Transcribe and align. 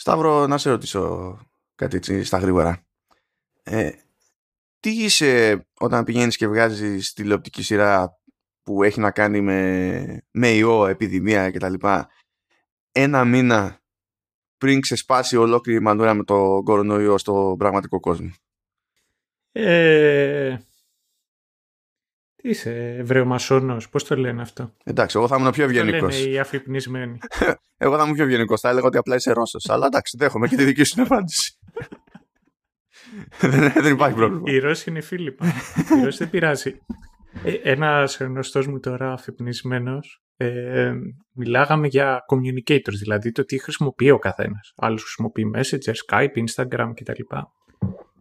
Σταύρο, 0.00 0.46
να 0.46 0.58
σε 0.58 0.70
ρωτήσω 0.70 1.38
κάτι 1.74 1.96
έτσι 1.96 2.24
στα 2.24 2.38
γρήγορα. 2.38 2.86
Ε, 3.62 3.90
τι 4.80 4.90
είσαι 4.90 5.66
όταν 5.78 6.04
πηγαίνεις 6.04 6.36
και 6.36 6.48
βγάζεις 6.48 7.12
τηλεοπτική 7.12 7.62
σειρά 7.62 8.18
που 8.62 8.82
έχει 8.82 9.00
να 9.00 9.10
κάνει 9.10 9.40
με, 9.40 10.22
με 10.30 10.48
ιό, 10.48 10.86
επιδημία 10.86 11.50
κτλ. 11.50 11.74
Ένα 12.92 13.24
μήνα 13.24 13.80
πριν 14.58 14.80
ξεσπάσει 14.80 15.36
ολόκληρη 15.36 15.78
η 15.78 15.82
μανούρα 15.82 16.14
με 16.14 16.24
το 16.24 16.62
κορονοϊό 16.64 17.18
στο 17.18 17.54
πραγματικό 17.58 18.00
κόσμο. 18.00 18.30
Ε, 19.52 20.56
τι 22.42 22.48
είσαι, 22.48 22.96
Εβραιομασόνος, 22.98 23.88
πώς 23.88 24.04
το 24.04 24.16
λένε 24.16 24.42
αυτό; 24.42 24.74
Εντάξει, 24.84 25.18
εγώ 25.18 25.28
θα 25.28 25.36
ήμουν 25.38 25.50
πιο 25.50 25.64
ευγενικό. 25.64 25.98
Το 25.98 26.06
λένε 26.06 26.30
οι 26.30 26.38
αφυπνισμένοι; 26.38 27.18
εγώ 27.84 27.96
θα 27.96 28.02
ήμουν 28.02 28.14
πιο 28.14 28.24
ευγενικός. 28.24 28.60
Θα 28.60 28.68
έλεγα 28.68 28.86
ότι 28.86 28.98
απλά 28.98 29.14
είσαι 29.14 29.32
Ρώσος. 29.32 29.68
Αλλά 29.68 29.86
εντάξει, 29.86 30.16
δέχομαι 30.16 30.48
και 30.48 30.56
τη 30.56 30.64
δική 30.64 30.84
σου 30.84 31.02
απάντηση. 31.02 31.58
δεν, 33.40 33.72
δεν 33.72 33.92
υπάρχει 33.92 34.16
πρόβλημα. 34.16 34.52
Οι 34.52 34.58
Ρώσοι 34.58 34.90
είναι 34.90 35.00
φίλοι. 35.00 35.36
Οι 36.00 36.04
Ρώσοι 36.04 36.18
δεν 36.18 36.30
πειράζει. 36.30 36.78
Ε, 37.44 37.52
ένας 37.52 38.16
γνωστός 38.20 38.66
μου 38.66 38.80
τώρα 38.80 39.12
αφυπνισμένος 39.12 40.22
ε, 40.36 40.92
μιλάγαμε 41.32 41.86
για 41.86 42.24
communicators, 42.32 42.96
δηλαδή 42.98 43.32
το 43.32 43.44
τι 43.44 43.58
χρησιμοποιεί 43.58 44.10
ο 44.10 44.18
καθένας. 44.18 44.72
Άλλος 44.76 45.02
χρησιμοποιεί 45.02 45.50
Messenger, 45.54 45.92
Skype, 46.06 46.44
Instagram 46.44 46.92
κτλ. 46.94 47.22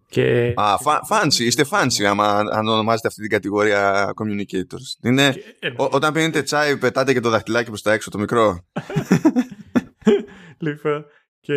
Και... 0.10 0.54
Α, 0.56 0.76
fancy, 1.10 1.40
είστε 1.40 1.66
fancy 1.72 2.04
άμα 2.04 2.38
αν 2.38 2.68
ονομάζετε 2.68 3.08
αυτή 3.08 3.22
την 3.22 3.30
κατηγορία 3.30 4.14
communicators. 4.16 5.04
Είναι, 5.04 5.32
και... 5.32 5.74
όταν 5.76 6.14
πίνετε 6.14 6.42
τσάι 6.42 6.78
πετάτε 6.78 7.14
και 7.14 7.20
το 7.20 7.30
δαχτυλάκι 7.30 7.68
προς 7.68 7.82
τα 7.82 7.94
έξω 7.94 8.10
το 8.10 8.20
μικρό. 8.20 8.60
λοιπόν, 10.66 11.06
και 11.40 11.56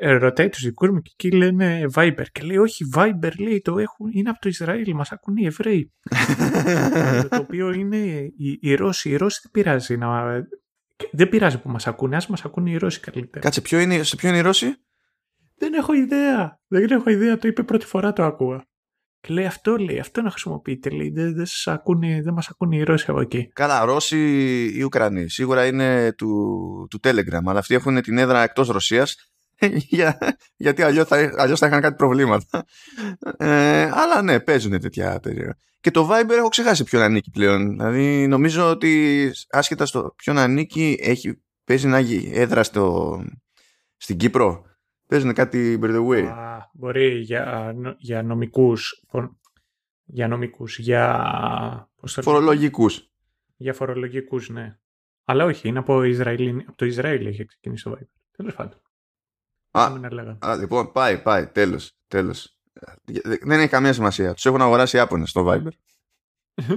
ε, 0.00 0.12
ρωτάει 0.12 0.48
τους 0.48 0.62
δικούς 0.62 0.90
μου 0.90 1.00
και 1.00 1.10
εκεί 1.12 1.36
λένε 1.36 1.84
Viber 1.94 2.24
και 2.32 2.42
λέει 2.42 2.56
όχι 2.56 2.84
Viber 2.94 3.32
λέει 3.38 3.60
το 3.60 3.78
έχουν, 3.78 4.10
είναι 4.12 4.30
από 4.30 4.40
το 4.40 4.48
Ισραήλ 4.48 4.94
μας 4.94 5.12
ακούν 5.12 5.36
οι 5.36 5.46
Εβραίοι 5.46 5.92
το 7.28 7.36
οποίο 7.36 7.72
είναι 7.72 7.96
οι, 8.36 8.58
οι 8.60 8.74
Ρώσοι 8.74 9.10
οι 9.10 9.16
Ρώσοι 9.16 9.40
δεν 9.42 9.50
πειράζει 9.52 9.96
να, 9.96 10.40
δεν 11.10 11.28
πειράζει 11.28 11.60
που 11.60 11.70
μας 11.70 11.86
ακούνε 11.86 12.16
ας 12.16 12.26
μας 12.26 12.44
ακούν 12.44 12.66
οι 12.66 12.76
Ρώσοι 12.76 13.00
καλύτερα 13.00 13.44
Κάτσε 13.44 13.60
ποιο 13.60 13.78
είναι, 13.78 14.02
σε 14.02 14.16
ποιο 14.16 14.28
είναι 14.28 14.38
οι 14.38 14.40
Ρώσοι; 14.40 14.74
Δεν 15.58 15.74
έχω 15.74 15.92
ιδέα 15.92 16.60
δεν 16.66 16.90
έχω 16.90 17.10
ιδέα 17.10 17.38
το 17.38 17.48
είπε 17.48 17.62
πρώτη 17.62 17.86
φορά 17.86 18.12
το 18.12 18.24
ακούω 18.24 18.62
και 19.20 19.32
λέει 19.32 19.46
αυτό 19.46 19.76
λέει, 19.76 19.98
αυτό 19.98 20.22
να 20.22 20.30
χρησιμοποιείτε. 20.30 20.90
Λέει, 20.90 21.10
δεν, 21.10 21.34
δεν, 21.34 21.46
σας 21.46 21.66
ακούνε, 21.66 22.20
δεν 22.22 22.32
μας 22.32 22.48
ακούνε 22.48 22.76
οι 22.76 22.82
Ρώσοι 22.82 23.04
από 23.08 23.20
εκεί. 23.20 23.50
Καλά, 23.52 23.84
Ρώσοι 23.84 24.18
ή 24.74 24.82
Ουκρανοί. 24.82 25.28
Σίγουρα 25.28 25.66
είναι 25.66 26.12
του, 26.12 26.86
του 26.90 27.00
Telegram, 27.02 27.42
αλλά 27.46 27.58
αυτοί 27.58 27.74
έχουν 27.74 28.02
την 28.02 28.18
έδρα 28.18 28.42
εκτός 28.42 28.68
Ρωσίας 28.68 29.32
για, 29.90 30.18
γιατί 30.56 30.82
αλλιώς 30.82 31.08
θα, 31.08 31.32
αλλιώς 31.36 31.58
θα 31.58 31.66
είχαν 31.66 31.80
κάτι 31.80 31.94
προβλήματα. 31.94 32.64
Ε, 33.36 33.82
αλλά 33.82 34.22
ναι, 34.22 34.40
παίζουν 34.40 34.80
τέτοια 34.80 35.20
περίεργα. 35.22 35.56
Και 35.80 35.90
το 35.90 36.08
Viber 36.10 36.30
έχω 36.30 36.48
ξεχάσει 36.48 36.84
ποιον 36.84 37.02
ανήκει 37.02 37.30
πλέον. 37.30 37.70
Δηλαδή 37.70 38.26
νομίζω 38.26 38.70
ότι 38.70 39.32
άσχετα 39.50 39.86
στο 39.86 40.14
ποιον 40.16 40.38
ανήκει 40.38 40.98
έχει, 41.00 41.42
παίζει 41.64 41.86
να 41.86 41.96
έχει 41.96 42.30
έδρα 42.34 42.62
στο, 42.62 43.16
στην 43.96 44.16
Κύπρο. 44.16 44.67
Παίζουν 45.08 45.32
κάτι 45.32 45.78
by 45.82 45.86
the 45.86 46.06
way. 46.08 46.24
Α, 46.24 46.70
μπορεί 46.72 47.18
για, 47.18 47.74
για 47.98 48.22
νομικούς 48.22 49.02
για 50.10 50.28
νομικούς, 50.28 50.78
για... 50.78 51.90
Φορολογικούς. 52.04 53.10
Για 53.56 53.74
φορολογικούς, 53.74 54.48
ναι. 54.48 54.78
Αλλά 55.24 55.44
όχι, 55.44 55.68
είναι 55.68 55.78
από, 55.78 56.02
Ισραήλ, 56.02 56.64
από 56.66 56.76
το 56.76 56.84
Ισραήλ 56.84 57.26
έχει 57.26 57.44
ξεκινήσει 57.44 57.84
το 57.84 57.90
Viber. 57.90 58.06
Τέλος 58.36 58.54
πάντων. 58.54 58.80
Α, 59.70 59.92
α, 60.38 60.56
λοιπόν, 60.56 60.92
πάει, 60.92 61.22
πάει, 61.22 61.46
τέλος, 61.46 61.98
τέλος. 62.06 62.58
Δεν 63.42 63.60
έχει 63.60 63.68
καμία 63.68 63.92
σημασία. 63.92 64.34
Τους 64.34 64.46
έχουν 64.46 64.62
αγοράσει 64.62 64.96
οι 64.96 65.00
Άπωνες 65.00 65.30
στο 65.30 65.44
Viber. 65.48 65.70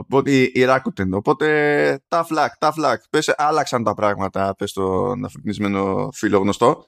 Οπότε 0.00 0.30
η 0.30 0.52
Rakuten. 0.68 1.10
Οπότε 1.10 2.00
τα 2.08 2.24
φλακ, 2.24 2.56
τα 2.58 2.72
φλακ. 2.72 3.02
Πες, 3.10 3.34
άλλαξαν 3.36 3.84
τα 3.84 3.94
πράγματα, 3.94 4.54
πες 4.58 4.72
τον 4.72 5.24
αφρικνισμένο 5.24 6.08
φίλο 6.12 6.38
γνωστό. 6.38 6.86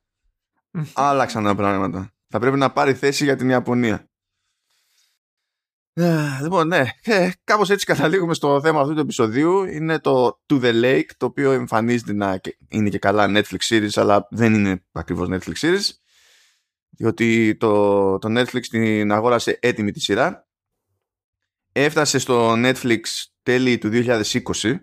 άλλαξαν 0.94 1.44
τα 1.44 1.54
πράγματα. 1.54 2.12
Θα 2.28 2.38
πρέπει 2.38 2.56
να 2.56 2.72
πάρει 2.72 2.94
θέση 2.94 3.24
για 3.24 3.36
την 3.36 3.48
Ιαπωνία. 3.48 4.06
Λοιπόν, 6.42 6.66
ναι, 6.66 6.84
ε, 7.02 7.30
κάπως 7.44 7.70
έτσι 7.70 7.86
καταλήγουμε 7.86 8.34
στο 8.34 8.60
θέμα 8.60 8.80
αυτού 8.80 8.94
του 8.94 9.00
επεισοδίου. 9.00 9.64
Είναι 9.64 9.98
το 9.98 10.40
To 10.48 10.62
The 10.62 10.82
Lake, 10.84 11.08
το 11.16 11.26
οποίο 11.26 11.50
εμφανίζεται 11.52 12.12
να 12.12 12.40
είναι 12.68 12.88
και 12.88 12.98
καλά 12.98 13.26
Netflix 13.28 13.58
series, 13.68 13.90
αλλά 13.94 14.26
δεν 14.30 14.54
είναι 14.54 14.84
ακριβώς 14.92 15.28
Netflix 15.30 15.54
series. 15.60 15.90
Διότι 16.90 17.56
το, 17.56 18.18
το 18.18 18.40
Netflix 18.40 18.60
την 18.60 19.12
αγόρασε 19.12 19.58
έτοιμη 19.60 19.90
τη 19.90 20.00
σειρά. 20.00 20.46
Έφτασε 21.72 22.19
στο 22.19 22.53
Netflix 22.56 23.00
τέλη 23.43 23.78
του 23.78 23.91
2020, 23.93 24.75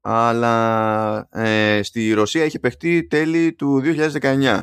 αλλά 0.00 1.28
ε, 1.30 1.82
στη 1.82 2.12
Ρωσία 2.12 2.44
είχε 2.44 2.58
παιχτεί 2.58 3.06
τέλη 3.06 3.52
του 3.52 3.82
2019 4.20 4.62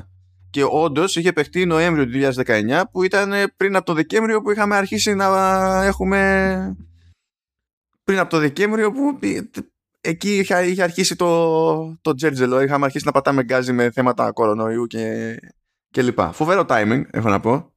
και 0.49 0.63
όντως 0.63 1.15
είχε 1.15 1.33
παιχτεί 1.33 1.65
Νοέμβριο 1.65 2.05
του 2.05 2.41
2019 2.45 2.81
που 2.91 3.03
ήταν 3.03 3.33
πριν 3.57 3.75
από 3.75 3.85
το 3.85 3.93
Δεκέμβριο 3.93 4.41
που 4.41 4.51
είχαμε 4.51 4.75
αρχίσει 4.75 5.13
να 5.13 5.25
έχουμε 5.85 6.75
πριν 8.03 8.19
από 8.19 8.29
το 8.29 8.37
Δεκέμβριο 8.37 8.91
που 8.91 9.19
εκεί 10.01 10.37
είχε, 10.37 10.65
είχε 10.65 10.83
αρχίσει 10.83 11.15
το, 11.15 11.97
το 12.01 12.13
τζέρτζελο 12.13 12.61
είχαμε 12.61 12.85
αρχίσει 12.85 13.05
να 13.05 13.11
πατάμε 13.11 13.43
γκάζι 13.43 13.71
με 13.71 13.91
θέματα 13.91 14.31
κορονοϊού 14.31 14.87
και, 14.87 15.35
και 15.89 16.01
λοιπά. 16.01 16.31
Φοβερό 16.31 16.65
timing 16.67 17.03
έχω 17.11 17.29
να 17.29 17.39
πω 17.39 17.70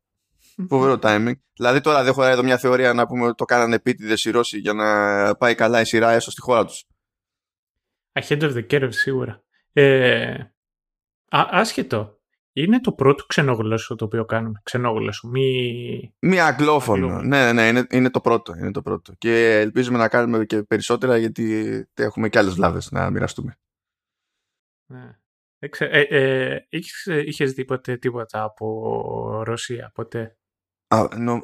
φοβερό 0.68 0.98
timing 1.02 1.32
δηλαδή 1.56 1.80
τώρα 1.80 1.98
δεν 1.98 2.06
έχω 2.06 2.24
εδώ 2.24 2.42
μια 2.42 2.58
θεωρία 2.58 2.92
να 2.92 3.06
πούμε 3.06 3.24
ότι 3.24 3.34
το 3.34 3.44
κάνανε 3.44 3.74
επίτηδες 3.74 4.24
οι 4.24 4.30
Ρώσοι 4.30 4.58
για 4.58 4.72
να 4.72 5.36
πάει 5.36 5.54
καλά 5.54 5.80
η 5.80 5.84
σειρά 5.84 6.10
έστω 6.10 6.30
στη 6.30 6.40
χώρα 6.40 6.64
τους 6.64 6.84
Ahead 8.12 8.40
of 8.40 8.54
the 8.54 8.66
curve 8.70 8.92
σίγουρα 8.92 9.42
ε, 9.72 10.36
άσχετο 11.28 12.18
είναι 12.56 12.80
το 12.80 12.92
πρώτο 12.92 13.26
ξενόγλωσσο 13.26 13.94
το 13.94 14.04
οποίο 14.04 14.24
κάνουμε. 14.24 14.60
Ξενόγλωσσο, 14.62 15.28
μη... 15.28 16.14
Μη 16.18 16.40
αγγλόφωνο. 16.40 17.22
Ναι, 17.22 17.44
ναι, 17.44 17.52
ναι, 17.52 17.68
είναι, 17.68 17.86
είναι, 17.90 18.10
το 18.10 18.20
πρώτο, 18.20 18.54
είναι 18.56 18.70
το 18.70 18.82
πρώτο. 18.82 19.12
Και 19.18 19.60
ελπίζουμε 19.60 19.98
να 19.98 20.08
κάνουμε 20.08 20.44
και 20.44 20.62
περισσότερα 20.62 21.16
γιατί 21.16 21.86
έχουμε 21.94 22.28
και 22.28 22.38
άλλες 22.38 22.54
βλάβες 22.54 22.90
να 22.90 23.10
μοιραστούμε. 23.10 23.58
Ναι. 24.86 25.18
Ε, 25.58 26.00
ε, 26.00 26.66
είχες, 27.24 27.52
δει 27.52 27.64
ποτέ 27.64 27.96
τίποτα 27.96 28.42
από 28.42 29.42
Ρωσία, 29.44 29.90
ποτέ; 29.94 30.36
Α, 30.88 31.08
νο... 31.16 31.42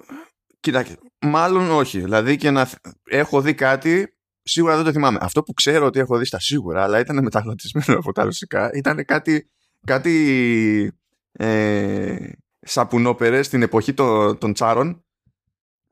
Κοίταξε, 0.60 0.98
μάλλον 1.20 1.70
όχι. 1.70 2.00
Δηλαδή 2.00 2.36
και 2.36 2.50
να 2.50 2.70
έχω 3.04 3.40
δει 3.40 3.54
κάτι, 3.54 4.16
σίγουρα 4.42 4.76
δεν 4.76 4.84
το 4.84 4.92
θυμάμαι. 4.92 5.18
Αυτό 5.20 5.42
που 5.42 5.52
ξέρω 5.52 5.86
ότι 5.86 5.98
έχω 5.98 6.16
δει 6.18 6.24
στα 6.24 6.40
σίγουρα, 6.40 6.82
αλλά 6.82 6.98
ήταν 6.98 7.22
μεταγλωτισμένο 7.22 7.98
από 7.98 8.12
τα 8.12 8.24
ρωσικά, 8.24 8.70
ήταν 8.74 9.04
κάτι, 9.04 9.50
κάτι 9.86 10.92
ε, 11.32 12.16
σαπουνόπερες 12.60 13.46
στην 13.46 13.62
εποχή 13.62 13.94
των, 13.94 14.38
των 14.38 14.52
τσάρων 14.52 15.04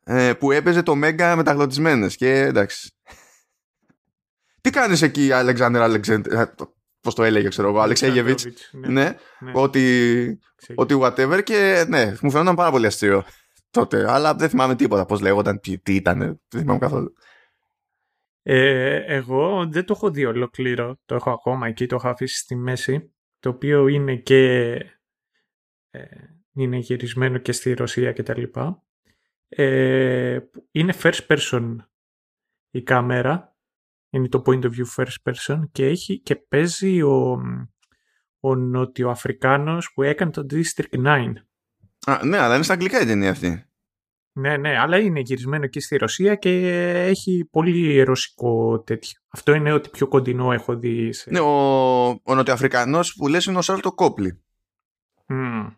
ε, 0.04 0.32
που 0.32 0.52
έπαιζε 0.52 0.82
το 0.82 0.94
Μέγκα 0.94 1.36
μεταγλωτισμένες 1.36 2.16
και 2.16 2.30
εντάξει. 2.30 2.92
Τι 4.60 4.70
κάνεις 4.70 5.02
εκεί 5.02 5.32
Αλεξάνδρ 5.32 5.80
Αλεξάνδρ 5.80 6.42
πώς 7.00 7.14
το 7.14 7.22
έλεγε 7.22 7.48
ξέρω 7.48 7.68
εγώ 7.68 7.80
Αλεξέγεβιτς 7.80 8.46
ναι, 8.72 8.88
ναι, 8.88 9.02
ναι, 9.38 9.52
ότι, 9.54 10.38
ότι 10.74 10.98
whatever 11.00 11.40
και 11.44 11.84
ναι 11.88 12.14
μου 12.20 12.30
φαίνονταν 12.30 12.54
πάρα 12.54 12.70
πολύ 12.70 12.86
αστείο 12.86 13.24
τότε 13.70 14.10
αλλά 14.10 14.34
δεν 14.34 14.48
θυμάμαι 14.48 14.74
τίποτα 14.74 15.06
πώς 15.06 15.20
λέγονταν 15.20 15.60
τι, 15.60 15.78
τι 15.78 15.94
ήταν 15.94 16.18
δεν 16.48 16.60
θυμάμαι 16.60 16.78
καθόλου. 16.78 17.12
Ε, 18.42 18.96
εγώ 19.14 19.66
δεν 19.70 19.84
το 19.84 19.92
έχω 19.96 20.10
δει 20.10 20.24
ολοκλήρω 20.24 20.98
το 21.04 21.14
έχω 21.14 21.30
ακόμα 21.30 21.66
εκεί 21.66 21.86
το 21.86 21.94
έχω 21.94 22.08
αφήσει 22.08 22.38
στη 22.38 22.56
μέση 22.56 23.12
το 23.40 23.48
οποίο 23.48 23.86
είναι 23.86 24.16
και 24.16 24.70
ε, 25.90 26.04
είναι 26.52 26.76
γυρισμένο 26.76 27.38
και 27.38 27.52
στη 27.52 27.72
Ρωσία 27.72 28.12
και 28.12 28.22
τα 28.22 28.38
λοιπά. 28.38 28.82
Ε, 29.48 30.38
είναι 30.70 30.94
first 31.02 31.26
person 31.26 31.76
η 32.70 32.82
κάμερα, 32.82 33.56
είναι 34.10 34.28
το 34.28 34.42
point 34.46 34.62
of 34.62 34.70
view 34.70 34.84
first 34.96 35.32
person 35.32 35.60
και, 35.72 35.86
έχει, 35.86 36.20
και 36.20 36.36
παίζει 36.36 37.02
ο, 37.02 37.40
ο 38.40 38.54
Νοτιοαφρικάνος 38.54 39.92
που 39.94 40.02
έκανε 40.02 40.30
το 40.30 40.46
District 40.50 41.06
9. 41.06 41.32
Α, 42.06 42.24
ναι, 42.24 42.38
αλλά 42.38 42.54
είναι 42.54 42.64
στα 42.64 42.72
αγγλικά 42.72 43.00
η 43.00 43.06
ταινία 43.06 43.30
αυτή. 43.30 43.62
Ναι, 44.32 44.56
ναι, 44.56 44.78
αλλά 44.78 44.98
είναι 44.98 45.20
γυρισμένο 45.20 45.66
και 45.66 45.80
στη 45.80 45.96
Ρωσία 45.96 46.34
και 46.34 46.70
έχει 47.08 47.48
πολύ 47.50 48.02
ρωσικό 48.02 48.80
τέτοιο. 48.80 49.20
Αυτό 49.28 49.54
είναι 49.54 49.72
ότι 49.72 49.88
πιο 49.88 50.08
κοντινό 50.08 50.52
έχω 50.52 50.76
δει. 50.76 51.12
Σε... 51.12 51.30
Ναι, 51.30 51.40
ο, 51.40 52.06
ο 52.08 52.34
Νοτιοαφρικανός 52.34 53.14
που 53.14 53.28
λες 53.28 53.44
είναι 53.44 53.58
ο 53.58 53.62
Σάλτο 53.62 53.92
Κόπλι. 53.92 54.42
Mm, 55.28 55.76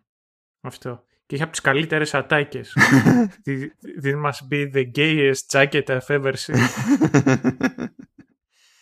αυτό. 0.61 1.05
Και 1.27 1.35
είχε 1.35 1.45
από 1.45 1.53
τις 1.53 1.61
καλύτερες 1.61 2.15
ατάκες. 2.15 2.77
This 4.03 4.15
must 4.25 4.49
be 4.51 4.73
the 4.75 4.91
gayest 4.95 5.41
jacket 5.51 5.85
I've 5.85 6.09
ever 6.09 6.33
seen. 6.33 6.57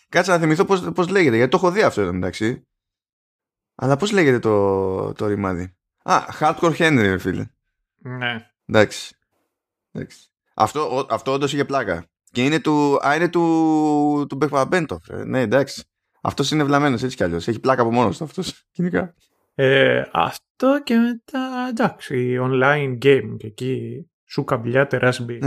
Κάτσε 0.09 0.31
να 0.31 0.39
θυμηθώ 0.39 0.65
πώς, 0.65 0.89
πώς 0.95 1.09
λέγεται, 1.09 1.37
γιατί 1.37 1.51
το 1.51 1.57
έχω 1.57 1.71
δει 1.71 1.83
αυτό 1.83 2.01
εντάξει. 2.01 2.67
Αλλά 3.75 3.97
πώς 3.97 4.13
λέγεται 4.13 4.39
το, 4.39 5.13
το 5.13 5.27
ρημάδι; 5.27 5.77
Α, 6.03 6.23
Hardcore 6.41 6.77
Henry, 6.77 7.17
φίλε. 7.19 7.47
Ναι. 7.97 8.51
Εντάξει. 8.67 9.17
Εντάξει. 9.93 10.19
Αυτό, 10.55 11.07
αυτό 11.11 11.33
όντως 11.33 11.53
είχε 11.53 11.65
πλάκα. 11.65 12.07
Και 12.31 12.45
είναι 12.45 12.61
του, 12.61 13.07
α, 13.07 13.17
είναι 13.17 13.29
του, 13.29 14.27
του 14.29 14.37
Μπεκπαμπέντοφ. 14.37 15.09
Ναι, 15.09 15.41
εντάξει. 15.41 15.85
Αυτός 16.21 16.51
είναι 16.51 16.65
βλαμμένος 16.65 17.03
έτσι 17.03 17.17
κι 17.17 17.23
αλλιώς. 17.23 17.49
Έχει 17.49 17.61
πλάκα 17.61 17.83
από 17.83 17.93
μόνος 17.93 18.19
του 18.19 18.25
αυτός. 18.25 18.63
Κοινικά. 18.73 19.15
Ε, 19.55 20.03
αυτό 20.13 20.83
και 20.85 20.97
μετά 20.97 21.67
εντάξει, 21.69 22.39
online 22.41 22.99
game 23.05 23.37
και 23.37 23.47
εκεί 23.47 24.07
σου 24.27 24.45
καμπλιάτε 24.45 24.97
ράσμπι. 24.97 25.39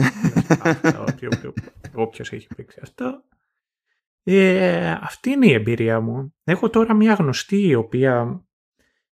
Όποιος 1.94 2.32
έχει 2.32 2.48
παίξει 2.56 2.80
αυτό. 2.84 3.24
Ε, 4.24 4.92
αυτή 4.92 5.30
είναι 5.30 5.48
η 5.48 5.54
εμπειρία 5.54 6.00
μου. 6.00 6.34
Έχω 6.44 6.70
τώρα 6.70 6.94
μια 6.94 7.14
γνωστή 7.14 7.68
η 7.68 7.76
οποία 7.76 8.46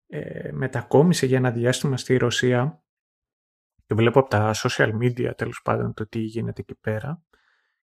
ε, 0.06 0.50
μετακόμισε 0.52 1.26
για 1.26 1.36
ένα 1.36 1.50
διάστημα 1.50 1.96
στη 1.96 2.16
Ρωσία 2.16 2.84
και 3.86 3.94
βλέπω 3.94 4.18
από 4.18 4.28
τα 4.28 4.54
social 4.54 4.90
media 5.02 5.30
τέλος 5.36 5.60
πάντων 5.64 5.94
το 5.94 6.08
τι 6.08 6.18
γίνεται 6.18 6.60
εκεί 6.60 6.74
πέρα 6.80 7.22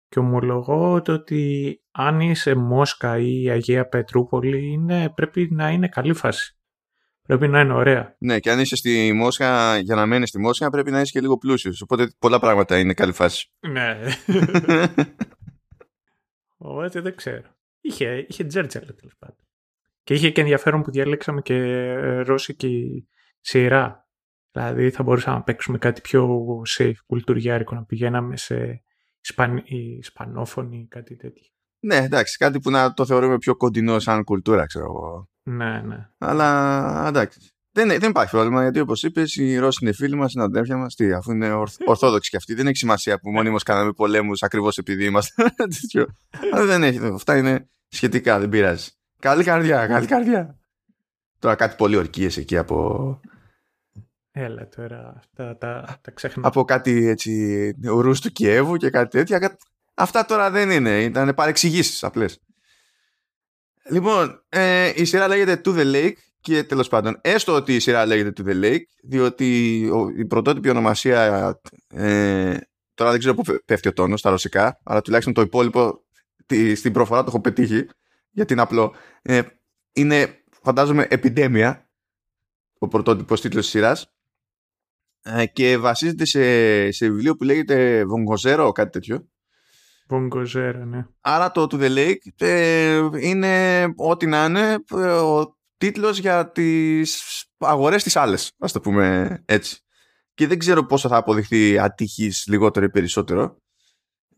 και 0.09 0.19
ομολογώ 0.19 1.01
το 1.01 1.13
ότι 1.13 1.81
αν 1.91 2.19
είσαι 2.19 2.55
Μόσκα 2.55 3.17
ή 3.17 3.49
Αγία 3.49 3.87
Πετρούπολη 3.87 4.71
είναι, 4.71 5.09
πρέπει 5.15 5.47
να 5.51 5.69
είναι 5.69 5.87
καλή 5.87 6.13
φάση. 6.13 6.53
Πρέπει 7.21 7.47
να 7.47 7.59
είναι 7.59 7.73
ωραία. 7.73 8.15
Ναι, 8.19 8.39
και 8.39 8.51
αν 8.51 8.59
είσαι 8.59 8.75
στη 8.75 9.13
Μόσχα, 9.13 9.77
για 9.77 9.95
να 9.95 10.05
μένεις 10.05 10.29
στη 10.29 10.39
Μόσχα, 10.39 10.69
πρέπει 10.69 10.91
να 10.91 11.01
είσαι 11.01 11.11
και 11.11 11.21
λίγο 11.21 11.37
πλούσιος. 11.37 11.81
Οπότε 11.81 12.13
πολλά 12.19 12.39
πράγματα 12.39 12.79
είναι 12.79 12.93
καλή 12.93 13.11
φάση. 13.11 13.51
Ναι. 13.59 13.97
Οπότε 16.61 17.01
δεν 17.01 17.15
ξέρω. 17.15 17.49
Είχε, 17.81 18.25
είχε 18.27 18.43
τζέρτζελ 18.43 18.95
τέλος 18.95 19.15
πάντων. 19.19 19.47
Και 20.03 20.13
είχε 20.13 20.31
και 20.31 20.41
ενδιαφέρον 20.41 20.81
που 20.81 20.91
διαλέξαμε 20.91 21.41
και 21.41 21.55
ρώσικη 22.21 23.07
σειρά. 23.39 24.07
Δηλαδή 24.51 24.89
θα 24.89 25.03
μπορούσαμε 25.03 25.37
να 25.37 25.43
παίξουμε 25.43 25.77
κάτι 25.77 26.01
πιο 26.01 26.45
safe, 26.77 26.93
κουλτουριάρικο, 27.05 27.75
να 27.75 27.83
πηγαίναμε 27.83 28.37
σε 28.37 28.83
Ισπαν... 29.21 29.63
Ισπανόφωνη 29.99 30.77
ή 30.77 30.87
κάτι 30.87 31.15
τέτοιο. 31.15 31.45
Ναι, 31.79 31.95
εντάξει, 31.95 32.37
κάτι 32.37 32.59
που 32.59 32.69
να 32.69 32.93
το 32.93 33.05
θεωρούμε 33.05 33.37
πιο 33.37 33.55
κοντινό 33.55 33.99
σαν 33.99 34.23
κουλτούρα, 34.23 34.65
ξέρω 34.65 34.85
εγώ. 34.85 35.29
Ναι, 35.43 35.81
ναι. 35.81 36.09
Αλλά 36.17 37.07
εντάξει. 37.07 37.53
Δεν, 37.85 37.99
δεν 37.99 38.09
υπάρχει 38.09 38.31
πρόβλημα 38.31 38.61
γιατί 38.61 38.79
όπως 38.79 39.03
είπες, 39.03 39.35
οι 39.35 39.57
Ρώσοι 39.57 39.79
είναι 39.81 39.93
φίλοι 39.93 40.15
μας, 40.15 40.33
είναι 40.33 40.43
αδέρφια 40.43 40.77
μας. 40.77 40.95
Τι, 40.95 41.13
αφού 41.13 41.31
είναι 41.31 41.51
ορθ, 41.51 41.75
ορθόδοξοι 41.85 42.29
κι 42.29 42.35
αυτοί, 42.35 42.53
δεν 42.53 42.67
έχει 42.67 42.77
σημασία 42.77 43.19
που 43.19 43.31
μόνοι 43.31 43.49
μα 43.49 43.57
κάναμε 43.65 43.91
πολέμους 43.91 44.43
ακριβώς 44.43 44.77
επειδή 44.77 45.05
είμαστε 45.05 45.43
Αλλά 46.53 46.65
δεν 46.65 46.83
έχει. 46.83 46.99
Αυτά 47.13 47.37
είναι 47.37 47.69
σχετικά, 47.87 48.39
δεν 48.39 48.49
πειράζει. 48.49 48.89
Καλή 49.19 49.43
καρδιά, 49.43 49.87
καλή 49.87 50.05
καρδιά. 50.05 50.59
Τώρα 51.39 51.55
κάτι 51.55 51.75
πολύ 51.75 51.95
ορκίες 51.95 52.37
εκεί 52.37 52.57
από. 52.57 53.19
Έλα 54.31 54.67
τώρα, 54.67 55.13
αυτά 55.17 55.57
τα, 55.57 55.99
τα 56.01 56.11
ξέχνω. 56.11 56.47
Από 56.47 56.63
κάτι 56.63 57.07
έτσι 57.07 57.73
ορούς 57.89 58.21
του 58.21 58.31
Κιέβου 58.31 58.77
και 58.77 58.89
κάτι 58.89 59.09
τέτοια. 59.17 59.57
Αυτά 59.93 60.25
τώρα 60.25 60.51
δεν 60.51 60.69
είναι, 60.69 61.03
ήταν 61.03 61.33
παρεξηγήσεις 61.35 62.03
απλές. 62.03 62.39
Λοιπόν, 63.89 64.43
ε, 64.49 64.91
η 64.95 65.05
σειρά 65.05 65.27
λέγεται 65.27 65.61
To 65.65 65.69
the 65.69 65.93
Lake 65.93 66.28
και 66.41 66.63
τέλος 66.63 66.87
πάντων, 66.87 67.19
έστω 67.21 67.55
ότι 67.55 67.75
η 67.75 67.79
σειρά 67.79 68.05
λέγεται 68.05 68.43
To 68.43 68.49
the 68.49 68.63
Lake, 68.63 68.83
διότι 69.03 69.77
η 70.17 70.25
πρωτότυπη 70.25 70.69
ονομασία. 70.69 71.59
Ε, 71.87 72.57
τώρα 72.93 73.09
δεν 73.09 73.19
ξέρω 73.19 73.35
πού 73.35 73.43
πέφτει 73.65 73.87
ο 73.87 73.93
τόνος 73.93 74.19
στα 74.19 74.29
ρωσικά, 74.29 74.79
αλλά 74.83 75.01
τουλάχιστον 75.01 75.33
το 75.33 75.41
υπόλοιπο 75.41 76.03
στην 76.75 76.93
προφορά 76.93 77.19
το 77.19 77.25
έχω 77.29 77.41
πετύχει, 77.41 77.85
γιατί 78.29 78.53
είναι 78.53 78.61
απλό. 78.61 78.95
Ε, 79.21 79.41
είναι, 79.93 80.43
φαντάζομαι, 80.61 81.07
επιδέμια 81.09 81.89
ο 82.79 82.87
πρωτότυπος 82.87 83.41
τίτλος 83.41 83.63
της 83.63 83.71
σειράς. 83.71 84.13
Ε, 85.21 85.45
και 85.45 85.77
βασίζεται 85.77 86.25
σε, 86.25 86.91
σε 86.91 87.09
βιβλίο 87.09 87.35
που 87.35 87.43
λέγεται 87.43 88.05
Βονγκοζέρο, 88.05 88.71
κάτι 88.71 88.89
τέτοιο. 88.89 89.29
Βονγκοζέρο, 90.07 90.85
ναι. 90.85 91.05
Άρα 91.21 91.51
το 91.51 91.67
To 91.71 91.75
the 91.75 91.97
Lake 91.97 92.45
ε, 92.45 93.07
είναι 93.19 93.83
ό,τι 93.95 94.25
να 94.25 94.45
είναι 94.45 94.83
ο 95.21 95.58
τίτλος 95.79 96.17
για 96.17 96.51
τις 96.51 97.23
αγορές 97.57 98.03
της 98.03 98.15
άλλες, 98.15 98.51
ας 98.59 98.71
το 98.71 98.79
πούμε 98.79 99.37
έτσι. 99.45 99.77
Και 100.33 100.47
δεν 100.47 100.59
ξέρω 100.59 100.85
πόσο 100.85 101.07
θα 101.07 101.17
αποδειχθεί 101.17 101.79
ατυχής 101.79 102.45
λιγότερο 102.47 102.85
ή 102.85 102.89
περισσότερο, 102.89 103.61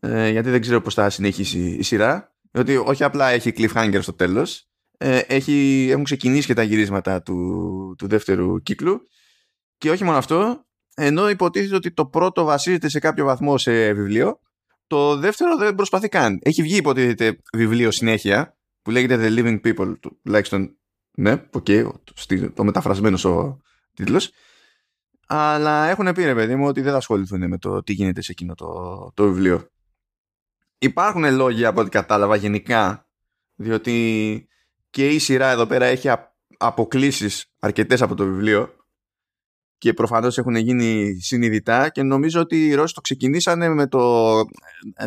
ε, 0.00 0.30
γιατί 0.30 0.50
δεν 0.50 0.60
ξέρω 0.60 0.80
πώς 0.80 0.94
θα 0.94 1.10
συνεχίσει 1.10 1.58
η 1.58 1.82
σειρά, 1.82 2.34
διότι 2.50 2.76
όχι 2.76 3.04
απλά 3.04 3.28
έχει 3.28 3.52
cliffhanger 3.56 3.98
στο 4.02 4.12
τέλος, 4.14 4.68
ε, 4.98 5.18
έχει, 5.18 5.88
έχουν 5.90 6.04
ξεκινήσει 6.04 6.46
και 6.46 6.54
τα 6.54 6.62
γυρίσματα 6.62 7.22
του, 7.22 7.94
του 7.98 8.08
δεύτερου 8.08 8.62
κύκλου 8.62 9.00
και 9.78 9.90
όχι 9.90 10.04
μόνο 10.04 10.18
αυτό, 10.18 10.66
ενώ 10.94 11.28
υποτίθεται 11.28 11.74
ότι 11.74 11.92
το 11.92 12.06
πρώτο 12.06 12.44
βασίζεται 12.44 12.88
σε 12.88 12.98
κάποιο 12.98 13.24
βαθμό 13.24 13.58
σε 13.58 13.92
βιβλίο, 13.92 14.40
το 14.86 15.16
δεύτερο 15.16 15.56
δεν 15.56 15.74
προσπαθεί 15.74 16.08
καν. 16.08 16.38
Έχει 16.42 16.62
βγει 16.62 16.76
υποτίθεται 16.76 17.38
βιβλίο 17.52 17.90
συνέχεια 17.90 18.56
που 18.82 18.90
λέγεται 18.90 19.16
The 19.20 19.38
Living 19.38 19.60
People, 19.60 19.94
τουλάχιστον 20.22 20.76
ναι, 21.16 21.32
OK, 21.52 21.64
okay, 21.68 21.90
το 22.54 22.64
μεταφρασμένο 22.64 23.30
ο 23.30 23.60
τίτλος. 23.94 24.30
Αλλά 25.26 25.88
έχουν 25.88 26.12
πει 26.12 26.24
ρε 26.24 26.34
παιδί 26.34 26.56
μου 26.56 26.66
ότι 26.66 26.80
δεν 26.80 26.90
θα 26.90 26.96
ασχοληθούν 26.96 27.48
με 27.48 27.58
το 27.58 27.82
τι 27.82 27.92
γίνεται 27.92 28.22
σε 28.22 28.32
εκείνο 28.32 28.54
το, 28.54 29.10
το 29.14 29.24
βιβλίο. 29.24 29.66
Υπάρχουν 30.78 31.34
λόγια 31.34 31.68
από 31.68 31.80
ό,τι 31.80 31.90
κατάλαβα 31.90 32.36
γενικά, 32.36 33.08
διότι 33.54 34.46
και 34.90 35.08
η 35.08 35.18
σειρά 35.18 35.50
εδώ 35.50 35.66
πέρα 35.66 35.84
έχει 35.84 36.08
αποκλήσεις 36.58 37.46
αρκετές 37.58 38.02
από 38.02 38.14
το 38.14 38.24
βιβλίο 38.24 38.76
και 39.78 39.92
προφανώς 39.92 40.38
έχουν 40.38 40.54
γίνει 40.54 41.18
συνειδητά 41.20 41.88
και 41.88 42.02
νομίζω 42.02 42.40
ότι 42.40 42.66
οι 42.66 42.74
Ρώσοι 42.74 42.94
το 42.94 43.00
ξεκινήσανε 43.00 43.68
με 43.68 43.86
το 43.86 44.34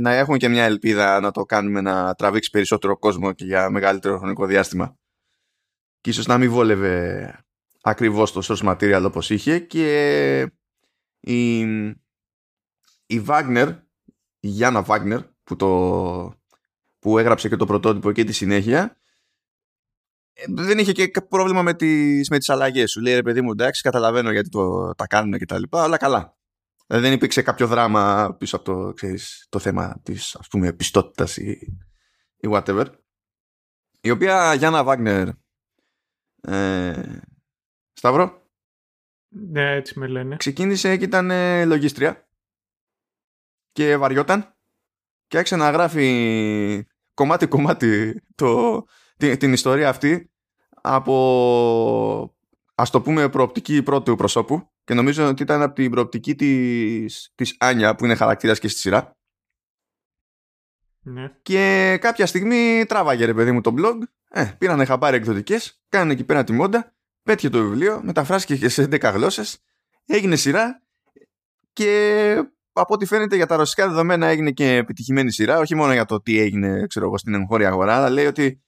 να 0.01 0.13
έχουν 0.13 0.37
και 0.37 0.47
μια 0.47 0.63
ελπίδα 0.63 1.19
να 1.19 1.31
το 1.31 1.43
κάνουμε 1.43 1.81
να 1.81 2.13
τραβήξει 2.13 2.49
περισσότερο 2.49 2.97
κόσμο 2.97 3.33
και 3.33 3.45
για 3.45 3.69
μεγαλύτερο 3.69 4.17
χρονικό 4.17 4.45
διάστημα 4.45 4.97
και 6.05 6.11
ίσως 6.11 6.25
να 6.25 6.37
μην 6.37 6.51
βόλευε 6.51 7.45
ακριβώς 7.81 8.31
το 8.31 8.41
source 8.43 8.75
material 8.75 9.03
όπως 9.05 9.29
είχε 9.29 9.59
και 9.59 10.51
η, 11.19 11.59
η 13.05 13.25
Wagner 13.27 13.77
η 14.39 14.47
Γιάννα 14.47 14.85
Wagner 14.87 15.19
που, 15.43 15.55
το, 15.55 16.39
που 16.99 17.17
έγραψε 17.17 17.49
και 17.49 17.55
το 17.55 17.65
πρωτότυπο 17.65 18.11
και 18.11 18.23
τη 18.23 18.33
συνέχεια 18.33 18.97
δεν 20.47 20.77
είχε 20.77 20.91
και 20.91 21.21
πρόβλημα 21.29 21.61
με 21.61 21.73
τις, 21.73 22.29
με 22.29 22.37
τις 22.37 22.49
αλλαγές 22.49 22.91
σου. 22.91 23.01
Λέει 23.01 23.13
ρε 23.13 23.21
παιδί 23.21 23.41
μου 23.41 23.51
εντάξει 23.51 23.81
καταλαβαίνω 23.81 24.31
γιατί 24.31 24.49
το, 24.49 24.93
τα 24.95 25.07
κάνουν 25.07 25.37
και 25.37 25.45
τα 25.45 25.59
λοιπά 25.59 25.83
αλλά 25.83 25.97
καλά. 25.97 26.37
Δηλαδή, 26.87 27.05
δεν 27.05 27.15
υπήρξε 27.15 27.41
κάποιο 27.41 27.67
δράμα 27.67 28.35
πίσω 28.39 28.55
από 28.55 28.65
το, 28.65 28.93
ξέρεις, 28.93 29.45
το 29.49 29.59
θέμα 29.59 29.99
της 30.03 30.35
ας 30.35 30.47
πούμε 30.47 30.73
πιστότητας 30.73 31.37
ή, 31.37 31.51
ή 32.37 32.47
whatever. 32.51 32.85
Η 34.01 34.09
οποία 34.09 34.53
Γιάννα 34.53 34.83
Βάγνερ 34.83 35.27
ε, 36.45 37.21
Σταύρο. 37.93 38.41
Ναι, 39.29 39.71
έτσι 39.71 39.99
με 39.99 40.07
λένε. 40.07 40.35
Ξεκίνησε 40.35 40.97
και 40.97 41.03
ήταν 41.03 41.31
ε, 41.31 41.65
λογίστρια 41.65 42.27
και 43.71 43.97
βαριόταν 43.97 44.55
και 45.27 45.37
άρχισε 45.37 45.55
να 45.55 45.69
γράφει 45.69 46.87
κομμάτι-κομμάτι 47.13 48.21
το, 48.35 48.83
την, 49.17 49.37
την 49.37 49.53
ιστορία 49.53 49.89
αυτή 49.89 50.31
από 50.81 52.35
ας 52.75 52.89
το 52.89 53.01
πούμε 53.01 53.29
προοπτική 53.29 53.83
πρώτου 53.83 54.15
προσώπου 54.15 54.69
και 54.83 54.93
νομίζω 54.93 55.27
ότι 55.27 55.43
ήταν 55.43 55.61
από 55.61 55.75
την 55.75 55.91
προοπτική 55.91 56.35
της, 56.35 57.31
της 57.35 57.55
Άνια 57.59 57.95
που 57.95 58.05
είναι 58.05 58.15
χαρακτήρας 58.15 58.59
και 58.59 58.67
στη 58.67 58.79
σειρά 58.79 59.17
ναι. 61.01 61.31
και 61.41 61.97
κάποια 62.01 62.25
στιγμή 62.25 62.85
τράβαγε 62.87 63.25
ρε 63.25 63.33
παιδί 63.33 63.51
μου 63.51 63.61
το 63.61 63.73
blog 63.77 63.97
ε, 64.35 64.55
πήρανε 64.57 64.85
χαμπάρι 64.85 65.15
εκδοτικές, 65.15 65.81
κάνανε 65.89 66.13
εκεί 66.13 66.23
πέρα 66.23 66.43
τη 66.43 66.53
μόντα, 66.53 66.95
πέτυχε 67.23 67.49
το 67.49 67.61
βιβλίο, 67.61 68.01
μεταφράστηκε 68.03 68.55
και 68.55 68.69
σε 68.69 68.83
10 68.83 69.11
γλώσσες, 69.13 69.63
έγινε 70.05 70.35
σειρά 70.35 70.83
και 71.73 72.43
από 72.71 72.93
ό,τι 72.93 73.05
φαίνεται 73.05 73.35
για 73.35 73.45
τα 73.45 73.55
ρωσικά 73.55 73.87
δεδομένα 73.87 74.27
έγινε 74.27 74.51
και 74.51 74.75
επιτυχημένη 74.75 75.31
σειρά, 75.31 75.59
όχι 75.59 75.75
μόνο 75.75 75.93
για 75.93 76.05
το 76.05 76.21
τι 76.21 76.39
έγινε 76.39 76.85
ξέρω 76.87 77.05
εγώ, 77.05 77.17
στην 77.17 77.33
εγχώρια 77.33 77.67
αγορά, 77.67 77.95
αλλά 77.95 78.09
λέει 78.09 78.25
ότι 78.25 78.63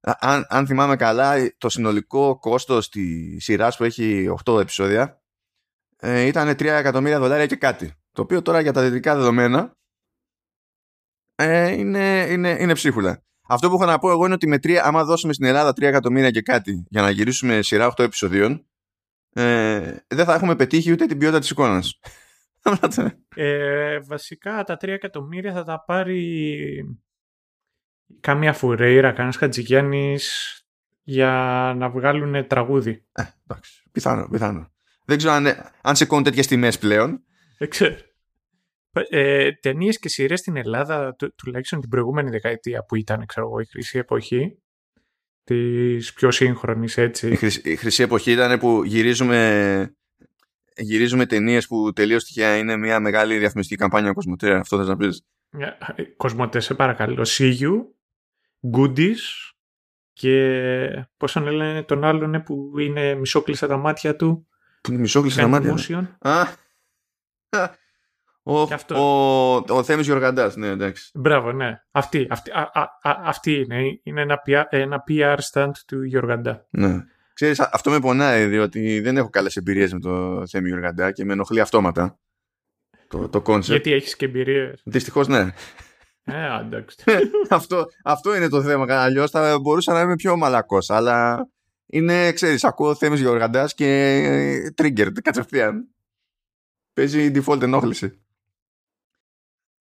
αν, 0.00 0.46
αν 0.48 0.66
θυμάμαι 0.66 0.96
καλά, 0.96 1.54
το 1.58 1.68
συνολικό 1.68 2.38
κόστος 2.38 2.88
της 2.88 3.44
σειράς 3.44 3.76
που 3.76 3.84
έχει 3.84 4.34
8 4.44 4.60
επεισόδια 4.60 5.22
ε, 5.96 6.22
ήταν 6.22 6.50
3 6.50 6.64
εκατομμύρια 6.64 7.18
δολάρια 7.18 7.46
και 7.46 7.56
κάτι. 7.56 7.92
Το 8.12 8.22
οποίο 8.22 8.42
τώρα 8.42 8.60
για 8.60 8.72
τα 8.72 8.82
δυτικά 8.82 9.16
δεδομένα 9.16 9.76
ε, 11.34 11.72
είναι, 11.72 12.26
είναι, 12.30 12.56
είναι 12.60 12.72
ψίχουλα. 12.72 13.24
Αυτό 13.52 13.68
που 13.68 13.74
έχω 13.74 13.84
να 13.84 13.98
πω 13.98 14.10
εγώ 14.10 14.24
είναι 14.24 14.34
ότι 14.34 14.48
με 14.48 14.58
τρία, 14.58 14.84
άμα 14.84 15.04
δώσουμε 15.04 15.32
στην 15.32 15.46
Ελλάδα 15.46 15.70
3 15.70 15.82
εκατομμύρια 15.82 16.30
και 16.30 16.42
κάτι 16.42 16.86
για 16.88 17.02
να 17.02 17.10
γυρίσουμε 17.10 17.62
σειρά 17.62 17.86
8 17.86 18.04
επεισοδίων, 18.04 18.66
ε, 19.32 19.96
δεν 20.06 20.24
θα 20.24 20.34
έχουμε 20.34 20.56
πετύχει 20.56 20.92
ούτε 20.92 21.06
την 21.06 21.18
ποιότητα 21.18 21.38
της 21.40 21.50
εικόνας. 21.50 22.00
ε, 23.34 24.00
βασικά 24.00 24.64
τα 24.64 24.76
3 24.76 24.88
εκατομμύρια 24.88 25.52
θα 25.52 25.62
τα 25.62 25.84
πάρει 25.84 26.98
κάμια 28.20 28.52
φουρέιρα, 28.52 29.12
κανένας 29.12 29.36
Χατζηγιάννης 29.36 30.54
για 31.02 31.32
να 31.76 31.90
βγάλουν 31.90 32.46
τραγούδι. 32.46 33.04
Ε, 33.12 33.22
εντάξει, 33.46 33.82
πιθανό, 33.92 34.28
πιθανό. 34.28 34.72
Δεν 35.04 35.16
ξέρω 35.16 35.32
αν, 35.32 35.46
αν 35.82 35.96
σε 35.96 36.04
κόνουν 36.04 36.24
τέτοιες 36.24 36.46
τιμές 36.46 36.78
πλέον. 36.78 37.24
Δεν 37.58 37.68
ξέρω. 37.68 37.96
Ε, 38.92 39.52
Ταινίες 39.52 39.98
και 39.98 40.08
σειρές 40.08 40.38
στην 40.38 40.56
Ελλάδα, 40.56 41.14
του, 41.14 41.34
τουλάχιστον 41.34 41.80
την 41.80 41.90
προηγούμενη 41.90 42.30
δεκαετία 42.30 42.84
που 42.84 42.96
ήταν, 42.96 43.26
ξέρω 43.26 43.46
εγώ, 43.46 43.60
η 43.60 43.64
χρυσή 43.64 43.98
εποχή, 43.98 44.58
τη 45.44 45.96
πιο 46.14 46.30
σύγχρονη 46.30 46.86
έτσι. 46.96 47.30
Η 47.30 47.36
χρυσή, 47.36 47.60
η 47.64 47.76
χρυσή 47.76 48.02
εποχή 48.02 48.32
ήταν 48.32 48.58
που 48.58 48.84
γυρίζουμε, 48.84 49.94
γυρίζουμε 50.76 51.26
ταινίες 51.26 51.66
που 51.66 51.92
τελείως 51.92 52.24
τυχαία 52.24 52.56
είναι 52.56 52.76
μια 52.76 53.00
μεγάλη 53.00 53.38
διαφημιστική 53.38 53.80
καμπάνια 53.80 54.12
Κοσμοτέ. 54.12 54.54
Αυτό 54.54 54.76
θα 54.76 54.84
να 54.84 54.96
πεις; 54.96 55.26
Κοσμοτέ, 56.16 56.60
σε 56.60 56.74
παρακαλώ. 56.74 57.24
Σίγιου, 57.24 57.96
Goodies 58.76 59.50
και 60.12 61.06
πώς 61.16 61.32
τον 61.32 61.46
λένε 61.46 61.82
τον 61.82 62.04
άλλον 62.04 62.42
που 62.42 62.78
είναι 62.78 63.14
μισόκλεισα 63.14 63.66
τα 63.66 63.76
μάτια 63.76 64.16
του. 64.16 64.46
Που 64.80 64.92
είναι 64.92 65.00
μισόκλεισα 65.00 65.40
τα 65.40 65.48
μάτια. 65.48 66.18
Α, 66.18 66.46
ο, 68.54 68.62
αυτό. 68.62 68.94
ο, 68.94 69.76
ο 69.76 69.82
Θέμης 69.82 70.06
Γιοργαντάς, 70.06 70.56
ναι, 70.56 70.66
εντάξει. 70.66 71.10
Μπράβο, 71.14 71.52
ναι. 71.52 71.82
Αυτή, 71.90 72.26
αυτή, 72.30 72.50
α, 72.50 72.70
α, 72.72 72.88
αυτή 73.02 73.52
είναι. 73.52 74.00
Είναι 74.02 74.20
ένα 74.20 74.42
PR, 74.46 74.64
ένα 74.68 75.04
PR 75.08 75.36
stand 75.52 75.70
του 75.86 76.02
Γιοργαντά. 76.02 76.66
Ναι. 76.70 77.04
Ξέρεις, 77.32 77.60
αυτό 77.60 77.90
με 77.90 78.00
πονάει, 78.00 78.46
διότι 78.46 79.00
δεν 79.00 79.16
έχω 79.16 79.28
καλές 79.28 79.56
εμπειρίες 79.56 79.92
με 79.92 80.00
το 80.00 80.46
Θέμη 80.46 80.68
Γιοργαντά 80.68 81.12
και 81.12 81.24
με 81.24 81.32
ενοχλεί 81.32 81.60
αυτόματα 81.60 82.18
το, 83.08 83.28
το 83.28 83.42
concept. 83.46 83.60
Γιατί 83.60 83.92
έχεις 83.92 84.16
και 84.16 84.24
εμπειρίες. 84.24 84.80
Δυστυχώς, 84.84 85.28
ναι. 85.28 85.52
Ε, 86.24 86.60
εντάξει. 86.60 86.96
αυτό, 87.48 87.86
αυτό 88.04 88.36
είναι 88.36 88.48
το 88.48 88.62
θέμα. 88.62 89.02
Αλλιώς 89.02 89.30
θα 89.30 89.58
μπορούσα 89.60 89.92
να 89.92 90.00
είμαι 90.00 90.14
πιο 90.14 90.36
μαλακός. 90.36 90.90
Αλλά 90.90 91.48
είναι, 91.86 92.32
ξέρεις, 92.32 92.64
ακούω 92.64 92.94
θέμης 92.94 93.20
Γιοργαντά 93.20 93.68
και 93.74 94.72
triggered 94.82 95.20
κατευθείαν. 95.22 95.88
Παίζει 96.92 97.30
default 97.34 97.62
ενόχληση. 97.62 98.20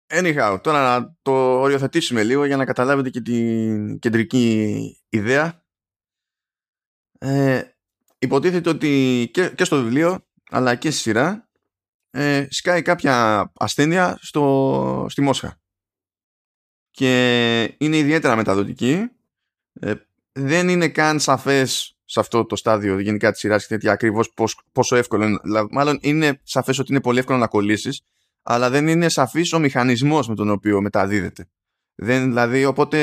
Anyhow, 0.08 0.60
τώρα 0.64 1.00
να 1.00 1.18
το 1.22 1.60
οριοθετήσουμε 1.60 2.24
λίγο 2.24 2.46
για 2.46 2.58
να 2.58 2.66
καταλάβετε 2.66 3.10
και 3.10 3.22
την 3.22 4.00
κεντρική 4.00 4.98
ιδέα. 5.10 5.64
Ε, 7.20 7.62
υποτίθεται 8.20 8.70
ότι 8.70 9.30
και, 9.34 9.50
και 9.50 9.64
στο 9.64 9.82
βιβλίο 9.82 10.28
αλλά 10.50 10.76
και 10.76 10.92
στη 10.92 11.00
σειρά 11.00 11.50
ε, 12.10 12.48
σκάει 12.50 12.82
κάποια 12.82 13.52
ασθένεια 13.56 14.18
στο, 14.22 15.06
στη 15.10 15.22
Μόσχα 15.22 15.60
και 16.96 17.76
είναι 17.78 17.98
ιδιαίτερα 17.98 18.36
μεταδοτική. 18.36 19.10
Ε, 19.74 19.94
δεν 20.32 20.70
είναι 20.70 20.90
καν 20.90 21.20
σαφές 21.20 21.98
σε 22.06 22.20
αυτό 22.20 22.46
το 22.46 22.56
στάδιο 22.56 23.00
γενικά 23.00 23.32
της 23.32 23.40
σειράς 23.40 23.62
και 23.62 23.74
τέτοια 23.74 23.92
ακριβώς 23.92 24.34
πόσο 24.72 24.96
εύκολο 24.96 25.26
είναι. 25.26 25.40
Μάλλον 25.72 26.00
είναι 26.02 26.40
σαφές 26.44 26.80
ότι 26.80 26.92
είναι 26.92 27.02
πολύ 27.02 27.20
εύκολο 27.20 27.38
να 27.38 27.48
κολλήσεις, 27.48 28.02
αλλά 28.48 28.70
δεν 28.70 28.88
είναι 28.88 29.10
σαφής 29.10 29.54
ο 29.54 29.60
μηχανισμός 29.60 30.28
με 30.28 30.36
τον 30.36 30.50
οποίο 30.50 30.82
μεταδίδεται. 30.82 31.50
Δεν, 31.96 32.24
δηλαδή, 32.24 32.66
οπότε, 32.66 33.00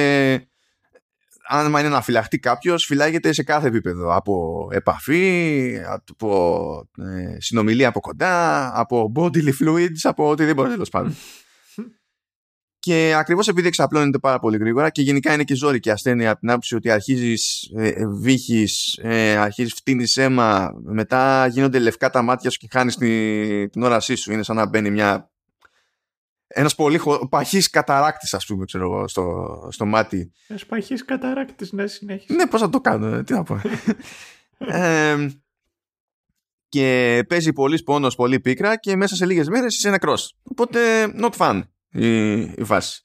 αν 1.49 1.67
είναι 1.67 1.89
να 1.89 2.03
φυλαχτεί 2.03 2.39
κάποιος, 2.39 2.85
φυλάγεται 2.85 3.33
σε 3.33 3.43
κάθε 3.43 3.67
επίπεδο. 3.67 4.15
Από 4.15 4.69
επαφή, 4.73 5.77
από 5.87 6.89
ε, 6.99 7.41
συνομιλία 7.41 7.89
από 7.89 8.01
κοντά, 8.01 8.71
από 8.81 9.13
bodily 9.15 9.53
fluids, 9.61 10.01
από 10.03 10.29
οτιδήποτε 10.29 10.69
τέλος 10.69 10.89
πάντων. 10.89 11.15
Και 12.79 13.15
ακριβώς 13.17 13.49
επειδή 13.49 13.67
εξαπλώνεται 13.67 14.19
πάρα 14.19 14.39
πολύ 14.39 14.57
γρήγορα 14.57 14.91
και 14.91 15.03
γενικά 15.03 15.33
είναι 15.35 15.45
και 15.45 15.55
ζώρικη 15.55 15.91
ασθένεια 15.91 16.31
από 16.31 16.41
την 16.41 16.51
άποψη 16.51 16.75
ότι 16.75 16.91
αρχίζεις 16.91 17.71
ε, 17.77 17.89
ε, 17.89 18.07
βύχει, 18.07 18.69
ε, 19.03 19.37
αρχίζεις 19.37 19.73
φτύνεις 19.73 20.17
αίμα, 20.17 20.73
μετά 20.83 21.47
γίνονται 21.47 21.79
λευκά 21.79 22.11
τα 22.11 22.23
μάτια 22.23 22.51
σου 22.51 22.59
και 22.59 22.69
χάνεις 22.71 22.97
την, 22.97 23.71
την 23.71 23.83
όρασή 23.83 24.15
σου. 24.15 24.33
Είναι 24.33 24.43
σαν 24.43 24.57
να 24.57 24.67
μπαίνει 24.67 24.91
μια. 24.91 25.32
Ένας 26.55 26.75
πολύ 26.75 26.99
χω... 26.99 27.29
παχή 27.29 27.71
καταράκτης, 27.71 28.35
ας 28.35 28.47
πούμε, 28.47 28.65
ξέρω 28.65 28.85
εγώ, 28.85 29.09
στο, 29.09 29.69
στο 29.71 29.87
μάτι. 29.87 30.33
Ένας 30.47 30.67
παχή 30.67 30.95
καταράκτης, 30.95 31.73
ναι, 31.73 31.87
συνέχισε. 31.87 32.35
Ναι, 32.35 32.47
πώς 32.47 32.61
θα 32.61 32.69
το 32.69 32.81
κάνω, 32.81 33.07
ε, 33.07 33.23
τι 33.23 33.33
να 33.33 33.43
πω. 33.43 33.61
ε, 34.59 35.29
και 36.69 37.25
παίζει 37.29 37.53
πολύ 37.53 37.83
πόνος, 37.83 38.15
πολύ 38.15 38.41
πίκρα 38.41 38.77
και 38.77 38.97
μέσα 38.97 39.17
σε 39.17 39.27
λίγες 39.27 39.49
μέρες 39.49 39.77
είσαι 39.77 39.91
νεκρό. 39.91 40.19
Οπότε, 40.43 40.81
not 41.21 41.31
fun 41.31 41.63
η, 41.93 42.41
η 42.41 42.63
βάση. 42.63 43.05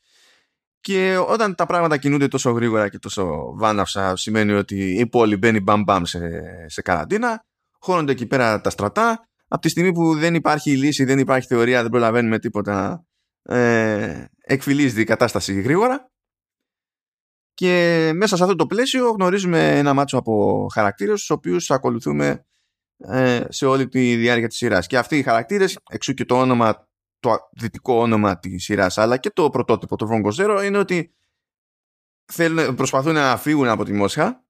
Και 0.79 1.17
όταν 1.27 1.55
τα 1.55 1.65
πράγματα 1.65 1.97
κινούνται 1.97 2.27
τόσο 2.27 2.51
γρήγορα 2.51 2.89
και 2.89 2.99
τόσο 2.99 3.53
βάναυσα, 3.55 4.15
σημαίνει 4.15 4.51
ότι 4.51 4.99
η 4.99 5.07
πόλη 5.07 5.37
μπαίνει 5.37 5.59
μπαμ 5.59 5.83
μπαμ 5.83 6.03
σε, 6.03 6.19
σε 6.65 6.81
καραντίνα, 6.81 7.45
χώνονται 7.79 8.11
εκεί 8.11 8.25
πέρα 8.25 8.61
τα 8.61 8.69
στρατά. 8.69 9.27
Από 9.47 9.61
τη 9.61 9.69
στιγμή 9.69 9.93
που 9.93 10.15
δεν 10.15 10.35
υπάρχει 10.35 10.77
λύση, 10.77 11.03
δεν 11.03 11.19
υπάρχει 11.19 11.47
θεωρία, 11.47 11.81
δεν 11.81 11.91
προλαβαίνουμε 11.91 12.39
τίποτα, 12.39 13.05
ε, 13.47 14.25
εκφυλίζεται 14.41 15.01
η 15.01 15.03
κατάσταση 15.03 15.61
γρήγορα. 15.61 16.11
Και 17.53 18.11
μέσα 18.15 18.35
σε 18.35 18.43
αυτό 18.43 18.55
το 18.55 18.65
πλαίσιο 18.65 19.09
γνωρίζουμε 19.09 19.77
ένα 19.77 19.93
μάτσο 19.93 20.17
από 20.17 20.67
χαρακτήρες, 20.73 21.19
τους 21.19 21.29
οποίους 21.29 21.71
ακολουθούμε 21.71 22.45
ε, 22.97 23.45
σε 23.49 23.65
όλη 23.65 23.87
τη 23.87 24.15
διάρκεια 24.15 24.47
της 24.47 24.57
σειράς. 24.57 24.87
Και 24.87 24.97
αυτοί 24.97 25.17
οι 25.17 25.23
χαρακτήρες, 25.23 25.79
εξού 25.89 26.13
και 26.13 26.25
το 26.25 26.39
όνομα 26.39 26.87
το 27.19 27.37
δυτικό 27.51 27.93
όνομα 27.93 28.39
της 28.39 28.63
σειράς 28.63 28.97
αλλά 28.97 29.17
και 29.17 29.29
το 29.29 29.49
πρωτότυπο, 29.49 29.95
το 29.95 30.07
Βόνγκοζερο 30.07 30.61
είναι 30.65 30.77
ότι 30.77 31.15
θέλουν, 32.25 32.75
προσπαθούν 32.75 33.13
να 33.13 33.37
φύγουν 33.37 33.67
από 33.67 33.83
τη 33.83 33.93
Μόσχα 33.93 34.43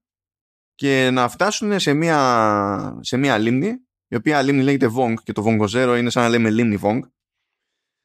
και 0.74 1.10
να 1.12 1.28
φτάσουν 1.28 1.80
σε 1.80 1.92
μια, 1.92 2.98
σε 3.00 3.16
μια 3.16 3.38
λίμνη 3.38 3.74
η 4.08 4.16
οποία 4.16 4.42
λίμνη 4.42 4.62
λέγεται 4.62 4.86
Βονγκ 4.86 5.16
και 5.22 5.32
το 5.32 5.42
Βόνγκοζερο 5.42 5.96
είναι 5.98 6.10
σαν 6.10 6.22
να 6.22 6.28
λέμε 6.28 6.50
λίμνη 6.50 6.76
Βονγκ 6.76 7.02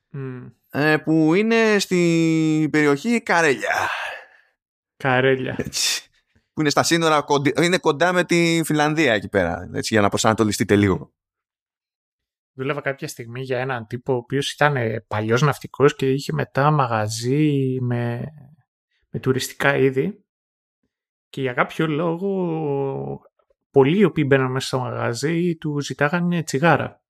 ε, 0.09 0.19
που 1.03 1.33
είναι 1.33 1.79
στη 1.79 2.67
περιοχή 2.71 3.21
Καρέλια. 3.21 3.89
Καρέλια. 4.97 5.55
Έτσι, 5.57 6.09
που 6.53 6.61
είναι 6.61 6.69
στα 6.69 6.83
σύνορα 6.83 7.25
είναι 7.61 7.77
κοντά 7.77 8.13
με 8.13 8.23
τη 8.23 8.61
Φιλανδία 8.65 9.13
εκεί 9.13 9.29
πέρα 9.29 9.69
έτσι, 9.73 9.93
για 9.93 10.01
να 10.01 10.09
προσανατολιστείτε 10.09 10.75
λίγο. 10.75 11.13
Δούλευα 12.55 12.81
κάποια 12.81 13.07
στιγμή 13.07 13.41
για 13.41 13.59
έναν 13.59 13.87
τύπο 13.87 14.13
ο 14.13 14.15
οποίος 14.15 14.51
ήταν 14.51 14.75
ε, 14.75 14.99
παλιός 15.07 15.41
ναυτικός 15.41 15.95
και 15.95 16.11
είχε 16.11 16.33
μετά 16.33 16.71
μαγαζί 16.71 17.77
με, 17.81 18.23
με 19.09 19.19
τουριστικά 19.19 19.77
είδη. 19.77 20.25
Και 21.29 21.41
για 21.41 21.53
κάποιο 21.53 21.87
λόγο 21.87 23.21
πολλοί 23.71 23.97
οι 23.97 24.03
οποίοι 24.03 24.23
μπαίναν 24.27 24.51
μέσα 24.51 24.67
στο 24.67 24.79
μαγαζί 24.79 25.55
του 25.55 25.81
ζητάγανε 25.81 26.43
τσιγάρα. 26.43 27.02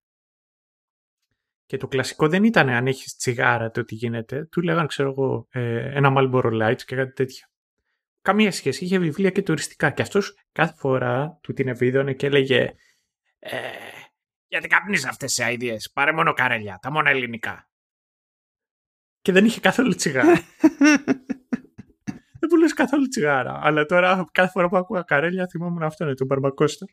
Και 1.66 1.78
το 1.78 1.88
κλασικό 1.88 2.28
δεν 2.28 2.44
ήταν 2.44 2.70
αν 2.70 2.88
έχεις 2.88 3.16
τσιγάρα 3.16 3.72
το 3.72 3.84
τι 3.84 3.96
γίνεται. 3.96 4.46
Του 4.46 4.62
λέγανε, 4.62 4.88
ξέρω 4.88 5.10
εγώ, 5.10 5.48
ε, 5.52 5.98
ένα 5.98 6.14
Marlboro 6.18 6.62
Lights 6.62 6.82
και 6.86 6.96
κάτι 6.96 7.14
τέτοια. 7.14 7.50
Καμία 8.22 8.52
σχέση. 8.52 8.84
Είχε 8.84 8.98
βιβλία 8.98 9.30
και 9.30 9.42
τουριστικά. 9.42 9.90
Και 9.90 10.02
αυτός 10.02 10.38
κάθε 10.52 10.74
φορά 10.78 11.40
του 11.42 11.54
την 11.54 11.68
ευίδωνε 11.68 12.14
και 12.14 12.26
έλεγε 12.26 12.76
ε, 13.40 13.58
γιατί 14.48 14.68
καπνίζεις 14.68 15.06
αυτές 15.06 15.34
τις 15.34 15.46
αειδίε. 15.46 15.78
Πάρε 15.94 16.12
μόνο 16.12 16.34
καρέλια, 16.34 16.80
τα 16.82 16.92
μόνα 16.92 17.10
ελληνικά. 17.10 17.68
Και 19.22 19.32
δεν 19.32 19.46
είχε 19.46 19.60
καθόλου 19.60 19.96
τσιγάρα. 19.96 20.34
δεν 22.40 22.50
πουλούσε 22.50 22.74
καθόλου 22.74 23.08
τσιγάρα. 23.08 23.60
Αλλά 23.64 23.86
τώρα 23.86 24.26
κάθε 24.32 24.50
φορά 24.50 24.70
που 24.70 24.78
ακούγα 24.78 25.02
καρέλια 25.02 25.48
θυμόμουν 25.48 25.84
αυτό 25.84 26.04
είναι 26.04 26.14
το 26.14 26.26
Μπαρμπακώστα. 26.26 26.86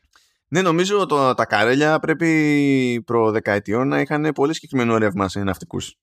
Ναι, 0.53 0.61
νομίζω 0.61 1.05
το, 1.05 1.33
τα 1.33 1.45
καρέλια 1.45 1.99
πρέπει 1.99 3.03
προ 3.05 3.31
δεκαετιών 3.31 3.87
να 3.87 3.99
είχαν 3.99 4.31
πολύ 4.33 4.53
συγκεκριμένο 4.53 4.97
ρεύμα 4.97 5.27
σε 5.27 5.43
ναυτικούς. 5.43 5.95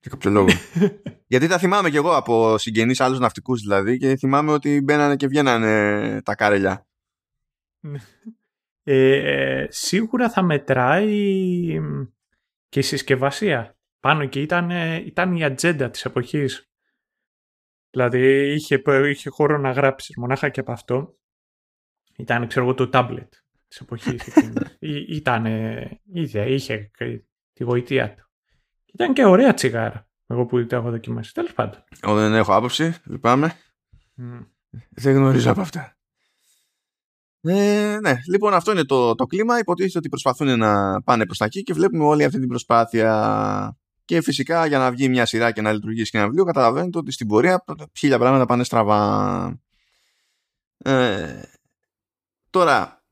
Για 0.00 0.10
κάποιο 0.10 0.30
λόγο. 0.30 0.48
Γιατί 1.32 1.46
τα 1.46 1.58
θυμάμαι 1.58 1.90
κι 1.90 1.96
εγώ 1.96 2.16
από 2.16 2.58
συγγενείς 2.58 3.00
άλλους 3.00 3.18
ναυτικούς 3.18 3.60
δηλαδή 3.60 3.98
και 3.98 4.16
θυμάμαι 4.16 4.52
ότι 4.52 4.80
μπαίνανε 4.80 5.16
και 5.16 5.26
βγαίνανε 5.26 6.22
τα 6.22 6.34
καρέλια. 6.34 6.86
Ναι. 7.80 7.98
Ε, 8.82 9.66
σίγουρα 9.68 10.30
θα 10.30 10.42
μετράει 10.42 11.80
και 12.68 12.78
η 12.78 12.82
συσκευασία. 12.82 13.76
Πάνω 14.00 14.26
και 14.26 14.40
ήταν, 14.40 14.70
ήταν 15.06 15.36
η 15.36 15.44
ατζέντα 15.44 15.90
της 15.90 16.04
εποχής. 16.04 16.70
Δηλαδή 17.90 18.52
είχε, 18.54 18.82
είχε 19.10 19.30
χώρο 19.30 19.58
να 19.58 19.70
γράψεις 19.70 20.16
μονάχα 20.16 20.48
και 20.48 20.60
από 20.60 20.72
αυτό. 20.72 21.18
Ήταν 22.16 22.48
ξέρω 22.48 22.64
εγώ 22.64 22.74
το 22.74 22.88
τάμπλετ 22.88 23.34
της 23.74 23.80
εποχής. 23.80 24.22
ήταν, 25.18 25.46
είχε, 26.12 26.44
είχε 26.44 26.90
τη 27.52 27.64
γοητεία 27.64 28.14
του. 28.14 28.28
Ήταν 28.92 29.12
και 29.12 29.24
ωραία 29.24 29.54
τσιγάρα. 29.54 30.08
Εγώ 30.26 30.46
που 30.46 30.66
το 30.66 30.76
έχω 30.76 30.90
δοκιμάσει. 30.90 31.34
Τέλος 31.34 31.52
πάντων. 31.52 31.84
Εγώ 32.00 32.14
δεν 32.14 32.34
έχω 32.34 32.54
άποψη. 32.54 32.94
Λυπάμαι. 33.04 33.52
Mm. 34.18 34.46
Δεν 34.90 35.14
γνωρίζω 35.14 35.50
από 35.50 35.60
αυτά. 35.60 35.96
Ε, 37.40 37.98
ναι, 38.00 38.14
λοιπόν 38.30 38.54
αυτό 38.54 38.72
είναι 38.72 38.84
το, 38.84 39.14
το 39.14 39.26
κλίμα. 39.26 39.58
Υποτίθεται 39.58 39.98
ότι 39.98 40.08
προσπαθούν 40.08 40.58
να 40.58 41.02
πάνε 41.02 41.24
προς 41.26 41.38
τα 41.38 41.44
εκεί 41.44 41.62
και 41.62 41.72
βλέπουμε 41.72 42.04
όλη 42.04 42.24
αυτή 42.24 42.38
την 42.38 42.48
προσπάθεια. 42.48 43.78
Και 44.04 44.20
φυσικά 44.20 44.66
για 44.66 44.78
να 44.78 44.90
βγει 44.90 45.08
μια 45.08 45.26
σειρά 45.26 45.52
και 45.52 45.60
να 45.60 45.72
λειτουργήσει 45.72 46.10
και 46.10 46.16
ένα 46.16 46.26
βιβλίο 46.26 46.44
καταλαβαίνετε 46.44 46.98
ότι 46.98 47.12
στην 47.12 47.26
πορεία 47.26 47.64
χίλια 47.98 48.18
πράγματα 48.18 48.46
πάνε 48.46 48.64
στραβά. 48.64 49.62
Ε, 50.78 51.42
Τώρα, 52.54 53.03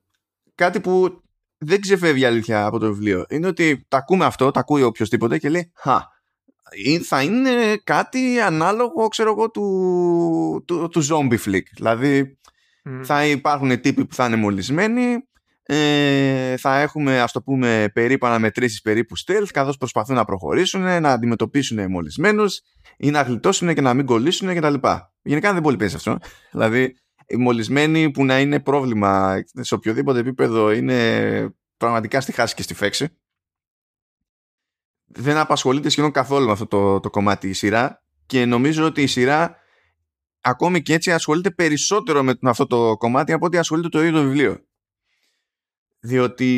κάτι 0.55 0.81
που 0.81 1.23
δεν 1.59 1.81
ξεφεύγει 1.81 2.25
αλήθεια 2.25 2.65
από 2.67 2.79
το 2.79 2.87
βιβλίο 2.87 3.25
είναι 3.29 3.47
ότι 3.47 3.85
τα 3.89 3.97
ακούμε 3.97 4.25
αυτό, 4.25 4.51
τα 4.51 4.61
ακούει 4.61 4.83
οποιοδήποτε 4.83 5.39
και 5.39 5.49
λέει 5.49 5.73
«Χα, 5.75 6.01
θα 7.05 7.23
είναι 7.23 7.77
κάτι 7.85 8.41
ανάλογο, 8.41 9.09
ξέρω 9.09 9.31
εγώ, 9.31 9.51
του, 9.51 10.65
του, 10.67 10.89
του 10.89 11.07
zombie 11.07 11.39
flick. 11.45 11.63
Δηλαδή, 11.75 12.39
θα 13.03 13.27
υπάρχουν 13.27 13.81
τύποι 13.81 14.05
που 14.05 14.15
θα 14.15 14.27
είναι 14.27 14.37
μολυσμένοι, 14.37 15.17
ε, 15.63 16.57
θα 16.57 16.79
έχουμε 16.79 17.21
ας 17.21 17.33
το 17.33 17.43
πούμε 17.43 17.91
περίπου 17.93 18.27
αναμετρήσεις 18.27 18.81
περίπου 18.81 19.19
stealth 19.19 19.49
καθώς 19.53 19.77
προσπαθούν 19.77 20.15
να 20.15 20.25
προχωρήσουν, 20.25 20.81
να 20.81 21.13
αντιμετωπίσουν 21.13 21.91
μολυσμένους 21.91 22.61
ή 22.97 23.11
να 23.11 23.23
γλιτώσουν 23.23 23.75
και 23.75 23.81
να 23.81 23.95
μην 23.95 24.07
κολλήσουν 24.07 24.55
κτλ. 24.55 24.75
Γενικά 25.23 25.53
δεν 25.53 25.63
πολύ 25.63 25.77
παίζει 25.77 25.97
αυτό. 25.97 26.19
Δηλαδή 26.51 26.83
οι 26.83 27.02
μολυσμένοι 27.39 28.11
που 28.11 28.25
να 28.25 28.41
είναι 28.41 28.61
πρόβλημα 28.61 29.45
σε 29.61 29.75
οποιοδήποτε 29.75 30.19
επίπεδο 30.19 30.73
είναι 30.73 31.55
πραγματικά 31.77 32.21
στη 32.21 32.33
χάση 32.33 32.55
και 32.55 32.63
στη 32.63 32.75
φέξη. 32.75 33.09
Δεν 35.05 35.37
απασχολείται 35.37 35.89
σχεδόν 35.89 36.11
καθόλου 36.11 36.47
με 36.47 36.53
αυτό 36.53 36.67
το, 36.67 37.01
το 37.01 37.11
κομμάτι 37.11 37.49
η 37.49 37.53
σειρά 37.53 38.03
και 38.27 38.45
νομίζω 38.45 38.85
ότι 38.85 39.03
η 39.03 39.07
σειρά 39.07 39.57
ακόμη 40.41 40.83
και 40.83 40.95
έτσι 40.95 41.13
ασχολείται 41.13 41.51
περισσότερο 41.51 42.23
με 42.23 42.37
αυτό 42.43 42.67
το 42.67 42.97
κομμάτι 42.97 43.33
από 43.33 43.47
ότι 43.47 43.59
ασχολείται 43.59 43.89
το 43.89 44.01
ίδιο 44.01 44.13
το 44.13 44.23
βιβλίο 44.23 44.65
διότι 46.01 46.53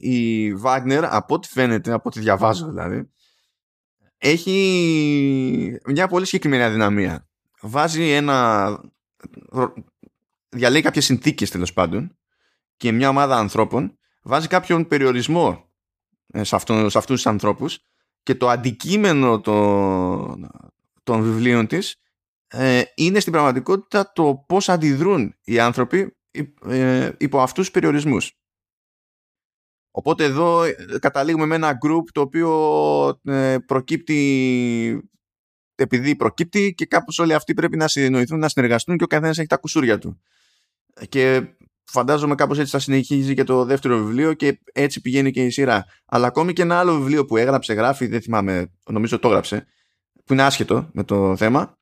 η 0.00 0.52
Wagner 0.64 1.02
από 1.10 1.34
ό,τι 1.34 1.48
φαίνεται, 1.48 1.92
από 1.92 2.02
ό,τι 2.08 2.20
διαβάζω 2.20 2.68
δηλαδή 2.68 3.10
έχει 4.18 5.80
μια 5.86 6.08
πολύ 6.08 6.24
συγκεκριμένη 6.26 6.62
αδυναμία 6.62 7.28
βάζει 7.60 8.10
ένα 8.10 8.68
διαλέγει 10.50 10.82
κάποιες 10.82 11.04
συνθήκες 11.04 11.50
τέλος 11.50 11.72
πάντων 11.72 12.16
και 12.76 12.92
μια 12.92 13.08
ομάδα 13.08 13.36
ανθρώπων 13.36 13.98
βάζει 14.22 14.46
κάποιον 14.46 14.86
περιορισμό 14.86 15.70
ε, 16.26 16.44
σε, 16.44 16.56
αυτό, 16.56 16.90
σε 16.90 16.98
αυτούς 16.98 17.16
τους 17.16 17.26
ανθρώπους 17.26 17.78
και 18.22 18.34
το 18.34 18.48
αντικείμενο 18.48 19.40
των, 19.40 20.50
των 21.02 21.22
βιβλίων 21.22 21.66
της 21.66 21.96
ε, 22.46 22.82
είναι 22.94 23.20
στην 23.20 23.32
πραγματικότητα 23.32 24.12
το 24.12 24.44
πώς 24.46 24.68
αντιδρούν 24.68 25.34
οι 25.44 25.58
άνθρωποι 25.58 26.16
ε, 26.66 27.10
υπό 27.18 27.40
αυτούς 27.40 27.64
τους 27.64 27.70
περιορισμούς. 27.70 28.32
Οπότε 29.90 30.24
εδώ 30.24 30.62
ε, 30.62 30.74
καταλήγουμε 31.00 31.46
με 31.46 31.54
ένα 31.54 31.78
group 31.86 32.02
το 32.12 32.20
οποίο 32.20 33.20
ε, 33.24 33.56
προκύπτει 33.66 35.10
επειδή 35.74 36.16
προκύπτει 36.16 36.74
και 36.74 36.86
κάπως 36.86 37.18
όλοι 37.18 37.34
αυτοί 37.34 37.54
πρέπει 37.54 37.76
να 37.76 37.88
συνοηθούν, 37.88 38.38
να 38.38 38.48
συνεργαστούν 38.48 38.96
και 38.96 39.04
ο 39.04 39.06
καθένας 39.06 39.38
έχει 39.38 39.46
τα 39.46 39.56
κουσούρια 39.56 39.98
του. 39.98 40.20
Και 41.08 41.42
φαντάζομαι 41.84 42.34
κάπως 42.34 42.58
έτσι 42.58 42.70
θα 42.70 42.78
συνεχίζει 42.78 43.34
και 43.34 43.44
το 43.44 43.64
δεύτερο 43.64 43.96
βιβλίο 43.96 44.32
και 44.34 44.60
έτσι 44.72 45.00
πηγαίνει 45.00 45.30
και 45.30 45.44
η 45.44 45.50
σειρά. 45.50 45.84
Αλλά 46.06 46.26
ακόμη 46.26 46.52
και 46.52 46.62
ένα 46.62 46.78
άλλο 46.78 46.96
βιβλίο 46.96 47.24
που 47.24 47.36
έγραψε, 47.36 47.72
γράφει, 47.72 48.06
δεν 48.06 48.22
θυμάμαι, 48.22 48.72
νομίζω 48.90 49.18
το 49.18 49.28
έγραψε, 49.28 49.66
που 50.24 50.32
είναι 50.32 50.42
άσχετο 50.42 50.90
με 50.92 51.04
το 51.04 51.36
θέμα 51.36 51.78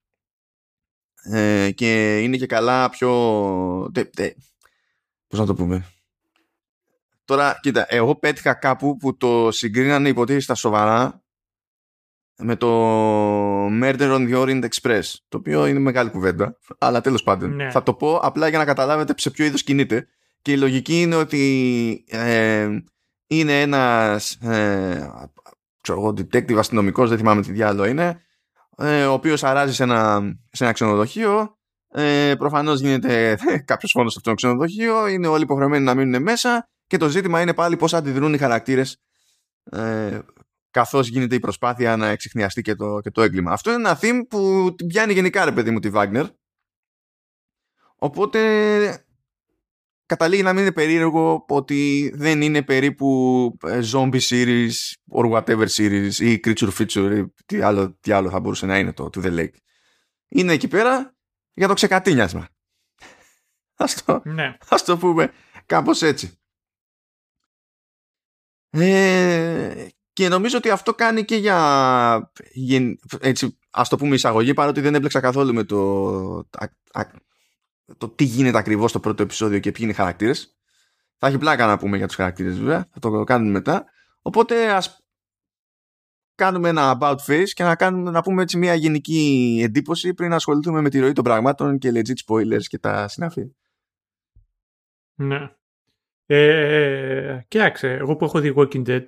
ε, 1.23 1.71
και 1.71 2.19
είναι 2.19 2.37
και 2.37 2.47
καλά 2.47 2.89
πιο... 2.89 3.11
πώς 5.27 5.39
να 5.39 5.47
το 5.47 5.55
πούμε 5.55 5.87
Τώρα, 7.29 7.59
κοίτα, 7.61 7.87
εγώ 7.89 8.17
πέτυχα 8.17 8.55
κάπου 8.55 8.97
που 8.97 9.17
το 9.17 9.51
συγκρίνανε 9.51 10.09
υποτίθεται 10.09 10.43
στα 10.43 10.55
σοβαρά 10.55 11.23
με 12.39 12.57
το 12.57 12.69
Murder 13.67 13.99
on 13.99 14.29
the 14.29 14.43
Orient 14.43 14.65
Express, 14.65 15.03
το 15.29 15.37
οποίο 15.37 15.67
είναι 15.67 15.79
μεγάλη 15.79 16.11
κουβέντα, 16.11 16.59
αλλά 16.79 17.01
τέλος 17.01 17.23
πάντων. 17.23 17.55
Ναι. 17.55 17.71
Θα 17.71 17.83
το 17.83 17.95
πω 17.95 18.17
απλά 18.17 18.49
για 18.49 18.59
να 18.59 18.65
καταλάβετε 18.65 19.15
σε 19.17 19.31
ποιο 19.31 19.45
είδος 19.45 19.63
κινείται. 19.63 20.07
Και 20.43 20.53
η 20.53 20.57
λογική 20.57 21.01
είναι 21.01 21.15
ότι 21.15 22.05
ε, 22.09 22.69
είναι 23.27 23.61
ένας 23.61 24.33
ε, 24.33 25.11
ξέρω 25.81 26.01
εγώ, 26.01 26.09
detective 26.09 26.57
αστυνομικός, 26.57 27.09
δεν 27.09 27.19
θυμάμαι 27.19 27.43
τι 27.43 27.53
διάλογο 27.53 27.89
είναι, 27.89 28.21
ε, 28.77 29.05
ο 29.05 29.13
οποίος 29.13 29.45
αράζει 29.45 29.75
σε 29.75 29.83
ένα, 29.83 30.21
σε 30.51 30.65
ένα 30.65 30.73
ξενοδοχείο, 30.73 31.57
ε, 31.89 32.35
προφανώς 32.39 32.81
γίνεται 32.81 33.39
κάποιος 33.71 33.91
φόνος 33.91 34.13
σε 34.13 34.19
αυτό 34.19 34.31
το 34.31 34.37
ξενοδοχείο, 34.37 35.07
είναι 35.07 35.27
όλοι 35.27 35.43
υποχρεωμένοι 35.43 35.85
να 35.85 35.95
μείνουν 35.95 36.23
μέσα 36.23 36.69
και 36.87 36.97
το 36.97 37.09
ζήτημα 37.09 37.41
είναι 37.41 37.55
πάλι 37.55 37.77
πώς 37.77 37.95
αντιδρούν 37.95 38.35
οι 38.35 38.39
χαρακτήρες 38.39 39.01
ε, 39.71 40.19
καθώς 40.71 41.09
γίνεται 41.09 41.35
η 41.35 41.39
προσπάθεια 41.41 41.97
να 41.97 42.09
εξηχνιαστεί 42.09 42.63
και 42.63 42.75
το, 42.75 43.01
και 43.01 43.11
το 43.11 43.23
έγκλημα. 43.23 43.53
Αυτό 43.53 43.73
είναι 43.73 43.89
ένα 43.89 43.99
theme 44.03 44.27
που 44.29 44.75
την 44.77 44.87
πιάνει 44.87 45.13
γενικά 45.13 45.45
ρε 45.45 45.53
παιδί 45.53 45.71
μου 45.71 45.79
τη 45.79 45.91
Wagner. 45.93 46.27
Οπότε 47.97 49.05
καταλήγει 50.07 50.43
να 50.43 50.53
μην 50.53 50.63
είναι 50.63 50.73
περίεργο 50.73 51.45
ότι 51.49 52.13
δεν 52.15 52.43
είναι 52.43 52.63
περίπου 52.63 53.57
ε, 53.63 53.81
zombie 53.93 54.21
series 54.21 54.73
or 55.13 55.31
whatever 55.31 55.67
series 55.67 56.13
ή 56.15 56.41
creature 56.45 56.71
feature 56.79 57.17
ή 57.17 57.33
τι 57.47 57.61
άλλο, 57.61 57.97
τι 58.01 58.13
άλλο 58.13 58.31
θα 58.31 58.41
μπορούσε 58.41 58.67
να 58.67 58.79
είναι 58.79 58.93
το 58.93 59.11
To 59.15 59.25
The 59.25 59.39
Lake. 59.39 59.57
Είναι 60.29 60.53
εκεί 60.53 60.69
πέρα 60.69 61.17
για 61.53 61.69
το 61.69 61.75
ξεκατίνιασμα. 61.75 62.49
Ας 63.77 64.05
το, 64.05 64.23
ναι. 64.25 64.57
ας 64.69 64.85
το 64.85 64.99
πούμε 64.99 65.33
κάπως 65.67 66.03
έτσι. 66.03 66.39
Ε, 68.71 69.87
και 70.19 70.29
νομίζω 70.29 70.57
ότι 70.57 70.71
αυτό 70.71 70.95
κάνει 70.95 71.25
και 71.25 71.37
για 71.37 72.33
έτσι, 73.21 73.59
ας 73.71 73.89
το 73.89 73.97
πούμε 73.97 74.15
εισαγωγή 74.15 74.55
παρότι 74.55 74.81
δεν 74.81 74.95
έμπλεξα 74.95 75.21
καθόλου 75.21 75.55
με 75.55 75.65
το, 75.65 76.49
το 77.99 78.09
τι 78.09 78.25
γίνεται 78.25 78.59
ακριβώς 78.59 78.91
στο 78.91 79.01
πρώτο 79.01 79.23
επεισόδιο 79.23 79.59
και 79.59 79.71
ποιοι 79.71 79.81
είναι 79.83 79.93
οι 79.93 79.95
χαρακτήρες. 79.95 80.57
Θα 81.17 81.27
έχει 81.27 81.39
πλάκα 81.39 81.67
να 81.67 81.79
πούμε 81.79 81.97
για 81.97 82.07
τους 82.07 82.17
χαρακτήρες 82.17 82.59
βέβαια, 82.59 82.89
θα 82.93 82.99
το 82.99 83.25
κάνουμε 83.25 83.51
μετά. 83.51 83.85
Οπότε 84.23 84.73
ας 84.73 85.05
κάνουμε 86.35 86.69
ένα 86.69 86.99
about 87.01 87.17
face 87.27 87.49
και 87.53 87.63
να, 87.63 87.77
κάνουμε, 87.77 88.11
να 88.11 88.23
πούμε 88.23 88.43
έτσι 88.43 88.57
μια 88.57 88.75
γενική 88.75 89.61
εντύπωση 89.65 90.15
πριν 90.15 90.33
ασχοληθούμε 90.33 90.81
με 90.81 90.89
τη 90.89 90.99
ροή 90.99 91.13
των 91.13 91.25
πραγμάτων 91.25 91.79
και 91.79 91.91
legit 91.95 92.27
spoilers 92.27 92.65
και 92.69 92.79
τα 92.79 93.09
συναφή. 93.09 93.55
Ναι. 95.15 95.51
Ε, 96.27 97.41
κοίταξε, 97.49 97.91
εγώ 97.91 98.17
που 98.17 98.25
έχω 98.25 98.41
δει 98.41 98.55
Walking 98.57 98.87
Dead, 98.87 99.05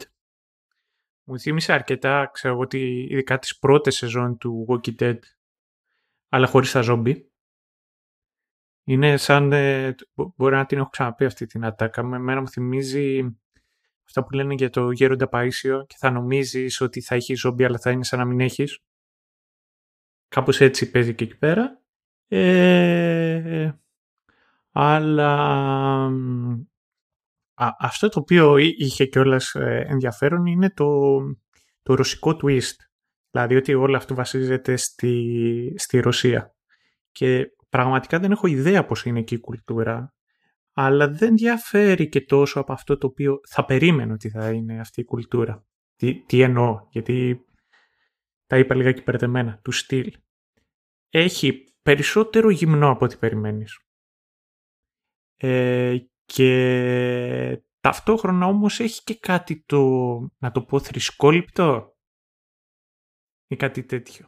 μου 1.31 1.39
θύμισε 1.39 1.73
αρκετά, 1.73 2.31
ξέρω 2.33 2.59
ότι 2.59 3.07
ειδικά 3.11 3.39
τις 3.39 3.59
πρώτες 3.59 3.97
σεζόν 3.97 4.39
του 4.39 4.67
Walking 4.69 4.95
Dead, 4.99 5.19
αλλά 6.29 6.47
χωρίς 6.47 6.73
τα 6.73 6.81
ζόμπι. 6.81 7.31
Είναι 8.85 9.17
σαν, 9.17 9.53
ε, 9.53 9.95
μπορεί 10.15 10.55
να 10.55 10.67
την 10.67 10.79
έχω 10.79 10.89
ξαναπεί 10.89 11.25
αυτή 11.25 11.47
την 11.47 11.65
ατάκα, 11.65 12.03
με 12.03 12.19
μένα 12.19 12.41
μου 12.41 12.49
θυμίζει 12.49 13.21
αυτά 14.05 14.25
που 14.25 14.31
λένε 14.31 14.55
για 14.55 14.71
το 14.71 14.91
γέροντα 14.91 15.29
Παΐσιο 15.33 15.87
και 15.87 15.95
θα 15.99 16.11
νομίζεις 16.11 16.81
ότι 16.81 17.01
θα 17.01 17.15
έχει 17.15 17.35
ζόμπι 17.35 17.65
αλλά 17.65 17.79
θα 17.79 17.91
είναι 17.91 18.05
σαν 18.05 18.19
να 18.19 18.25
μην 18.25 18.41
έχεις. 18.41 18.79
Κάπως 20.29 20.61
έτσι 20.61 20.91
παίζει 20.91 21.15
και 21.15 21.25
εκεί 21.25 21.37
πέρα. 21.37 21.83
Ε, 22.29 23.73
αλλά 24.71 26.11
αυτό 27.79 28.09
το 28.09 28.21
οποίο 28.21 28.57
είχε 28.57 29.05
κιόλας 29.07 29.55
ε, 29.55 29.85
ενδιαφέρον 29.89 30.47
είναι 30.47 30.71
το, 30.71 31.19
το 31.83 31.95
ρωσικό 31.95 32.39
twist. 32.43 32.77
Δηλαδή 33.31 33.57
ότι 33.57 33.75
όλο 33.75 33.97
αυτό 33.97 34.15
βασίζεται 34.15 34.77
στη, 34.77 35.75
στη 35.77 36.01
Ρωσία. 36.01 36.55
Και 37.13 37.47
πραγματικά 37.69 38.19
δεν 38.19 38.31
έχω 38.31 38.47
ιδέα 38.47 38.85
πώς 38.85 39.05
είναι 39.05 39.19
εκεί 39.19 39.35
η 39.35 39.41
κουλτούρα. 39.41 40.15
Αλλά 40.73 41.09
δεν 41.09 41.37
διαφέρει 41.37 42.09
και 42.09 42.21
τόσο 42.21 42.61
από 42.61 42.73
αυτό 42.73 42.99
το 42.99 43.07
οποίο 43.07 43.41
θα 43.49 43.65
περίμενε 43.65 44.13
ότι 44.13 44.31
θα 44.31 44.51
είναι 44.51 44.81
αυτή 44.81 45.01
η 45.01 45.05
κουλτούρα. 45.05 45.65
Τι, 45.97 46.25
τι 46.25 46.41
εννοώ, 46.41 46.87
γιατί 46.91 47.45
τα 48.47 48.59
είπα 48.59 48.75
λίγα 48.75 49.03
περδεμένα, 49.03 49.61
του 49.63 49.73
στυλ. 49.73 50.13
Έχει 51.09 51.75
περισσότερο 51.83 52.51
γυμνό 52.51 52.91
από 52.91 53.05
ό,τι 53.05 53.17
περιμένεις. 53.17 53.79
Ε, 55.37 55.97
και 56.33 57.63
ταυτόχρονα 57.81 58.47
όμως 58.47 58.81
έχει 58.81 59.03
και 59.03 59.15
κάτι 59.15 59.63
το, 59.67 59.81
να 60.39 60.51
το 60.51 60.63
πω, 60.63 60.81
θρησκόληπτο 60.81 61.97
ή 63.47 63.57
κάτι 63.57 63.85
τέτοιο. 63.85 64.27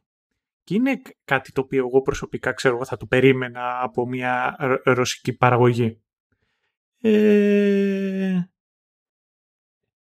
Και 0.65 0.75
είναι 0.75 1.03
κάτι 1.25 1.53
το 1.53 1.61
οποίο 1.61 1.87
εγώ 1.87 2.03
προσωπικά 2.03 2.53
ξέρω 2.53 2.85
θα 2.85 2.97
το 2.97 3.07
περίμενα 3.07 3.83
από 3.83 4.07
μια 4.07 4.57
ρωσική 4.85 5.37
παραγωγή. 5.37 6.03
Ε... 7.01 8.43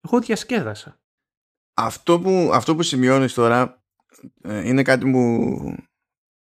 Εγώ 0.00 0.20
διασκέδασα. 0.20 1.00
Αυτό 1.74 2.20
που, 2.20 2.50
αυτό 2.52 2.74
που 2.74 2.82
σημειώνεις 2.82 3.34
τώρα 3.34 3.82
ε, 4.42 4.68
είναι 4.68 4.82
κάτι 4.82 5.10
που 5.10 5.18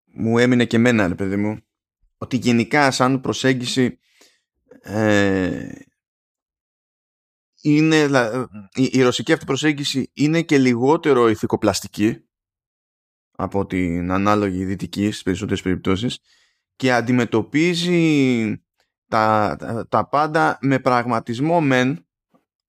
μου 0.05 0.37
έμεινε 0.37 0.65
και 0.65 0.75
εμένα, 0.75 1.07
ρε 1.07 1.15
παιδί 1.15 1.35
μου. 1.35 1.59
Ότι 2.17 2.37
γενικά 2.37 2.91
σαν 2.91 3.21
προσέγγιση 3.21 3.99
ε, 4.81 5.71
είναι, 7.61 8.09
η, 8.73 8.89
η 8.91 9.01
ρωσική 9.01 9.33
αυτή 9.33 9.45
προσέγγιση 9.45 10.11
είναι 10.13 10.41
και 10.41 10.57
λιγότερο 10.57 11.29
ηθικοπλαστική 11.29 12.23
από 13.31 13.65
την 13.65 14.11
ανάλογη 14.11 14.65
δυτική 14.65 15.05
στις 15.05 15.23
περισσότερες 15.23 15.61
περιπτώσεις 15.61 16.19
και 16.75 16.93
αντιμετωπίζει 16.93 18.63
τα, 19.07 19.55
τα, 19.89 20.07
πάντα 20.07 20.57
με 20.61 20.79
πραγματισμό 20.79 21.61
μεν 21.61 22.07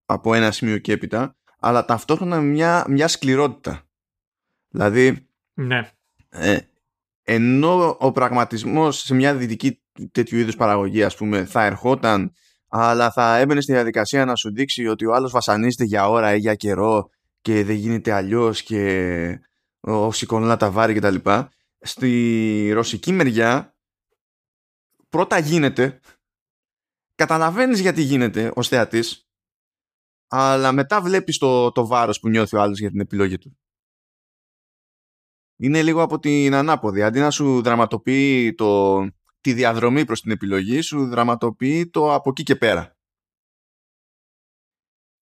από 0.04 0.34
ένα 0.34 0.50
σημείο 0.50 0.78
και 0.78 0.92
έπειτα, 0.92 1.36
αλλά 1.58 1.84
ταυτόχρονα 1.84 2.40
μια, 2.40 2.84
μια 2.88 3.08
σκληρότητα. 3.08 3.88
Δηλαδή, 4.68 5.28
ναι. 5.54 5.90
ε, 6.28 6.58
ενώ 7.22 7.96
ο 8.00 8.12
πραγματισμός 8.12 8.98
σε 8.98 9.14
μια 9.14 9.34
δυτική 9.34 9.79
τέτοιου 10.12 10.38
είδους 10.38 10.56
παραγωγή 10.56 11.02
ας 11.02 11.16
πούμε 11.16 11.44
θα 11.44 11.64
ερχόταν 11.64 12.32
αλλά 12.68 13.10
θα 13.10 13.36
έμπαινε 13.36 13.60
στη 13.60 13.72
διαδικασία 13.72 14.24
να 14.24 14.34
σου 14.34 14.52
δείξει 14.52 14.86
ότι 14.86 15.06
ο 15.06 15.14
άλλος 15.14 15.32
βασανίζεται 15.32 15.84
για 15.84 16.08
ώρα 16.08 16.34
ή 16.34 16.38
για 16.38 16.54
καιρό 16.54 17.10
και 17.40 17.64
δεν 17.64 17.76
γίνεται 17.76 18.12
αλλιώς 18.12 18.62
και 18.62 19.40
ο 19.80 20.12
σηκώνει 20.12 20.56
τα 20.56 20.70
βάρη 20.70 20.94
κτλ. 20.94 21.16
Στη 21.80 22.70
ρωσική 22.72 23.12
μεριά 23.12 23.74
πρώτα 25.08 25.38
γίνεται 25.38 26.00
καταλαβαίνεις 27.14 27.80
γιατί 27.80 28.02
γίνεται 28.02 28.52
ως 28.54 28.68
θεατής 28.68 29.30
αλλά 30.32 30.72
μετά 30.72 31.00
βλέπεις 31.00 31.38
το, 31.38 31.72
το 31.72 31.86
βάρος 31.86 32.20
που 32.20 32.28
νιώθει 32.28 32.56
ο 32.56 32.60
άλλος 32.60 32.78
για 32.78 32.90
την 32.90 33.00
επιλογή 33.00 33.38
του. 33.38 33.58
Είναι 35.56 35.82
λίγο 35.82 36.02
από 36.02 36.18
την 36.18 36.54
ανάποδη. 36.54 37.02
Αντί 37.02 37.18
να 37.18 37.30
σου 37.30 37.62
δραματοποιεί 37.62 38.54
το, 38.54 39.00
τη 39.40 39.52
διαδρομή 39.52 40.04
προς 40.04 40.20
την 40.20 40.30
επιλογή, 40.30 40.80
σου 40.80 41.08
δραματοποιεί 41.08 41.90
το 41.90 42.14
από 42.14 42.30
εκεί 42.30 42.42
και 42.42 42.56
πέρα. 42.56 42.94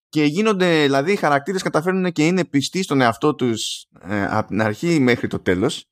Και 0.08 0.24
γίνονται, 0.24 0.82
δηλαδή 0.82 1.12
οι 1.12 1.16
χαρακτήρες 1.16 1.62
καταφέρνουν 1.62 2.12
και 2.12 2.26
είναι 2.26 2.44
πιστοί 2.44 2.82
στον 2.82 3.00
εαυτό 3.00 3.34
τους 3.34 3.86
ε, 4.00 4.26
από 4.26 4.48
την 4.48 4.62
αρχή 4.62 5.00
μέχρι 5.00 5.26
το 5.26 5.38
τέλος. 5.38 5.90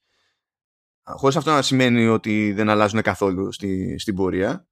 Χωρίς 1.02 1.36
αυτό 1.36 1.50
να 1.50 1.62
σημαίνει 1.62 2.06
ότι 2.06 2.52
δεν 2.52 2.68
αλλάζουν 2.68 3.02
καθόλου 3.02 3.52
στη, 3.52 3.98
στην 3.98 4.14
πορεία. 4.14 4.68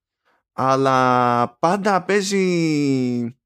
Αλλά 0.53 1.57
πάντα 1.59 2.03
παίζει 2.03 3.39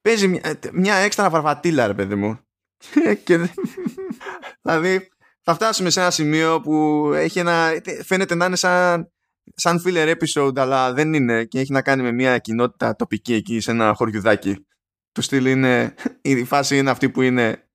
παίζει 0.00 0.28
μια, 0.28 0.58
μια 0.72 0.94
έξτρα 0.94 1.30
βαρβατήλα 1.30 1.86
ρε 1.86 1.94
παιδί 1.94 2.14
μου. 2.14 2.38
Και, 3.24 3.38
δηλαδή 4.62 5.08
θα 5.42 5.54
φτάσουμε 5.54 5.90
σε 5.90 6.00
ένα 6.00 6.10
σημείο 6.10 6.60
που 6.60 7.04
έχει 7.14 7.38
ένα, 7.38 7.70
φαίνεται 8.04 8.34
να 8.34 8.44
είναι 8.44 8.56
σαν, 8.56 9.12
σαν 9.54 9.82
filler 9.84 10.14
episode 10.16 10.58
αλλά 10.58 10.92
δεν 10.92 11.14
είναι 11.14 11.44
και 11.44 11.58
έχει 11.58 11.72
να 11.72 11.82
κάνει 11.82 12.02
με 12.02 12.12
μια 12.12 12.38
κοινότητα 12.38 12.96
τοπική 12.96 13.34
εκεί 13.34 13.60
σε 13.60 13.70
ένα 13.70 13.94
χωριουδάκι. 13.94 14.66
Το 15.12 15.22
στυλ 15.22 15.46
είναι 15.46 15.94
η 16.22 16.44
φάση 16.44 16.78
είναι 16.78 16.90
αυτή 16.90 17.10
που 17.10 17.22
είναι 17.22 17.68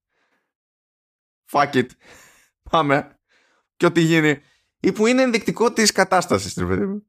fuck 1.51 1.73
it 1.73 1.87
πάμε 2.69 3.19
και 3.75 3.85
ό,τι 3.85 4.01
γίνει 4.01 4.41
ή 4.79 4.91
που 4.91 5.07
είναι 5.07 5.21
ενδεικτικό 5.21 5.73
της 5.73 5.91
κατάστασης 5.91 6.55
ρε 6.57 6.65
παιδί 6.65 6.85
μου. 6.85 7.05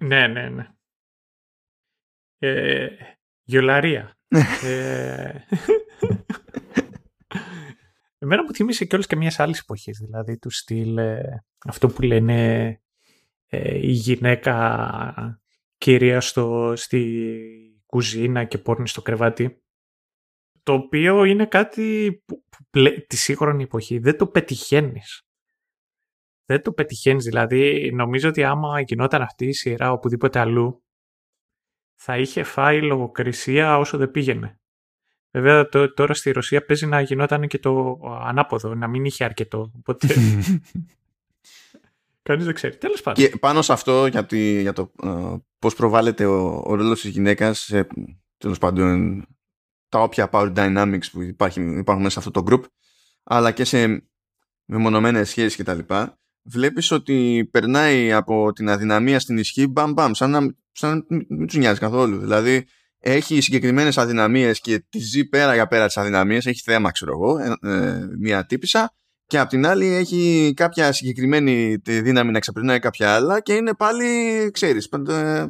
Ναι 0.00 0.26
ναι 0.26 0.48
ναι. 0.48 0.66
Ε, 2.38 2.88
γιολαρία. 3.42 4.18
Ε, 4.62 5.38
Εμένα 8.18 8.42
μου 8.42 8.52
θυμίσει 8.54 8.86
κιόλας 8.86 9.06
και 9.06 9.16
μιας 9.16 9.40
άλλης 9.40 9.58
εποχής, 9.58 9.98
δηλαδή 9.98 10.38
του 10.38 10.50
στυλ 10.50 10.96
ε, 10.96 11.44
αυτό 11.66 11.88
που 11.88 12.02
λένε 12.02 12.80
ε, 13.46 13.78
η 13.78 13.90
γυναίκα 13.90 15.40
κυρία 15.78 16.20
στο, 16.20 16.72
στη 16.76 17.30
κουζίνα 17.86 18.44
και 18.44 18.58
πόρνη 18.58 18.88
στο 18.88 19.02
κρεβάτι. 19.02 19.60
Το 20.62 20.72
οποίο 20.72 21.24
είναι 21.24 21.46
κάτι 21.46 22.12
που, 22.24 22.44
τη 23.06 23.16
σύγχρονη 23.16 23.62
εποχή 23.62 23.98
δεν 23.98 24.16
το 24.16 24.26
πετυχαίνεις. 24.26 25.26
Δεν 26.44 26.62
το 26.62 26.72
πετυχαίνεις. 26.72 27.24
Δηλαδή, 27.24 27.90
νομίζω 27.94 28.28
ότι 28.28 28.44
άμα 28.44 28.80
γινόταν 28.80 29.22
αυτή 29.22 29.46
η 29.46 29.52
σειρά 29.52 29.92
οπουδήποτε 29.92 30.38
αλλού, 30.38 30.84
θα 31.94 32.18
είχε 32.18 32.42
φάει 32.42 32.82
λογοκρισία 32.82 33.78
όσο 33.78 33.98
δεν 33.98 34.10
πήγαινε. 34.10 34.60
Βέβαια 35.30 35.68
τώρα 35.94 36.14
στη 36.14 36.30
Ρωσία 36.30 36.64
παίζει 36.64 36.86
να 36.86 37.00
γινόταν 37.00 37.46
και 37.46 37.58
το 37.58 38.00
ανάποδο, 38.22 38.74
να 38.74 38.88
μην 38.88 39.04
είχε 39.04 39.24
αρκετό. 39.24 39.72
Οπότε. 39.76 40.06
Κανείς 42.26 42.44
δεν 42.44 42.54
ξέρει. 42.54 42.76
Τέλος 42.76 43.02
πάντων. 43.02 43.24
Και 43.24 43.36
πάνω 43.36 43.62
σε 43.62 43.72
αυτό 43.72 44.06
για, 44.06 44.26
για 44.60 44.72
το 44.72 44.92
uh, 45.02 45.40
πώς 45.58 45.74
προβάλλεται 45.74 46.24
ο, 46.24 46.62
ο 46.64 46.74
ρόλος 46.74 47.00
της 47.00 47.10
γυναίκας 47.10 47.58
σε 47.58 47.86
τέλος 48.36 48.58
πάντων 48.58 49.22
τα 49.88 50.02
όποια 50.02 50.28
power 50.32 50.54
dynamics 50.54 51.10
που 51.12 51.22
υπάρχει, 51.22 51.60
υπάρχουν 51.60 52.02
μέσα 52.04 52.20
σε 52.20 52.28
αυτό 52.28 52.42
το 52.42 52.44
group, 52.50 52.64
αλλά 53.24 53.50
και 53.50 53.64
σε 53.64 54.08
μεμονωμένες 54.64 55.28
σχέσεις 55.28 55.56
κτλ. 55.56 55.94
Βλέπεις 56.42 56.90
ότι 56.90 57.48
περνάει 57.50 58.12
από 58.12 58.52
την 58.52 58.68
αδυναμία 58.68 59.20
στην 59.20 59.38
ισχύ 59.38 59.66
μπαμ 59.66 59.92
μπαμ, 59.92 60.12
σαν 60.12 60.30
να, 60.30 60.54
σαν 60.72 61.06
να 61.08 61.16
μην 61.28 61.46
τους 61.46 61.56
νοιάζει 61.56 61.80
καθόλου. 61.80 62.18
Δηλαδή, 62.18 62.66
έχει 62.98 63.40
συγκεκριμένες 63.40 63.98
αδυναμίες 63.98 64.60
και 64.60 64.78
τη 64.88 64.98
ζει 64.98 65.24
πέρα 65.28 65.54
για 65.54 65.66
πέρα 65.66 65.86
τις 65.86 65.96
αδυναμίες. 65.96 66.46
Έχει 66.46 66.60
θέμα, 66.64 66.90
ξέρω 66.90 67.12
εγώ, 67.12 67.38
ε, 67.38 67.56
ε, 67.62 68.06
μία 68.18 68.46
τύπησα. 68.46 68.94
Και 69.26 69.38
απ' 69.38 69.48
την 69.48 69.66
άλλη 69.66 69.86
έχει 69.86 70.52
κάποια 70.56 70.92
συγκεκριμένη 70.92 71.76
δύναμη 71.84 72.30
να 72.30 72.38
ξεπερνάει 72.38 72.78
κάποια 72.78 73.14
άλλα 73.14 73.40
και 73.40 73.54
είναι 73.54 73.74
πάλι, 73.74 74.50
ξέρεις, 74.52 74.88
ε, 75.08 75.46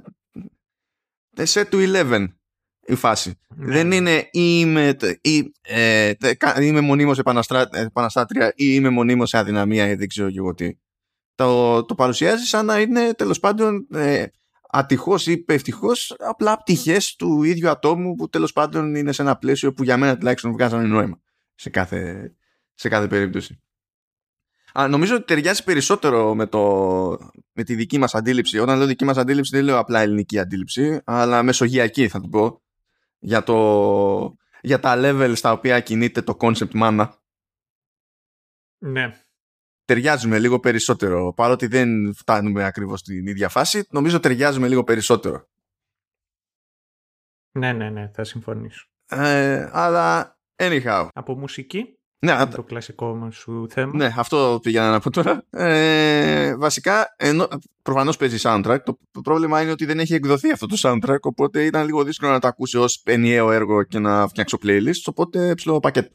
set 1.36 1.68
to 1.70 1.76
11 1.76 2.26
η 2.86 2.94
φάση. 2.94 3.38
Ναι. 3.48 3.72
Δεν 3.72 3.92
είναι 3.92 4.18
ή 4.18 4.58
είμαι, 4.60 4.96
ή, 5.20 5.52
ε, 5.62 6.12
είμαι 6.60 6.80
μονίμως 6.80 7.18
επαναστάτρια 7.72 8.48
ή 8.48 8.52
είμαι 8.56 8.88
μονίμως 8.88 9.28
σε 9.28 9.38
αδυναμία 9.38 9.88
ή 9.88 9.94
δεν 9.94 10.08
ξέρω 10.08 10.30
και 10.30 10.38
εγώ 10.38 10.54
τι. 10.54 10.76
Το, 11.34 11.84
το 11.84 11.94
παρουσιάζεις 11.94 12.48
σαν 12.48 12.66
να 12.66 12.80
είναι 12.80 13.12
τέλος 13.12 13.40
πάντων 13.40 13.86
ατυχώς 14.70 15.26
ή 15.26 15.44
ευτυχώς 15.46 16.14
απλά 16.18 16.56
πτυχές 16.56 17.14
του 17.16 17.42
ίδιου 17.42 17.68
ατόμου 17.68 18.14
που 18.14 18.28
τέλος 18.28 18.52
πάντων 18.52 18.94
είναι 18.94 19.12
σε 19.12 19.22
ένα 19.22 19.36
πλαίσιο 19.36 19.72
που 19.72 19.82
για 19.82 19.96
μένα 19.96 20.16
τουλάχιστον 20.16 20.52
βγάζανε 20.52 20.86
νόημα 20.86 21.20
σε 21.54 21.70
κάθε, 21.70 22.32
σε 22.74 22.88
κάθε 22.88 23.06
περίπτωση. 23.06 23.60
Α, 24.78 24.88
νομίζω 24.88 25.14
ότι 25.14 25.24
ταιριάζει 25.24 25.64
περισσότερο 25.64 26.34
με, 26.34 26.46
το, 26.46 26.62
με 27.52 27.62
τη 27.62 27.74
δική 27.74 27.98
μας 27.98 28.14
αντίληψη. 28.14 28.58
Όταν 28.58 28.78
λέω 28.78 28.86
δική 28.86 29.04
μας 29.04 29.16
αντίληψη 29.16 29.56
δεν 29.56 29.64
λέω 29.64 29.78
απλά 29.78 30.00
ελληνική 30.00 30.38
αντίληψη, 30.38 31.00
αλλά 31.04 31.42
μεσογειακή 31.42 32.08
θα 32.08 32.20
το 32.20 32.28
πω. 32.28 32.62
Για, 33.18 33.42
το, 33.42 34.36
για 34.60 34.80
τα 34.80 34.94
level 34.96 35.32
στα 35.34 35.52
οποία 35.52 35.80
κινείται 35.80 36.22
το 36.22 36.36
concept 36.40 36.72
mana. 36.72 37.08
Ναι 38.78 39.20
ταιριάζουμε 39.86 40.38
λίγο 40.38 40.60
περισσότερο. 40.60 41.32
Παρότι 41.32 41.66
δεν 41.66 42.14
φτάνουμε 42.14 42.64
ακριβώς 42.64 43.00
στην 43.00 43.26
ίδια 43.26 43.48
φάση, 43.48 43.86
νομίζω 43.90 44.20
ταιριάζουμε 44.20 44.68
λίγο 44.68 44.84
περισσότερο. 44.84 45.48
Ναι, 47.50 47.72
ναι, 47.72 47.90
ναι, 47.90 48.08
θα 48.08 48.24
συμφωνήσω. 48.24 48.88
Ε, 49.08 49.68
αλλά, 49.72 50.38
anyhow. 50.56 51.08
Από 51.12 51.38
μουσική. 51.38 51.95
Ναι, 52.18 52.46
το 52.46 52.62
κλασικό 52.62 53.29
σου 53.33 53.66
θέμα. 53.70 53.92
Ναι, 53.94 54.14
αυτό 54.16 54.61
πήγαινα 54.62 54.90
να 54.90 55.00
πω 55.00 55.11
τώρα. 55.11 55.44
Ε, 55.50 56.57
βασικά, 56.57 57.14
ενώ, 57.16 57.48
προφανώς 57.83 58.16
παίζει 58.16 58.38
soundtrack. 58.42 58.79
Το 59.11 59.20
πρόβλημα 59.22 59.62
είναι 59.62 59.70
ότι 59.70 59.85
δεν 59.85 59.98
έχει 59.98 60.14
εκδοθεί 60.14 60.50
αυτό 60.50 60.66
το 60.66 60.76
soundtrack, 60.79 61.20
οπότε 61.20 61.64
ήταν 61.64 61.85
λίγο 61.85 62.05
δύσκολο 62.05 62.33
να 62.33 62.40
το 62.40 62.46
ακούσει 62.46 62.79
ως 62.79 63.02
ενιαίο 63.05 63.52
έργο 63.52 63.83
και 63.83 63.98
να 63.98 64.29
φτιάξω 64.29 64.59
playlist, 64.62 65.02
οπότε 65.05 65.55
ψηλό 65.55 65.81
πακέτο. 65.81 66.14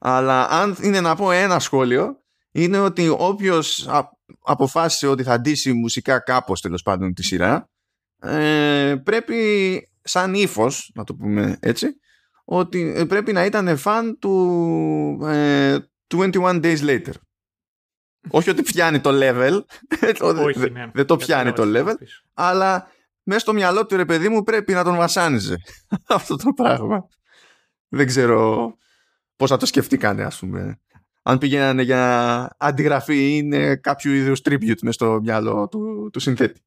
Αλλά 0.00 0.48
αν 0.48 0.76
είναι 0.82 1.00
να 1.00 1.16
πω 1.16 1.30
ένα 1.30 1.58
σχόλιο, 1.58 2.20
είναι 2.52 2.78
ότι 2.78 3.08
όποιος 3.08 3.88
αποφάσισε 4.42 5.06
ότι 5.06 5.22
θα 5.22 5.40
ντύσει 5.40 5.72
μουσικά 5.72 6.18
κάπως 6.18 6.60
τέλος 6.60 6.82
πάντων 6.82 7.14
τη 7.14 7.22
σειρά 7.22 7.68
ε, 8.20 8.94
πρέπει 9.04 9.36
σαν 10.02 10.34
ύφος, 10.34 10.90
να 10.94 11.04
το 11.04 11.14
πούμε 11.14 11.56
έτσι 11.60 11.86
ότι 12.48 12.92
ε, 12.96 13.04
πρέπει 13.04 13.32
να 13.32 13.44
ήταν 13.44 13.76
φαν 13.76 14.18
του 14.18 15.18
ε, 15.22 15.78
21 16.14 16.30
Days 16.32 16.78
Later. 16.78 17.12
Όχι 18.30 18.50
ότι 18.50 18.62
πιάνει 18.62 19.00
το 19.00 19.10
level, 19.12 19.60
Όχι, 20.44 20.70
ναι. 20.70 20.90
δεν 20.94 21.06
το 21.06 21.16
πιάνει 21.16 21.52
το 21.52 21.62
level, 21.66 21.94
αλλά 22.34 22.90
μέσα 23.22 23.40
στο 23.40 23.52
μυαλό 23.52 23.86
του 23.86 23.96
ρε 23.96 24.04
παιδί 24.04 24.28
μου 24.28 24.42
πρέπει 24.42 24.72
να 24.72 24.84
τον 24.84 24.96
βασάνιζε 24.96 25.56
αυτό 26.08 26.36
το 26.36 26.52
πράγμα. 26.52 27.08
Δεν 27.88 28.06
ξέρω 28.06 28.72
πώς 29.36 29.50
θα 29.50 29.56
το 29.56 29.66
σκεφτήκανε 29.66 30.24
ας 30.24 30.38
πούμε 30.38 30.80
αν 31.28 31.38
πήγαιναν 31.38 31.78
για 31.78 32.50
αντιγραφή 32.58 33.14
ή 33.14 33.40
είναι 33.42 33.76
κάποιο 33.76 34.12
είδους 34.12 34.40
tribute 34.44 34.80
μες 34.82 34.94
στο 34.94 35.20
μυαλό 35.22 35.68
του, 35.68 36.10
του 36.12 36.20
συνθέτη. 36.20 36.60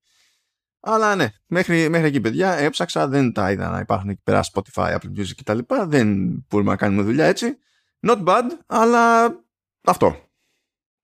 Αλλά 0.79 1.15
ναι, 1.15 1.27
μέχρι, 1.45 1.89
μέχρι 1.89 2.07
εκεί 2.07 2.21
παιδιά 2.21 2.53
έψαξα, 2.53 3.07
δεν 3.07 3.33
τα 3.33 3.51
είδα 3.51 3.69
να 3.69 3.79
υπάρχουν 3.79 4.09
εκεί 4.09 4.21
πέρα 4.23 4.43
Spotify, 4.53 4.95
Apple 4.95 5.19
Music 5.19 5.35
κτλ. 5.37 5.59
Δεν 5.87 6.37
μπορούμε 6.49 6.69
να 6.69 6.77
κάνουμε 6.77 7.01
δουλειά 7.01 7.25
έτσι. 7.25 7.57
Not 8.07 8.23
bad, 8.23 8.43
αλλά 8.67 9.25
αυτό. 9.83 10.15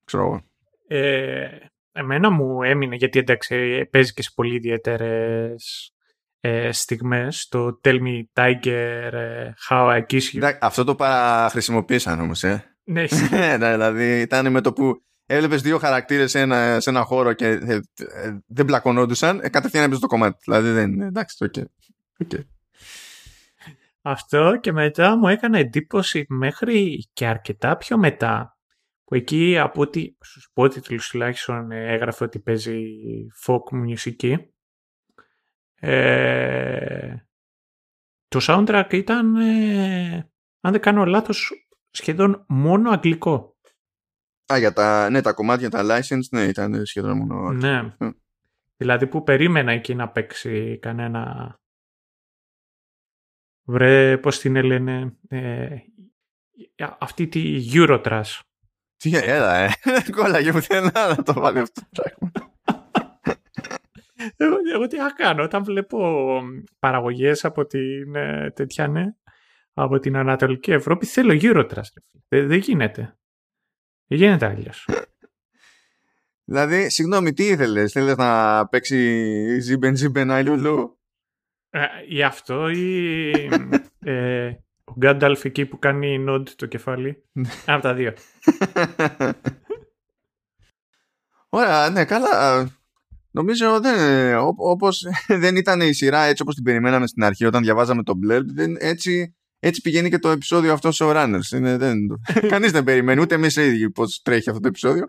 Ξέρω 0.05 0.23
εγώ. 0.23 0.41
Ε, 0.88 1.47
εμένα 1.91 2.29
μου 2.29 2.63
έμεινε, 2.63 2.95
γιατί 2.95 3.19
εντάξει 3.19 3.85
παίζει 3.91 4.13
και 4.13 4.21
σε 4.21 4.31
πολύ 4.35 4.55
ιδιαίτερες 4.55 5.93
ε, 6.39 6.71
στιγμές, 6.71 7.47
το 7.47 7.79
Tell 7.83 7.99
Me 8.01 8.23
Tiger, 8.33 9.09
ε, 9.11 9.53
How 9.69 9.88
I 9.88 10.01
Kiss 10.09 10.21
You. 10.33 10.57
Αυτό 10.59 10.83
το 10.83 10.95
παραχρησιμοποίησαν 10.95 12.19
όμως, 12.19 12.43
ε. 12.43 12.77
Ναι, 12.83 13.05
ναι, 13.29 13.57
δηλαδή 13.71 14.21
ήταν 14.21 14.51
με 14.51 14.61
το 14.61 14.73
που 14.73 15.03
έβλεπες 15.25 15.61
δύο 15.61 15.77
χαρακτήρες 15.77 16.31
σε 16.31 16.39
ένα, 16.39 16.79
σε 16.79 16.89
ένα 16.89 17.03
χώρο 17.03 17.33
και 17.33 17.47
ε, 17.47 17.79
ε, 17.95 18.38
δεν 18.47 18.65
πλακωνόντουσαν, 18.65 19.39
ε, 19.43 19.49
κατευθείαν 19.49 19.83
έπαιζε 19.83 19.99
το 19.99 20.07
κομμάτι. 20.07 20.38
Δηλαδή 20.43 20.69
δεν 20.69 20.91
είναι. 20.91 21.05
Εντάξει, 21.05 21.43
οκ. 21.43 21.53
Okay. 22.23 22.43
Αυτό 24.01 24.57
και 24.61 24.71
μετά 24.71 25.17
μου 25.17 25.27
έκανε 25.27 25.59
εντύπωση 25.59 26.25
μέχρι 26.29 27.07
και 27.13 27.27
αρκετά 27.27 27.77
πιο 27.77 27.97
μετά 27.97 28.57
που 29.03 29.15
εκεί 29.15 29.57
από 29.57 29.81
ό,τι 29.81 30.15
στους 30.19 30.45
υπότιτλους 30.45 31.09
τουλάχιστον 31.09 31.71
έγραφε 31.71 32.23
ότι 32.23 32.39
παίζει 32.39 32.83
folk 33.45 33.71
μουσική 33.71 34.55
ε, 35.79 37.15
το 38.27 38.39
soundtrack 38.41 38.88
ήταν 38.91 39.35
ε, 39.35 40.31
αν 40.59 40.71
δεν 40.71 40.81
κάνω 40.81 41.05
λάθος 41.05 41.67
σχεδόν 41.89 42.45
μόνο 42.47 42.89
αγγλικό. 42.89 43.54
Α, 44.53 44.58
για 44.58 44.73
τα, 44.73 45.10
ναι, 45.10 45.21
τα 45.21 45.34
κομμάτια, 45.34 45.69
τα 45.69 45.81
license, 45.84 46.27
ναι, 46.31 46.43
ήταν 46.43 46.86
σχεδόν 46.86 47.17
μόνο 47.17 47.36
αγγλικό. 47.36 47.67
Ναι. 47.67 48.12
Δηλαδή 48.77 49.08
που 49.08 49.23
περίμενα 49.23 49.71
εκεί 49.71 49.95
να 49.95 50.10
παίξει 50.10 50.79
κανένα 50.81 51.55
Βρε, 53.67 54.17
πώς 54.17 54.39
την 54.39 54.55
λένε, 54.55 55.17
ε, 55.27 55.77
αυτή 56.99 57.27
τη 57.27 57.69
Eurotrash. 57.73 58.39
Τι 58.97 59.15
έλα, 59.15 59.55
ε. 59.55 59.69
Κόλλαγε 60.15 60.51
πουθενά 60.51 61.15
να 61.15 61.23
το 61.23 61.34
βάλει 61.34 61.60
αυτό 61.60 61.81
το 61.81 62.01
πράγμα. 62.01 62.31
εγώ, 64.38 64.55
εγώ 64.73 64.88
τι 64.88 64.97
θα 64.97 65.13
κάνω 65.15 65.43
όταν 65.43 65.63
βλέπω 65.63 66.41
παραγωγές 66.79 67.45
από 67.45 67.65
την 67.65 68.15
ε, 68.15 68.51
τέτοια, 68.51 68.88
ναι, 68.88 69.05
από 69.73 69.99
την 69.99 70.15
Ανατολική 70.15 70.71
Ευρώπη 70.71 71.05
θέλω 71.05 71.39
Eurotrash. 71.41 71.91
Δεν, 72.27 72.47
δεν 72.47 72.58
γίνεται. 72.58 73.17
Δεν 74.07 74.17
γίνεται 74.17 74.45
αλλιώς. 74.45 74.87
Δηλαδή, 76.47 76.89
συγγνώμη, 76.89 77.33
τι 77.33 77.43
ήθελες, 77.43 77.91
θέλεις 77.91 78.15
να 78.15 78.67
παίξει 78.67 79.59
Sieben 79.59 79.95
Sieben 79.95 80.31
Ailulu. 80.31 80.99
Ε, 81.69 81.85
ή 82.07 82.23
αυτό 82.23 82.69
ή 82.69 83.29
ε, 83.99 84.47
ο 84.83 84.93
Γκάνταλφ 84.97 85.45
εκεί 85.45 85.65
που 85.65 85.79
κάνει 85.79 86.19
nod 86.19 86.47
το 86.55 86.65
κεφάλι. 86.65 87.23
Από 87.65 87.81
τα 87.81 87.93
δύο. 87.93 88.13
Ωραία, 91.49 91.89
ναι, 91.89 92.05
καλά. 92.05 92.67
Νομίζω 93.31 93.79
δεν, 93.79 93.97
όπως 94.57 95.05
δεν 95.43 95.55
ήταν 95.55 95.81
η 95.81 95.93
σειρά 95.93 96.23
έτσι 96.23 96.41
όπως 96.41 96.55
την 96.55 96.63
περιμέναμε 96.63 97.07
στην 97.07 97.23
αρχή 97.23 97.45
όταν 97.45 97.63
διαβάζαμε 97.63 98.03
το 98.03 98.13
Blurb, 98.23 98.45
δεν, 98.45 98.75
έτσι, 98.79 99.35
έτσι 99.67 99.82
πηγαίνει 99.82 100.10
και 100.10 100.19
το 100.19 100.30
επεισόδιο 100.30 100.73
αυτό 100.73 100.91
σε 100.91 101.06
Runners. 101.08 101.56
Είναι, 101.56 101.78
δεν, 101.78 101.97
κανείς 102.54 102.71
δεν 102.71 102.84
περιμένει, 102.84 103.21
ούτε 103.21 103.36
εμείς 103.36 103.56
οι 103.56 103.65
ίδιοι 103.65 103.91
πώς 103.91 104.21
τρέχει 104.23 104.49
αυτό 104.49 104.62
το 104.62 104.67
επεισόδιο. 104.67 105.06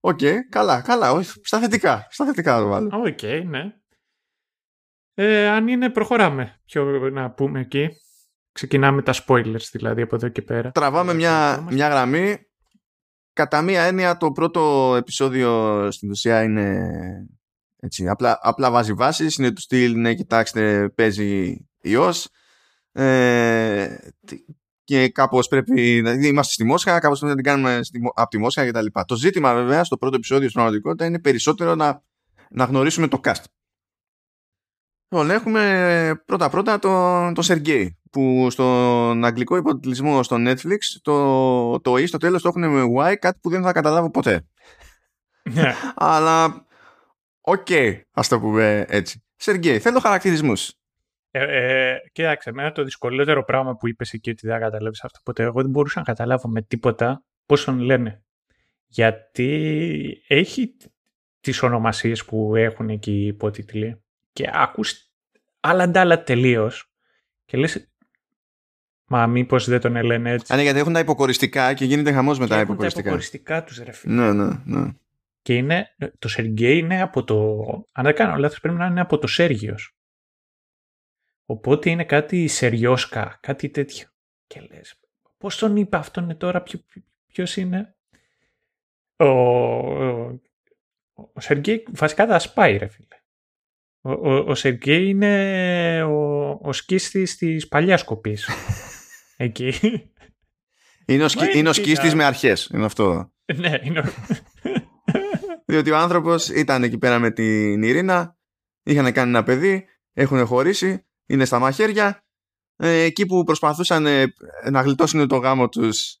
OK, 0.00 0.18
okay, 0.22 0.34
καλά, 0.48 0.80
καλά, 0.80 1.22
στα 1.22 1.60
θετικά, 1.60 2.06
στα 2.10 2.24
θετικά 2.24 2.58
το 2.58 2.68
βάλω. 2.68 2.90
OK, 2.92 3.18
okay, 3.22 3.42
ναι. 3.46 3.62
Ε, 5.14 5.48
αν 5.48 5.68
είναι, 5.68 5.90
προχωράμε. 5.90 6.60
Ποιο 6.64 6.84
να 7.10 7.30
πούμε 7.30 7.60
εκεί. 7.60 7.88
Ξεκινάμε 8.52 9.02
τα 9.02 9.14
spoilers 9.26 9.68
δηλαδή 9.72 10.02
από 10.02 10.14
εδώ 10.14 10.28
και 10.28 10.42
πέρα. 10.42 10.70
Τραβάμε 10.70 11.14
μια, 11.14 11.66
μια 11.70 11.88
γραμμή. 11.88 12.36
Κατά 13.32 13.62
μία 13.62 13.82
έννοια 13.82 14.16
το 14.16 14.32
πρώτο 14.32 14.94
επεισόδιο 14.96 15.90
στην 15.90 16.10
ουσία 16.10 16.42
είναι 16.42 16.78
έτσι, 17.76 18.08
απλά, 18.08 18.38
απλά 18.42 18.70
βάζει 18.70 18.92
βάση. 18.92 19.26
Είναι 19.38 19.52
του 19.52 19.60
στυλ, 19.60 20.00
ναι 20.00 20.14
κοιτάξτε 20.14 20.88
παίζει 20.88 21.56
ιός. 21.80 22.28
Ε, 22.98 23.96
και 24.84 25.08
κάπως 25.08 25.48
πρέπει 25.48 25.74
δηλαδή 25.74 26.26
είμαστε 26.26 26.52
στη 26.52 26.64
Μόσχα, 26.64 26.98
κάπως 26.98 27.18
πρέπει 27.18 27.36
να 27.36 27.42
την 27.42 27.52
κάνουμε 27.52 27.82
στη, 27.82 28.00
από 28.14 28.28
τη 28.28 28.38
Μόσχα 28.38 28.66
κτλ. 28.66 28.86
Το 29.06 29.16
ζήτημα 29.16 29.54
βέβαια 29.54 29.84
στο 29.84 29.96
πρώτο 29.96 30.16
επεισόδιο 30.16 30.48
στην 30.48 30.54
πραγματικότητα 30.54 31.04
είναι 31.04 31.20
περισσότερο 31.20 31.74
να, 31.74 32.02
να 32.50 32.64
γνωρίσουμε 32.64 33.08
το 33.08 33.20
cast. 33.24 33.44
Λοιπόν, 35.08 35.30
έχουμε 35.30 36.22
πρώτα-πρώτα 36.24 36.78
τον 36.78 37.34
το 37.34 37.42
Σεργέη 37.42 37.98
που 38.10 38.46
στον 38.50 39.24
αγγλικό 39.24 39.56
υποτιτλισμό 39.56 40.22
στο 40.22 40.36
Netflix 40.38 40.78
το, 41.02 41.80
το 41.80 41.92
E 41.94 42.06
στο 42.06 42.18
τέλος 42.18 42.42
το 42.42 42.48
έχουν 42.48 42.70
με 42.70 42.84
Y 42.98 43.14
κάτι 43.18 43.38
που 43.42 43.50
δεν 43.50 43.62
θα 43.62 43.72
καταλάβω 43.72 44.10
ποτέ. 44.10 44.46
Ναι. 45.52 45.74
Αλλά 45.94 46.66
OK, 47.40 47.66
okay, 47.68 48.00
ας 48.10 48.28
το 48.28 48.40
πούμε 48.40 48.84
έτσι. 48.88 49.24
Σεργέη, 49.36 49.78
θέλω 49.78 50.00
χαρακτηρισμούς. 50.00 50.72
Ε, 51.38 51.92
ε, 51.92 51.98
κοίταξε, 52.12 52.50
εμένα 52.50 52.72
το 52.72 52.82
δυσκολότερο 52.82 53.44
πράγμα 53.44 53.76
που 53.76 53.88
είπες 53.88 54.12
εκεί 54.12 54.30
ότι 54.30 54.46
δεν 54.46 54.60
καταλάβεις 54.60 55.04
αυτό 55.04 55.18
ποτέ, 55.24 55.42
εγώ 55.42 55.62
δεν 55.62 55.70
μπορούσα 55.70 55.98
να 55.98 56.04
καταλάβω 56.04 56.48
με 56.48 56.62
τίποτα 56.62 57.24
πώς 57.46 57.64
τον 57.64 57.78
λένε. 57.78 58.22
Γιατί 58.86 60.22
έχει 60.28 60.76
τις 61.40 61.62
ονομασίες 61.62 62.24
που 62.24 62.56
έχουν 62.56 62.88
εκεί 62.88 63.12
οι 63.12 63.26
υπότιτλοι 63.26 64.02
και 64.32 64.50
ακούς 64.52 65.10
άλλα 65.60 65.88
ντάλα 65.88 66.22
τελείως. 66.22 66.90
Και 67.44 67.56
λες, 67.56 67.90
Μα 69.08 69.26
μήπως 69.26 69.68
δεν 69.68 69.80
τον 69.80 70.02
λένε 70.04 70.30
έτσι. 70.30 70.52
Α, 70.52 70.56
ναι, 70.56 70.62
γιατί 70.62 70.78
έχουν 70.78 70.92
τα 70.92 70.98
υποκοριστικά 70.98 71.74
και 71.74 71.84
γίνεται 71.84 72.12
χαμός 72.12 72.38
με 72.38 72.46
τα 72.46 72.60
υποκοριστικά. 72.60 73.02
Τα 73.02 73.08
υποκοριστικά 73.08 73.64
τους, 73.64 73.78
ρε 73.78 73.92
φίλε. 73.92 74.14
Ναι, 74.14 74.32
ναι, 74.32 74.60
ναι. 74.64 74.90
Και 75.42 75.54
είναι, 75.54 75.94
το 76.18 76.28
Σεργέι 76.28 76.78
είναι 76.78 77.02
από 77.02 77.24
το. 77.24 77.56
Αν 77.92 78.04
δεν 78.04 78.14
κάνω 78.14 78.36
λάθος, 78.36 78.60
πρέπει 78.60 78.78
να 78.78 78.86
είναι 78.86 79.00
από 79.00 79.18
το 79.18 79.26
Σέργιος. 79.26 79.95
Οπότε 81.46 81.90
είναι 81.90 82.04
κάτι 82.04 82.48
Σεριόσκα, 82.48 83.38
κάτι 83.42 83.68
τέτοιο. 83.68 84.08
Και 84.46 84.60
λες, 84.60 85.00
πώς 85.38 85.58
τον 85.58 85.76
είπε 85.76 85.96
αυτόν 85.96 86.36
τώρα, 86.36 86.62
ποιο 87.26 87.44
είναι; 87.56 87.96
Ο, 89.16 89.26
ο, 89.26 90.40
ο 91.12 91.40
Σεργέι 91.40 91.84
βασικά 91.92 92.26
τα 92.26 92.38
σπάει, 92.38 92.76
ρε 92.76 92.88
φίλε. 92.88 93.20
Ο, 94.00 94.10
ο, 94.10 94.44
ο 94.50 94.54
Σεργέη 94.54 95.08
είναι 95.08 96.02
ο, 96.02 96.50
ο 96.62 96.72
σκίστης 96.72 97.36
της 97.36 97.68
παλιάς 97.68 98.04
κοπής. 98.04 98.48
Εκεί. 99.36 99.72
Είναι 101.06 101.24
ο, 101.24 101.28
σκι, 101.28 101.58
είναι 101.58 101.68
ο 101.68 101.72
σκίστης 101.72 102.14
με 102.14 102.24
αρχές. 102.24 102.70
Είναι 102.74 102.84
αυτό. 102.84 103.32
ναι, 103.60 103.80
είναι 103.82 103.98
ο... 103.98 104.04
Διότι 105.68 105.90
ο 105.90 105.96
άνθρωπος 105.96 106.48
ήταν 106.48 106.82
εκεί 106.82 106.98
πέρα 106.98 107.18
με 107.18 107.30
την 107.30 107.82
Ειρήνα, 107.82 108.36
είχαν 108.82 109.12
κάνει 109.12 109.28
ένα 109.28 109.42
παιδί, 109.42 109.84
έχουν 110.12 110.46
χωρίσει, 110.46 111.05
είναι 111.26 111.44
στα 111.44 111.58
μαχαίρια. 111.58 112.24
Ε, 112.76 113.02
εκεί 113.02 113.26
που 113.26 113.44
προσπαθούσαν 113.44 114.06
ε, 114.06 114.34
να 114.70 114.80
γλιτώσουν 114.80 115.28
το 115.28 115.36
γάμο 115.36 115.68
τους 115.68 116.18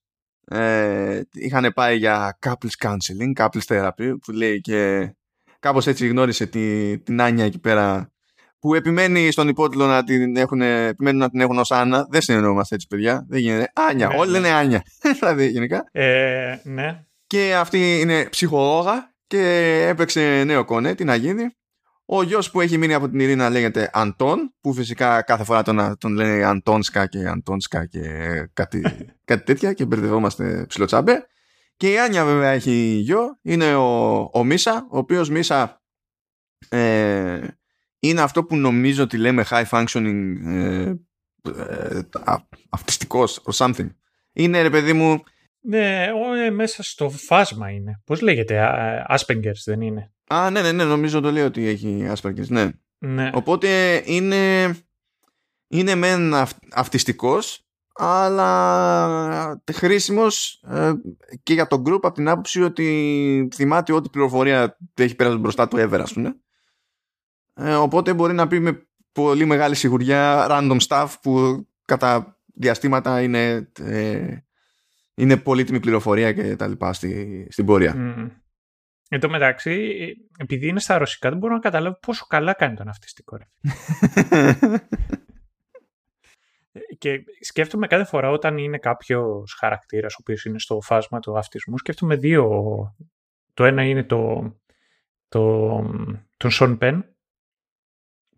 ε, 0.48 1.20
είχαν 1.32 1.72
πάει 1.74 1.96
για 1.96 2.38
couples 2.46 2.86
counseling, 2.86 3.44
couples 3.44 3.64
therapy 3.68 4.14
που 4.24 4.32
λέει 4.32 4.60
και 4.60 5.10
κάπως 5.58 5.86
έτσι 5.86 6.06
γνώρισε 6.06 6.46
τη, 6.46 6.98
την 6.98 7.20
Άνια 7.20 7.44
εκεί 7.44 7.58
πέρα 7.58 8.10
που 8.58 8.74
επιμένει 8.74 9.30
στον 9.30 9.48
υπότιτλο 9.48 9.86
να 9.86 10.04
την 10.04 10.36
έχουν, 10.36 10.60
επιμένουν 10.60 11.20
να 11.20 11.30
την 11.30 11.40
έχουν 11.40 11.58
ως 11.58 11.70
Άννα. 11.70 12.06
Δεν 12.10 12.20
συνεννοούμαστε 12.20 12.74
έτσι, 12.74 12.86
παιδιά. 12.86 13.24
Δεν 13.28 13.40
γίνεται. 13.40 13.72
Άνια. 13.74 14.08
Ναι, 14.08 14.16
Όλοι 14.16 14.30
ναι. 14.30 14.38
λένε 14.38 14.54
Άνια. 14.54 14.82
δηλαδή, 15.18 15.48
γενικά. 15.48 15.88
Ε, 15.92 16.56
ναι. 16.62 17.04
Και 17.26 17.54
αυτή 17.54 18.00
είναι 18.00 18.28
ψυχολόγα 18.30 19.14
και 19.26 19.40
έπαιξε 19.88 20.42
νέο 20.44 20.64
κονέ. 20.64 20.94
Τι 20.94 21.04
να 21.04 21.14
γίνει. 21.14 21.44
Ο 22.08 22.22
γιος 22.22 22.50
που 22.50 22.60
έχει 22.60 22.78
μείνει 22.78 22.94
από 22.94 23.08
την 23.08 23.20
Ειρήνα 23.20 23.50
λέγεται 23.50 23.90
Αντών, 23.92 24.54
που 24.60 24.72
φυσικά 24.72 25.22
κάθε 25.22 25.44
φορά 25.44 25.62
τον, 25.62 25.98
τον 25.98 26.12
λένε 26.12 26.44
Αντώνσκα 26.44 27.06
και 27.06 27.26
Αντώνσκα 27.26 27.86
και 27.86 28.02
κάτι, 28.52 28.82
κάτι 29.24 29.44
τέτοια 29.44 29.72
και 29.72 29.84
μπερδευόμαστε 29.84 30.64
ψιλοτσάμπε. 30.68 31.26
Και 31.76 31.92
η 31.92 31.98
Άνια 31.98 32.24
βέβαια 32.24 32.50
έχει 32.50 32.72
γιο, 33.02 33.38
είναι 33.42 33.74
ο, 33.74 34.18
ο 34.32 34.44
Μίσα, 34.44 34.86
ο 34.90 34.98
οποίος 34.98 35.30
Μίσα 35.30 35.82
ε, 36.68 37.40
είναι 37.98 38.20
αυτό 38.20 38.44
που 38.44 38.56
νομίζω 38.56 39.02
ότι 39.02 39.16
λέμε 39.16 39.44
high 39.50 39.64
functioning 39.70 40.36
ε, 40.44 40.94
ε, 41.48 42.00
αυτιστικός 42.70 43.42
or 43.44 43.66
something. 43.66 43.88
Είναι 44.32 44.62
ρε 44.62 44.70
παιδί 44.70 44.92
μου... 44.92 45.22
Ναι, 45.68 46.06
ο, 46.12 46.52
μέσα 46.52 46.82
στο 46.82 47.10
φάσμα 47.10 47.70
είναι. 47.70 48.00
Πώς 48.04 48.20
λέγεται, 48.20 48.62
Asperger's 49.08 49.62
δεν 49.64 49.80
είναι; 49.80 50.12
Α, 50.26 50.50
ναι, 50.50 50.62
ναι, 50.62 50.72
ναι, 50.72 50.84
νομίζω 50.84 51.20
το 51.20 51.30
λέω 51.30 51.46
ότι 51.46 51.66
έχει 51.66 52.10
Asperger's, 52.14 52.48
ναι. 52.48 52.70
ναι. 52.98 53.30
Οπότε 53.34 54.02
είναι, 54.04 54.74
είναι 55.68 55.94
μεν 55.94 56.34
αυτιστικός, 56.72 57.66
αλλά 57.94 59.62
χρήσιμος 59.72 60.62
ε, 60.68 60.92
και 61.42 61.52
για 61.52 61.66
τον 61.66 61.82
group 61.86 61.98
από 62.02 62.12
την 62.12 62.28
άποψη 62.28 62.62
ότι 62.62 63.48
θυμάται 63.54 63.92
ό,τι 63.92 64.08
πληροφορία 64.08 64.78
έχει 64.94 65.14
πέρασει 65.14 65.36
μπροστά 65.36 65.68
του 65.68 65.76
ever, 65.76 65.98
ας 66.02 66.12
πούμε. 66.12 66.36
Ε, 67.54 67.74
οπότε 67.74 68.14
μπορεί 68.14 68.34
να 68.34 68.46
πει 68.46 68.60
με 68.60 68.88
πολύ 69.12 69.44
μεγάλη 69.44 69.74
σιγουριά 69.74 70.46
random 70.50 70.78
stuff 70.86 71.08
που 71.22 71.66
κατά 71.84 72.38
διαστήματα 72.54 73.22
είναι, 73.22 73.70
ε, 73.80 74.36
είναι 75.16 75.36
πολύτιμη 75.36 75.80
πληροφορία 75.80 76.32
και 76.32 76.56
τα 76.56 76.66
λοιπά 76.66 76.92
στη, 76.92 77.46
στην 77.50 77.66
πορεία. 77.66 77.94
Mm. 77.96 78.30
Εν 79.08 79.20
τω 79.20 79.28
μεταξύ, 79.28 79.96
επειδή 80.38 80.68
είναι 80.68 80.80
στα 80.80 80.98
ρωσικά, 80.98 81.28
δεν 81.28 81.38
μπορώ 81.38 81.54
να 81.54 81.60
καταλάβω 81.60 81.98
πόσο 82.00 82.26
καλά 82.26 82.52
κάνει 82.52 82.76
τον 82.76 82.88
αυτιστικό. 82.88 83.38
Και 86.98 87.24
σκέφτομαι 87.40 87.86
κάθε 87.86 88.04
φορά 88.04 88.30
όταν 88.30 88.58
είναι 88.58 88.78
κάποιος 88.78 89.56
χαρακτήρας 89.58 90.14
ο 90.14 90.16
οποίος 90.20 90.44
είναι 90.44 90.58
στο 90.58 90.80
φάσμα 90.80 91.20
του 91.20 91.38
αυτισμού, 91.38 91.78
σκέφτομαι 91.78 92.16
δύο 92.16 92.48
το 93.54 93.64
ένα 93.64 93.82
είναι 93.82 94.04
το, 94.04 94.52
το, 95.28 95.68
τον 96.36 96.50
Sean 96.52 96.78
Penn, 96.78 97.02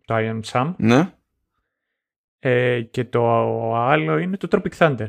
το 0.05 0.15
I 0.17 0.39
Am 0.39 0.41
Sam. 0.43 0.73
Ναι. 0.77 1.13
Ε, 2.39 2.81
και 2.81 3.05
το 3.05 3.25
άλλο 3.75 4.17
είναι 4.17 4.37
το 4.37 4.47
Tropic 4.51 4.77
Thunder. 4.77 5.07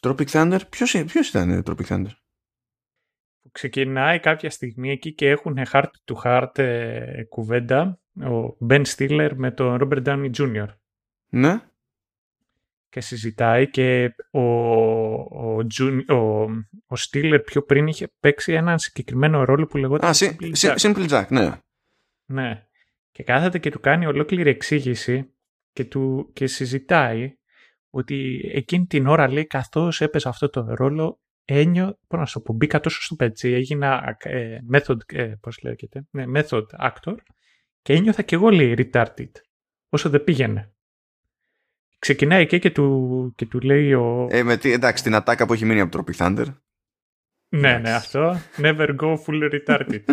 Tropic 0.00 0.26
Thunder, 0.26 0.60
ποιος, 0.70 1.04
ποιος 1.06 1.28
ήταν 1.28 1.62
το 1.62 1.72
Tropic 1.72 1.86
Thunder? 1.86 2.10
Που 3.42 3.50
ξεκινάει 3.50 4.20
κάποια 4.20 4.50
στιγμή 4.50 4.90
εκεί 4.90 5.12
και 5.14 5.28
έχουν 5.28 5.58
heart 5.72 5.90
to 6.04 6.14
heart 6.24 6.58
ε, 6.58 7.22
κουβέντα 7.28 8.00
ο 8.16 8.56
Ben 8.68 8.84
Stiller 8.86 9.30
με 9.34 9.50
τον 9.50 9.78
Robert 9.80 10.02
Downey 10.04 10.30
Jr. 10.30 10.66
Ναι. 11.28 11.60
Και 12.88 13.00
συζητάει 13.00 13.70
και 13.70 14.14
ο, 14.30 14.40
ο, 14.40 15.56
ο, 16.08 16.42
ο 16.86 16.96
Stiller 16.98 17.40
πιο 17.44 17.62
πριν 17.62 17.86
είχε 17.86 18.12
παίξει 18.20 18.52
έναν 18.52 18.78
συγκεκριμένο 18.78 19.44
ρόλο 19.44 19.66
που 19.66 19.76
λεγόταν 19.76 20.10
Α, 20.10 20.14
Simple 20.14 20.52
Jack. 20.54 20.76
Simple 20.76 21.08
Jack, 21.08 21.26
ναι. 21.28 21.50
Ναι. 22.24 22.66
Και 23.10 23.22
κάθεται 23.22 23.58
και 23.58 23.70
του 23.70 23.80
κάνει 23.80 24.06
ολόκληρη 24.06 24.50
εξήγηση 24.50 25.34
και, 25.72 25.84
του, 25.84 26.30
και 26.32 26.46
συζητάει 26.46 27.38
ότι 27.90 28.50
εκείνη 28.54 28.86
την 28.86 29.06
ώρα 29.06 29.32
λέει 29.32 29.46
καθώς 29.46 30.00
έπαιζε 30.00 30.28
αυτό 30.28 30.48
το 30.50 30.66
ρόλο 30.68 31.20
ένιω, 31.44 31.98
πώς 32.06 32.18
να 32.18 32.26
σου 32.26 32.42
πω, 32.42 32.52
μπήκα 32.52 32.80
τόσο 32.80 33.02
στο 33.02 33.14
πετσί, 33.14 33.52
έγινα 33.52 34.16
ε, 34.18 34.58
method, 34.72 34.96
ε, 35.06 35.24
πώς 35.40 35.58
λέγεται, 35.62 36.06
ναι, 36.10 36.24
method 36.34 36.64
actor 36.80 37.14
και 37.82 37.92
ένιωθα 37.92 38.22
και 38.22 38.34
εγώ 38.34 38.48
λέει 38.50 38.74
retarded 38.78 39.30
όσο 39.88 40.08
δεν 40.08 40.24
πήγαινε. 40.24 40.72
Ξεκινάει 41.98 42.42
εκεί 42.42 42.58
και 42.58 42.70
του, 42.70 43.32
και 43.36 43.46
του 43.46 43.60
λέει 43.60 43.92
ο... 43.92 44.26
Ε, 44.30 44.42
με 44.42 44.56
τι, 44.56 44.72
εντάξει, 44.72 45.02
την 45.02 45.14
ατάκα 45.14 45.46
που 45.46 45.52
έχει 45.52 45.64
μείνει 45.64 45.80
από 45.80 45.96
το 45.96 46.04
Tropic 46.04 46.16
Thunder. 46.16 46.46
Ναι, 47.48 47.78
ναι, 47.78 47.92
αυτό. 47.92 48.40
Never 48.56 48.96
go 48.96 49.16
full 49.16 49.50
retarded. 49.50 50.04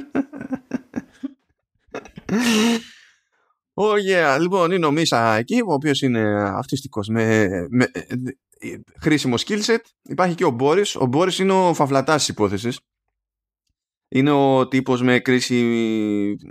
Oh 3.79 3.93
yeah. 3.93 4.37
Λοιπόν, 4.39 4.71
είναι 4.71 4.85
ο 4.85 4.91
Μίσα 4.91 5.35
εκεί, 5.35 5.61
ο 5.67 5.73
οποίος 5.73 6.01
είναι 6.01 6.49
αυτιστικός 6.49 7.07
με, 7.07 7.47
με 7.69 7.91
χρήσιμο 8.99 9.35
skill 9.37 9.61
set. 9.61 9.79
Υπάρχει 10.01 10.35
και 10.35 10.45
ο 10.45 10.49
Μπόρις. 10.49 10.95
Ο 10.95 11.05
Μπόρις 11.05 11.39
είναι 11.39 11.51
ο 11.51 11.73
φαυλατά 11.73 12.15
της 12.15 12.27
υπόθεσης. 12.27 12.79
Είναι 14.09 14.31
ο 14.31 14.67
τύπος 14.67 15.01
με 15.01 15.19
κρίση 15.19 15.55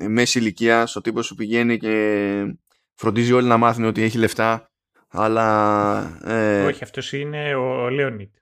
μέση 0.08 0.38
ηλικία, 0.38 0.88
ο 0.94 1.00
τύπος 1.00 1.28
που 1.28 1.34
πηγαίνει 1.34 1.76
και 1.76 2.56
φροντίζει 2.94 3.32
όλοι 3.32 3.48
να 3.48 3.56
μάθουν 3.56 3.84
ότι 3.84 4.02
έχει 4.02 4.18
λεφτά. 4.18 4.70
Αλλά. 5.08 6.20
Ε... 6.24 6.64
Όχι, 6.64 6.82
αυτός 6.82 7.12
είναι 7.12 7.54
ο 7.54 7.90
Λέονιτ. 7.90 8.34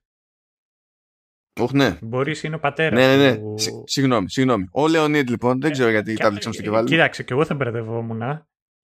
Όχι, 1.60 1.76
ναι. 1.76 1.98
Μπορεί 2.02 2.34
είναι 2.42 2.54
ο 2.54 2.58
πατέρας. 2.58 3.00
Ναι, 3.00 3.16
ναι, 3.16 3.30
ναι. 3.30 3.36
Του... 3.36 3.54
Συγγνώμη, 3.86 4.30
συγγνώμη. 4.30 4.68
Ο 4.72 4.88
Λεωνίδ, 4.88 5.28
λοιπόν, 5.28 5.60
δεν 5.60 5.72
ξέρω 5.72 5.90
γιατί 5.90 6.14
τα 6.14 6.30
βλήξαμε 6.30 6.54
στο 6.54 6.62
κεφάλι. 6.62 6.88
Κοίταξε, 6.88 7.22
και 7.22 7.32
εγώ 7.32 7.44
θα 7.44 7.54
μπερδευόμουν 7.54 8.22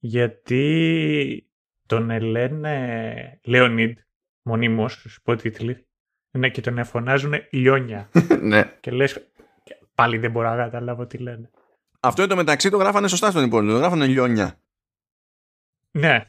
γιατί 0.01 1.51
τον 1.87 2.21
λένε 2.21 3.41
Λεωνίδ 3.45 3.99
μονίμως 4.43 4.93
στου 4.93 5.09
υπότιτλοι 5.17 5.87
ναι, 6.31 6.49
και 6.49 6.61
τον 6.61 6.79
εφωνάζουν 6.79 7.35
Λιόνια. 7.51 8.11
ναι. 8.41 8.77
Και 8.81 8.91
λες, 8.91 9.27
πάλι 9.95 10.19
δεν 10.19 10.31
μπορώ 10.31 10.49
να 10.49 10.57
καταλάβω 10.57 11.07
τι 11.07 11.19
λένε. 11.19 11.51
Αυτό 12.01 12.27
το 12.27 12.37
μεταξύ 12.37 12.71
το 12.71 12.77
γράφανε 12.77 13.09
σωστά 13.09 13.31
στον 13.31 13.45
υπόλοιπο. 13.45 13.73
Το 13.73 13.79
γράφανε 13.79 14.07
Λιόνια. 14.07 14.61
Ναι. 15.91 16.27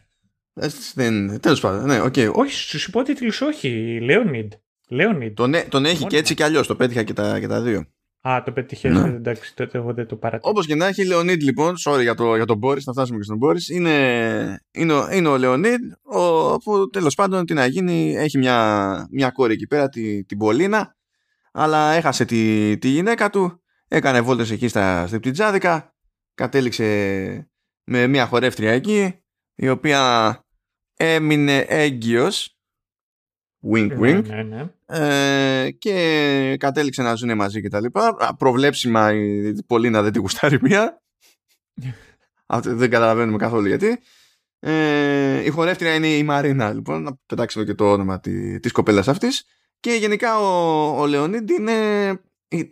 Ε, 0.54 1.38
Τέλος 1.40 1.60
πάντων, 1.60 1.86
ναι, 1.86 2.02
okay. 2.02 2.34
Όχι, 2.34 2.54
στου 2.54 2.90
υπότιτλου 2.90 3.32
όχι. 3.42 4.00
Λέονιντ. 4.02 4.54
Λέονιντ. 4.88 5.36
Τον, 5.36 5.54
τον 5.70 5.86
έχει 5.86 6.06
και 6.06 6.18
έτσι 6.18 6.34
και 6.34 6.44
αλλιώς. 6.44 6.68
Το 6.68 6.76
πέτυχα 6.76 7.04
και 7.04 7.14
τα, 7.14 7.40
και 7.40 7.48
τα 7.48 7.62
δύο. 7.62 7.86
Α, 8.22 8.44
το 8.44 8.52
πέτυχε. 8.52 8.90
Ναι. 8.90 9.10
Εντάξει, 9.10 9.56
τότε 9.56 9.78
εγώ 9.78 9.94
δεν 9.94 10.08
το 10.08 10.16
παρατήρησα. 10.16 10.50
Όπως 10.50 10.66
και 10.66 10.76
να 10.76 10.86
έχει, 10.88 11.06
Λεωνίδ 11.06 11.42
λοιπόν, 11.42 11.76
sorry 11.86 12.02
για, 12.02 12.16
το, 12.16 12.36
για 12.36 12.46
τον 12.46 12.58
Μπόρις, 12.58 12.86
να 12.86 12.94
φτάσουμε 12.94 13.18
και 13.18 13.24
στον 13.24 13.38
Μπόρις. 13.38 13.70
Είναι, 13.70 14.66
είναι, 14.72 14.94
είναι 15.12 15.28
ο 15.28 15.38
Λεωνίδ, 15.38 15.80
ο, 16.02 16.58
που 16.58 16.90
τέλος 16.90 17.16
πάντων 17.16 17.46
τι 17.46 17.54
να 17.54 17.66
γίνει, 17.66 18.16
έχει 18.16 18.38
μια, 18.38 19.08
μια 19.12 19.30
κόρη 19.30 19.54
εκεί 19.54 19.68
πέρα, 19.68 19.90
τη, 19.90 20.24
την 20.24 20.38
Πολίνα, 20.38 20.96
αλλά 21.52 21.92
έχασε 21.92 22.26
τη, 22.26 22.78
τη 22.78 22.88
γυναίκα 22.88 23.30
του, 23.30 23.64
έκανε 23.88 24.22
βόλτες 24.22 24.52
εκεί 24.52 24.68
στα 24.68 25.08
στριπτιτζάδικα, 25.08 25.96
κατέληξε 26.34 26.86
με 27.84 28.08
μια 28.08 28.26
χορεύτρια 28.26 28.72
εκεί, 28.72 29.14
η 29.56 29.70
οποία 29.70 30.40
έμεινε 30.96 31.58
έγκυος 31.58 32.56
wink 33.74 33.88
Ναι, 33.98 34.18
wink. 34.18 34.24
ναι, 34.26 34.44
ναι. 34.44 34.70
ε, 34.86 35.72
και 35.72 36.56
κατέληξε 36.60 37.02
να 37.02 37.16
ζουν 37.16 37.36
μαζί 37.36 37.62
και 37.62 37.70
τα 37.70 37.80
λοιπά. 37.80 38.36
Προβλέψιμα 38.38 39.14
η 39.14 39.54
Πολίνα 39.68 40.02
δεν 40.02 40.12
την 40.12 40.22
γουστάρει 40.22 40.58
μία. 40.62 41.02
Αυτό 42.46 42.76
δεν 42.76 42.90
καταλαβαίνουμε 42.90 43.38
καθόλου 43.38 43.68
γιατί. 43.68 44.00
Ε, 44.60 45.44
η 45.44 45.50
χορεύτρια 45.50 45.96
είναι 45.96 46.08
η 46.08 46.24
Μαρίνα 46.24 46.74
λοιπόν. 46.74 47.04
Να 47.04 47.18
πετάξω 47.26 47.64
και 47.64 47.74
το 47.74 47.92
όνομα 47.92 48.20
τη, 48.20 48.60
της 48.60 48.72
κοπέλας 48.72 49.08
αυτής. 49.08 49.44
Και 49.80 49.92
γενικά 49.92 50.40
ο, 50.40 51.02
ο 51.02 51.06
Λεωνίδ 51.06 51.50
είναι, 51.50 51.74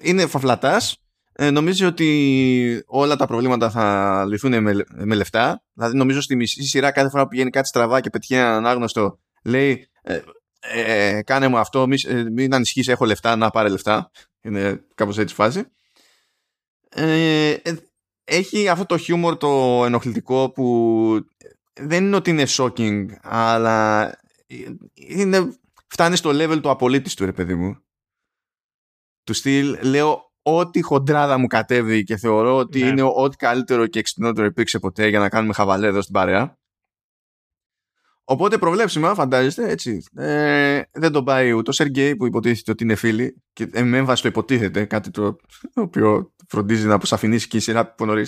είναι 0.02 0.26
φαφλατάς. 0.28 0.98
Ε, 1.34 1.52
νομίζει 1.52 1.86
ότι 1.86 2.84
όλα 2.86 3.16
τα 3.16 3.28
προβλήματα 3.28 3.70
θα 3.70 4.26
λυθούν 4.28 4.62
με, 4.62 4.74
με 4.90 5.16
λεφτά. 5.16 5.64
Δηλαδή, 5.74 5.98
νομίζω 5.98 6.22
στη 6.22 6.36
μισή 6.36 6.64
σειρά 6.64 6.92
κάθε 6.92 7.10
φορά 7.10 7.24
που 7.24 7.30
πηγαίνει 7.30 7.50
κάτι 7.50 7.68
στραβά 7.68 8.02
και 8.02 8.10
πετυχαίνει 8.10 8.42
έναν 8.42 8.66
άγνωστο, 8.66 9.20
λέει 9.44 9.88
ε, 10.02 10.20
ε, 10.60 11.22
κάνε 11.24 11.48
μου 11.48 11.58
αυτό, 11.58 11.88
μη, 11.88 11.96
ε, 12.08 12.24
μην 12.24 12.54
ανησυχείς, 12.54 12.88
έχω 12.88 13.06
λεφτά, 13.06 13.36
να 13.36 13.50
πάρε 13.50 13.70
λεφτά. 13.70 14.12
Είναι 14.42 14.86
κάπως 14.96 15.18
έτσι 15.18 15.36
φάση. 15.36 15.64
Ε, 16.90 17.52
ε, 17.52 17.76
έχει 18.24 18.70
αυτό 18.70 18.86
το 18.86 18.98
χιούμορ 18.98 19.38
το 19.38 19.82
ενοχλητικό 19.86 20.52
που 20.52 21.20
δεν 21.74 22.06
είναι 22.06 22.16
ότι 22.16 22.30
είναι 22.30 22.46
shocking, 22.48 23.06
αλλά 23.22 24.12
είναι, 24.94 25.60
φτάνει 25.88 26.16
στο 26.16 26.30
level 26.30 26.60
του 26.62 26.70
απολύτης 26.70 27.16
ρε 27.20 27.32
παιδί 27.32 27.56
μου. 27.56 27.78
Του 29.24 29.34
στυλ, 29.34 29.78
λέω 29.82 30.32
ό,τι 30.42 30.82
χοντράδα 30.82 31.38
μου 31.38 31.48
κατέβει 31.48 32.04
και 32.04 32.18
θεωρώ 32.18 32.56
ότι 32.58 32.80
Ναι. 32.80 32.88
είναι 32.88 33.02
ό,τι 33.02 33.36
καλύτερο 33.36 33.88
και 33.88 34.00
εξυπνότερο 34.00 34.46
υπήρξε 34.46 34.80
ποτέ 34.80 35.08
για 35.08 35.20
να 35.20 35.30
κάνουμε 35.30 35.54
χαβαλέ 35.54 35.88
εδώ 35.88 36.02
στην 36.02 36.14
παρέα. 36.14 36.59
Οπότε 38.32 38.58
προβλέψιμα, 38.58 39.14
φαντάζεστε, 39.14 39.70
έτσι. 39.70 40.04
Ε, 40.16 40.82
δεν 40.92 41.12
τον 41.12 41.24
πάει 41.24 41.52
ούτε 41.52 41.70
ο 41.70 41.74
Σεργέη 41.74 42.16
που 42.16 42.26
υποτίθεται 42.26 42.72
ότι 42.72 42.84
είναι 42.84 42.96
φίλοι 42.96 43.42
και 43.54 43.70
ε, 43.72 43.84
με 43.84 43.98
έμβαση 43.98 44.22
το 44.22 44.28
υποτίθεται, 44.28 44.86
κάτι 44.86 45.12
το, 45.12 45.36
το 45.74 45.82
οποίο 45.82 46.34
φροντίζει 46.48 46.88
να 46.88 46.94
αποσαφηνίσει 46.94 47.48
και 47.48 47.58
η 47.58 47.60
σειρά 47.60 47.80
από 47.80 48.06
νωρί. 48.06 48.26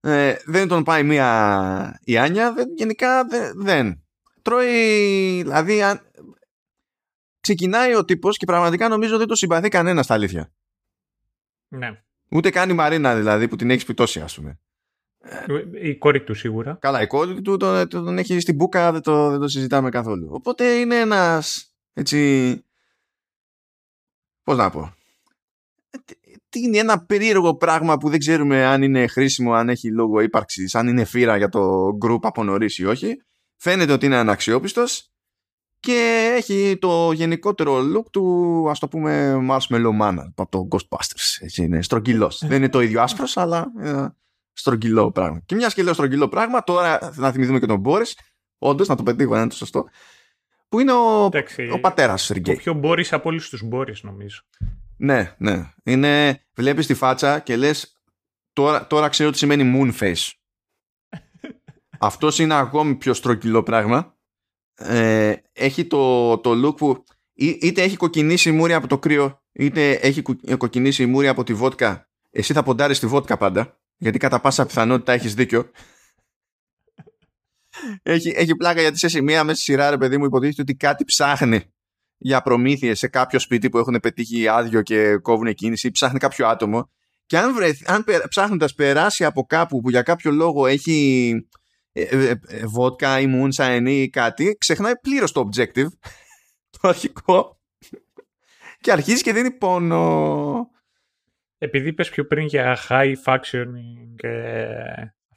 Ε, 0.00 0.34
δεν 0.44 0.68
τον 0.68 0.82
πάει 0.82 1.02
μία 1.02 2.00
η 2.04 2.16
Άνια, 2.16 2.52
δεν, 2.52 2.68
γενικά 2.76 3.24
δεν, 3.24 3.52
δεν. 3.56 4.04
Τρώει, 4.42 5.42
δηλαδή, 5.42 5.82
αν, 5.82 6.00
ξεκινάει 7.40 7.94
ο 7.94 8.04
τύπος 8.04 8.36
και 8.36 8.46
πραγματικά 8.46 8.88
νομίζω 8.88 9.18
δεν 9.18 9.26
το 9.26 9.34
συμπαθεί 9.34 9.68
κανένας 9.68 10.04
στα 10.04 10.14
αλήθεια. 10.14 10.52
ναι. 11.68 12.00
Ούτε 12.30 12.50
καν 12.50 12.70
η 12.70 12.72
Μαρίνα 12.72 13.16
δηλαδή 13.16 13.48
που 13.48 13.56
την 13.56 13.70
έχει 13.70 13.80
σπιτώσει, 13.80 14.20
ας 14.20 14.34
πούμε. 14.34 14.58
Η 15.82 15.94
κόρη 15.96 16.22
του 16.24 16.34
σίγουρα. 16.34 16.76
Καλά, 16.80 17.02
η 17.02 17.06
κόρη 17.06 17.42
του 17.42 17.56
τον, 17.56 17.88
τον 17.88 18.18
έχει 18.18 18.40
στην 18.40 18.54
μπουκα, 18.54 18.92
δεν 18.92 19.00
το, 19.00 19.30
δεν 19.30 19.40
το 19.40 19.48
συζητάμε 19.48 19.88
καθόλου. 19.90 20.28
Οπότε 20.30 20.64
είναι 20.72 20.96
ένας. 20.96 21.70
Έτσι. 21.92 22.60
Πώς 24.42 24.56
να 24.56 24.70
πω. 24.70 24.94
Ε, 25.90 25.98
τι- 26.04 26.14
Τι 26.48 26.60
είναι 26.60 26.78
ένα 26.78 27.04
περίεργο 27.04 27.56
πράγμα 27.56 27.96
που 27.96 28.08
δεν 28.08 28.18
ξέρουμε 28.18 28.64
αν 28.64 28.82
είναι 28.82 29.06
χρήσιμο, 29.06 29.52
αν 29.52 29.68
έχει 29.68 29.90
λόγο 29.92 30.20
ύπαρξης, 30.20 30.74
αν 30.74 30.88
είναι 30.88 31.04
φύρα 31.04 31.36
για 31.36 31.48
το 31.48 31.88
group 32.04 32.18
από 32.22 32.44
νωρίς 32.44 32.78
ή 32.78 32.84
όχι. 32.84 33.16
Φαίνεται 33.56 33.92
ότι 33.92 34.06
είναι 34.06 34.16
αναξιόπιστος 34.16 35.10
και 35.80 36.30
έχει 36.36 36.76
το 36.80 37.12
γενικότερο 37.12 37.78
look 37.78 38.04
του, 38.10 38.66
ας 38.70 38.78
το 38.78 38.88
πούμε, 38.88 39.36
Marshmallow 39.50 40.00
Man 40.00 40.16
από 40.34 40.48
το 40.48 40.68
Ghostbusters. 40.70 41.36
Έτσι 41.40 41.62
είναι, 41.62 41.82
στρογγυλός. 41.82 42.38
δεν 42.46 42.56
είναι 42.56 42.68
το 42.68 42.80
ίδιο 42.80 43.00
άσπρος, 43.02 43.36
αλλά 43.36 43.66
ε, 43.80 44.06
στρογγυλό 44.56 45.10
πράγμα. 45.10 45.40
Και 45.46 45.54
μια 45.54 45.68
και 45.68 45.82
λέω 45.82 45.92
στρογγυλό 45.92 46.28
πράγμα, 46.28 46.64
τώρα 46.64 47.12
να 47.14 47.32
θυμηθούμε 47.32 47.58
και 47.58 47.66
τον 47.66 47.78
Μπόρις, 47.78 48.18
όντως 48.58 48.88
να 48.88 48.94
το 48.94 49.02
πετύχω, 49.02 49.34
να 49.34 49.40
είναι 49.40 49.48
το 49.48 49.56
σωστό, 49.56 49.88
που 50.68 50.80
είναι 50.80 50.92
ο, 50.92 51.24
Εντάξει, 51.24 51.68
ο 51.72 51.80
πατέρας 51.80 52.20
του 52.20 52.26
Ο 52.30 52.34
Σεργέη. 52.34 52.56
πιο 52.56 52.72
μπόρις 52.74 53.12
από 53.12 53.28
όλους 53.28 53.48
τους 53.48 53.62
μπόρις 53.62 54.02
νομίζω. 54.02 54.40
Ναι, 54.96 55.34
ναι. 55.38 55.70
Είναι, 55.84 56.40
βλέπεις 56.54 56.86
τη 56.86 56.94
φάτσα 56.94 57.38
και 57.38 57.56
λες 57.56 58.00
τώρα, 58.52 58.86
τώρα 58.86 59.08
ξέρω 59.08 59.30
τι 59.30 59.38
σημαίνει 59.38 59.72
moon 59.76 59.98
face. 60.02 60.30
Αυτός 61.98 62.38
είναι 62.38 62.54
ακόμη 62.54 62.94
πιο 62.94 63.14
στρογγυλό 63.14 63.62
πράγμα. 63.62 64.14
Ε, 64.74 65.34
έχει 65.52 65.84
το, 65.84 66.38
το 66.38 66.66
look 66.68 66.76
που 66.76 67.04
ή- 67.32 67.58
είτε 67.62 67.82
έχει 67.82 67.96
κοκκινήσει 67.96 68.48
η 68.48 68.52
μούρη 68.52 68.72
από 68.74 68.86
το 68.86 68.98
κρύο 68.98 69.40
είτε 69.52 69.90
έχει 69.90 70.22
κου- 70.22 70.56
κοκκινήσει 70.56 71.02
η 71.02 71.06
μούρη 71.06 71.28
από 71.28 71.44
τη 71.44 71.54
βότκα. 71.54 72.08
Εσύ 72.30 72.52
θα 72.52 72.62
ποντάρεις 72.62 72.98
τη 72.98 73.06
βότκα 73.06 73.36
πάντα 73.36 73.78
γιατί 73.96 74.18
κατά 74.18 74.40
πάσα 74.40 74.66
πιθανότητα 74.66 75.12
έχεις 75.12 75.34
δίκιο. 75.34 75.70
έχει, 78.02 78.32
έχει 78.36 78.56
πλάκα 78.56 78.80
γιατί 78.80 78.98
σε 78.98 79.08
σημεία 79.08 79.44
μέσα 79.44 79.56
στη 79.56 79.64
σειρά 79.64 79.90
ρε 79.90 79.98
παιδί 79.98 80.18
μου 80.18 80.24
υποτίθεται 80.24 80.62
ότι 80.62 80.74
κάτι 80.74 81.04
ψάχνει 81.04 81.60
για 82.18 82.42
προμήθειες 82.42 82.98
σε 82.98 83.08
κάποιο 83.08 83.38
σπίτι 83.38 83.68
που 83.68 83.78
έχουν 83.78 83.98
πετύχει 84.02 84.48
άδειο 84.48 84.82
και 84.82 85.16
κόβουν 85.16 85.54
κίνηση 85.54 85.86
ή 85.86 85.90
ψάχνει 85.90 86.18
κάποιο 86.18 86.46
άτομο 86.46 86.90
και 87.26 87.38
αν, 87.38 87.54
βρεθ, 87.54 87.90
αν 87.90 88.04
ψάχνοντας 88.28 88.74
περάσει 88.74 89.24
από 89.24 89.46
κάπου 89.46 89.80
που 89.80 89.90
για 89.90 90.02
κάποιο 90.02 90.30
λόγο 90.30 90.66
έχει 90.66 91.30
ε, 91.92 92.02
ε, 92.02 92.40
ε, 92.46 92.66
βότκα 92.66 93.20
ή 93.20 93.26
moonshine 93.28 93.84
ή 93.86 94.08
κάτι 94.08 94.56
ξεχνάει 94.60 94.98
πλήρως 94.98 95.32
το 95.32 95.48
objective 95.48 95.88
το 96.80 96.88
αρχικό 96.88 97.60
και 98.80 98.92
αρχίζει 98.92 99.22
και 99.22 99.32
δίνει 99.32 99.50
πόνο 99.50 100.70
επειδή 101.66 101.88
είπες 101.88 102.10
πιο 102.10 102.26
πριν 102.26 102.46
για 102.46 102.78
high 102.88 103.14
functioning 103.24 104.14
και 104.16 104.54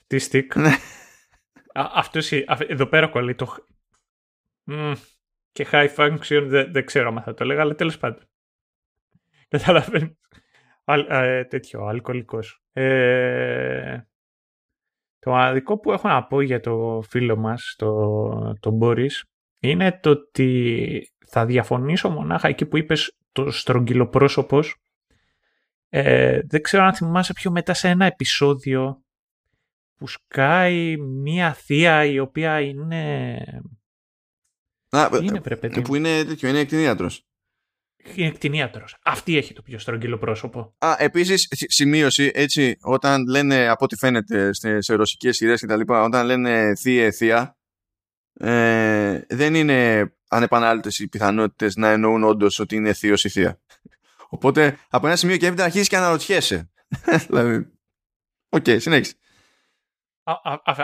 artistic 0.08 0.46
Ναι. 0.56 0.72
αυτός 1.74 2.32
εδώ 2.68 2.86
πέρα 2.86 3.08
κολλεί 3.08 3.36
το 3.36 3.56
και 5.52 5.68
high 5.72 5.96
function 5.96 6.44
δεν, 6.46 6.72
δεν 6.72 6.86
ξέρω 6.86 7.08
αν 7.10 7.22
θα 7.22 7.34
το 7.34 7.44
έλεγα 7.44 7.62
αλλά 7.62 7.76
τέλος 7.76 7.98
πάντων 7.98 8.30
καταλαβαίνεις 9.48 10.20
ε, 10.92 11.44
τέτοιο, 11.44 11.86
αλκοολικός. 11.86 12.62
Ε, 12.72 14.02
το 15.20 15.36
αδικό 15.36 15.80
που 15.80 15.92
έχω 15.92 16.08
να 16.08 16.24
πω 16.28 16.42
για 16.42 16.60
το 16.60 17.02
φίλο 17.10 17.38
μας, 17.38 17.76
το, 17.78 18.54
τον 18.60 18.74
Μπόρις, 18.74 19.26
είναι 19.60 20.00
το 20.02 20.10
ότι 20.10 21.12
θα 21.26 21.46
διαφωνήσω 21.46 22.10
μονάχα 22.10 22.48
εκεί 22.48 22.66
που 22.66 22.78
είπες 22.78 23.18
το 23.32 23.52
στρογγυλοπρόσωπος. 23.52 24.76
Ε, 25.90 26.40
δεν 26.46 26.62
ξέρω 26.62 26.84
αν 26.84 26.94
θυμάσαι 26.94 27.34
πιο 27.34 27.52
μετά 27.52 27.74
σε 27.74 27.88
ένα 27.88 28.06
επεισόδιο 28.06 29.04
που 29.96 30.08
σκάει 30.08 30.98
μία 30.98 31.54
θεία 31.54 32.06
η 32.06 32.20
οποία 32.20 32.62
είναι... 32.62 33.36
Α, 34.90 35.10
είναι, 35.22 35.42
που 35.82 35.96
είναι 35.96 36.24
τέτοιο, 36.24 36.50
είναι 36.50 36.60
κτηνίατρος 36.60 37.30
είναι 38.16 38.32
κτηνίατρο. 38.32 38.86
Αυτή 39.04 39.38
έχει 39.38 39.54
το 39.54 39.62
πιο 39.62 39.80
στρογγύλο 39.80 40.18
πρόσωπο. 40.18 40.76
Α, 40.78 40.96
επίσης, 40.98 41.48
σημείωση, 41.50 42.32
έτσι, 42.34 42.78
όταν 42.82 43.28
λένε 43.28 43.68
από 43.68 43.86
ό,τι 43.86 43.96
φαίνεται 43.96 44.54
σε, 44.54 44.82
σε 44.82 44.94
ρωσικές 44.96 45.36
σειρές 45.36 45.60
και 45.60 45.68
τα 45.68 45.78
λοιπά, 45.78 46.04
όταν 46.04 46.26
λένε 46.26 46.76
θεία, 46.76 47.12
θεία, 47.12 47.58
ε, 48.34 49.22
δεν 49.30 49.56
είναι 49.56 50.12
ανεπανάληπτες 50.30 51.00
οι 51.00 51.08
πιθανότητες 51.08 51.76
να 51.76 51.90
εννοούν 51.90 52.24
όντως 52.24 52.60
ότι 52.60 52.76
είναι 52.76 52.94
θείος 52.94 53.24
ή 53.24 53.30
θεία. 53.30 53.60
Οπότε 54.30 54.78
από 54.90 55.08
ένα 55.08 55.16
σημείο 55.16 55.38
και 55.38 55.46
έπειτα 55.46 55.64
αρχίζεις 55.64 55.88
και 55.88 55.98
αναρωτιέσαι. 55.98 56.72
δηλαδή. 57.28 57.72
OK, 58.50 58.64
okay, 58.66 58.78
συνέχισε. 58.80 59.14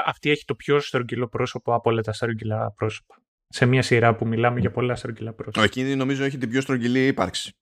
αυτή 0.05 0.29
έχει 0.29 0.45
το 0.45 0.55
πιο 0.55 0.79
στρογγυλό 0.79 1.27
πρόσωπο 1.27 1.73
από 1.73 1.89
όλα 1.89 2.01
τα 2.01 2.13
στρογγυλά 2.13 2.71
πρόσωπα 2.71 3.25
σε 3.47 3.65
μια 3.65 3.81
σειρά 3.81 4.15
που 4.15 4.27
μιλάμε 4.27 4.59
για 4.59 4.71
πολλά 4.71 4.95
στρογγυλά 4.95 5.33
πρόσωπα. 5.33 5.63
Εκείνη 5.63 5.95
νομίζω 5.95 6.23
έχει 6.23 6.37
την 6.37 6.49
πιο 6.49 6.61
στρογγυλή 6.61 7.07
ύπαρξη. 7.07 7.55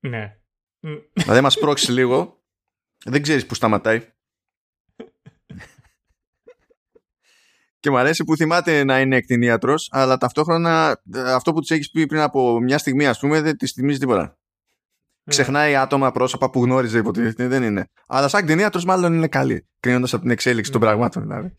Ναι. 0.00 0.36
Δηλαδή 1.12 1.40
μας 1.40 1.58
πρόξεις 1.58 1.88
λίγο. 1.88 2.42
Δεν 3.04 3.22
ξέρεις 3.22 3.46
που 3.46 3.54
σταματάει. 3.54 4.00
και 7.80 7.90
μου 7.90 7.98
αρέσει 7.98 8.24
που 8.24 8.36
θυμάται 8.36 8.84
να 8.84 9.00
είναι 9.00 9.16
εκτινίατρος, 9.16 9.88
αλλά 9.92 10.16
ταυτόχρονα 10.16 11.02
ε, 11.14 11.32
αυτό 11.32 11.52
που 11.52 11.60
της 11.60 11.70
έχεις 11.70 11.90
πει 11.90 12.06
πριν 12.06 12.20
από 12.20 12.60
μια 12.60 12.78
στιγμή, 12.78 13.06
ας 13.06 13.18
πούμε, 13.18 13.40
δεν 13.40 13.56
της 13.56 13.72
θυμίζει 13.72 13.98
τίποτα. 13.98 14.39
Ναι. 15.36 15.42
Ξεχνάει 15.42 15.76
άτομα, 15.76 16.10
πρόσωπα 16.10 16.50
που 16.50 16.64
γνώριζε 16.64 16.98
υποτίθεται, 16.98 17.48
δεν 17.48 17.62
είναι. 17.62 17.84
Αλλά 18.06 18.28
σαν 18.28 18.44
κτηνίατρος 18.44 18.84
μάλλον 18.84 19.14
είναι 19.14 19.28
καλή, 19.28 19.68
κρίνοντας 19.80 20.12
από 20.12 20.22
την 20.22 20.30
εξέλιξη 20.30 20.72
των 20.72 20.80
πραγμάτων 20.80 21.22
δηλαδή. 21.22 21.56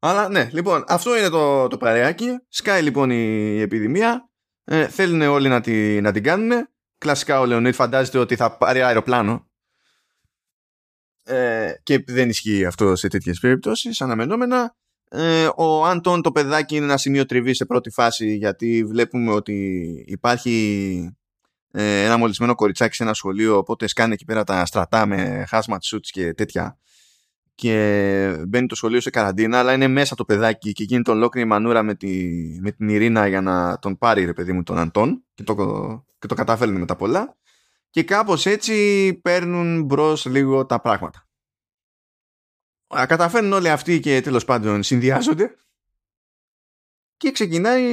Αλλά 0.00 0.28
ναι, 0.28 0.48
λοιπόν, 0.52 0.84
αυτό 0.88 1.18
είναι 1.18 1.28
το, 1.28 1.66
το 1.68 1.76
παρεάκι. 1.76 2.26
Σκάει 2.48 2.82
λοιπόν 2.82 3.10
η 3.10 3.60
επιδημία. 3.60 4.30
Ε, 4.64 4.88
θέλουν 4.88 5.20
όλοι 5.20 5.48
να, 5.48 5.60
τη, 5.60 6.00
να 6.00 6.12
την 6.12 6.22
κάνουν. 6.22 6.50
Κλασικά 6.98 7.40
ο 7.40 7.46
Λεωνίδ 7.46 7.74
φαντάζεται 7.74 8.18
ότι 8.18 8.36
θα 8.36 8.56
πάρει 8.56 8.82
αεροπλάνο. 8.82 9.50
Ε, 11.22 11.72
και 11.82 12.04
δεν 12.06 12.28
ισχύει 12.28 12.64
αυτό 12.64 12.96
σε 12.96 13.08
τέτοιες 13.08 13.38
περιπτώσεις, 13.38 14.00
αναμενόμενα. 14.00 14.74
Ε, 15.14 15.48
ο 15.56 15.84
Άντων 15.84 16.22
το 16.22 16.32
παιδάκι 16.32 16.76
είναι 16.76 16.84
ένα 16.84 16.96
σημείο 16.96 17.26
τριβής 17.26 17.56
σε 17.56 17.64
πρώτη 17.64 17.90
φάση 17.90 18.36
γιατί 18.36 18.84
βλέπουμε 18.84 19.32
ότι 19.32 19.54
υπάρχει 20.06 20.54
ε, 20.98 21.21
ένα 21.80 22.16
μολυσμένο 22.16 22.54
κοριτσάκι 22.54 22.94
σε 22.94 23.02
ένα 23.02 23.14
σχολείο 23.14 23.56
οπότε 23.56 23.86
σκάνε 23.86 24.14
εκεί 24.14 24.24
πέρα 24.24 24.44
τα 24.44 24.66
στρατά 24.66 25.06
με 25.06 25.46
hazmat 25.50 25.78
suits 25.90 26.08
και 26.10 26.34
τέτοια 26.34 26.76
και 27.54 28.44
μπαίνει 28.48 28.66
το 28.66 28.74
σχολείο 28.74 29.00
σε 29.00 29.10
καραντίνα, 29.10 29.58
αλλά 29.58 29.72
είναι 29.72 29.88
μέσα 29.88 30.14
το 30.14 30.24
παιδάκι 30.24 30.72
και 30.72 30.84
γίνεται 30.84 31.10
ολόκληρη 31.10 31.46
μανούρα 31.46 31.82
με, 31.82 31.94
τη, 31.94 32.08
με 32.60 32.70
την 32.70 32.88
Ειρήνα 32.88 33.26
για 33.26 33.40
να 33.40 33.78
τον 33.78 33.98
πάρει 33.98 34.24
ρε 34.24 34.32
παιδί 34.32 34.52
μου 34.52 34.62
τον 34.62 34.78
Αντών 34.78 35.24
και 35.34 35.42
το, 35.42 35.54
και 36.18 36.26
το 36.26 36.34
καταφέρνει 36.34 36.78
με 36.78 36.86
τα 36.86 36.96
πολλά. 36.96 37.36
Και 37.90 38.02
κάπως 38.02 38.46
έτσι 38.46 39.14
παίρνουν 39.22 39.84
μπρος 39.84 40.24
λίγο 40.24 40.66
τα 40.66 40.80
πράγματα. 40.80 41.28
Καταφέρνουν 43.06 43.52
όλοι 43.52 43.70
αυτοί 43.70 44.00
και 44.00 44.20
τέλος 44.20 44.44
πάντων 44.44 44.82
συνδυάζονται 44.82 45.54
και 47.16 47.30
ξεκινάει 47.30 47.84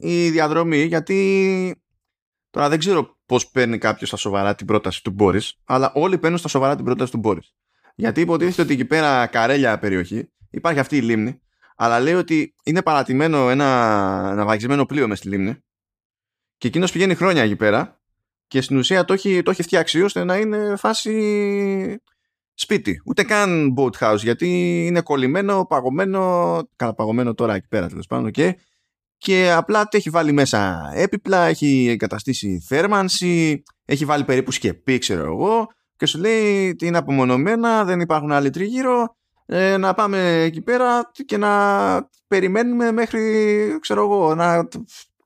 η 0.00 0.30
διαδρομή 0.30 0.82
γιατί 0.82 1.83
τώρα 2.54 2.68
δεν 2.68 2.78
ξέρω 2.78 3.16
πώς 3.26 3.50
παίρνει 3.50 3.78
κάποιος 3.78 4.08
στα 4.08 4.16
σοβαρά 4.16 4.54
την 4.54 4.66
πρόταση 4.66 5.02
του 5.02 5.10
Μπόρις 5.10 5.60
αλλά 5.64 5.92
όλοι 5.94 6.18
παίρνουν 6.18 6.38
στα 6.38 6.48
σοβαρά 6.48 6.76
την 6.76 6.84
πρόταση 6.84 7.12
του 7.12 7.18
Μπόρις. 7.18 7.54
Γιατί 7.94 8.20
υποτίθεται 8.20 8.62
ότι 8.62 8.72
εκεί 8.72 8.84
πέρα 8.84 9.26
καρέλια 9.26 9.78
περιοχή 9.78 10.32
υπάρχει 10.50 10.78
αυτή 10.78 10.96
η 10.96 11.00
λίμνη, 11.00 11.40
αλλά 11.76 12.00
λέει 12.00 12.14
ότι 12.14 12.54
είναι 12.64 12.82
παρατημένο 12.82 13.50
ένα 13.50 14.44
βαγισμένο 14.44 14.86
πλοίο 14.86 15.08
μες 15.08 15.18
στη 15.18 15.28
λίμνη 15.28 15.54
και 16.56 16.66
εκείνος 16.66 16.92
πηγαίνει 16.92 17.14
χρόνια 17.14 17.42
εκεί 17.42 17.56
πέρα 17.56 18.00
και 18.46 18.60
στην 18.60 18.76
ουσία 18.76 19.04
το 19.04 19.12
έχει, 19.12 19.42
το 19.42 19.50
έχει 19.50 19.62
φτιάξει 19.62 20.02
ώστε 20.02 20.24
να 20.24 20.36
είναι 20.36 20.76
φάση 20.76 22.02
σπίτι. 22.54 23.02
Ούτε 23.06 23.22
καν 23.22 23.74
boat 23.76 23.92
house 23.98 24.18
γιατί 24.18 24.48
είναι 24.86 25.00
κολλημένο, 25.00 25.66
παγωμένο, 25.66 26.20
καλά 26.76 26.94
παγωμένο 26.94 27.34
τώρα 27.34 27.54
εκεί 27.54 27.68
πέρα 27.68 27.88
τέλος 27.88 28.06
πάντων 28.06 28.30
okay, 28.34 28.52
και 29.18 29.52
απλά 29.52 29.88
το 29.88 29.96
έχει 29.96 30.10
βάλει 30.10 30.32
μέσα 30.32 30.90
έπιπλα, 30.94 31.44
έχει 31.44 31.86
εγκαταστήσει 31.90 32.64
θέρμανση, 32.66 33.62
έχει 33.84 34.04
βάλει 34.04 34.24
περίπου 34.24 34.50
σκεπή 34.50 34.98
ξέρω 34.98 35.24
εγώ 35.24 35.66
και 35.96 36.06
σου 36.06 36.18
λέει 36.18 36.68
ότι 36.68 36.86
είναι 36.86 36.98
απομονωμένα, 36.98 37.84
δεν 37.84 38.00
υπάρχουν 38.00 38.32
άλλοι 38.32 38.50
τριγύρω, 38.50 39.16
ε, 39.46 39.76
να 39.76 39.94
πάμε 39.94 40.42
εκεί 40.42 40.60
πέρα 40.60 41.10
και 41.26 41.36
να 41.36 42.08
περιμένουμε 42.26 42.92
μέχρι, 42.92 43.78
ξέρω 43.80 44.02
εγώ, 44.02 44.34
να 44.34 44.68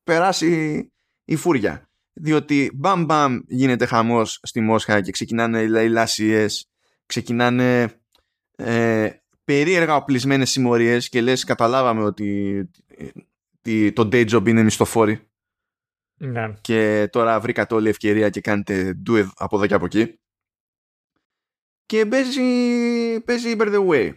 περάσει 0.05 0.93
η 1.25 1.37
φούρια. 1.37 1.89
Διότι 2.13 2.71
μπαμ 2.75 3.05
μπαμ 3.05 3.39
γίνεται 3.47 3.87
χαμός 3.87 4.41
στη 4.43 4.61
Μόσχα 4.61 5.01
και 5.01 5.11
ξεκινάνε 5.11 5.61
οι 5.61 5.89
λασίες, 5.89 6.69
ξεκινάνε 7.07 7.93
ε, 8.57 9.11
περίεργα 9.45 9.97
οπλισμένες 9.97 10.51
συμμορίες 10.51 11.09
και 11.09 11.21
λες 11.21 11.45
καταλάβαμε 11.45 12.03
ότι 12.03 12.69
το 13.95 14.09
day 14.13 14.31
job 14.31 14.49
είναι 14.49 14.63
μισθοφόρη. 14.63 15.21
Ναι. 16.21 16.53
Και 16.61 17.09
τώρα 17.13 17.41
βρήκατε 17.41 17.75
όλη 17.75 17.89
ευκαιρία 17.89 18.31
και 18.31 18.41
κάνετε 18.41 19.03
do 19.07 19.13
it 19.13 19.27
από 19.37 19.57
εδώ 19.57 19.67
και 19.67 19.75
από 19.75 19.85
εκεί 19.85 20.19
και 21.89 22.07
παίζει, 22.07 22.41
παίζει 23.21 23.57
the 23.59 23.87
way. 23.89 24.13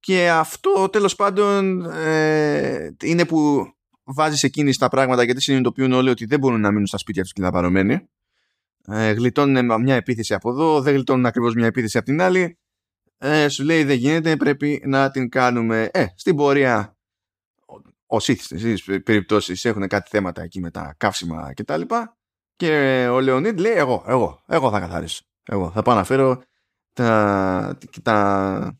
Και 0.00 0.30
αυτό 0.30 0.88
τέλος 0.88 1.14
πάντων 1.14 1.84
ε, 1.90 2.96
είναι 3.02 3.24
που 3.26 3.66
βάζεις 4.04 4.38
σε 4.38 4.48
κίνηση 4.48 4.78
τα 4.78 4.88
πράγματα 4.88 5.22
γιατί 5.22 5.40
συνειδητοποιούν 5.40 5.92
όλοι 5.92 6.08
ότι 6.08 6.24
δεν 6.24 6.38
μπορούν 6.38 6.60
να 6.60 6.70
μείνουν 6.70 6.86
στα 6.86 6.98
σπίτια 6.98 7.22
τους 7.22 7.32
κλειδαπαρωμένοι. 7.32 8.08
Ε, 8.86 9.10
γλιτώνουν 9.10 9.82
μια 9.82 9.94
επίθεση 9.94 10.34
από 10.34 10.50
εδώ, 10.50 10.80
δεν 10.80 10.94
γλιτώνουν 10.94 11.26
ακριβώς 11.26 11.54
μια 11.54 11.66
επίθεση 11.66 11.98
από 11.98 12.06
την 12.06 12.20
άλλη. 12.20 12.58
Ε, 13.18 13.48
σου 13.48 13.64
λέει 13.64 13.84
δεν 13.84 13.96
γίνεται, 13.96 14.36
πρέπει 14.36 14.82
να 14.86 15.10
την 15.10 15.28
κάνουμε. 15.28 15.88
Ε, 15.92 16.06
στην 16.14 16.36
πορεία 16.36 16.93
όσοι 18.14 18.36
στις 18.36 18.84
περιπτώσεις 19.04 19.64
έχουν 19.64 19.88
κάτι 19.88 20.08
θέματα 20.10 20.42
εκεί 20.42 20.60
με 20.60 20.70
τα 20.70 20.94
καύσιμα 20.96 21.52
κτλ. 21.54 21.80
Και, 21.80 22.06
και 22.56 23.06
ο 23.10 23.20
Λεωνίδ 23.20 23.58
λέει 23.58 23.72
εγώ, 23.72 24.04
εγώ, 24.06 24.42
εγώ 24.46 24.70
θα 24.70 24.80
καθαρίσω. 24.80 25.24
Εγώ 25.42 25.70
θα 25.70 25.82
πάω 25.82 25.94
να 25.94 26.04
φέρω 26.04 26.42
τα, 26.92 27.78
τα... 28.02 28.78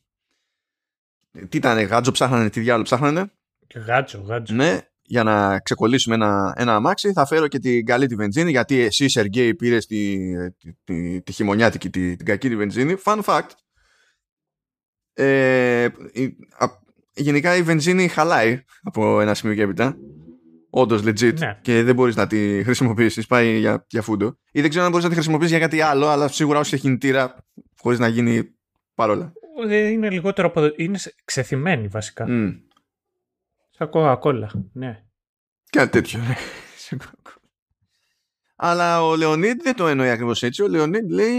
Τι 1.48 1.56
ήταν, 1.56 1.78
γάτζο 1.78 2.10
ψάχνανε, 2.10 2.50
τι 2.50 2.60
διάλογο 2.60 2.84
ψάχνανε. 2.84 3.32
Και 3.66 3.78
γάτζο, 3.78 4.20
γάτζο. 4.20 4.54
Ναι, 4.54 4.80
για 5.02 5.22
να 5.22 5.60
ξεκολλήσουμε 5.60 6.14
ένα, 6.14 6.54
ένα 6.56 6.74
αμάξι 6.74 7.12
θα 7.12 7.26
φέρω 7.26 7.48
και 7.48 7.58
την 7.58 7.84
καλή 7.84 8.06
τη 8.06 8.14
βενζίνη 8.14 8.50
γιατί 8.50 8.80
εσύ 8.80 9.08
Σεργέη 9.08 9.54
πήρες 9.54 9.86
τη, 9.86 10.18
τη, 10.50 10.72
τη, 10.84 11.22
τη 11.22 11.32
χειμωνιάτικη 11.32 11.90
τη, 11.90 12.16
την 12.16 12.26
κακή 12.26 12.48
τη 12.48 12.56
βενζίνη 12.56 12.96
fun 13.04 13.22
fact 13.22 13.48
ε, 15.12 15.88
η, 16.12 16.36
α, 16.58 16.66
γενικά 17.14 17.56
η 17.56 17.62
βενζίνη 17.62 18.08
χαλάει 18.08 18.62
από 18.82 19.20
ένα 19.20 19.34
σημείο 19.34 19.54
και 19.54 19.62
έπειτα 19.62 19.96
όντως 20.74 21.02
legit 21.04 21.38
ναι. 21.38 21.58
και 21.62 21.82
δεν 21.82 21.94
μπορείς 21.94 22.16
να 22.16 22.26
τη 22.26 22.62
χρησιμοποιήσεις. 22.64 23.26
Πάει 23.26 23.58
για, 23.58 23.86
για 23.88 24.02
φούντο. 24.02 24.38
Ή 24.52 24.60
δεν 24.60 24.70
ξέρω 24.70 24.84
αν 24.84 24.90
μπορείς 24.90 25.04
να 25.04 25.10
τη 25.10 25.16
χρησιμοποιήσεις 25.16 25.56
για 25.56 25.60
κάτι 25.66 25.80
άλλο, 25.80 26.06
αλλά 26.06 26.28
σίγουρα 26.28 26.58
όσο 26.58 26.74
έχει 26.74 26.84
κινητήρα, 26.84 27.44
χωρίς 27.80 27.98
να 27.98 28.08
γίνει 28.08 28.54
παρόλα. 28.94 29.32
Ε, 29.68 29.88
είναι 29.88 30.10
λιγότερο 30.10 30.48
από. 30.48 30.70
είναι 30.76 30.98
ξεθυμένη 31.24 31.86
βασικά. 31.86 32.26
Mm. 32.28 32.60
Σαν 33.70 34.18
κόλλα, 34.18 34.50
ναι. 34.72 35.02
Κάτι 35.70 35.90
τέτοιο. 35.90 36.20
Αλλά 38.66 39.04
ο 39.04 39.16
Λεωνίδ 39.16 39.62
δεν 39.62 39.74
το 39.74 39.86
εννοεί 39.86 40.08
ακριβώς 40.08 40.42
έτσι. 40.42 40.62
Ο 40.62 40.68
Λεωνίδ 40.68 41.10
λέει 41.10 41.36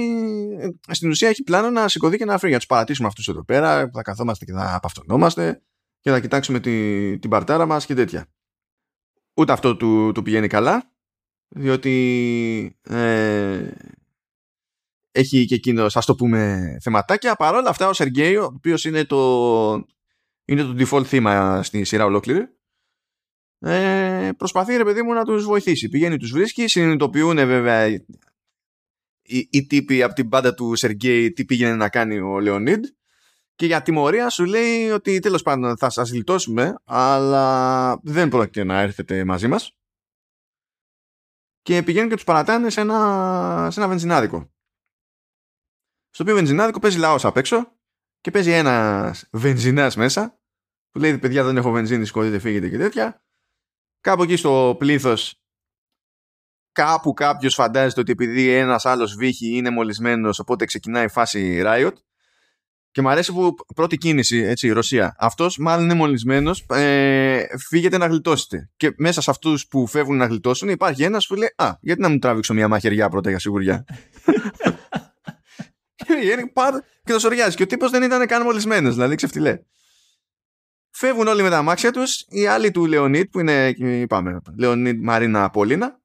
στην 0.88 1.09
ουσία 1.09 1.30
έχει 1.30 1.43
πλάνο 1.43 1.69
να 1.69 1.88
σηκωθεί 1.88 2.17
και 2.17 2.26
να 2.26 2.38
φύγει. 2.38 2.49
Για 2.49 2.57
τους 2.57 2.67
παρατήσουμε 2.67 3.07
αυτούς 3.07 3.28
εδώ 3.28 3.43
πέρα, 3.43 3.89
θα 3.93 4.01
καθόμαστε 4.01 4.45
και 4.45 4.51
θα 4.51 4.76
απαυτονόμαστε 4.76 5.61
και 5.99 6.09
θα 6.09 6.19
κοιτάξουμε 6.19 6.59
τη, 6.59 7.19
την 7.19 7.30
παρτάρα 7.30 7.65
μας 7.65 7.86
και 7.86 7.93
τέτοια. 7.93 8.28
Ούτε 9.34 9.51
αυτό 9.51 9.76
του, 9.76 10.11
του 10.11 10.21
πηγαίνει 10.21 10.47
καλά, 10.47 10.91
διότι 11.47 12.80
ε, 12.82 13.69
έχει 15.11 15.45
και 15.45 15.55
εκείνο, 15.55 15.86
ας 15.93 16.05
το 16.05 16.15
πούμε, 16.15 16.78
θεματάκια. 16.82 17.36
Παρ' 17.36 17.55
όλα 17.55 17.69
αυτά, 17.69 17.88
ο 17.88 17.93
Σεργέη, 17.93 18.36
ο 18.36 18.43
οποίος 18.55 18.86
είναι 18.86 19.03
το, 19.03 19.86
είναι 20.45 20.63
το 20.63 20.76
default 20.78 21.05
θύμα 21.05 21.63
στη 21.63 21.84
σειρά 21.84 22.05
ολόκληρη, 22.05 22.47
ε, 23.68 24.32
προσπαθεί 24.38 24.78
ρε 24.78 24.84
παιδί 24.84 25.01
μου 25.01 25.13
να 25.13 25.24
τους 25.24 25.45
βοηθήσει. 25.45 25.89
Πηγαίνει, 25.89 26.18
τους 26.18 26.32
βρίσκει, 26.32 26.68
συνειδητοποιούν 26.68 27.36
βέβαια 27.36 27.88
οι, 27.88 29.47
οι 29.51 29.66
τύποι 29.66 30.03
από 30.03 30.13
την 30.13 30.30
πάντα 30.30 30.53
του 30.53 30.76
Σεργέη 30.76 31.32
τι 31.32 31.45
πήγαινε 31.45 31.76
να 31.76 31.89
κάνει 31.89 32.20
ο 32.20 32.39
Λεωνίδ 32.39 32.86
και 33.55 33.66
για 33.66 33.82
τιμωρία 33.82 34.30
σου 34.30 34.45
λέει 34.45 34.89
ότι 34.89 35.20
τέλος 35.20 35.41
πάντων 35.41 35.78
θα 35.78 35.89
σας 35.89 36.13
λιτώσουμε 36.13 36.76
αλλά 36.84 37.99
δεν 38.03 38.30
πρόκειται 38.30 38.63
να 38.63 38.80
έρθετε 38.80 39.24
μαζί 39.24 39.47
μας 39.47 39.76
και 41.61 41.84
πηγαίνουν 41.84 42.09
και 42.09 42.16
τους 42.16 42.24
παρατάνε 42.24 42.70
σε 42.70 42.82
ένα, 42.82 43.68
σε 43.72 43.80
ένα 43.80 43.89
βενζινάδικο. 43.89 44.53
Στο 46.09 46.24
οποίο 46.24 46.36
βενζινάδικο 46.36 46.80
παίζει 46.80 46.97
λαός 46.97 47.26
απ' 47.26 47.38
έξω 47.38 47.78
και 48.22 48.32
παίζει 48.32 48.51
ένας 48.51 49.28
βενζινάς 49.32 49.95
μέσα 49.95 50.39
που 50.91 50.99
λέει 50.99 51.18
παιδιά 51.18 51.43
δεν 51.43 51.57
έχω 51.57 51.72
βενζίνη 51.72 52.05
σκοτείτε 52.05 52.39
φύγετε 52.39 52.70
και 52.70 52.78
τέτοια 52.78 53.24
κάπου 54.06 54.24
εκεί 54.24 54.36
στο 54.36 54.76
πλήθος 54.80 55.39
κάπου 56.72 57.14
κάποιος 57.14 57.53
φαντάζεται 57.53 58.01
ότι 58.01 58.12
επειδή 58.12 58.49
ένας 58.49 58.86
άλλος 58.86 59.16
βύχη 59.16 59.56
είναι 59.56 59.70
μολυσμένος 59.70 60.39
οπότε 60.39 60.66
ξεκινάει 60.66 61.06
η 61.06 61.10
φάση 61.10 61.62
Riot 61.66 61.91
και 62.91 63.01
μου 63.01 63.10
αρέσει 63.10 63.34
που 63.34 63.56
πρώτη 63.76 63.97
κίνηση, 63.97 64.38
έτσι, 64.38 64.68
η 64.68 64.72
Ρωσία. 64.72 65.16
Αυτός 65.20 65.58
μάλλον 65.58 65.84
είναι 65.84 65.93
μολυσμένος, 65.93 66.66
ε, 66.70 67.45
φύγετε 67.68 67.97
να 67.97 68.06
γλιτώσετε. 68.08 68.70
Και 68.76 68.93
μέσα 68.97 69.22
σε 69.22 69.30
αυτούς 69.30 69.68
που 69.68 69.88
φεύγουν 69.88 70.18
να 70.18 70.26
γλιτώσουν 70.26 70.70
υπάρχει 70.70 71.03
ένας 71.03 71.28
που 71.28 71.36
λέει 71.36 71.53
Α, 71.56 71.72
γιατί 71.82 72.01
να 72.01 72.10
μου 72.10 72.20
τράβηξω 72.20 72.53
μια 72.53 72.68
μαχαιριά 72.68 73.10
πρώτα 73.10 73.30
για 73.30 73.39
σιγουριά; 73.39 73.86
και 77.03 77.12
το 77.12 77.20
σοριάζει. 77.20 77.56
Και 77.56 77.64
ο 77.64 77.68
τύπος 77.68 77.91
δεν 77.91 78.03
ήταν 78.03 78.28
καν 78.28 78.43
μολυσμένος, 78.43 78.93
δηλαδή 78.93 79.16
ξεφτιλέ. 79.16 79.60
Φεύγουν 80.98 81.28
όλοι 81.28 81.41
με 81.41 81.50
τα 81.50 81.58
αμάξια 81.58 81.91
τους. 81.91 82.26
Οι 82.30 82.48
άλλοι 82.48 82.72
του 82.72 82.86
Λεωνίτ, 82.86 83.32
που 83.32 83.39
είναι, 83.39 83.74
είπαμε, 83.78 84.39
Λεωνίτ 84.58 85.04
Μαρίνα 85.04 85.43
Απόλυνα, 85.43 86.02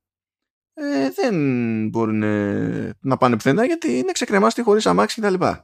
ε, 0.75 1.11
δεν 1.11 1.35
μπορούν 1.89 2.23
ε, 2.23 2.97
να 3.01 3.17
πάνε 3.17 3.37
πουθενά 3.37 3.65
γιατί 3.65 3.99
είναι 3.99 4.13
ξεκρεμάστοι 4.13 4.63
χωρίς 4.63 4.87
αμάξι 4.87 5.21
κτλ. 5.21 5.35
Και, 5.35 5.57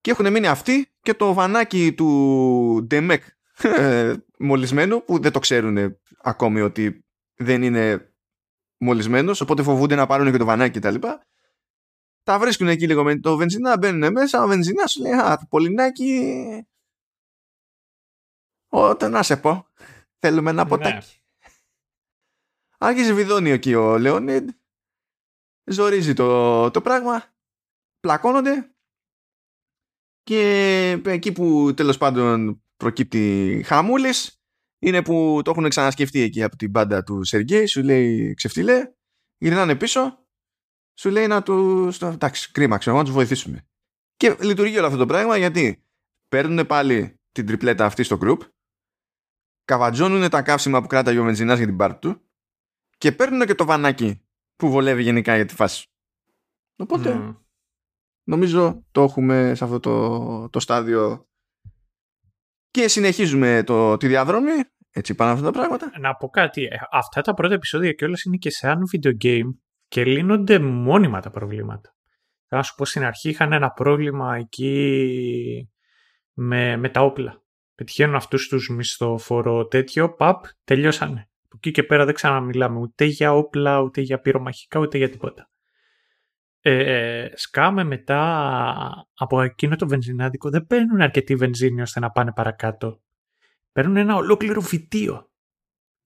και 0.00 0.10
έχουν 0.10 0.32
μείνει 0.32 0.46
αυτοί 0.46 0.92
και 1.00 1.14
το 1.14 1.34
βανάκι 1.34 1.94
του 1.94 2.84
Ντεμεκ 2.86 3.22
ε, 3.62 4.14
μολυσμένο 4.38 5.00
που 5.00 5.20
δεν 5.20 5.32
το 5.32 5.38
ξέρουν 5.38 5.98
ακόμη 6.22 6.60
ότι 6.60 7.04
δεν 7.34 7.62
είναι 7.62 8.14
μολυσμένος 8.78 9.40
οπότε 9.40 9.62
φοβούνται 9.62 9.94
να 9.94 10.06
πάρουν 10.06 10.32
και 10.32 10.38
το 10.38 10.44
βανάκι 10.44 10.78
κτλ. 10.78 10.94
Τα, 10.94 11.26
τα 12.22 12.38
βρίσκουν 12.38 12.68
εκεί 12.68 12.86
λίγο 12.86 13.04
με 13.04 13.18
το 13.18 13.36
βενζινά, 13.36 13.78
μπαίνουν 13.78 14.12
μέσα, 14.12 14.42
ο 14.42 14.46
βενζινάς 14.46 14.90
σου 14.90 15.02
λέει 15.02 15.12
Α, 15.12 15.36
το 15.36 15.46
πολυνάκι 15.48 16.32
όταν 18.68 19.10
να 19.10 19.22
σε 19.22 19.36
πω, 19.36 19.66
θέλουμε 20.18 20.50
ένα 20.50 20.62
ναι. 20.62 20.68
ποτάκι. 20.68 21.20
Άρχισε 22.78 23.12
βιδώνει 23.12 23.50
εκεί 23.50 23.74
ο 23.74 23.98
Λεωνίδ, 23.98 24.48
ζορίζει 25.64 26.14
το, 26.14 26.70
το 26.70 26.80
πράγμα, 26.80 27.24
πλακώνονται 28.00 28.70
και 30.22 30.90
εκεί 31.04 31.32
που 31.32 31.74
τέλος 31.74 31.98
πάντων 31.98 32.62
προκύπτει 32.76 33.62
χαμούλης 33.66 34.40
είναι 34.78 35.02
που 35.02 35.40
το 35.44 35.50
έχουν 35.50 35.68
ξανασκεφτεί 35.68 36.20
εκεί 36.20 36.42
από 36.42 36.56
την 36.56 36.70
μπάντα 36.70 37.02
του 37.02 37.24
Σεργέη, 37.24 37.66
σου 37.66 37.82
λέει 37.82 38.34
ξεφτυλέ, 38.34 38.92
γυρνάνε 39.38 39.74
πίσω, 39.74 40.26
σου 40.98 41.10
λέει 41.10 41.26
να 41.26 41.42
τους. 41.42 42.02
Εντάξει, 42.02 42.50
κρίμα, 42.50 42.78
ξέρω, 42.78 42.96
να 42.96 43.04
τους 43.04 43.12
βοηθήσουμε. 43.12 43.66
Και 44.16 44.36
λειτουργεί 44.40 44.76
όλο 44.76 44.86
αυτό 44.86 44.98
το 44.98 45.06
πράγμα 45.06 45.36
γιατί 45.36 45.84
παίρνουν 46.28 46.66
πάλι 46.66 47.20
την 47.32 47.46
τριπλέτα 47.46 47.84
αυτή 47.84 48.02
στο 48.02 48.18
group, 48.22 48.38
καβατζώνουν 49.66 50.28
τα 50.28 50.42
καύσιμα 50.42 50.80
που 50.80 50.86
κράταγε 50.86 51.18
ο 51.18 51.24
Βενζινάς 51.24 51.56
για 51.58 51.66
την 51.66 51.76
πάρτη 51.76 51.98
του 51.98 52.20
και 52.98 53.12
παίρνουν 53.12 53.46
και 53.46 53.54
το 53.54 53.64
βανάκι 53.64 54.26
που 54.56 54.70
βολεύει 54.70 55.02
γενικά 55.02 55.36
για 55.36 55.44
τη 55.44 55.54
φάση. 55.54 55.86
Οπότε 56.76 57.36
νομίζω 58.22 58.84
το 58.90 59.02
έχουμε 59.02 59.54
σε 59.54 59.64
αυτό 59.64 59.80
το, 59.80 60.48
το 60.48 60.60
στάδιο 60.60 61.28
και 62.70 62.88
συνεχίζουμε 62.88 63.62
το, 63.66 63.96
τη 63.96 64.06
διαδρομή 64.06 64.52
έτσι 64.90 65.14
πάνε 65.14 65.32
αυτά 65.32 65.44
τα 65.44 65.50
πράγματα. 65.50 65.92
Να 66.00 66.14
πω 66.14 66.28
κάτι. 66.28 66.62
Ε, 66.64 66.76
αυτά 66.90 67.20
τα 67.20 67.34
πρώτα 67.34 67.54
επεισόδια 67.54 67.92
κιόλας 67.92 68.22
είναι 68.22 68.36
και 68.36 68.50
σαν 68.50 68.82
video 68.92 69.12
game 69.24 69.54
και 69.88 70.04
λύνονται 70.04 70.58
μόνιμα 70.58 71.20
τα 71.20 71.30
προβλήματα. 71.30 71.94
Θα 72.48 72.62
σου 72.62 72.74
πω 72.74 72.84
στην 72.84 73.04
αρχή 73.04 73.28
είχαν 73.28 73.52
ένα 73.52 73.70
πρόβλημα 73.70 74.36
εκεί 74.36 75.70
με, 76.32 76.76
με 76.76 76.88
τα 76.88 77.00
όπλα 77.00 77.45
πετυχαίνουν 77.76 78.14
αυτούς 78.14 78.48
τους 78.48 78.68
μισθοφορο 78.68 79.66
τέτοιο, 79.66 80.14
παπ, 80.14 80.44
τελειώσανε. 80.64 81.28
Από 81.44 81.56
εκεί 81.56 81.70
και 81.70 81.82
πέρα 81.82 82.04
δεν 82.04 82.14
ξαναμιλάμε 82.14 82.78
ούτε 82.78 83.04
για 83.04 83.34
όπλα, 83.34 83.80
ούτε 83.80 84.00
για 84.00 84.20
πυρομαχικά, 84.20 84.80
ούτε 84.80 84.98
για 84.98 85.10
τίποτα. 85.10 85.50
Ε, 86.60 87.28
σκάμε 87.34 87.84
μετά 87.84 88.20
από 89.14 89.42
εκείνο 89.42 89.76
το 89.76 89.88
βενζινάδικο, 89.88 90.50
δεν 90.50 90.66
παίρνουν 90.66 91.00
αρκετή 91.00 91.34
βενζίνη 91.34 91.80
ώστε 91.80 92.00
να 92.00 92.10
πάνε 92.10 92.32
παρακάτω. 92.32 93.00
Παίρνουν 93.72 93.96
ένα 93.96 94.16
ολόκληρο 94.16 94.60
φυτίο. 94.60 95.30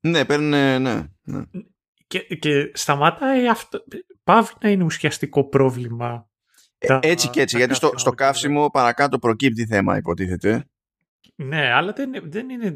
Ναι, 0.01 0.25
παίρνουν, 0.25 0.49
ναι. 0.49 0.79
ναι. 0.79 1.43
Και, 2.07 2.19
και 2.19 2.71
σταματάει 2.75 3.49
αυτό. 3.49 3.85
Πάβει 4.25 4.53
να 4.63 4.69
είναι 4.69 4.85
ουσιαστικό 4.85 5.49
πρόβλημα. 5.49 6.29
Ε, 6.79 6.99
έτσι 7.01 7.29
και 7.29 7.41
έτσι, 7.41 7.57
γιατί 7.57 7.75
στο, 7.75 7.93
στο 7.95 8.11
καύσιμο 8.11 8.71
παρακάτω 8.71 9.19
προκύπτει 9.19 9.67
θέμα 9.67 9.97
υποτίθεται. 9.97 10.69
Ναι, 11.35 11.73
αλλά 11.73 11.93
δεν, 11.93 12.11
δεν 12.25 12.49
είναι. 12.49 12.75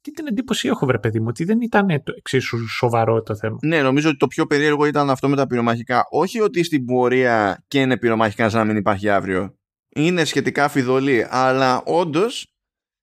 Τι 0.00 0.10
την 0.10 0.26
εντύπωση 0.26 0.68
έχω, 0.68 0.86
βρε 0.86 0.98
παιδί 0.98 1.20
μου, 1.20 1.26
ότι 1.28 1.44
δεν 1.44 1.60
ήταν 1.60 1.86
το 1.86 2.12
εξίσου 2.16 2.68
σοβαρό 2.68 3.22
το 3.22 3.36
θέμα. 3.36 3.58
Ναι, 3.62 3.82
νομίζω 3.82 4.08
ότι 4.08 4.16
το 4.16 4.26
πιο 4.26 4.46
περίεργο 4.46 4.84
ήταν 4.84 5.10
αυτό 5.10 5.28
με 5.28 5.36
τα 5.36 5.46
πυρομαχικά. 5.46 6.06
Όχι 6.10 6.40
ότι 6.40 6.62
στην 6.62 6.84
πορεία 6.84 7.64
και 7.68 7.80
είναι 7.80 7.98
πυρομαχικά 7.98 8.48
σαν 8.48 8.60
να 8.60 8.66
μην 8.66 8.76
υπάρχει 8.76 9.08
αύριο. 9.08 9.56
Είναι 9.88 10.24
σχετικά 10.24 10.68
φιδωλή, 10.68 11.26
αλλά 11.28 11.82
όντως 11.84 12.54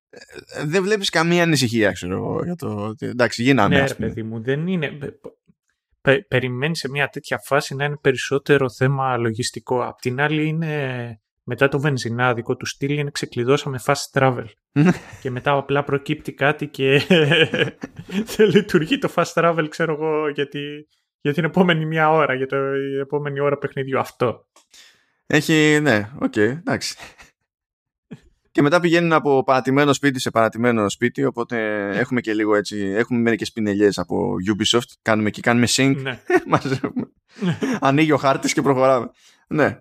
ε, 0.09 0.65
δεν 0.65 0.83
βλέπεις 0.83 1.09
καμία 1.09 1.43
ανησυχία, 1.43 1.91
ξέρω 1.91 2.15
εγώ. 2.15 2.43
Για 2.43 2.55
το... 2.55 2.95
Εντάξει, 2.99 3.43
γίνανε. 3.43 3.75
Ναι, 3.79 3.85
ρε 3.87 3.93
παιδί 3.93 4.23
μου, 4.23 4.41
δεν 4.41 4.67
είναι. 4.67 4.97
Πε, 6.01 6.21
περιμένεις 6.21 6.79
σε 6.79 6.89
μια 6.89 7.07
τέτοια 7.07 7.39
φάση 7.43 7.75
να 7.75 7.85
είναι 7.85 7.97
περισσότερο 8.01 8.69
θέμα 8.69 9.17
λογιστικό. 9.17 9.83
Απ' 9.83 9.99
την 9.99 10.21
άλλη 10.21 10.47
είναι 10.47 11.21
μετά 11.49 11.67
το 11.67 11.79
βενζινάδικο 11.79 12.55
του 12.55 12.65
στυλ 12.65 12.97
είναι 12.97 13.11
ξεκλειδώσαμε 13.11 13.79
fast 13.85 14.19
travel. 14.19 14.45
και 15.21 15.29
μετά 15.29 15.51
απλά 15.51 15.83
προκύπτει 15.83 16.33
κάτι 16.33 16.67
και 16.67 17.01
δεν 18.35 18.49
λειτουργεί 18.49 18.97
το 18.97 19.11
fast 19.15 19.33
travel, 19.33 19.65
ξέρω 19.69 19.93
εγώ, 19.93 20.29
γιατί, 20.29 20.87
για 21.21 21.33
την 21.33 21.43
επόμενη 21.43 21.85
μια 21.85 22.11
ώρα, 22.11 22.33
για 22.33 22.47
το 22.47 22.55
επόμενη 23.01 23.39
ώρα 23.39 23.57
παιχνιδιού 23.57 23.99
αυτό. 23.99 24.47
Έχει, 25.25 25.79
ναι, 25.81 26.09
OK, 26.19 26.33
okay, 26.35 26.57
εντάξει. 26.57 26.95
και 28.51 28.61
μετά 28.61 28.79
πηγαίνουν 28.79 29.13
από 29.13 29.43
παρατημένο 29.43 29.93
σπίτι 29.93 30.19
σε 30.19 30.29
παρατημένο 30.29 30.89
σπίτι, 30.89 31.25
οπότε 31.25 31.87
έχουμε 31.97 32.21
και 32.21 32.33
λίγο 32.33 32.55
έτσι, 32.55 32.77
έχουμε 32.77 33.19
μερικές 33.19 33.51
πινελιές 33.51 33.97
από 33.97 34.35
Ubisoft, 34.47 34.91
κάνουμε 35.01 35.29
και 35.29 35.41
κάνουμε 35.41 35.67
sync, 35.69 35.95
ναι. 36.01 36.19
Ανοίγει 37.79 38.11
ο 38.11 38.17
χάρτης 38.17 38.53
και 38.53 38.61
προχωράμε. 38.61 39.09
Ναι. 39.47 39.79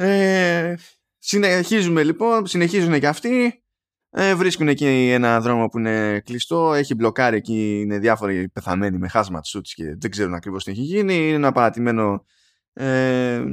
Ε, 0.00 0.74
συνεχίζουμε 1.18 2.02
λοιπόν, 2.02 2.46
συνεχίζουν 2.46 3.00
και 3.00 3.06
αυτοί. 3.06 3.62
Ε, 4.10 4.34
βρίσκουν 4.34 4.68
εκεί 4.68 5.10
ένα 5.12 5.40
δρόμο 5.40 5.66
που 5.66 5.78
είναι 5.78 6.20
κλειστό, 6.24 6.72
έχει 6.74 6.94
μπλοκάρει 6.94 7.36
εκεί, 7.36 7.80
είναι 7.80 7.98
διάφοροι 7.98 8.48
πεθαμένοι 8.48 8.98
με 8.98 9.08
χάσμα 9.08 9.42
σούτς 9.42 9.74
και 9.74 9.96
δεν 10.00 10.10
ξέρουν 10.10 10.34
ακριβώς 10.34 10.64
τι 10.64 10.70
έχει 10.70 10.80
γίνει. 10.80 11.14
Είναι 11.14 11.34
ένα 11.34 11.52
παρατημένο 11.52 12.24
ε, 12.72 13.44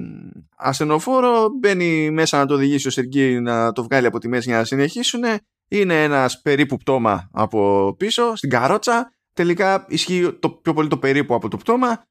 ασθενοφόρο, 0.57 1.49
μπαίνει 1.59 2.11
μέσα 2.11 2.37
να 2.37 2.45
το 2.45 2.53
οδηγήσει 2.53 2.87
ο 2.87 2.91
Σεργή 2.91 3.39
να 3.39 3.71
το 3.71 3.83
βγάλει 3.83 4.05
από 4.05 4.19
τη 4.19 4.27
μέση 4.27 4.49
για 4.49 4.57
να 4.57 4.63
συνεχίσουν. 4.63 5.23
Είναι 5.67 6.03
ένας 6.03 6.41
περίπου 6.41 6.77
πτώμα 6.77 7.29
από 7.33 7.93
πίσω, 7.97 8.35
στην 8.35 8.49
καρότσα. 8.49 9.13
Τελικά 9.33 9.85
ισχύει 9.89 10.37
το 10.39 10.49
πιο 10.49 10.73
πολύ 10.73 10.87
το 10.87 10.97
περίπου 10.97 11.33
από 11.33 11.47
το 11.47 11.57
πτώμα 11.57 12.05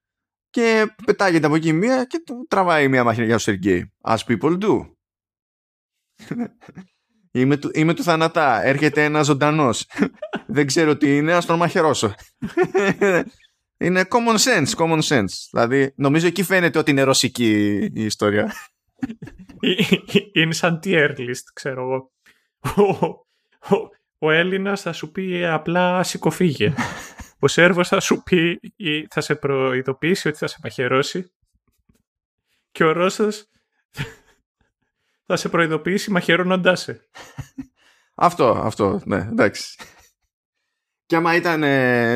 και 0.55 0.94
πετάγεται 1.05 1.46
από 1.46 1.55
εκεί 1.55 1.72
μία 1.72 2.05
και 2.05 2.22
τραβάει 2.48 2.88
μία 2.88 3.05
μαχαίρια 3.05 3.38
στο 3.38 3.50
Σεργέη. 3.50 3.92
As 4.02 4.16
people 4.26 4.59
do. 4.61 4.86
Είμαι 7.32 7.57
του, 7.57 7.70
είμαι 7.74 7.94
του 7.94 8.02
θανατά. 8.02 8.62
Έρχεται 8.62 9.05
ένα 9.05 9.22
ζωντανός. 9.22 9.86
Δεν 10.46 10.66
ξέρω 10.66 10.96
τι 10.96 11.16
είναι, 11.16 11.32
ας 11.32 11.46
τον 11.46 11.57
μαχαιρώσω. 11.57 12.14
είναι 13.84 14.05
common 14.09 14.36
sense, 14.36 14.74
common 14.76 15.00
sense. 15.00 15.34
Δηλαδή, 15.50 15.92
νομίζω 15.96 16.26
εκεί 16.26 16.42
φαίνεται 16.42 16.78
ότι 16.78 16.90
είναι 16.90 17.02
ρωσική 17.02 17.74
η 17.94 18.05
ιστορία. 18.05 18.52
είναι 20.34 20.52
σαν 20.52 20.80
tier 20.84 21.11
list, 21.18 21.44
ξέρω 21.55 21.82
εγώ. 21.82 22.12
Ο, 22.76 22.96
ο, 23.76 23.88
ο 24.18 24.30
Έλληνας 24.30 24.82
θα 24.82 24.92
σου 24.92 25.11
πει 25.11 25.46
απλά 25.46 26.02
σηκωφίγε. 26.02 26.74
Ο 27.45 27.49
Σέρβος 27.49 27.88
θα 27.88 28.01
σου 28.01 28.22
πει 28.22 28.61
ή 28.76 29.07
θα 29.07 29.20
σε 29.20 29.34
προειδοποιήσει 29.34 30.28
ότι 30.28 30.38
θα 30.38 30.47
σε 30.47 30.59
μαχαιρώσει. 30.62 31.32
Και 32.70 32.84
ο 32.84 32.92
Ρώσος 32.92 33.49
θα 35.26 35.36
σε 35.36 35.49
προειδοποιήσει 35.49 36.11
μαχαιρώνοντάς 36.11 36.80
σε. 36.80 37.09
αυτό, 38.14 38.51
αυτό, 38.51 39.01
ναι, 39.05 39.16
εντάξει. 39.16 39.78
Και 41.07 41.16
άμα 41.16 41.34
ήταν 41.34 41.61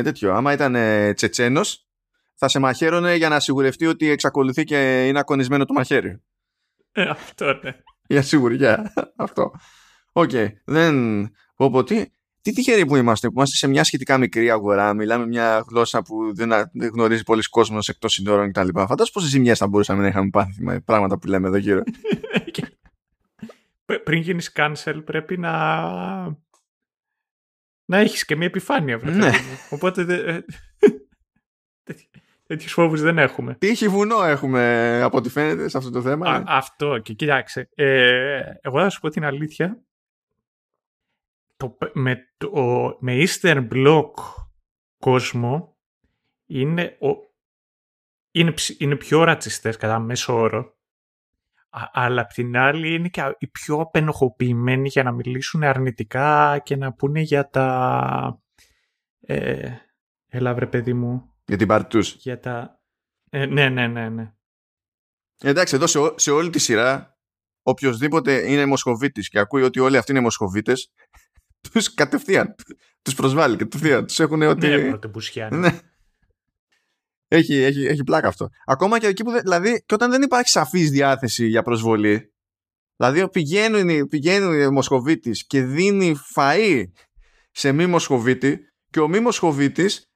τέτοιο, 0.03 0.33
άμα 0.33 0.53
ήταν 0.53 0.75
Τσετσένος, 1.15 1.87
θα 2.35 2.47
σε 2.47 2.59
μαχαίρωνε 2.59 3.15
για 3.15 3.29
να 3.29 3.39
σιγουρευτεί 3.39 3.85
ότι 3.85 4.09
εξακολουθεί 4.09 4.63
και 4.63 5.07
είναι 5.07 5.19
ακονισμένο 5.19 5.65
το 5.65 5.73
μαχαίρι. 5.73 6.23
Ε, 6.91 7.09
αυτό 7.09 7.59
ναι. 7.63 7.81
Για 8.07 8.21
σιγουριά. 8.21 8.93
αυτό. 9.15 9.51
OK. 10.11 10.29
Okay. 10.33 10.47
Δεν. 10.65 11.25
Πω, 11.55 11.83
τι, 12.41 12.49
τι 12.49 12.55
τυχεροί 12.55 12.85
που 12.85 12.95
είμαστε, 12.95 13.27
που 13.27 13.33
είμαστε 13.35 13.55
σε 13.55 13.67
μια 13.67 13.83
σχετικά 13.83 14.17
μικρή 14.17 14.51
αγορά, 14.51 14.93
μιλάμε 14.93 15.27
μια 15.27 15.65
γλώσσα 15.69 16.01
που 16.01 16.35
δεν, 16.35 16.51
γνωρίζει 16.73 17.23
πολλοί 17.23 17.41
κόσμος 17.41 17.89
εκτός 17.89 18.13
συνόρων 18.13 18.51
κτλ. 18.51 18.67
Φαντάζομαι 18.73 19.09
πόσες 19.13 19.29
ζημιές 19.29 19.57
θα 19.57 19.67
μπορούσαμε 19.67 20.01
να 20.01 20.07
είχαμε 20.07 20.29
πάθει 20.29 20.63
με 20.63 20.79
πράγματα 20.79 21.17
που 21.17 21.27
λέμε 21.27 21.47
εδώ 21.47 21.57
γύρω. 21.57 21.83
Πριν 24.03 24.21
γίνεις 24.21 24.51
cancel, 24.55 25.01
πρέπει 25.05 25.37
να. 25.37 25.51
να 27.85 27.97
έχεις 27.97 28.25
και 28.25 28.35
μια 28.35 28.47
επιφάνεια, 28.47 28.97
βέβαια. 28.97 29.29
Ναι. 29.29 29.37
Οπότε. 29.69 30.03
Δε... 30.03 30.37
Τέτοιους 32.47 32.71
φόβους 32.71 33.01
δεν 33.01 33.17
έχουμε. 33.17 33.55
Τι 33.55 33.87
βουνό 33.87 34.23
έχουμε 34.23 35.01
από 35.03 35.17
ό,τι 35.17 35.29
φαίνεται 35.29 35.69
σε 35.69 35.77
αυτό 35.77 35.89
το 35.89 36.01
θέμα. 36.01 36.29
Α, 36.29 36.43
αυτό 36.47 36.97
και 36.97 37.13
κοιτάξτε. 37.13 37.69
Ε, 37.75 38.41
εγώ 38.61 38.79
θα 38.79 38.89
σου 38.89 38.99
πω 38.99 39.09
την 39.09 39.25
αλήθεια 39.25 39.83
το, 41.59 41.77
με, 41.93 42.33
το, 42.37 42.51
με 42.99 43.25
Eastern 43.25 43.67
Bloc 43.71 44.11
κόσμο 44.97 45.77
είναι, 46.45 46.97
ο, 47.01 47.07
είναι, 48.31 48.53
είναι 48.77 48.95
πιο 48.95 49.23
ρατσιστές 49.23 49.77
κατά 49.77 49.99
μέσο 49.99 50.35
όρο 50.35 50.77
αλλά 51.71 52.21
απ' 52.21 52.31
την 52.31 52.57
άλλη 52.57 52.93
είναι 52.93 53.09
και 53.09 53.35
οι 53.37 53.47
πιο 53.47 53.79
απενοχοποιημένοι 53.79 54.87
για 54.87 55.03
να 55.03 55.11
μιλήσουν 55.11 55.63
αρνητικά 55.63 56.59
και 56.63 56.75
να 56.75 56.93
πούνε 56.93 57.21
για 57.21 57.49
τα... 57.49 58.41
Ε, 59.19 59.71
έλα 60.27 60.53
βρε 60.53 60.67
παιδί 60.67 60.93
μου. 60.93 61.33
Για 61.45 61.57
την 61.57 61.67
πάρτι 61.67 61.89
τους. 61.89 62.15
Για 62.15 62.39
τα... 62.39 62.81
Ε, 63.29 63.45
ναι, 63.45 63.69
ναι, 63.69 63.87
ναι, 63.87 64.09
ναι. 64.09 64.33
Εντάξει, 65.41 65.75
εδώ 65.75 65.87
σε, 65.87 65.99
σε 66.15 66.31
όλη 66.31 66.49
τη 66.49 66.59
σειρά 66.59 67.17
οποιοδήποτε 67.61 68.51
είναι 68.51 68.65
Μοσχοβίτης 68.65 69.29
και 69.29 69.39
ακούει 69.39 69.61
ότι 69.61 69.79
όλοι 69.79 69.97
αυτοί 69.97 70.11
είναι 70.11 70.21
Μοσχοβίτες 70.21 70.91
τους 71.71 71.93
κατευθείαν. 71.93 72.55
Τους 73.01 73.15
προσβάλλει 73.15 73.55
κατευθείαν. 73.55 74.05
Τους 74.05 74.19
έχουν 74.19 74.41
ότι... 74.41 74.67
Ναι, 74.67 75.57
ναι. 75.57 75.79
Έχει, 77.31 77.55
έχει, 77.55 77.85
έχει 77.85 78.03
πλάκα 78.03 78.27
αυτό. 78.27 78.49
Ακόμα 78.65 78.99
και 78.99 79.07
εκεί 79.07 79.23
που. 79.23 79.31
Δηλαδή, 79.31 79.83
και 79.85 79.93
όταν 79.93 80.11
δεν 80.11 80.21
υπάρχει 80.21 80.49
σαφής 80.49 80.89
διάθεση 80.89 81.47
για 81.47 81.63
προσβολή. 81.63 82.33
Δηλαδή, 82.95 83.29
πηγαίνει, 83.29 84.07
πηγαίνει 84.07 84.65
ο 84.65 84.71
Μοσχοβίτης 84.71 85.45
και 85.47 85.63
δίνει 85.63 86.15
φαΐ 86.35 86.83
σε 87.51 87.71
μη 87.71 87.85
Μοσχοβίτη 87.85 88.59
και 88.89 88.99
ο 88.99 89.07
μη 89.07 89.19
Μοσχοβίτης 89.19 90.09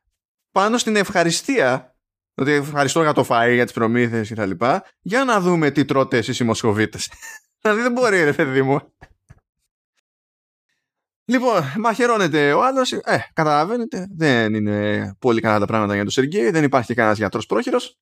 πάνω 0.51 0.77
στην 0.77 0.95
ευχαριστία. 0.95 1.95
Ότι 2.35 2.51
ευχαριστώ 2.51 3.01
για 3.01 3.13
το 3.13 3.25
φαΐ, 3.29 3.51
για 3.53 3.63
τις 3.63 3.73
προμήθειες 3.73 4.29
κτλ. 4.29 4.51
Για 5.01 5.23
να 5.23 5.39
δούμε 5.39 5.71
τι 5.71 5.85
τρώτε 5.85 6.17
εσείς 6.17 6.39
οι 6.39 6.43
Μοσχοβίτες. 6.43 7.11
δηλαδή, 7.61 7.81
δεν 7.81 7.91
μπορεί, 7.91 8.23
ρε 8.23 8.33
παιδί 8.33 8.61
μου. 8.61 8.79
Λοιπόν, 11.25 11.61
μαχαιρώνεται 11.77 12.53
ο 12.53 12.63
άλλος. 12.65 12.91
Ε, 12.91 13.29
καταλαβαίνετε, 13.33 14.07
δεν 14.15 14.53
είναι 14.53 15.15
πολύ 15.19 15.41
καλά 15.41 15.59
τα 15.59 15.65
πράγματα 15.65 15.93
για 15.93 16.03
τον 16.03 16.11
Σεργέη. 16.11 16.49
Δεν 16.49 16.63
υπάρχει 16.63 16.93
κανένας 16.93 17.17
γιατρός 17.17 17.45
πρόχειρος. 17.45 17.97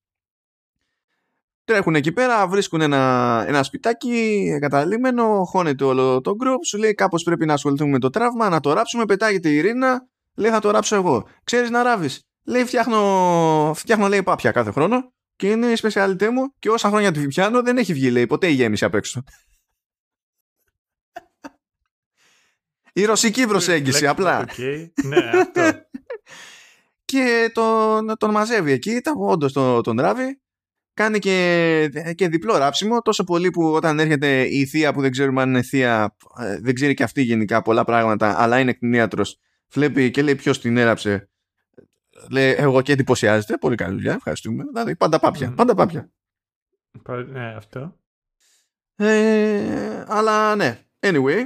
Τρέχουν 1.63 1.95
εκεί 1.95 2.11
πέρα, 2.11 2.47
βρίσκουν 2.47 2.81
ένα, 2.81 3.43
ένα 3.47 3.63
σπιτάκι 3.63 4.49
εγκαταλείμενο, 4.53 5.43
χώνεται 5.45 5.83
όλο 5.83 6.21
το 6.21 6.35
group, 6.43 6.57
σου 6.65 6.77
λέει 6.77 6.93
κάπως 6.93 7.23
πρέπει 7.23 7.45
να 7.45 7.53
ασχοληθούμε 7.53 7.91
με 7.91 7.99
το 7.99 8.09
τραύμα, 8.09 8.49
να 8.49 8.59
το 8.59 8.73
ράψουμε, 8.73 9.05
πετάγεται 9.05 9.49
η 9.49 9.55
Ειρήνα, 9.55 10.07
λέει 10.35 10.51
θα 10.51 10.59
το 10.59 10.71
ράψω 10.71 10.95
εγώ. 10.95 11.27
Ξέρεις 11.43 11.69
να 11.69 11.83
ράβεις. 11.83 12.21
Λέει 12.45 12.65
φτιάχνω, 12.65 13.71
φτιάχνω 13.75 14.07
λέει 14.07 14.23
πάπια 14.23 14.51
κάθε 14.51 14.71
χρόνο 14.71 15.13
και 15.35 15.49
είναι 15.49 15.65
η 15.65 15.75
σπεσιαλιτέ 15.75 16.29
μου 16.29 16.53
και 16.59 16.69
όσα 16.69 16.89
χρόνια 16.89 17.11
τη 17.11 17.27
πιάνω 17.27 17.61
δεν 17.61 17.77
έχει 17.77 17.93
βγει 17.93 18.11
λέει 18.11 18.27
ποτέ 18.27 18.47
η 18.47 18.53
γέμιση 18.53 18.85
απ' 18.85 18.95
έξω. 18.95 19.23
Η 22.93 23.05
ρωσική 23.05 23.47
προσέγγιση 23.47 24.07
απλά. 24.07 24.45
ναι, 25.03 25.17
αυτό. 25.17 25.61
και 27.11 27.51
τον, 27.53 28.17
τον 28.17 28.31
μαζεύει 28.31 28.71
εκεί, 28.71 29.01
όντως 29.17 29.53
τον, 29.53 29.83
τον 29.83 29.99
ράβει. 29.99 30.41
Κάνει 30.93 31.19
και, 31.19 32.13
και 32.15 32.27
διπλό 32.27 32.57
ράψιμο, 32.57 33.01
τόσο 33.01 33.23
πολύ 33.23 33.49
που 33.49 33.63
όταν 33.63 33.99
έρχεται 33.99 34.41
η 34.41 34.65
θεία 34.65 34.93
που 34.93 35.01
δεν 35.01 35.11
ξέρουμε 35.11 35.41
αν 35.41 35.49
είναι 35.49 35.61
θεία, 35.61 36.15
ε, 36.39 36.59
δεν 36.59 36.73
ξέρει 36.73 36.93
και 36.93 37.03
αυτή 37.03 37.21
γενικά 37.21 37.61
πολλά 37.61 37.83
πράγματα, 37.83 38.41
αλλά 38.41 38.59
είναι 38.59 38.73
κτηνίατρος, 38.73 39.39
βλέπει 39.73 40.11
και 40.11 40.21
λέει 40.21 40.35
ποιος 40.35 40.61
την 40.61 40.77
έραψε. 40.77 41.29
Λέει 42.29 42.55
εγώ 42.57 42.81
και 42.81 42.91
εντυπωσιάζεται, 42.91 43.57
πολύ 43.57 43.75
καλή 43.75 43.93
δουλειά, 43.93 44.13
ευχαριστούμε. 44.13 44.63
Δηλαδή 44.63 44.95
πάντα 44.95 45.19
πάπια, 45.19 45.53
πάντα 45.53 45.75
πάπια. 45.75 46.11
Ναι, 47.27 47.53
αυτό. 47.55 47.99
Ε, 48.95 50.03
αλλά 50.07 50.55
ναι, 50.55 50.79
anyway, 50.99 51.45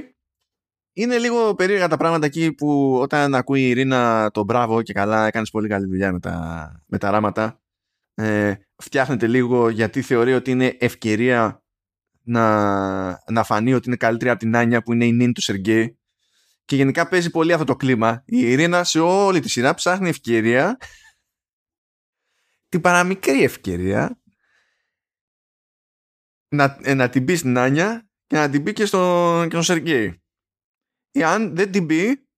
είναι 0.98 1.18
λίγο 1.18 1.54
περίεργα 1.54 1.88
τα 1.88 1.96
πράγματα 1.96 2.26
εκεί 2.26 2.52
που 2.52 2.98
όταν 3.00 3.34
ακούει 3.34 3.60
η 3.60 3.68
Ειρήνα 3.68 4.30
το 4.30 4.44
μπράβο 4.44 4.82
και 4.82 4.92
καλά 4.92 5.26
έκανες 5.26 5.50
πολύ 5.50 5.68
καλή 5.68 5.86
δουλειά 5.86 6.12
με 6.12 6.20
τα, 6.20 6.70
με 6.86 6.98
τα 6.98 7.10
ράματα 7.10 7.60
ε, 8.14 8.54
φτιάχνεται 8.76 9.26
λίγο 9.26 9.68
γιατί 9.68 10.02
θεωρεί 10.02 10.34
ότι 10.34 10.50
είναι 10.50 10.76
ευκαιρία 10.78 11.64
να, 12.22 13.08
να 13.32 13.44
φανεί 13.44 13.74
ότι 13.74 13.88
είναι 13.88 13.96
καλύτερη 13.96 14.30
από 14.30 14.38
την 14.38 14.56
Άνια 14.56 14.82
που 14.82 14.92
είναι 14.92 15.04
η 15.04 15.12
νυν 15.12 15.32
του 15.32 15.40
Σεργέη. 15.40 15.98
Και 16.64 16.76
γενικά 16.76 17.08
παίζει 17.08 17.30
πολύ 17.30 17.52
αυτό 17.52 17.64
το 17.64 17.76
κλίμα. 17.76 18.22
Η 18.26 18.50
Ειρήνα 18.50 18.84
σε 18.84 19.00
όλη 19.00 19.40
τη 19.40 19.48
σειρά 19.48 19.74
ψάχνει 19.74 20.08
ευκαιρία. 20.08 20.76
Την 22.68 22.80
παραμικρή 22.80 23.42
ευκαιρία 23.42 24.20
να, 26.48 26.78
ε, 26.82 26.94
να 26.94 27.08
την 27.08 27.24
πει 27.24 27.34
στην 27.34 27.58
Άνια 27.58 28.08
και 28.26 28.36
να 28.36 28.50
την 28.50 28.62
πει 28.62 28.72
και 28.72 28.84
στον, 28.86 29.42
και 29.42 29.50
στον 29.50 29.62
Σεργέη 29.62 30.20
εάν 31.20 31.56
δεν 31.56 31.70
την 31.70 31.86
πει 31.86 32.28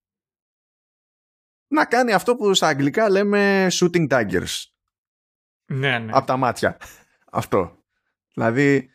να 1.68 1.84
κάνει 1.84 2.12
αυτό 2.12 2.36
που 2.36 2.54
στα 2.54 2.66
αγγλικά 2.66 3.10
λέμε 3.10 3.66
shooting 3.70 4.08
daggers. 4.08 4.64
Ναι, 5.64 5.98
ναι. 5.98 6.12
Από 6.14 6.26
τα 6.26 6.36
μάτια. 6.36 6.76
Αυτό. 7.32 7.84
Δηλαδή, 8.34 8.90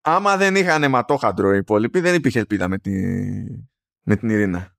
άμα 0.00 0.36
δεν 0.36 0.56
είχαν 0.56 0.82
αιματόχαντρο 0.82 1.54
οι 1.54 1.58
υπόλοιποι, 1.58 2.00
δεν 2.00 2.14
υπήρχε 2.14 2.38
ελπίδα 2.38 2.68
με, 2.68 2.78
τη... 2.78 2.90
με 4.02 4.16
την 4.16 4.28
Ειρήνα. 4.28 4.76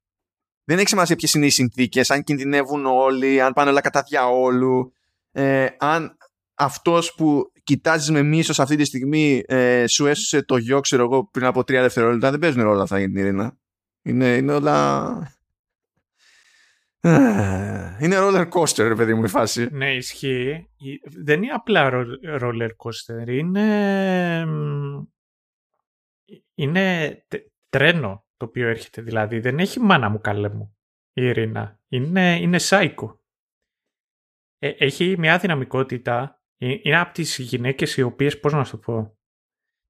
Δεν 0.63 0.77
έχει 0.77 0.87
σημασία 0.87 1.15
ποιες 1.15 1.33
είναι 1.33 1.45
οι 1.45 1.49
συνθήκες, 1.49 2.11
αν 2.11 2.23
κινδυνεύουν 2.23 2.85
όλοι, 2.85 3.41
αν 3.41 3.53
πάνε 3.53 3.69
όλα 3.69 3.81
κατά 3.81 4.01
διαόλου, 4.01 4.93
ε, 5.31 5.67
αν 5.77 6.17
αυτός 6.53 7.13
που 7.13 7.51
κοιτάζεις 7.63 8.09
με 8.09 8.23
μίσος 8.23 8.59
αυτή 8.59 8.75
τη 8.75 8.85
στιγμή 8.85 9.43
ε, 9.45 9.87
σου 9.87 10.05
έσωσε 10.05 10.43
το 10.43 10.57
γιο, 10.57 10.79
ξέρω 10.79 11.03
εγώ, 11.03 11.29
πριν 11.31 11.45
από 11.45 11.63
τρία 11.63 11.81
δευτερόλεπτα. 11.81 12.29
Δεν 12.29 12.39
παίζουν 12.39 12.67
όλα 12.67 12.83
αυτά 12.83 12.99
για 12.99 13.07
την 13.07 13.17
Ειρήνα. 13.17 13.58
Είναι, 14.01 14.35
είναι 14.35 14.53
όλα... 14.53 15.07
Είναι 18.01 18.15
roller 18.19 18.49
coaster, 18.49 18.87
ρε 18.87 18.95
παιδί 18.95 19.13
μου, 19.13 19.23
η 19.23 19.27
φάση. 19.27 19.67
Ναι, 19.71 19.95
ισχύει. 19.95 20.69
Δεν 21.03 21.43
είναι 21.43 21.53
απλά 21.53 22.05
roller 22.41 22.69
coaster. 22.77 23.27
Είναι... 23.27 24.45
Είναι 26.55 27.17
τρένο 27.69 28.25
το 28.37 28.45
οποίο 28.45 28.67
έρχεται. 28.67 29.01
Δηλαδή, 29.01 29.39
δεν 29.39 29.59
έχει 29.59 29.79
μάνα 29.79 30.09
μου 30.09 30.21
καλέ 30.21 30.49
μου 30.49 30.77
η 31.13 31.25
Ειρήνα. 31.25 31.79
Είναι, 31.87 32.39
είναι 32.39 32.57
σάικο. 32.57 33.21
Ε, 34.59 34.69
έχει 34.69 35.15
μια 35.17 35.37
δυναμικότητα. 35.37 36.43
Ε, 36.57 36.75
είναι 36.81 36.99
από 36.99 37.13
τις 37.13 37.37
γυναίκες 37.37 37.97
οι 37.97 38.01
οποίες, 38.01 38.39
πώς 38.39 38.53
να 38.53 38.63
σου 38.63 38.71
το 38.71 38.77
πω, 38.77 39.18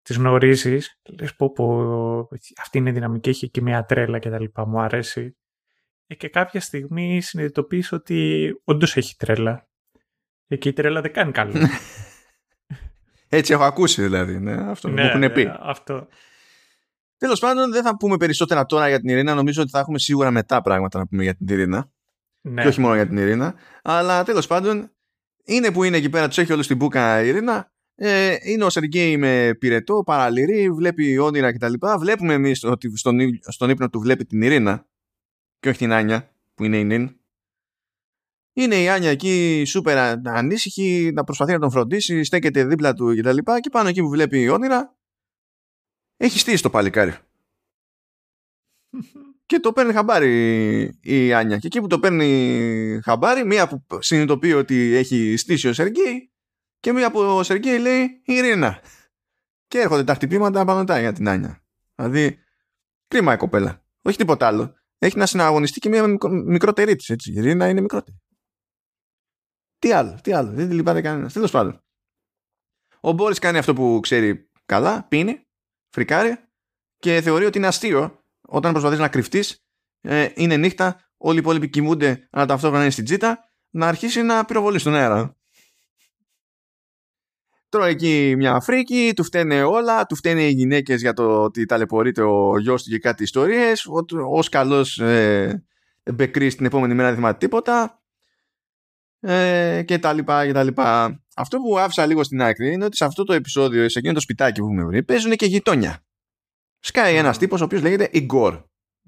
τις 0.01 0.17
γνωρίζεις, 0.17 0.99
λες 1.19 1.35
πω 1.35 1.51
πω 1.51 2.29
αυτή 2.61 2.77
είναι 2.77 2.91
δυναμική, 2.91 3.29
έχει 3.29 3.49
και 3.49 3.61
μια 3.61 3.85
τρέλα 3.85 4.19
και 4.19 4.29
τα 4.29 4.39
λοιπά, 4.39 4.67
μου 4.67 4.79
αρέσει. 4.79 5.37
Ε, 6.07 6.15
και 6.15 6.29
κάποια 6.29 6.61
στιγμή 6.61 7.21
συνειδητοποιείς 7.21 7.91
ότι 7.91 8.49
όντως 8.63 8.97
έχει 8.97 9.15
τρέλα. 9.15 9.67
Ε, 10.47 10.55
και 10.55 10.69
η 10.69 10.73
τρέλα 10.73 11.01
δεν 11.01 11.13
κάνει 11.13 11.31
καλό. 11.31 11.53
Έτσι 13.29 13.53
έχω 13.53 13.63
ακούσει 13.63 14.01
δηλαδή, 14.01 14.39
ναι, 14.39 14.69
αυτό 14.69 14.87
ναι, 14.87 15.01
μου 15.01 15.07
έχουν 15.07 15.31
πει. 15.33 15.43
Ναι, 15.43 15.55
αυτό. 15.59 16.07
Τέλος 17.17 17.39
πάντων, 17.39 17.71
δεν 17.71 17.83
θα 17.83 17.97
πούμε 17.97 18.17
περισσότερα 18.17 18.65
τώρα 18.65 18.87
για 18.87 18.99
την 18.99 19.09
Ειρήνα. 19.09 19.33
Νομίζω 19.33 19.61
ότι 19.61 19.71
θα 19.71 19.79
έχουμε 19.79 19.99
σίγουρα 19.99 20.31
μετά 20.31 20.61
πράγματα 20.61 20.99
να 20.99 21.07
πούμε 21.07 21.23
για 21.23 21.35
την 21.35 21.47
Ειρήνα. 21.47 21.91
Ναι. 22.41 22.61
Και 22.61 22.67
όχι 22.67 22.79
μόνο 22.79 22.95
για 22.95 23.07
την 23.07 23.17
Ειρήνα. 23.17 23.55
Αλλά 23.83 24.23
τέλος 24.23 24.47
πάντων, 24.47 24.91
είναι 25.43 25.71
που 25.71 25.83
είναι 25.83 25.97
εκεί 25.97 26.09
πέρα, 26.09 26.27
τους 26.27 26.37
έχει 26.37 26.53
όλους 26.53 26.65
στην 26.65 26.77
μπουκα 26.77 27.23
η 27.23 27.27
Ειρήνα. 27.27 27.71
Ε, 28.01 28.37
είναι 28.41 28.63
ο 28.63 28.69
Σεργέη 28.69 29.17
με 29.17 29.55
πυρετό, 29.59 30.03
παραλυρή, 30.05 30.71
βλέπει 30.71 31.17
όνειρα 31.17 31.53
κτλ. 31.53 31.73
Βλέπουμε 31.99 32.33
εμείς 32.33 32.63
ότι 32.63 32.97
στον, 32.97 33.19
στον 33.47 33.69
ύπνο 33.69 33.89
του 33.89 33.99
βλέπει 33.99 34.25
την 34.25 34.41
Ειρήνα 34.41 34.87
και 35.59 35.69
όχι 35.69 35.77
την 35.77 35.91
Άνια 35.91 36.33
που 36.53 36.63
είναι 36.63 36.77
η 36.77 36.83
Νιν. 36.83 37.19
Είναι 38.53 38.81
η 38.81 38.89
Άνια 38.89 39.09
εκεί 39.09 39.63
σούπερ 39.65 39.97
ανήσυχη, 40.27 41.11
να 41.13 41.23
προσπαθεί 41.23 41.51
να 41.51 41.59
τον 41.59 41.71
φροντίσει, 41.71 42.23
στέκεται 42.23 42.65
δίπλα 42.65 42.93
του 42.93 43.15
κτλ. 43.17 43.37
Και, 43.37 43.59
και 43.59 43.69
πάνω 43.71 43.89
εκεί 43.89 44.01
που 44.01 44.09
βλέπει 44.09 44.47
όνειρα, 44.47 44.97
έχει 46.17 46.39
στήσει 46.39 46.63
το 46.63 46.69
παλικάρι. 46.69 47.13
και 49.45 49.59
το 49.59 49.73
παίρνει 49.73 49.93
χαμπάρι 49.93 50.99
η 51.01 51.33
Άνια. 51.33 51.57
Και 51.57 51.67
εκεί 51.67 51.79
που 51.79 51.87
το 51.87 51.99
παίρνει 51.99 52.99
χαμπάρι, 53.03 53.45
μία 53.45 53.67
που 53.67 53.85
συνειδητοποιεί 53.99 54.53
ότι 54.55 54.93
έχει 54.93 55.37
στήσει 55.37 55.67
ο 55.67 55.73
Σεργέη 55.73 56.31
και 56.79 56.93
μία 56.93 57.11
που 57.11 57.19
ο 57.19 57.43
Σεργέη 57.43 57.79
λέει 57.79 58.21
Ειρήνα. 58.25 58.81
Και 59.67 59.79
έρχονται 59.79 60.03
τα 60.03 60.13
χτυπήματα 60.13 60.65
πάνω 60.65 60.99
για 60.99 61.13
την 61.13 61.29
Άνια. 61.29 61.63
Δηλαδή, 61.95 62.39
κρίμα 63.07 63.33
η 63.33 63.37
κοπέλα. 63.37 63.85
Όχι 64.01 64.17
τίποτα 64.17 64.47
άλλο. 64.47 64.73
Έχει 64.97 65.17
να 65.17 65.25
συναγωνιστεί 65.25 65.79
και 65.79 65.89
μία 65.89 66.17
μικρότερη 66.45 66.95
της. 66.95 67.09
Η 67.09 67.15
Ειρήνα 67.25 67.69
είναι 67.69 67.81
μικρότερη. 67.81 68.21
Τι 69.79 69.91
άλλο, 69.91 70.19
τι 70.23 70.31
άλλο. 70.31 70.51
Δεν 70.51 70.69
τη 70.69 70.75
λυπάται 70.75 71.01
κανένας. 71.01 71.33
Τέλος 71.33 71.51
πάντων. 71.51 71.83
Ο 73.01 73.11
Μπόρις 73.11 73.39
κάνει 73.39 73.57
αυτό 73.57 73.73
που 73.73 73.99
ξέρει 74.01 74.49
καλά, 74.65 75.07
πίνει, 75.07 75.47
φρικάρει 75.89 76.37
και 76.97 77.21
θεωρεί 77.21 77.45
ότι 77.45 77.57
είναι 77.57 77.67
αστείο 77.67 78.23
όταν 78.41 78.71
προσπαθείς 78.71 78.99
να 78.99 79.07
κρυφτείς, 79.07 79.63
ε, 80.01 80.29
είναι 80.35 80.57
νύχτα, 80.57 81.11
όλοι 81.17 81.37
οι 81.37 81.39
υπόλοιποι 81.39 81.69
κοιμούνται, 81.69 82.27
αλλά 82.31 82.45
ταυτόχρονα 82.45 82.83
είναι 82.83 82.91
στην 82.91 83.03
τζίτα, 83.05 83.51
να 83.69 83.87
αρχίσει 83.87 84.21
να 84.21 84.45
πυροβολείς 84.45 84.81
στον 84.81 84.95
αέρα. 84.95 85.38
Τρώει 87.69 87.91
εκεί 87.91 88.33
μια 88.37 88.59
φρίκη, 88.59 89.11
του 89.15 89.23
φταίνε 89.23 89.63
όλα, 89.63 90.05
του 90.05 90.15
φταίνε 90.15 90.43
οι 90.43 90.51
γυναίκες 90.51 91.01
για 91.01 91.13
το 91.13 91.43
ότι 91.43 91.65
ταλαιπωρείται 91.65 92.21
ο 92.21 92.59
γιος 92.59 92.83
του 92.83 92.89
και 92.89 92.99
κάτι 92.99 93.23
ιστορίες. 93.23 93.85
Ω 93.85 94.39
καλό 94.51 94.85
ε, 94.97 95.53
μπεκρή 96.13 96.53
την 96.53 96.65
επόμενη 96.65 96.93
μέρα 96.93 97.07
δεν 97.07 97.17
θυμάται 97.17 97.37
τίποτα. 97.37 98.01
Ε, 99.19 99.83
και 99.85 99.99
τα 99.99 100.13
λοιπά 100.13 100.45
και 100.45 100.51
τα 100.51 100.63
λοιπά. 100.63 101.19
Αυτό 101.35 101.57
που 101.57 101.79
άφησα 101.79 102.05
λίγο 102.05 102.23
στην 102.23 102.41
άκρη 102.41 102.73
είναι 102.73 102.85
ότι 102.85 102.95
σε 102.95 103.05
αυτό 103.05 103.23
το 103.23 103.33
επεισόδιο, 103.33 103.89
σε 103.89 103.99
εκείνο 103.99 104.13
το 104.13 104.19
σπιτάκι 104.19 104.59
που 104.59 104.65
έχουμε 104.65 104.83
βρει, 104.83 105.03
παίζουν 105.03 105.35
και 105.35 105.45
γειτόνια. 105.45 106.05
Σκάει 106.79 107.15
ένας 107.15 107.37
τύπος 107.37 107.61
ο 107.61 107.63
οποίος 107.63 107.81
λέγεται 107.81 108.09
Igor. 108.13 108.63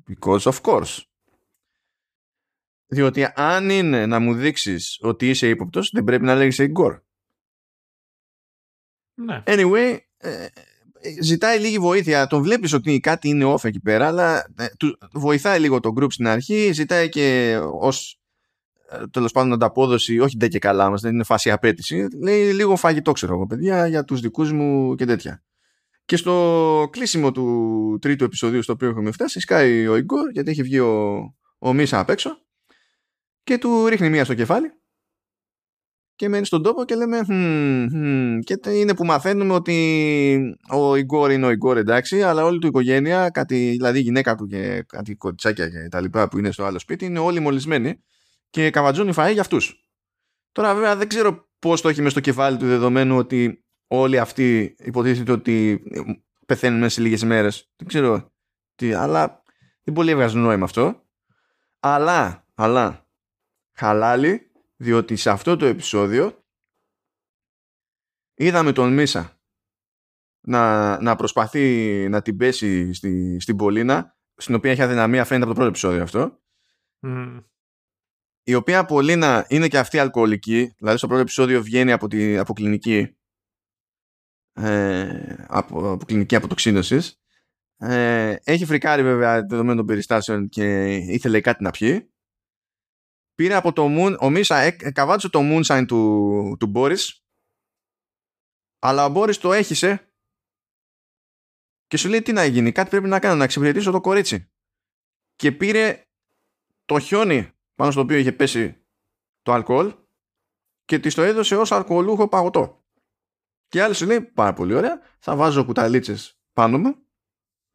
Because 0.10 0.40
of 0.40 0.62
course. 0.62 0.98
Διότι 2.88 3.28
αν 3.36 3.70
είναι 3.70 4.06
να 4.06 4.20
μου 4.20 4.34
δείξεις 4.34 4.98
ότι 5.02 5.30
είσαι 5.30 5.50
ύποπτος, 5.50 5.90
δεν 5.94 6.04
πρέπει 6.04 6.24
να 6.24 6.36
λέγεις 6.36 6.60
Igor. 6.60 7.00
Ναι. 9.26 9.44
Anyway, 9.46 9.98
ε, 10.18 10.48
ζητάει 11.22 11.60
λίγη 11.60 11.80
βοήθεια. 11.80 12.28
Τον 12.28 12.42
βλέπεις 12.42 12.74
ότι 12.74 13.00
κάτι 13.00 13.30
είναι 13.30 13.54
off 13.54 13.64
εκεί 13.64 13.80
πέρα, 13.80 14.08
αλλά 14.08 14.38
ε, 14.58 14.66
του 14.78 14.98
βοηθάει 15.14 15.60
λίγο 15.60 15.80
το 15.80 15.94
group 16.00 16.12
στην 16.12 16.28
αρχή, 16.28 16.72
ζητάει 16.74 17.10
και 17.10 17.58
ως 17.80 18.20
ε, 18.90 19.08
τέλος 19.12 19.32
πάντων 19.32 19.54
ανταπόδοση, 19.54 20.20
όχι 20.20 20.38
ντε 20.38 20.48
και 20.48 20.60
καλά 20.60 20.90
μας, 20.90 21.02
δεν 21.02 21.14
είναι 21.14 21.24
φάση 21.24 21.52
απέτηση. 21.52 22.08
Λέει 22.24 22.52
λίγο 22.52 22.76
φαγητό, 22.76 23.12
ξέρω 23.12 23.34
εγώ, 23.34 23.46
παιδιά, 23.46 23.88
για 23.88 24.04
τους 24.04 24.20
δικούς 24.20 24.52
μου 24.52 24.96
και 24.96 25.06
τέτοια. 25.06 25.44
Και 26.06 26.16
στο 26.16 26.88
κλείσιμο 26.92 27.32
του 27.32 27.98
τρίτου 28.02 28.24
επεισοδίου 28.24 28.62
στο 28.62 28.74
οποίο 28.74 28.90
έχουμε 28.90 29.12
φτάσει, 29.12 29.40
σκάει 29.40 29.88
ο 29.88 29.96
Ιγκόρ, 29.96 30.30
γιατί 30.32 30.52
έχει 30.52 30.64
βγει 30.64 30.80
ο, 30.80 31.20
ο 31.60 31.74
Μίσα 31.74 32.00
απ' 32.00 32.10
έξω, 32.10 32.30
και 33.44 33.58
του 33.58 33.88
ρίχνει 33.88 34.10
μία 34.10 34.26
στο 34.26 34.34
κεφάλι 34.34 34.81
και 36.22 36.30
μένει 36.30 36.46
στον 36.46 36.64
τόπο 36.64 36.86
και 36.86 36.96
λέμε 36.96 37.20
hm, 37.28 37.88
hm. 37.94 38.40
και 38.44 38.70
είναι 38.70 38.96
που 38.96 39.06
μαθαίνουμε 39.06 39.54
ότι 39.54 40.58
ο 40.70 40.96
Ιγκόρ 40.96 41.32
είναι 41.32 41.46
ο 41.46 41.50
Ιγκόρ 41.50 41.78
εντάξει 41.78 42.22
αλλά 42.22 42.44
όλη 42.44 42.60
του 42.60 42.68
οικογένεια 42.68 43.30
κάτι, 43.30 43.70
δηλαδή 43.70 44.00
η 44.00 44.02
γυναίκα 44.02 44.36
του 44.36 44.48
και 44.48 44.84
κάτι 44.88 45.16
κοτσάκια 45.16 45.70
και 45.70 45.88
τα 45.90 46.02
λοιπά 46.02 46.28
που 46.28 46.38
είναι 46.38 46.52
στο 46.52 46.64
άλλο 46.64 46.80
σπίτι 46.80 47.06
είναι 47.06 47.20
όλοι 47.20 47.40
μολυσμένοι 47.40 48.04
και 48.50 48.70
καβατζούν 48.70 49.14
φαΐ 49.16 49.30
για 49.32 49.42
αυτούς. 49.42 49.88
Τώρα 50.52 50.74
βέβαια 50.74 50.96
δεν 50.96 51.08
ξέρω 51.08 51.50
πώς 51.60 51.82
το 51.82 51.90
έχει 51.90 52.02
μες 52.02 52.12
στο 52.12 52.20
κεφάλι 52.20 52.58
του 52.58 52.68
δεδομένου 52.68 53.18
ότι 53.18 53.66
όλοι 53.88 54.20
αυτοί 54.20 54.76
υποτίθεται 54.80 55.32
ότι 55.32 55.84
πεθαίνουν 56.46 56.80
μέσα 56.80 56.94
σε 56.94 57.02
λίγες 57.02 57.24
μέρες. 57.24 57.72
Δεν 57.76 57.88
ξέρω 57.88 58.32
τι 58.76 58.94
αλλά 58.94 59.44
δεν 59.84 59.94
πολύ 59.94 60.12
έβγαζε 60.12 60.38
νόημα 60.38 60.64
αυτό. 60.64 61.04
Αλλά, 61.80 62.48
αλλά 62.56 63.08
χαλάλι 63.74 64.51
διότι 64.82 65.16
σε 65.16 65.30
αυτό 65.30 65.58
το 65.58 65.66
επεισόδιο 65.66 66.46
είδαμε 68.34 68.72
τον 68.72 68.94
Μίσα 68.94 69.40
να, 70.48 71.02
να 71.02 71.16
προσπαθεί 71.16 72.08
να 72.10 72.22
την 72.22 72.38
πέσει 72.38 72.94
στη, 72.94 73.40
στην 73.40 73.56
Πολίνα 73.56 74.18
στην 74.36 74.56
οποία 74.56 74.72
έχει 74.72 74.82
αδυναμία 74.82 75.26
φαίνεται 75.26 75.46
από 75.46 75.54
το 75.54 75.60
πρώτο 75.60 75.70
επεισόδιο 75.70 76.04
αυτό. 76.04 76.40
Mm. 77.06 77.44
η 78.44 78.54
οποία 78.54 78.86
Πολίνα 78.86 79.46
είναι 79.50 79.68
και 79.68 79.78
αυτή 79.78 80.00
αλκοολική 80.00 80.74
δηλαδή 80.78 80.98
στο 80.98 81.08
πρώτο 81.08 81.22
επεισόδιο 81.22 81.62
βγαίνει 81.62 81.92
από, 81.92 82.08
τη, 82.08 82.38
από 82.38 82.54
κλινική 82.54 83.18
ε, 84.54 85.46
από, 85.48 85.92
από 85.92 86.06
κλινική 86.06 86.36
αποτοξίνωσης. 86.36 87.22
Ε, 87.78 88.36
έχει 88.44 88.66
φρικάρει 88.66 89.04
βέβαια 89.04 89.42
δεδομένων 89.42 89.78
των 89.78 89.86
περιστάσεων 89.86 90.50
και 90.50 90.96
ήθελε 90.96 91.42
κάτι 91.42 91.64
να 91.64 91.72
πιει 91.72 92.11
πήρε 93.42 93.56
από 93.56 93.74
το 93.74 93.88
Moon, 93.90 94.16
ο 94.20 94.30
Μίσα 94.30 94.58
εκαβάτσε 94.58 95.30
το 95.30 95.40
Moonshine 95.44 95.84
του, 95.88 96.56
του 96.60 96.72
Boris 96.76 97.10
αλλά 98.80 99.06
ο 99.06 99.10
Μπόρις 99.10 99.38
το 99.38 99.54
έχισε 99.54 100.14
και 101.88 101.98
σου 101.98 102.10
λέει 102.10 102.22
τι 102.22 102.32
να 102.32 102.46
γίνει, 102.46 102.72
κάτι 102.72 102.90
πρέπει 102.90 103.08
να 103.08 103.20
κάνω, 103.20 103.36
να 103.36 103.44
εξυπηρετήσω 103.44 103.92
το 103.92 104.02
κορίτσι. 104.02 104.52
Και 105.36 105.52
πήρε 105.52 106.08
το 106.86 107.00
χιόνι 107.00 107.52
πάνω 107.76 107.92
στο 107.92 108.02
οποίο 108.02 108.18
είχε 108.18 108.32
πέσει 108.32 108.86
το 109.42 109.52
αλκοόλ 109.52 109.96
και 110.86 111.00
της 111.00 111.16
το 111.16 111.22
έδωσε 111.22 111.56
ως 111.56 111.72
αλκοολούχο 111.72 112.28
παγωτό. 112.28 112.86
Και 113.68 113.82
άλλη 113.82 113.94
σου 113.94 114.06
λέει 114.06 114.22
πάρα 114.22 114.54
πολύ 114.54 114.74
ωραία, 114.74 115.02
θα 115.20 115.36
βάζω 115.36 115.66
κουταλίτσες 115.66 116.40
πάνω 116.54 116.78
μου 116.78 116.96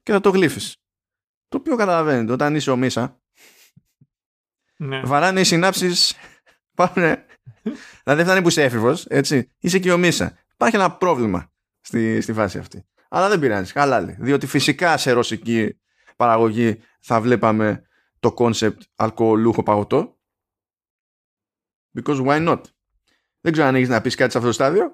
και 0.02 0.12
θα 0.12 0.20
το 0.20 0.30
γλύφεις. 0.30 0.76
Το 1.48 1.56
οποίο 1.56 1.76
καταλαβαίνετε, 1.76 2.32
όταν 2.32 2.54
είσαι 2.54 2.70
ο 2.70 2.76
Μίσα 2.76 3.20
Ναι. 4.76 5.00
βαράνε 5.00 5.40
οι 5.40 5.44
συνάψεις. 5.44 6.14
Πάνε. 6.76 7.26
δηλαδή 7.62 7.82
δεν 8.04 8.24
φτάνει 8.24 8.42
που 8.42 8.48
είσαι 8.48 8.62
έφηβος, 8.62 9.06
έτσι. 9.06 9.50
Είσαι 9.58 9.78
και 9.78 9.92
ο 9.92 9.98
Μίσα. 9.98 10.38
Υπάρχει 10.54 10.76
ένα 10.76 10.96
πρόβλημα 10.96 11.52
στη, 11.80 12.20
στη 12.20 12.32
φάση 12.32 12.58
αυτή. 12.58 12.86
Αλλά 13.08 13.28
δεν 13.28 13.38
πειράζει. 13.38 13.72
Χαλάλη. 13.72 14.16
Διότι 14.20 14.46
φυσικά 14.46 14.96
σε 14.96 15.10
ρωσική 15.12 15.80
παραγωγή 16.16 16.80
θα 17.00 17.20
βλέπαμε 17.20 17.86
το 18.20 18.32
κόνσεπτ 18.32 18.82
αλκοολούχο 18.96 19.62
παγωτό. 19.62 20.18
Because 21.98 22.26
why 22.26 22.48
not; 22.48 22.60
Δεν 23.40 23.52
ξέρω 23.52 23.68
αν 23.68 23.74
έχεις 23.74 23.88
να 23.88 24.00
πεις 24.00 24.14
κάτι 24.14 24.30
σε 24.30 24.36
αυτό 24.38 24.50
το 24.50 24.54
στάδιο. 24.54 24.92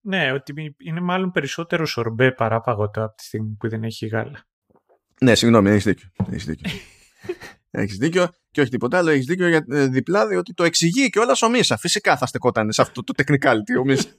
ναι, 0.00 0.32
ότι 0.32 0.74
είναι 0.78 1.00
μάλλον 1.00 1.30
περισσότερο 1.30 1.86
σορμπέ 1.86 2.32
παρά 2.32 2.60
παγωτό 2.60 3.04
από 3.04 3.16
τη 3.16 3.24
στιγμή 3.24 3.56
που 3.58 3.68
δεν 3.68 3.84
έχει 3.84 4.06
γάλα. 4.06 4.44
Ναι, 5.20 5.34
συγγνώμη, 5.34 5.70
έχεις 5.70 5.84
δίκιο. 5.84 6.08
Έχεις 6.30 6.44
δίκιο. 6.44 6.70
έχεις 7.74 7.96
δίκιο 7.96 8.28
και 8.50 8.60
όχι 8.60 8.70
τίποτα 8.70 8.98
άλλο. 8.98 9.10
Έχεις 9.10 9.26
δίκιο 9.26 9.48
για 9.48 9.64
ε, 9.70 9.86
διπλά, 9.86 10.26
διότι 10.26 10.54
το 10.54 10.64
εξηγεί 10.64 11.10
κιόλας 11.10 11.42
ο 11.42 11.48
Μίσα. 11.48 11.76
Φυσικά 11.76 12.16
θα 12.16 12.26
στεκόταν 12.26 12.72
σε 12.72 12.82
αυτό 12.82 13.04
το 13.04 13.12
technicality 13.16 13.80
ο 13.80 13.84
Μίσα. 13.84 14.08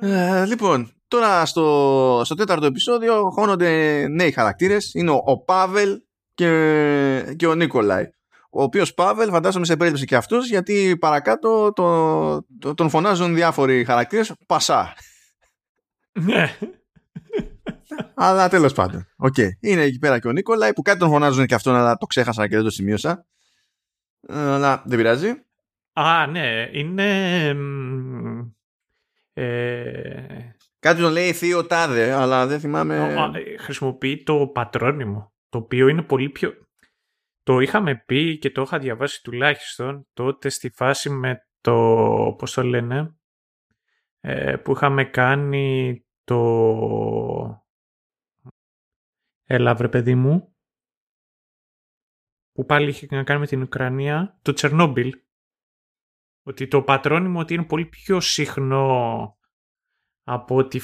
Ε, 0.00 0.44
λοιπόν, 0.44 0.92
τώρα 1.08 1.46
στο, 1.46 2.22
στο 2.24 2.34
τέταρτο 2.34 2.66
επεισόδιο 2.66 3.30
χώνονται 3.30 4.06
νέοι 4.08 4.30
χαρακτήρες. 4.32 4.94
Είναι 4.94 5.10
ο, 5.10 5.22
ο 5.24 5.38
Πάβελ 5.44 6.02
και, 6.34 7.34
και 7.36 7.46
ο 7.46 7.54
Νίκολαϊ. 7.54 8.10
Ο 8.50 8.62
οποίος 8.62 8.94
Πάβελ 8.94 9.30
φαντάζομαι 9.30 9.64
σε 9.64 9.76
περίπτωση 9.76 10.04
και 10.06 10.16
αυτούς 10.16 10.48
γιατί 10.48 10.96
παρακάτω 11.00 11.72
το, 11.72 12.46
το- 12.58 12.74
τον 12.74 12.90
φωνάζουν 12.90 13.34
διάφοροι 13.34 13.84
χαρακτήρες 13.84 14.32
Πασά. 14.46 14.94
Ναι. 16.12 16.58
Αλλά 18.14 18.48
τέλος 18.48 18.72
πάντων. 18.72 19.06
Οκ. 19.16 19.36
Είναι 19.60 19.82
εκεί 19.82 19.98
πέρα 19.98 20.18
και 20.18 20.28
ο 20.28 20.32
Νίκολαϊ 20.32 20.72
που 20.72 20.82
κάτι 20.82 20.98
τον 20.98 21.08
φωνάζουν 21.08 21.46
και 21.46 21.54
αυτόν 21.54 21.74
αλλά 21.74 21.96
το 21.96 22.06
ξέχασα 22.06 22.48
και 22.48 22.54
δεν 22.54 22.64
το 22.64 22.70
σημείωσα. 22.70 23.26
Ε, 24.28 24.38
Αλλά 24.38 24.82
δεν 24.86 24.98
πειράζει. 24.98 25.32
Α, 25.92 26.26
ναι, 26.26 26.68
είναι... 26.72 27.54
μ, 27.54 28.50
Ε, 29.32 30.54
Κάτι 30.78 31.00
τον 31.00 31.12
λέει 31.12 31.32
θείο 31.32 31.66
τάδε, 31.66 32.12
αλλά 32.12 32.46
δεν 32.46 32.60
θυμάμαι. 32.60 32.96
α, 32.96 33.30
ε, 33.34 33.56
χρησιμοποιεί 33.58 34.22
το 34.22 34.46
πατρόνυμο, 34.46 35.32
το 35.48 35.58
οποίο 35.58 35.88
είναι 35.88 36.02
πολύ 36.02 36.28
πιο... 36.30 36.52
Το 37.42 37.60
είχαμε 37.60 38.02
πει 38.06 38.38
και 38.38 38.50
το 38.50 38.62
είχα 38.62 38.78
διαβάσει 38.78 39.22
τουλάχιστον 39.22 40.06
τότε 40.12 40.48
στη 40.48 40.70
φάση 40.70 41.10
με 41.10 41.46
το, 41.60 41.74
πώς 42.38 42.52
το 42.52 42.62
λένε, 42.62 43.16
ε, 44.20 44.56
που 44.56 44.72
είχαμε 44.72 45.04
κάνει 45.04 45.98
το... 46.24 47.63
Έλα 49.44 49.74
βρε 49.74 49.88
παιδί 49.88 50.14
μου. 50.14 50.56
Που 52.52 52.64
πάλι 52.64 52.88
είχε 52.88 53.06
να 53.10 53.24
κάνει 53.24 53.40
με 53.40 53.46
την 53.46 53.62
Ουκρανία. 53.62 54.38
Το 54.42 54.52
Τσερνόμπιλ. 54.52 55.22
Ότι 56.42 56.68
το 56.68 56.82
πατρόνιμο 56.82 57.38
ότι 57.38 57.54
είναι 57.54 57.64
πολύ 57.64 57.86
πιο 57.86 58.20
συχνό 58.20 59.38
από 60.22 60.56
ότι 60.56 60.80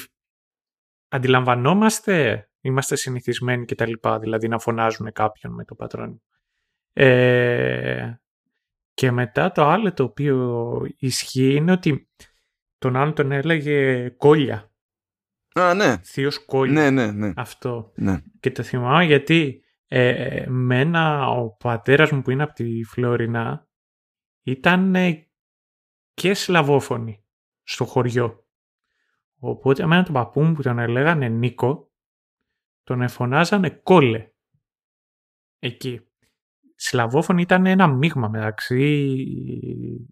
αντιλαμβανόμαστε, 1.07 2.45
είμαστε 2.61 2.95
συνηθισμένοι 2.95 3.65
και 3.65 3.75
τα 3.75 3.87
λοιπά, 3.87 4.19
δηλαδή 4.19 4.47
να 4.47 4.59
φωνάζουν 4.59 5.11
κάποιον 5.11 5.53
με 5.53 5.65
το 5.65 5.75
πατρόνιμο. 5.75 6.21
Ε, 6.93 8.15
και 8.93 9.11
μετά 9.11 9.51
το 9.51 9.63
άλλο 9.63 9.93
το 9.93 10.03
οποίο 10.03 10.87
ισχύει 10.97 11.55
είναι 11.55 11.71
ότι 11.71 12.09
τον 12.77 12.95
άλλον 12.95 13.13
τον 13.13 13.31
έλεγε 13.31 14.09
κόλια. 14.09 14.70
Α, 15.53 15.73
ναι. 15.73 15.97
Θείος 15.97 16.45
κόλια. 16.45 16.73
Ναι, 16.73 16.89
ναι, 16.89 17.11
ναι. 17.11 17.33
Αυτό. 17.35 17.91
ναι. 17.95 18.21
Και 18.39 18.51
το 18.51 18.63
θυμάμαι 18.63 19.05
γιατί 19.05 19.63
ε, 19.87 20.45
μένα 20.47 21.27
ο 21.27 21.55
πατέρας 21.55 22.11
μου 22.11 22.21
που 22.21 22.31
είναι 22.31 22.43
από 22.43 22.53
τη 22.53 22.83
Φλόρινα 22.83 23.67
ήταν 24.43 24.95
ε, 24.95 25.27
και 26.13 26.33
σλαβόφωνοι 26.33 27.25
στο 27.63 27.85
χωριό. 27.85 28.45
Οπότε 29.39 29.83
εμένα 29.83 30.03
τον 30.03 30.13
παππού 30.13 30.41
μου 30.41 30.53
που 30.53 30.61
τον 30.61 30.87
λέγανε 30.89 31.29
Νίκο 31.29 31.91
τον 32.83 33.01
εφωνάζανε 33.01 33.69
κόλε. 33.69 34.31
Εκεί. 35.59 36.01
Σλαβόφωνοι 36.75 37.41
ήταν 37.41 37.65
ένα 37.65 37.87
μείγμα 37.87 38.27
μεταξύ 38.27 39.25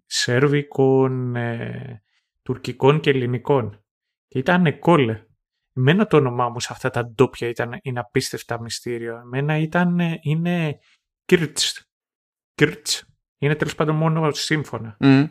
σέρβικων, 0.06 1.36
ε, 1.36 2.02
τουρκικών 2.42 3.00
και 3.00 3.10
ελληνικών. 3.10 3.84
Και 4.26 4.38
ήταν 4.38 4.78
κόλε. 4.78 5.24
Εμένα 5.80 6.06
το 6.06 6.16
όνομά 6.16 6.48
μου 6.48 6.60
σε 6.60 6.68
αυτά 6.70 6.90
τα 6.90 7.06
ντόπια 7.06 7.48
ήταν, 7.48 7.78
είναι 7.82 8.00
απίστευτα 8.00 8.60
μυστήριο. 8.60 9.16
Εμένα 9.16 9.56
ήταν, 9.58 9.98
είναι 10.20 10.78
Κίρτς. 11.24 11.88
Κίρτς. 12.54 13.04
Είναι 13.38 13.54
τέλος 13.54 13.74
πάντων 13.74 13.96
μόνο 13.96 14.30
σύμφωνα. 14.30 14.96
Μμ. 15.00 15.24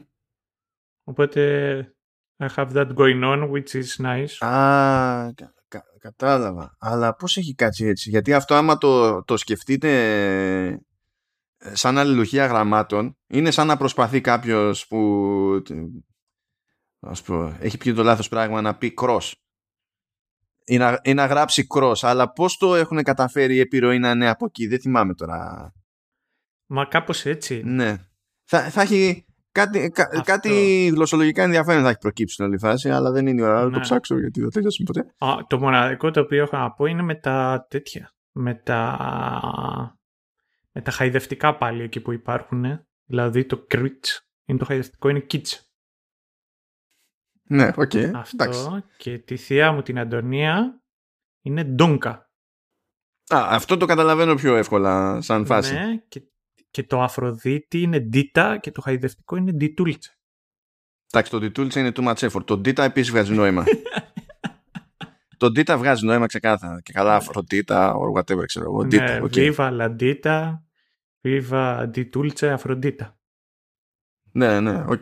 Οπότε 1.04 1.96
I 2.38 2.48
have 2.56 2.72
that 2.72 2.94
going 2.96 3.24
on 3.24 3.52
which 3.52 3.72
is 3.72 4.06
nice. 4.06 4.48
Α, 4.48 5.34
κα- 5.34 5.54
κα- 5.68 5.86
κατάλαβα. 6.00 6.76
Αλλά 6.80 7.16
πώς 7.16 7.38
έχει 7.38 7.54
κάτσει 7.56 7.86
έτσι; 7.86 8.10
Γιατί 8.10 8.34
αυτό 8.34 8.56
άμα 8.56 8.78
το, 8.78 9.24
το 9.24 9.38
σκεφτείτε 9.38 9.90
ε, 11.58 11.76
σαν 11.76 11.98
αλληλουχία 11.98 12.46
γραμμάτων, 12.46 13.18
είναι 13.28 13.52
σαν 13.52 13.68
να 13.68 13.78
προσπαθεί 13.78 14.22
κάποιος 14.22 14.88
που 14.88 15.64
ας 17.00 17.22
πω, 17.22 17.58
έχει 17.60 17.78
πει 17.78 17.94
το 17.94 18.04
λάθος 18.04 18.30
πράγμα 18.30 18.62
να 18.62 18.78
πει 18.78 18.94
cross. 19.02 19.32
Ή 20.72 20.78
να, 20.78 21.00
ή 21.04 21.14
να 21.14 21.26
γράψει 21.26 21.68
cross. 21.76 21.98
Αλλά 22.02 22.32
πώς 22.32 22.58
το 22.58 22.76
έχουν 22.76 23.04
καταφέρει 23.04 23.56
η 23.56 23.60
επιρροή 23.60 24.00
να 24.00 24.10
είναι 24.12 24.30
από 24.30 24.46
εκεί. 24.46 24.68
Δεν 24.68 24.80
θυμάμαι 24.80 25.14
τώρα. 25.14 25.72
Μα 26.66 26.86
κάπως 26.86 27.26
έτσι. 27.26 27.62
Ναι. 27.66 27.98
Θα, 28.44 28.70
θα 28.70 28.82
έχει 28.82 29.26
κάτι, 29.52 29.90
κα- 29.90 30.04
Αυτό. 30.12 30.22
κάτι 30.22 30.86
γλωσσολογικά 30.94 31.44
ενδιαφέρον 31.44 31.84
θα 31.84 31.90
έχει 31.90 31.98
προκύψει 31.98 32.34
στην 32.34 32.46
όλη 32.46 32.58
φάση, 32.60 32.90
αλλά 32.90 33.12
δεν 33.12 33.28
είναι 33.28 33.42
η 33.42 33.44
ώρα 33.44 33.54
να 33.64 33.64
το 33.64 33.70
Ναι. 33.70 33.80
ψάξω 33.80 34.20
γιατί 34.20 34.42
δεν 34.42 34.50
τελειώσουμε 34.50 34.90
ποτέ. 34.94 35.14
Α, 35.32 35.46
το 35.48 35.60
μοναδικό 35.60 36.12
το 36.12 36.20
οποίο 36.20 36.44
έχω 36.44 36.58
να 36.58 36.72
πω 36.72 36.86
είναι 36.86 37.02
με 37.02 37.16
τα 37.16 37.66
τέτοια. 37.70 38.12
Με 38.32 38.54
τα, 38.54 38.98
με 40.72 40.82
τα 40.82 40.92
χαϊδευτικά 40.92 41.58
πάλι 41.58 41.84
εκεί 41.84 42.00
που 42.00 42.12
υπάρχουν. 42.12 42.66
Δηλαδή 43.06 43.46
το 43.46 43.58
κρίτς 43.68 44.22
είναι 44.46 44.58
το 44.58 44.66
χαϊδευτικό, 44.66 45.10
είναι 45.10 45.20
κίτς. 45.20 45.69
Ναι, 47.52 47.68
οκ. 47.76 47.92
Αυτό. 48.14 48.44
Εντάξει. 48.44 48.84
Και 48.98 49.20
τη 49.20 49.38
θεία 49.38 49.72
μου 49.72 49.82
την 49.82 50.00
Αντωνία 50.00 50.82
είναι 51.42 51.64
ντόγκα. 51.64 52.30
Α, 53.34 53.48
αυτό 53.50 53.78
το 53.78 53.86
καταλαβαίνω 53.86 54.36
πιο 54.36 54.56
εύκολα 54.56 55.22
σαν 55.22 55.46
φάση. 55.46 55.74
Ναι, 55.74 55.98
και, 56.08 56.24
και 56.72 56.84
το 56.84 57.02
Αφροδίτη 57.02 57.82
είναι 57.82 58.00
ντίτα 58.00 58.58
και 58.58 58.72
το 58.72 58.82
χαϊδευτικό 58.82 59.36
είναι 59.36 59.52
ντιτούλτσα. 59.52 60.14
Εντάξει, 61.12 61.32
το 61.32 61.40
Ντιτούλτσα 61.40 61.80
είναι 61.80 61.92
too 61.96 62.08
much 62.08 62.30
effort. 62.30 62.46
Το 62.46 62.58
Ντίτα 62.58 62.84
επίσης 62.84 63.12
βγάζει 63.12 63.34
νόημα. 63.34 63.64
το 65.38 65.52
Ντίτα 65.52 65.78
βγάζει 65.78 66.06
νόημα 66.06 66.26
ξεκάθαρα. 66.26 66.82
Και 66.82 66.94
καλά, 66.94 67.16
Αφροντίτα, 67.16 67.96
or 67.96 68.20
whatever, 68.20 68.44
ξέρω 68.46 68.66
εγώ. 68.66 68.86
Ντίτα, 68.86 69.04
Ναι, 69.04 69.22
OK. 69.22 69.32
Viva 69.36 69.78
la 69.80 69.96
Dita, 70.00 70.54
Viva 71.22 71.90
Ditulce 71.96 72.58
Afrodita. 72.58 73.14
Ναι, 74.32 74.60
ναι, 74.60 74.84
οκ. 74.88 75.02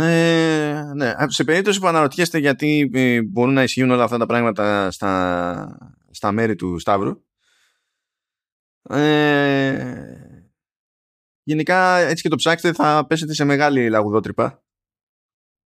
Ε, 0.00 0.92
ναι. 0.94 1.14
Σε 1.26 1.44
περίπτωση 1.44 1.80
που 1.80 1.86
αναρωτιέστε 1.86 2.38
γιατί 2.38 2.90
ε, 2.94 3.22
μπορούν 3.22 3.54
να 3.54 3.62
ισχύουν 3.62 3.90
όλα 3.90 4.02
αυτά 4.04 4.18
τα 4.18 4.26
πράγματα 4.26 4.90
στα, 4.90 5.94
στα 6.10 6.32
μέρη 6.32 6.54
του 6.54 6.78
Σταύρου 6.78 7.22
ε, 8.90 9.94
γενικά 11.42 11.96
έτσι 11.98 12.22
και 12.22 12.28
το 12.28 12.36
ψάξετε 12.36 12.74
θα 12.74 13.06
πέσετε 13.06 13.34
σε 13.34 13.44
μεγάλη 13.44 13.88
λαγουδότρυπα 13.88 14.62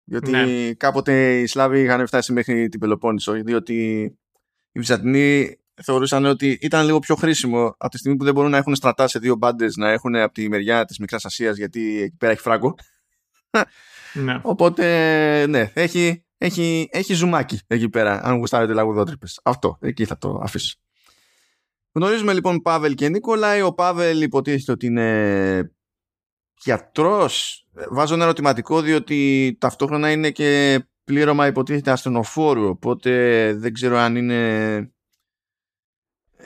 γιατί 0.04 0.30
Ναι. 0.30 0.72
κάποτε 0.74 1.40
οι 1.40 1.46
Σλάβοι 1.46 1.80
είχαν 1.82 2.06
φτάσει 2.06 2.32
μέχρι 2.32 2.68
την 2.68 2.80
Πελοπόννησο 2.80 3.32
διότι 3.32 4.00
οι 4.72 4.78
Βυζαντινοί 4.78 5.56
θεωρούσαν 5.82 6.24
ότι 6.24 6.58
ήταν 6.60 6.86
λίγο 6.86 6.98
πιο 6.98 7.14
χρήσιμο 7.14 7.74
από 7.78 7.88
τη 7.88 7.98
στιγμή 7.98 8.18
που 8.18 8.24
δεν 8.24 8.34
μπορούν 8.34 8.50
να 8.50 8.56
έχουν 8.56 8.74
στρατά 8.74 9.08
σε 9.08 9.18
δύο 9.18 9.36
μπάντες 9.36 9.76
να 9.76 9.90
έχουν 9.90 10.16
από 10.16 10.32
τη 10.34 10.48
μεριά 10.48 10.84
της 10.84 10.98
Μικράς 10.98 11.24
Ασίας 11.24 11.56
γιατί 11.56 12.00
εκεί 12.00 12.16
πέρα 12.16 12.32
έχει 12.32 12.40
φράγκο 12.40 12.74
Ναι. 14.12 14.40
Οπότε, 14.42 15.46
ναι, 15.46 15.70
έχει, 15.74 16.24
έχει, 16.38 16.88
έχει 16.92 17.14
ζουμάκι 17.14 17.58
εκεί 17.66 17.88
πέρα, 17.88 18.20
αν 18.24 18.36
γουστάρετε 18.36 18.72
λαγουδότρυπες. 18.72 19.40
Αυτό, 19.42 19.78
εκεί 19.80 20.04
θα 20.04 20.18
το 20.18 20.40
αφήσω. 20.42 20.76
Γνωρίζουμε 21.94 22.32
λοιπόν 22.32 22.62
Πάβελ 22.62 22.94
και 22.94 23.08
Νίκολαη. 23.08 23.62
Ο 23.62 23.72
Πάβελ 23.72 24.22
υποτίθεται 24.22 24.72
ότι 24.72 24.86
είναι 24.86 25.74
γιατρός. 26.62 27.66
Βάζω 27.90 28.14
ένα 28.14 28.24
ερωτηματικό 28.24 28.80
διότι 28.80 29.56
ταυτόχρονα 29.60 30.10
είναι 30.10 30.30
και 30.30 30.80
πλήρωμα 31.04 31.46
υποτίθεται 31.46 31.90
ασθενοφόρου. 31.90 32.68
Οπότε 32.68 33.10
δεν 33.54 33.72
ξέρω 33.72 33.96
αν 33.96 34.16
είναι 34.16 34.92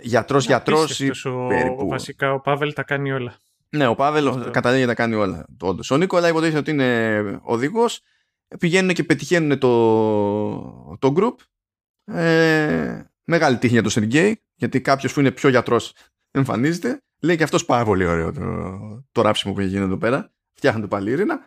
γιατρός 0.01 0.47
γιατρός 0.47 1.01
ή 1.01 1.05
Απίστευτος 1.05 1.25
ο, 1.25 1.47
περίπου. 1.47 1.89
Βασικά 1.89 2.33
ο 2.33 2.41
Πάβελ 2.41 2.73
τα 2.73 2.83
κάνει 2.83 3.13
όλα. 3.13 3.35
Ναι, 3.71 3.87
ο 3.87 3.95
Πάβελ 3.95 4.29
Αυτό. 4.29 4.51
καταλήγει 4.51 4.83
να 4.83 4.89
τα 4.89 4.95
κάνει 4.95 5.15
όλα. 5.15 5.47
Όντως. 5.61 5.91
Ο 5.91 5.97
Νίκολα 5.97 6.29
υποτίθεται 6.29 6.59
ότι 6.59 6.71
είναι 6.71 7.41
οδηγός. 7.43 8.01
Πηγαίνουν 8.59 8.95
και 8.95 9.05
πετυχαίνουν 9.05 9.59
το, 9.59 10.97
το 10.99 11.15
group. 11.17 11.35
Ε, 12.15 13.05
μεγάλη 13.25 13.59
τύχη 13.59 13.73
για 13.73 13.83
τον 13.83 13.91
Σεργέη, 13.91 14.43
γιατί 14.55 14.81
κάποιος 14.81 15.13
που 15.13 15.21
είναι 15.21 15.31
πιο 15.31 15.49
γιατρός 15.49 15.93
εμφανίζεται. 16.31 17.03
Λέει 17.21 17.37
και 17.37 17.43
αυτός 17.43 17.65
πάρα 17.65 17.85
πολύ 17.85 18.05
ωραίο 18.05 18.33
το, 18.33 19.05
το 19.13 19.23
ράψιμο 19.23 19.55
που 19.55 19.61
έχει 19.61 19.69
γίνει 19.69 19.85
εδώ 19.85 19.97
πέρα. 19.97 20.33
Φτιάχνουν 20.55 20.89
πάλι 20.89 21.11
ειρήνα. 21.11 21.47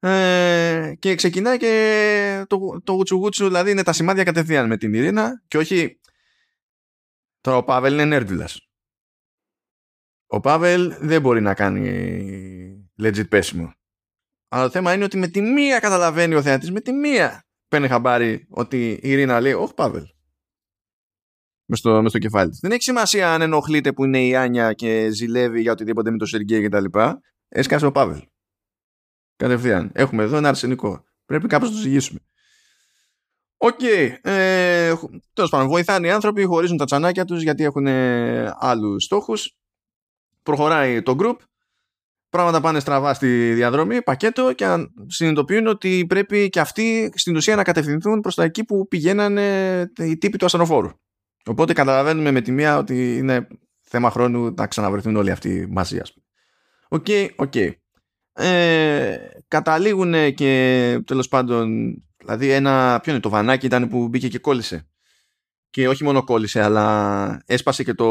Ε, 0.00 0.94
και 0.98 1.14
ξεκινάει 1.14 1.56
και 1.56 2.44
το, 2.48 2.80
το 2.84 2.92
γουτσουγούτσου, 2.92 3.46
δηλαδή 3.46 3.70
είναι 3.70 3.82
τα 3.82 3.92
σημάδια 3.92 4.24
κατευθείαν 4.24 4.66
με 4.66 4.76
την 4.76 4.94
ειρήνα 4.94 5.42
και 5.48 5.58
όχι. 5.58 6.00
Τώρα 7.40 7.56
ο 7.56 7.64
Πάβελ 7.64 7.92
είναι 7.92 8.04
νέρντουλας. 8.04 8.69
Ο 10.32 10.40
Πάβελ 10.40 10.94
δεν 11.00 11.20
μπορεί 11.20 11.40
να 11.40 11.54
κάνει 11.54 12.90
legit 13.02 13.28
πέσιμο. 13.28 13.72
Αλλά 14.48 14.64
το 14.64 14.70
θέμα 14.70 14.92
είναι 14.92 15.04
ότι 15.04 15.16
με 15.16 15.26
τη 15.26 15.40
μία 15.40 15.78
καταλαβαίνει 15.78 16.34
ο 16.34 16.42
θεατής, 16.42 16.70
με 16.70 16.80
τη 16.80 16.92
μία 16.92 17.44
παίρνει 17.68 17.88
χαμπάρι 17.88 18.46
ότι 18.50 18.90
η 18.90 19.10
Ειρήνα 19.10 19.40
λέει 19.40 19.52
«Όχι 19.52 19.74
Πάβελ». 19.74 20.04
Μες 21.64 21.78
στο, 21.78 22.02
μες 22.02 22.10
στο 22.10 22.18
κεφάλι 22.18 22.50
της. 22.50 22.58
Δεν 22.60 22.70
έχει 22.70 22.82
σημασία 22.82 23.34
αν 23.34 23.40
ενοχλείται 23.40 23.92
που 23.92 24.04
είναι 24.04 24.26
η 24.26 24.36
Άνια 24.36 24.72
και 24.72 25.10
ζηλεύει 25.10 25.60
για 25.60 25.72
οτιδήποτε 25.72 26.10
με 26.10 26.16
το 26.16 26.26
Σεργέη 26.26 26.68
κτλ. 26.68 26.84
Έσκασε 27.48 27.86
ο 27.86 27.92
Πάβελ. 27.92 28.22
Κατευθείαν. 29.36 29.90
Έχουμε 29.94 30.22
εδώ 30.22 30.36
ένα 30.36 30.48
αρσενικό. 30.48 31.04
Πρέπει 31.24 31.46
κάπως 31.46 31.68
να 31.68 31.74
το 31.74 31.80
ζυγίσουμε. 31.80 32.20
Οκ. 33.56 33.82
Ε, 33.82 34.94
Τέλος 35.32 35.50
πάντων, 35.50 35.68
βοηθάνε 35.68 36.06
οι 36.06 36.10
άνθρωποι, 36.10 36.44
χωρίζουν 36.44 36.76
τα 36.76 36.84
τσανάκια 36.84 37.24
τους 37.24 37.42
γιατί 37.42 37.64
έχουν 37.64 37.86
άλλους 38.58 39.04
στόχους 39.04 39.59
προχωράει 40.42 41.02
το 41.02 41.16
group 41.20 41.36
πράγματα 42.30 42.60
πάνε 42.60 42.80
στραβά 42.80 43.14
στη 43.14 43.52
διαδρομή 43.52 44.02
πακέτο 44.02 44.52
και 44.52 44.64
αν- 44.64 44.92
συνειδητοποιούν 45.06 45.66
ότι 45.66 46.06
πρέπει 46.08 46.48
και 46.48 46.60
αυτοί 46.60 47.12
στην 47.14 47.36
ουσία 47.36 47.56
να 47.56 47.62
κατευθυνθούν 47.62 48.20
προς 48.20 48.34
τα 48.34 48.44
εκεί 48.44 48.64
που 48.64 48.88
πηγαίνανε 48.88 49.90
οι 49.98 50.18
τύποι 50.18 50.38
του 50.38 50.44
ασθενοφόρου. 50.44 50.90
Οπότε 51.44 51.72
καταλαβαίνουμε 51.72 52.30
με 52.30 52.40
τη 52.40 52.52
μία 52.52 52.78
ότι 52.78 53.16
είναι 53.16 53.46
θέμα 53.80 54.10
χρόνου 54.10 54.54
να 54.56 54.66
ξαναβρεθούν 54.66 55.16
όλοι 55.16 55.30
αυτοί 55.30 55.66
μαζί 55.70 55.98
ας 55.98 56.12
πούμε. 56.12 56.24
OK 56.88 57.06
OK. 57.36 57.54
Ε, 58.32 59.16
καταλήγουν 59.48 60.34
και 60.34 61.02
τέλος 61.06 61.28
πάντων 61.28 61.94
δηλαδή 62.16 62.50
ένα 62.50 63.00
ποιο 63.02 63.12
είναι 63.12 63.20
το 63.20 63.28
βανάκι 63.28 63.66
ήταν 63.66 63.88
που 63.88 64.08
μπήκε 64.08 64.28
και 64.28 64.38
κόλλησε. 64.38 64.88
Και 65.70 65.88
όχι 65.88 66.04
μόνο 66.04 66.24
κόλλησε 66.24 66.62
αλλά 66.62 67.42
έσπασε 67.46 67.84
και 67.84 67.94
το 67.94 68.06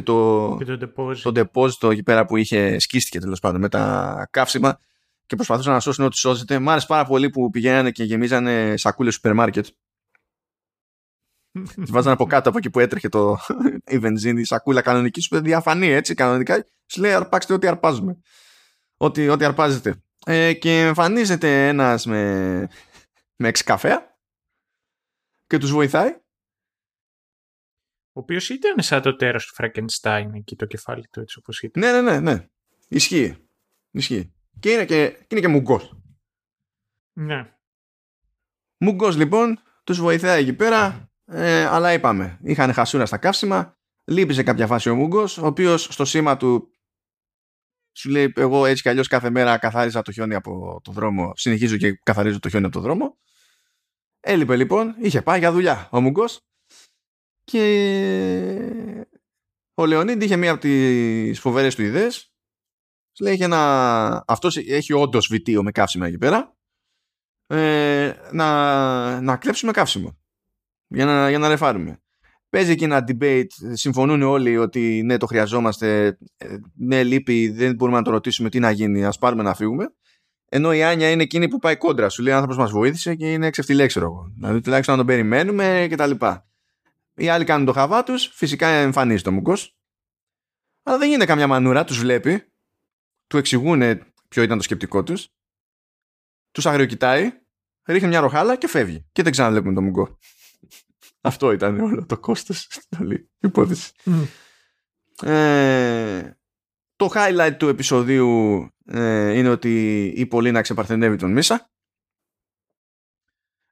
και 0.00 0.06
το, 0.06 0.56
Και 0.58 0.76
το 0.76 0.92
ντεπόζιτο. 0.96 1.16
το 1.16 1.32
ντεπόζιτο 1.52 1.90
εκεί 1.90 2.02
πέρα 2.02 2.24
που 2.24 2.36
είχε 2.36 2.78
σκίστηκε 2.78 3.20
τέλος 3.20 3.40
πάντων 3.40 3.60
με 3.60 3.68
τα 3.68 4.28
καύσιμα 4.30 4.78
και 5.26 5.36
προσπαθούσαν 5.36 5.72
να 5.72 5.80
σώσουν 5.80 6.04
ό,τι 6.04 6.16
σώζεται. 6.16 6.58
Μ' 6.58 6.70
άρεσε 6.70 6.86
πάρα 6.86 7.04
πολύ 7.04 7.30
που 7.30 7.50
πηγαίνανε 7.50 7.90
και 7.90 8.04
γεμίζανε 8.04 8.76
σακούλες 8.76 9.14
σούπερ 9.14 9.34
μάρκετ. 9.34 9.66
Τη 11.84 11.90
βάζανε 11.90 12.14
από 12.14 12.26
κάτω 12.26 12.48
από 12.48 12.58
εκεί 12.58 12.70
που 12.70 12.80
έτρεχε 12.80 13.08
το, 13.08 13.36
η 13.86 13.98
βενζίνη, 13.98 14.40
η 14.40 14.44
σακούλα 14.44 14.80
κανονική, 14.80 15.20
σου 15.20 15.40
διαφανή 15.40 15.86
έτσι 15.86 16.14
κανονικά. 16.14 16.64
Σου 16.86 17.00
λέει 17.00 17.12
αρπάξτε 17.12 17.52
ό,τι 17.52 17.66
αρπάζουμε. 17.66 18.18
Ό,τι, 18.96 19.28
ό,τι 19.28 19.44
αρπάζετε. 19.44 20.02
Ε, 20.26 20.52
και 20.52 20.80
εμφανίζεται 20.80 21.68
ένας 21.68 22.06
με, 22.06 22.68
με 23.36 23.48
εξκαφέα 23.48 24.16
και 25.46 25.58
τους 25.58 25.70
βοηθάει. 25.70 26.16
Ο 28.12 28.20
οποίος 28.20 28.48
ήταν 28.48 28.82
σαν 28.82 29.02
το 29.02 29.16
τέρος 29.16 29.46
του 29.46 29.54
Φραγκενστάιν 29.54 30.34
εκεί 30.34 30.56
το 30.56 30.66
κεφάλι 30.66 31.08
του 31.12 31.20
έτσι 31.20 31.38
όπως 31.38 31.62
ήταν. 31.62 31.82
Ναι, 31.82 32.00
ναι, 32.00 32.10
ναι, 32.10 32.20
ναι. 32.20 32.46
Ισχύει. 32.88 33.36
Ισχύει. 33.90 34.32
Και 34.60 34.70
είναι 34.70 34.84
και, 34.84 35.08
και, 35.08 35.26
είναι 35.28 35.40
και 35.40 35.48
μουγκός. 35.48 35.96
Ναι. 37.12 37.54
Μουγκός 38.76 39.16
λοιπόν 39.16 39.58
τους 39.84 40.00
βοηθάει 40.00 40.42
εκεί 40.42 40.52
πέρα 40.52 41.10
ε, 41.24 41.64
αλλά 41.64 41.92
είπαμε, 41.92 42.38
είχαν 42.42 42.72
χασούρα 42.72 43.06
στα 43.06 43.18
καύσιμα 43.18 43.78
λείπει 44.04 44.42
κάποια 44.42 44.66
φάση 44.66 44.90
ο 44.90 44.94
Μούγκος 44.94 45.38
ο 45.38 45.46
οποίος 45.46 45.82
στο 45.82 46.04
σήμα 46.04 46.36
του 46.36 46.70
σου 47.92 48.10
λέει 48.10 48.32
εγώ 48.36 48.66
έτσι 48.66 48.82
κι 48.82 48.88
αλλιώς 48.88 49.08
κάθε 49.08 49.30
μέρα 49.30 49.58
καθάριζα 49.58 50.02
το 50.02 50.12
χιόνι 50.12 50.34
από 50.34 50.80
το 50.84 50.92
δρόμο 50.92 51.32
συνεχίζω 51.36 51.76
και 51.76 51.92
καθαρίζω 52.02 52.38
το 52.38 52.48
χιόνι 52.48 52.64
από 52.64 52.74
το 52.74 52.80
δρόμο 52.80 53.18
έλειπε 54.20 54.56
λοιπόν, 54.56 54.94
είχε 54.98 55.22
πάει 55.22 55.38
για 55.38 55.52
δουλειά 55.52 55.88
ο 55.90 56.00
Μούγκος 56.00 56.40
και 57.50 59.16
ο 59.74 59.86
Λεωνίδη 59.86 60.24
είχε 60.24 60.36
μία 60.36 60.50
από 60.50 60.60
τις 60.60 61.40
φοβερές 61.40 61.74
του 61.74 61.82
ιδέες 61.82 62.32
λέει 63.20 63.32
έχει 63.32 63.42
ένα... 63.42 64.24
αυτός 64.26 64.56
έχει 64.56 64.92
όντως 64.92 65.26
βιτίο 65.26 65.62
με 65.62 65.70
καύσιμα 65.70 66.06
εκεί 66.06 66.18
πέρα 66.18 66.56
ε, 67.46 68.12
να, 68.32 69.20
να 69.20 69.36
κλέψουμε 69.36 69.72
καύσιμο 69.72 70.18
για 70.86 71.04
να, 71.04 71.28
για 71.28 71.38
να 71.38 71.48
ρεφάρουμε. 71.48 72.02
Παίζει 72.48 72.70
εκεί 72.70 72.84
ένα 72.84 73.04
debate, 73.08 73.46
συμφωνούν 73.72 74.22
όλοι 74.22 74.56
ότι 74.56 75.02
ναι 75.04 75.16
το 75.16 75.26
χρειαζόμαστε, 75.26 76.18
ε, 76.36 76.56
ναι 76.74 77.02
λείπει, 77.02 77.48
δεν 77.48 77.74
μπορούμε 77.74 77.96
να 77.96 78.04
το 78.04 78.10
ρωτήσουμε 78.10 78.48
τι 78.48 78.58
να 78.58 78.70
γίνει, 78.70 79.04
ας 79.04 79.18
πάρουμε 79.18 79.42
να 79.42 79.54
φύγουμε. 79.54 79.94
Ενώ 80.48 80.72
η 80.72 80.82
Άνια 80.82 81.10
είναι 81.10 81.22
εκείνη 81.22 81.48
που 81.48 81.58
πάει 81.58 81.76
κόντρα, 81.76 82.08
σου 82.08 82.22
λέει 82.22 82.32
ο 82.32 82.36
άνθρωπος 82.36 82.58
μας 82.58 82.70
βοήθησε 82.70 83.14
και 83.14 83.32
είναι 83.32 83.50
ξεφτιλέξερο 83.50 84.06
εγώ. 84.06 84.32
Δηλαδή 84.34 84.60
τουλάχιστον 84.60 84.94
να 84.94 85.04
τον 85.04 85.14
περιμένουμε 85.14 85.86
και 85.88 85.96
τα 85.96 86.06
λοιπά. 86.06 86.49
Οι 87.20 87.28
άλλοι 87.28 87.44
κάνουν 87.44 87.66
το 87.66 87.72
χαβά 87.72 88.02
τους, 88.02 88.26
φυσικά 88.26 88.66
εμφανίζει 88.68 89.22
το 89.22 89.32
μουγκός. 89.32 89.76
Αλλά 90.82 90.98
δεν 90.98 91.08
γίνεται 91.08 91.26
καμιά 91.26 91.46
μανούρα, 91.46 91.84
τους 91.84 91.98
βλέπει, 91.98 92.52
του 93.26 93.36
εξηγούν 93.36 93.80
ποιο 94.28 94.42
ήταν 94.42 94.56
το 94.56 94.62
σκεπτικό 94.62 95.02
τους, 95.02 95.28
τους 96.50 96.66
αγριοκοιτάει, 96.66 97.32
ρίχνει 97.86 98.08
μια 98.08 98.20
ροχάλα 98.20 98.56
και 98.56 98.68
φεύγει. 98.68 99.08
Και 99.12 99.22
δεν 99.22 99.32
ξαναβλέπουμε 99.32 99.74
το 99.74 99.82
μουγκό. 99.82 100.18
Αυτό 101.20 101.52
ήταν 101.52 101.80
όλο 101.80 102.06
το 102.06 102.18
κόστος 102.18 102.66
στην 102.70 102.98
όλη 103.00 103.30
υπόθεση. 103.38 103.92
Ε, 105.22 106.30
το 106.96 107.10
highlight 107.14 107.54
του 107.58 107.68
επεισοδίου 107.68 108.66
ε, 108.84 109.32
είναι 109.32 109.48
ότι 109.48 110.04
η 110.16 110.26
Πολίνα 110.26 110.60
ξεπαρθενεύει 110.60 111.16
τον 111.16 111.32
Μίσα. 111.32 111.70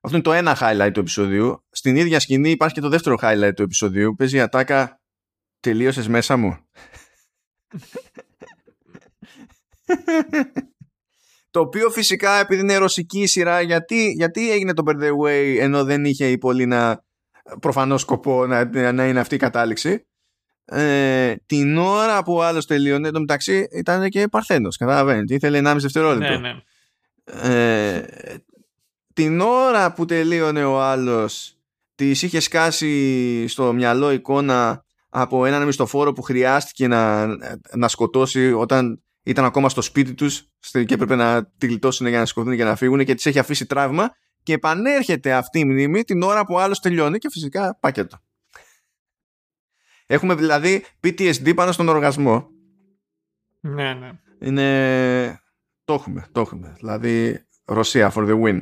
Αυτό 0.00 0.16
είναι 0.16 0.26
το 0.26 0.32
ένα 0.32 0.56
highlight 0.60 0.90
του 0.92 1.00
επεισοδίου. 1.00 1.64
Στην 1.70 1.96
ίδια 1.96 2.20
σκηνή 2.20 2.50
υπάρχει 2.50 2.74
και 2.74 2.80
το 2.80 2.88
δεύτερο 2.88 3.18
highlight 3.22 3.52
του 3.56 3.62
επεισοδίου. 3.62 4.14
Παίζει 4.14 4.36
η 4.36 4.40
ατάκα 4.40 5.00
τελείωσες 5.60 6.08
μέσα 6.08 6.36
μου. 6.36 6.58
το 11.50 11.60
οποίο 11.60 11.90
φυσικά 11.90 12.38
επειδή 12.38 12.60
είναι 12.60 12.76
ρωσική 12.76 13.26
σειρά 13.26 13.60
γιατί, 13.60 14.12
γιατί 14.16 14.50
έγινε 14.50 14.74
το 14.74 14.82
Bird 14.86 15.10
Way 15.24 15.56
ενώ 15.58 15.84
δεν 15.84 16.04
είχε 16.04 16.30
η 16.30 16.38
Πολίνα 16.38 17.04
προφανώς 17.60 18.00
σκοπό 18.00 18.46
να, 18.46 18.92
να 18.92 19.06
είναι 19.06 19.20
αυτή 19.20 19.34
η 19.34 19.38
κατάληξη 19.38 20.06
ε, 20.64 21.34
την 21.46 21.76
ώρα 21.78 22.22
που 22.22 22.34
ο 22.34 22.44
άλλος 22.44 22.66
τελείωνε 22.66 23.10
το 23.10 23.20
μεταξύ 23.20 23.68
ήταν 23.72 24.08
και 24.08 24.28
παρθένος 24.28 24.76
καταλαβαίνετε 24.76 25.34
ήθελε 25.34 25.60
1,5 25.64 25.76
δευτερόλεπτο 25.78 26.38
ναι, 26.38 26.52
ναι. 26.52 26.62
Ε, 27.24 28.02
την 29.18 29.40
ώρα 29.40 29.92
που 29.92 30.04
τελείωνε 30.04 30.64
ο 30.64 30.80
άλλος 30.80 31.58
τη 31.94 32.10
είχε 32.10 32.40
σκάσει 32.40 33.48
στο 33.48 33.72
μυαλό 33.72 34.10
εικόνα 34.10 34.84
από 35.08 35.44
έναν 35.44 35.66
μισθοφόρο 35.66 36.12
που 36.12 36.22
χρειάστηκε 36.22 36.88
να, 36.88 37.26
να 37.76 37.88
σκοτώσει 37.88 38.52
όταν 38.52 39.02
ήταν 39.22 39.44
ακόμα 39.44 39.68
στο 39.68 39.82
σπίτι 39.82 40.14
τους 40.14 40.48
και 40.70 40.94
έπρεπε 40.94 41.14
να 41.14 41.50
τη 41.58 41.66
γλιτώσουν 41.66 42.06
για 42.06 42.18
να 42.18 42.26
σκοτώσουν 42.26 42.56
και 42.56 42.64
να 42.64 42.76
φύγουν 42.76 43.04
και 43.04 43.14
τη 43.14 43.30
έχει 43.30 43.38
αφήσει 43.38 43.66
τραύμα 43.66 44.10
και 44.42 44.52
επανέρχεται 44.52 45.32
αυτή 45.32 45.58
η 45.58 45.64
μνήμη 45.64 46.04
την 46.04 46.22
ώρα 46.22 46.44
που 46.44 46.58
άλλος 46.58 46.80
τελειώνει 46.80 47.18
και 47.18 47.30
φυσικά 47.30 47.78
πακέτο. 47.80 48.18
Έχουμε 50.06 50.34
δηλαδή 50.34 50.84
PTSD 51.02 51.54
πάνω 51.54 51.72
στον 51.72 51.88
οργασμό. 51.88 52.48
Ναι, 53.60 53.94
ναι. 53.94 54.10
Είναι... 54.40 55.40
Το 55.84 55.94
έχουμε, 55.94 56.26
το 56.32 56.40
έχουμε. 56.40 56.74
Δηλαδή 56.76 57.46
Ρωσία 57.64 58.12
for 58.14 58.28
the 58.28 58.42
win. 58.42 58.60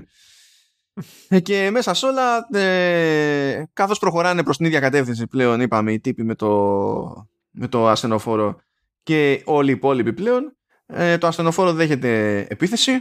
Ε, 1.28 1.40
και 1.40 1.70
μέσα 1.70 1.94
σε 1.94 2.06
όλα, 2.06 2.48
ε, 2.52 3.64
καθώς 3.72 3.98
προχωράνε 3.98 4.42
προς 4.42 4.56
την 4.56 4.66
ίδια 4.66 4.80
κατεύθυνση 4.80 5.26
πλέον, 5.26 5.60
είπαμε, 5.60 5.92
οι 5.92 6.00
τύποι 6.00 6.24
με 6.24 6.34
το, 6.34 7.28
με 7.50 7.68
το 7.68 7.88
ασθενοφόρο 7.88 8.60
και 9.02 9.42
όλοι 9.44 9.70
οι 9.70 9.72
υπόλοιποι 9.72 10.12
πλέον, 10.12 10.56
ε, 10.86 11.18
το 11.18 11.26
ασθενοφόρο 11.26 11.72
δέχεται 11.72 12.38
επίθεση 12.50 12.92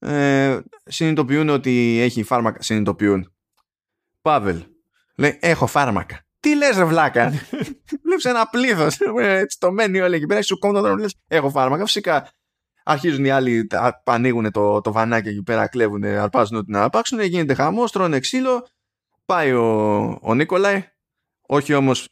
ε, 0.00 0.58
συνειδητοποιούν 0.84 1.48
ότι 1.48 1.98
έχει 2.00 2.22
φάρμακα. 2.22 2.62
Συνειδητοποιούν. 2.62 3.32
Πάβελ. 4.22 4.64
Λέει, 5.16 5.38
έχω 5.40 5.66
φάρμακα. 5.66 6.24
Τι 6.40 6.56
λες 6.56 6.76
ρε 6.76 6.84
βλάκα; 6.84 7.28
Βλέπεις 8.04 8.24
ένα 8.24 8.46
πλήθος. 8.46 8.98
Έτσι 9.16 9.58
το 9.58 9.72
μένει 9.72 10.00
όλοι 10.00 10.14
εκεί 10.14 10.26
πέρα. 10.26 10.42
Σου 10.42 10.58
κόμμα 10.58 10.80
τον 10.80 10.98
λες, 10.98 11.14
έχω 11.28 11.50
φάρμακα. 11.50 11.84
Φυσικά 11.84 12.30
αρχίζουν 12.90 13.24
οι 13.24 13.30
άλλοι, 13.30 13.66
ανοίγουν 14.04 14.50
το, 14.50 14.80
το 14.80 14.92
βανάκι 14.92 15.28
εκεί 15.28 15.42
πέρα, 15.42 15.68
κλέβουν, 15.68 16.04
αρπάζουν 16.04 16.56
ό,τι 16.56 16.70
να 16.70 16.82
αρπάξουν, 16.82 17.20
γίνεται 17.20 17.54
χαμός, 17.54 17.92
τρώνε 17.92 18.18
ξύλο. 18.18 18.66
Πάει 19.24 19.52
ο, 19.52 20.18
ο 20.22 20.34
Νίκολαη, 20.34 20.84
όχι 21.40 21.74
όμως 21.74 22.08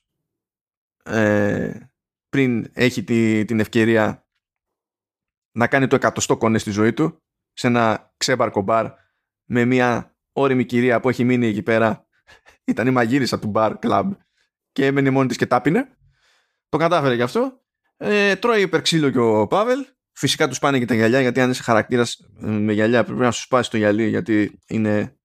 ε, 1.04 1.72
πριν 2.28 2.70
έχει 2.72 3.04
τη, 3.04 3.44
την 3.44 3.60
ευκαιρία 3.60 4.26
να 5.52 5.66
κάνει 5.66 5.86
το 5.86 5.96
εκατοστό 5.96 6.36
κονέ 6.36 6.58
στη 6.58 6.70
ζωή 6.70 6.92
του 6.92 7.22
σε 7.52 7.66
ένα 7.66 8.14
ξέμπαρκο 8.16 8.60
μπαρ 8.60 8.86
με 9.44 9.64
μια 9.64 10.16
όρημη 10.32 10.64
κυρία 10.64 11.00
που 11.00 11.08
έχει 11.08 11.24
μείνει 11.24 11.46
εκεί 11.46 11.62
πέρα. 11.62 12.06
Ήταν 12.64 12.86
η 12.86 12.90
μαγείρισα 12.90 13.38
του 13.38 13.46
μπαρ 13.46 13.78
κλαμπ 13.78 14.12
και 14.72 14.86
έμενε 14.86 15.10
μόνη 15.10 15.28
της 15.28 15.36
και 15.36 15.46
τάπινε. 15.46 15.96
Το 16.68 16.78
κατάφερε 16.78 17.14
γι' 17.14 17.22
αυτό. 17.22 17.62
Ε, 17.96 18.36
τρώει 18.36 18.62
υπερξύλο 18.62 19.10
και 19.10 19.18
ο 19.18 19.46
Πάβελ. 19.46 19.86
Φυσικά 20.18 20.48
τους 20.48 20.58
πάνε 20.58 20.78
και 20.78 20.84
τα 20.84 20.94
γυαλιά 20.94 21.20
γιατί 21.20 21.40
αν 21.40 21.50
είσαι 21.50 21.62
χαρακτήρας 21.62 22.28
ε, 22.40 22.46
με 22.46 22.72
γυαλιά 22.72 23.04
πρέπει 23.04 23.20
να 23.20 23.30
σου 23.30 23.42
σπάσει 23.42 23.70
το 23.70 23.76
γυαλί 23.76 24.08
γιατί 24.08 24.58
είναι 24.66 25.18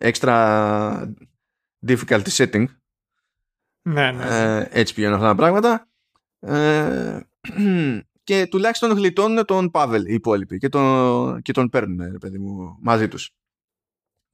extra 0.00 1.06
difficult 1.86 2.22
setting. 2.22 2.64
Ναι, 3.82 4.12
ναι. 4.12 4.24
Ε, 4.24 4.68
έτσι 4.70 4.94
πηγαίνουν 4.94 5.14
αυτά 5.14 5.26
τα 5.26 5.34
πράγματα. 5.34 5.88
Ε, 6.40 7.20
και 8.24 8.46
τουλάχιστον 8.46 8.92
γλιτώνουν 8.92 9.44
τον 9.44 9.70
Πάβελ 9.70 10.06
οι 10.06 10.14
υπόλοιποι 10.14 10.58
και 10.58 10.68
τον, 10.68 11.42
και 11.42 11.52
τον 11.52 11.68
παίρνουν 11.68 12.10
ρε 12.10 12.18
παιδί 12.18 12.38
μου, 12.38 12.76
μαζί 12.80 13.08
τους. 13.08 13.34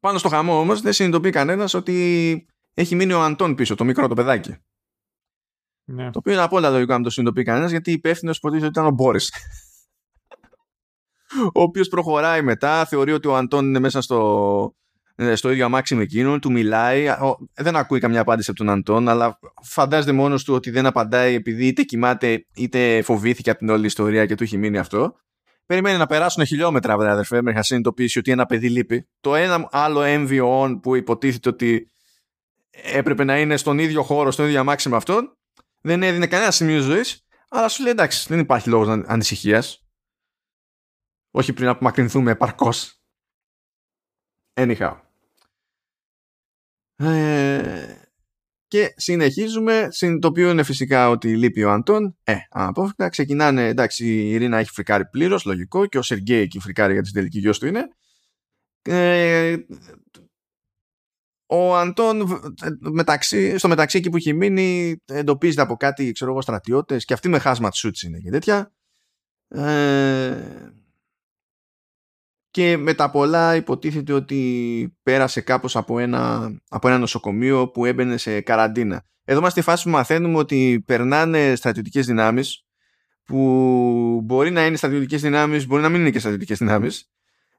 Πάνω 0.00 0.18
στο 0.18 0.28
χαμό 0.28 0.60
όμως 0.60 0.80
δεν 0.80 0.92
συνειδητοποιεί 0.92 1.30
κανένας 1.30 1.74
ότι 1.74 2.46
έχει 2.74 2.94
μείνει 2.94 3.12
ο 3.12 3.22
Αντών 3.22 3.54
πίσω, 3.54 3.74
το 3.74 3.84
μικρό 3.84 4.08
το 4.08 4.14
παιδάκι. 4.14 4.56
Ναι. 5.84 6.10
Το 6.10 6.18
οποίο 6.18 6.32
είναι 6.32 6.42
απόλυτα 6.42 6.70
λογικό 6.70 6.92
να 6.92 7.02
το 7.02 7.10
συνειδητοποιεί 7.10 7.44
κανένας 7.44 7.70
γιατί 7.70 7.92
υπεύθυνος 7.92 8.36
υποτίθεται 8.36 8.66
ότι 8.66 8.78
ήταν 8.78 8.92
ο 8.92 8.94
Μπόρις. 8.94 9.32
Ο 11.54 11.62
οποίος 11.62 11.88
προχωράει 11.88 12.42
μετά, 12.42 12.84
θεωρεί 12.84 13.12
ότι 13.12 13.28
ο 13.28 13.36
Αντών 13.36 13.66
είναι 13.66 13.78
μέσα 13.78 14.00
στο, 14.00 14.74
ε, 15.14 15.34
στο 15.34 15.50
ίδιο 15.50 15.64
αμάξι 15.64 15.94
με 15.94 16.02
εκείνον, 16.02 16.40
του 16.40 16.50
μιλάει. 16.50 17.06
Δεν 17.54 17.76
ακούει 17.76 18.00
καμιά 18.00 18.20
απάντηση 18.20 18.50
από 18.50 18.58
τον 18.58 18.70
Αντών, 18.70 19.08
αλλά 19.08 19.38
φαντάζεται 19.62 20.12
μόνος 20.12 20.44
του 20.44 20.54
ότι 20.54 20.70
δεν 20.70 20.86
απαντάει 20.86 21.34
επειδή 21.34 21.66
είτε 21.66 21.82
κοιμάται 21.82 22.46
είτε 22.54 23.02
φοβήθηκε 23.02 23.50
από 23.50 23.58
την 23.58 23.68
όλη 23.68 23.86
ιστορία 23.86 24.26
και 24.26 24.34
του 24.34 24.42
έχει 24.42 24.56
μείνει 24.56 24.78
αυτό. 24.78 25.14
Περιμένει 25.66 25.98
να 25.98 26.06
περάσουν 26.06 26.46
χιλιόμετρα, 26.46 26.96
βέβαια, 26.96 27.12
αδερφέ, 27.12 27.42
μέχρι 27.42 27.58
να 27.58 27.62
συνειδητοποιήσει 27.62 28.18
ότι 28.18 28.30
ένα 28.30 28.46
παιδί 28.46 28.68
λείπει. 28.68 29.08
Το 29.20 29.34
ένα 29.34 29.68
άλλο 29.70 30.02
έμβιο 30.02 30.78
που 30.82 30.96
υποτίθεται 30.96 31.48
ότι 31.48 31.90
έπρεπε 32.92 33.24
να 33.24 33.40
είναι 33.40 33.56
στον 33.56 33.78
ίδιο 33.78 34.02
χώρο, 34.02 34.30
στον 34.30 34.46
ίδιο 34.46 34.60
αμάξι 34.60 34.88
με 34.88 34.96
αυτόν, 34.96 35.36
δεν 35.80 36.02
έδινε 36.02 36.26
κανένα 36.26 36.50
σημείο 36.50 36.80
ζωής, 36.80 37.24
αλλά 37.48 37.68
σου 37.68 37.82
λέει 37.82 37.92
εντάξει, 37.92 38.26
δεν 38.28 38.38
υπάρχει 38.38 38.68
λόγος 38.68 39.02
ανησυχίας. 39.06 39.84
Όχι 41.30 41.52
πριν 41.52 41.64
να 41.64 41.72
απομακρυνθούμε 41.72 42.30
επαρκώς. 42.30 43.00
Anyhow. 44.54 45.00
Ε, 46.96 47.94
και 48.66 48.94
συνεχίζουμε, 48.96 49.88
συνειδητοποιούν 49.90 50.64
φυσικά 50.64 51.08
ότι 51.08 51.36
λείπει 51.36 51.62
ο 51.62 51.72
Αντών. 51.72 52.16
Ε, 52.24 52.36
αναπόφευκτα, 52.50 53.08
ξεκινάνε, 53.08 53.66
εντάξει, 53.66 54.06
η 54.06 54.30
Ειρήνα 54.30 54.58
έχει 54.58 54.70
φρικάρει 54.70 55.06
πλήρως, 55.06 55.44
λογικό, 55.44 55.86
και 55.86 55.98
ο 55.98 56.02
Σεργέη 56.02 56.40
εκεί 56.40 56.58
φρικάρει 56.58 56.92
για 56.92 57.02
τη 57.02 57.12
τελική 57.12 57.38
γιος 57.38 57.58
του 57.58 57.66
είναι. 57.66 57.88
Ε, 58.82 59.56
ο 61.46 61.76
Αντών 61.76 62.40
μεταξύ, 62.78 63.58
στο 63.58 63.68
μεταξύ 63.68 63.98
εκεί 63.98 64.10
που 64.10 64.16
έχει 64.16 64.32
μείνει 64.32 64.96
εντοπίζεται 65.04 65.62
από 65.62 65.76
κάτι 65.76 66.12
ξέρω 66.12 66.30
εγώ 66.30 66.40
στρατιώτες 66.40 67.04
και 67.04 67.12
αυτοί 67.12 67.28
με 67.28 67.38
χάσμα 67.38 67.70
σούτς 67.72 68.02
είναι 68.02 68.18
και 68.18 68.30
τέτοια 68.30 68.72
ε, 69.48 70.70
και 72.50 72.76
με 72.76 72.94
τα 72.94 73.10
πολλά 73.10 73.56
υποτίθεται 73.56 74.12
ότι 74.12 74.96
πέρασε 75.02 75.40
κάπως 75.40 75.76
από 75.76 75.98
ένα, 75.98 76.52
από 76.68 76.88
ένα 76.88 76.98
νοσοκομείο 76.98 77.68
που 77.68 77.84
έμπαινε 77.84 78.16
σε 78.16 78.40
καραντίνα. 78.40 79.04
Εδώ 79.24 79.38
είμαστε 79.38 79.60
στη 79.60 79.70
φάση 79.70 79.84
που 79.84 79.90
μαθαίνουμε 79.90 80.38
ότι 80.38 80.82
περνάνε 80.86 81.54
στρατιωτικές 81.54 82.06
δυνάμεις 82.06 82.64
που 83.24 84.20
μπορεί 84.24 84.50
να 84.50 84.66
είναι 84.66 84.76
στρατιωτικές 84.76 85.20
δυνάμεις, 85.20 85.66
μπορεί 85.66 85.82
να 85.82 85.88
μην 85.88 86.00
είναι 86.00 86.10
και 86.10 86.18
στρατιωτικές 86.18 86.58
δυνάμεις. 86.58 87.10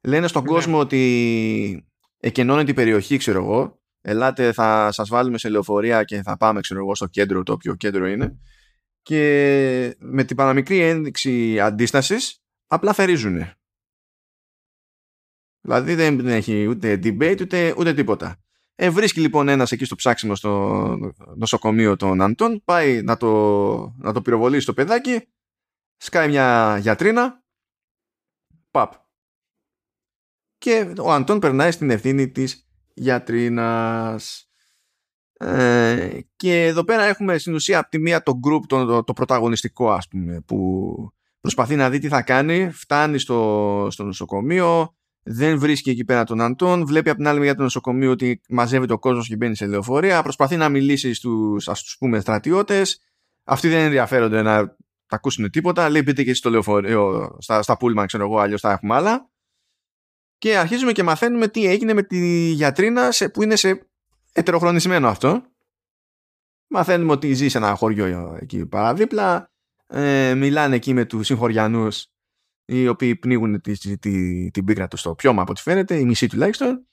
Λένε 0.02 0.28
στον 0.28 0.44
ναι. 0.44 0.50
κόσμο 0.50 0.80
ότι 0.80 1.86
εκενώνεται 2.20 2.66
την 2.66 2.76
περιοχή, 2.76 3.18
ξέρω 3.18 3.44
εγώ. 3.44 3.80
Ελάτε, 4.02 4.52
θα 4.52 4.92
σας 4.92 5.10
βάλουμε 5.10 5.38
σε 5.38 5.50
λεωφορεία 5.50 6.04
και 6.04 6.22
θα 6.22 6.38
πάμε, 6.38 6.60
ξέρω 6.62 6.80
εγώ, 6.80 6.96
στο 6.96 7.08
κέντρο, 7.08 7.44
το 7.44 7.54
οποίο 7.54 7.76
κέντρο 7.76 8.08
είναι. 8.08 8.38
Και 9.02 9.96
με 10.00 10.24
την 10.24 10.36
παραμικρή 10.36 10.80
ένδειξη 10.80 11.60
αντίστασης, 11.60 12.42
απλά 12.68 12.94
θερίζουνε. 12.94 13.56
Δηλαδή 15.62 15.96
δεν 15.96 16.28
έχει 16.28 16.66
ούτε 16.68 17.00
debate 17.04 17.38
ούτε, 17.42 17.74
ούτε 17.78 17.94
τίποτα. 17.94 18.40
Ε, 18.76 18.90
βρίσκει 18.90 19.20
λοιπόν 19.20 19.48
ένας 19.48 19.72
εκεί 19.72 19.86
στο 19.86 19.96
ψάξιμο 19.96 20.36
στο 20.36 20.98
νοσοκομείο 21.36 21.96
των 21.96 22.22
Αντών, 22.22 22.62
πάει 22.64 23.02
να 23.02 23.18
το, 23.18 23.96
να 23.98 24.14
το 24.14 24.22
πυροβολήσει 24.22 24.62
στο 24.62 24.74
παιδάκι, 24.74 25.28
σκάει 25.98 26.30
μια 26.30 26.78
γιατρίνα, 26.82 27.44
παπ. 28.72 28.94
Και 30.58 30.94
ο 31.00 31.12
Αντών 31.12 31.40
περνάει 31.40 31.72
στην 31.72 31.90
ευθύνη 31.90 32.30
της 32.30 32.68
γιατρίνας. 32.94 34.52
Ε, 35.38 36.20
και 36.36 36.66
εδώ 36.66 36.84
πέρα 36.84 37.04
έχουμε 37.04 37.38
στην 37.38 37.54
ουσία 37.54 37.80
από 37.80 37.90
τη 37.90 38.00
μία 38.00 38.24
το 38.24 38.40
group, 38.48 38.62
το, 38.68 38.86
το, 38.86 39.04
το 39.04 39.14
πρωταγωνιστικό 39.14 39.92
ας 39.92 40.08
πούμε, 40.08 40.42
που 40.42 41.12
προσπαθεί 41.40 41.76
να 41.76 41.90
δει 41.90 42.00
τι 42.00 42.08
θα 42.08 42.22
κάνει, 42.22 42.70
φτάνει 42.72 43.20
στο, 43.20 43.88
στο 43.92 44.04
νοσοκομείο, 44.04 44.96
δεν 45.24 45.60
βρίσκει 45.60 45.90
εκεί 45.90 46.04
πέρα 46.04 46.24
τον 46.24 46.42
Αντών, 46.42 46.86
βλέπει 46.86 47.10
από 47.10 47.18
την 47.18 47.28
άλλη 47.28 47.40
μεριά 47.40 47.56
του 47.56 47.62
νοσοκομείου 47.62 48.12
ότι 48.12 48.42
μαζεύεται 48.50 48.94
ο 48.94 49.00
κόσμος 49.00 49.28
και 49.28 49.36
μπαίνει 49.36 49.56
σε 49.56 49.66
λεωφορεία, 49.66 50.22
προσπαθεί 50.22 50.58
να 50.58 50.70
μιλήσει 50.70 51.14
στους 51.14 51.68
ας 51.68 51.96
πούμε 52.00 52.20
στρατιώτες. 52.20 53.02
Αυτοί 53.44 53.70
δεν 53.70 53.80
ενδιαφέρονται 53.80 54.42
να 54.42 54.68
τα 55.06 55.16
ακούσουν 55.16 55.50
τίποτα. 55.50 55.90
Λέει 55.90 56.02
μπείτε 56.06 56.24
και 56.24 56.34
στο 56.34 56.50
λεωφορείο, 56.50 57.36
στα, 57.40 57.62
στα 57.62 57.78
πούλμαν, 57.78 58.08
ξέρω 58.08 58.24
εγώ, 58.24 58.40
αλλιώς 58.40 58.62
θα 58.62 58.72
έχουμε 58.72 58.96
άλλα. 58.96 59.30
Και 60.38 60.58
αρχίζουμε 60.58 60.92
και 60.92 61.04
μαθαίνουμε 61.04 61.48
τι 61.48 61.66
έγινε 61.66 61.94
με 61.94 62.04
τη 62.04 62.50
γιατρίνα 62.50 63.12
σε, 63.12 63.30
που 63.30 63.44
είναι 63.44 63.56
σε 63.56 63.90
ετεροχρονισμένο 64.34 65.08
αυτό. 65.08 65.44
Μαθαίνουμε 66.68 67.12
ότι 67.12 67.34
ζει 67.34 67.48
σε 67.48 67.58
ένα 67.58 67.76
χωριό 67.76 68.38
εκεί 68.42 68.66
παραδίπλα. 68.66 69.52
Ε, 69.88 70.34
μιλάνε 70.34 70.76
εκεί 70.76 70.94
με 70.94 71.06
τους 71.06 71.26
συγχωριανούς 71.26 72.11
οι 72.72 72.88
οποίοι 72.88 73.16
πνίγουν 73.16 73.62
τη, 73.62 73.98
τη, 73.98 74.52
την 74.52 74.66
πίκρα 74.66 74.88
τους 74.88 75.00
στο 75.00 75.16
πιώμα 75.16 75.42
από 75.42 75.52
ό,τι 75.52 75.62
φαίνεται, 75.62 75.96
η 75.96 76.06
μισή 76.06 76.28
τουλάχιστον. 76.28 76.88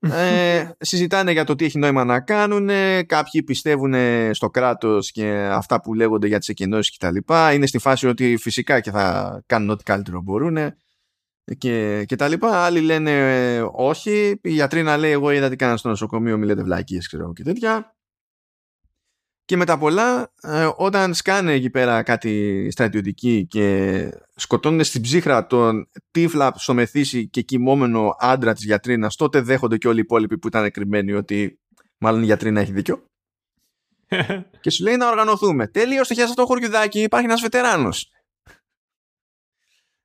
ε, 0.00 0.70
συζητάνε 0.80 1.32
για 1.32 1.44
το 1.44 1.54
τι 1.54 1.64
έχει 1.64 1.78
νόημα 1.78 2.04
να 2.04 2.20
κάνουν 2.20 2.68
κάποιοι 3.06 3.42
πιστεύουν 3.42 3.94
στο 4.34 4.50
κράτος 4.50 5.10
και 5.10 5.48
αυτά 5.52 5.80
που 5.80 5.94
λέγονται 5.94 6.26
για 6.26 6.38
τις 6.38 6.48
εκενώσεις 6.48 6.96
κτλ 6.96 7.16
είναι 7.54 7.66
στη 7.66 7.78
φάση 7.78 8.06
ότι 8.06 8.36
φυσικά 8.36 8.80
και 8.80 8.90
θα 8.90 9.42
κάνουν 9.46 9.70
ό,τι 9.70 9.82
καλύτερο 9.82 10.20
μπορούν 10.22 10.56
και, 11.58 12.04
και 12.04 12.16
τα 12.16 12.28
λοιπά. 12.28 12.64
Άλλοι 12.64 12.80
λένε 12.80 13.12
όχι. 13.72 14.40
Η 14.42 14.50
γιατρίνα 14.50 14.96
λέει 14.96 15.10
εγώ 15.10 15.30
είδα 15.30 15.48
τι 15.48 15.56
κάνανε 15.56 15.78
στο 15.78 15.88
νοσοκομείο 15.88 16.36
μιλάτε 16.36 16.62
βλακίες 16.62 17.06
ξέρω 17.06 17.32
και 17.32 17.42
τέτοια 17.42 17.94
και 19.50 19.56
με 19.56 19.64
τα 19.64 19.78
πολλά, 19.78 20.32
ε, 20.42 20.70
όταν 20.76 21.14
σκάνε 21.14 21.52
εκεί 21.52 21.70
πέρα 21.70 22.02
κάτι 22.02 22.68
στρατιωτικοί 22.70 23.46
και 23.46 24.08
σκοτώνουν 24.34 24.84
στην 24.84 25.02
ψύχρα 25.02 25.46
τον 25.46 25.88
τύφλα 26.10 26.52
στο 26.56 26.74
μεθύσι 26.74 27.28
και 27.28 27.40
κοιμόμενο 27.40 28.16
άντρα 28.18 28.52
της 28.52 28.64
γιατρίνας, 28.64 29.16
τότε 29.16 29.40
δέχονται 29.40 29.76
και 29.76 29.88
όλοι 29.88 29.98
οι 29.98 30.02
υπόλοιποι 30.02 30.38
που 30.38 30.46
ήταν 30.46 30.70
κρυμμένοι 30.70 31.12
ότι 31.12 31.60
μάλλον 31.98 32.22
η 32.22 32.24
γιατρίνα 32.24 32.60
έχει 32.60 32.72
δίκιο. 32.72 33.04
και 34.60 34.70
σου 34.70 34.84
λέει 34.84 34.96
να 34.96 35.08
οργανωθούμε. 35.08 35.66
Τέλειος 35.68 36.06
στο 36.06 36.22
αυτό 36.22 36.34
το 36.34 36.46
χωριουδάκι 36.46 37.00
υπάρχει 37.02 37.26
ένας 37.26 37.40
βετεράνος. 37.40 38.10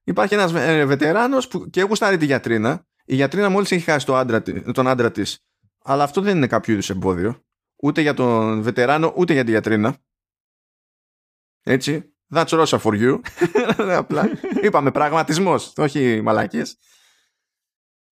Υπάρχει 0.04 0.34
ένας 0.34 0.54
ε, 0.54 0.86
βετεράνος 0.86 1.48
που 1.48 1.70
και 1.70 1.82
γουστάρει 1.82 2.18
τη 2.18 2.26
γιατρίνα. 2.26 2.86
Η 3.06 3.16
γιατρίνα 3.16 3.50
μόλις 3.50 3.72
έχει 3.72 3.84
χάσει 3.84 4.06
το 4.06 4.16
άντρα, 4.16 4.42
τον 4.74 4.88
άντρα 4.88 5.12
της. 5.12 5.40
Αλλά 5.84 6.04
αυτό 6.04 6.22
δεν 6.22 6.38
είναι 6.38 6.48
κάποιο 6.48 6.74
είδους 6.74 6.90
εμπόδιο 6.90 7.46
ούτε 7.82 8.02
για 8.02 8.14
τον 8.14 8.62
βετεράνο, 8.62 9.14
ούτε 9.16 9.34
για 9.34 9.44
τη 9.44 9.52
γιατρίνα. 9.52 9.98
Έτσι. 11.64 12.10
That's 12.34 12.66
Russia 12.66 12.80
for 12.80 12.92
you. 13.02 13.20
Απλά 13.98 14.30
είπαμε 14.62 14.92
πραγματισμός, 14.92 15.74
όχι 15.78 16.22
μαλάκες. 16.22 16.78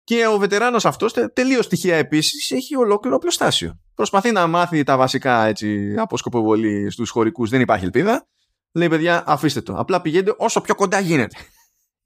Και 0.04 0.28
ο 0.28 0.38
βετεράνος 0.38 0.86
αυτός 0.86 1.14
τελείως 1.34 1.66
στοιχείο 1.66 1.96
επίσης 1.96 2.52
έχει 2.52 2.76
ολόκληρο 2.76 3.18
οπλοστάσιο. 3.18 3.80
Προσπαθεί 3.94 4.32
να 4.32 4.48
μάθει 4.48 4.84
τα 4.84 4.98
βασικά 4.98 5.46
έτσι, 5.46 5.96
από 5.98 6.18
σκοποβολή 6.18 6.92
στους 6.92 7.10
χωρικούς. 7.10 7.50
Δεν 7.50 7.62
υπάρχει 7.62 7.86
ελπίδα. 7.86 8.28
Λέει 8.72 8.90
παιδιά 8.90 9.24
αφήστε 9.28 9.62
το. 9.62 9.76
Απλά 9.76 10.02
πηγαίνετε 10.02 10.34
όσο 10.38 10.62
πιο 10.62 10.76
κοντά 10.76 11.00
γίνεται. 11.00 11.36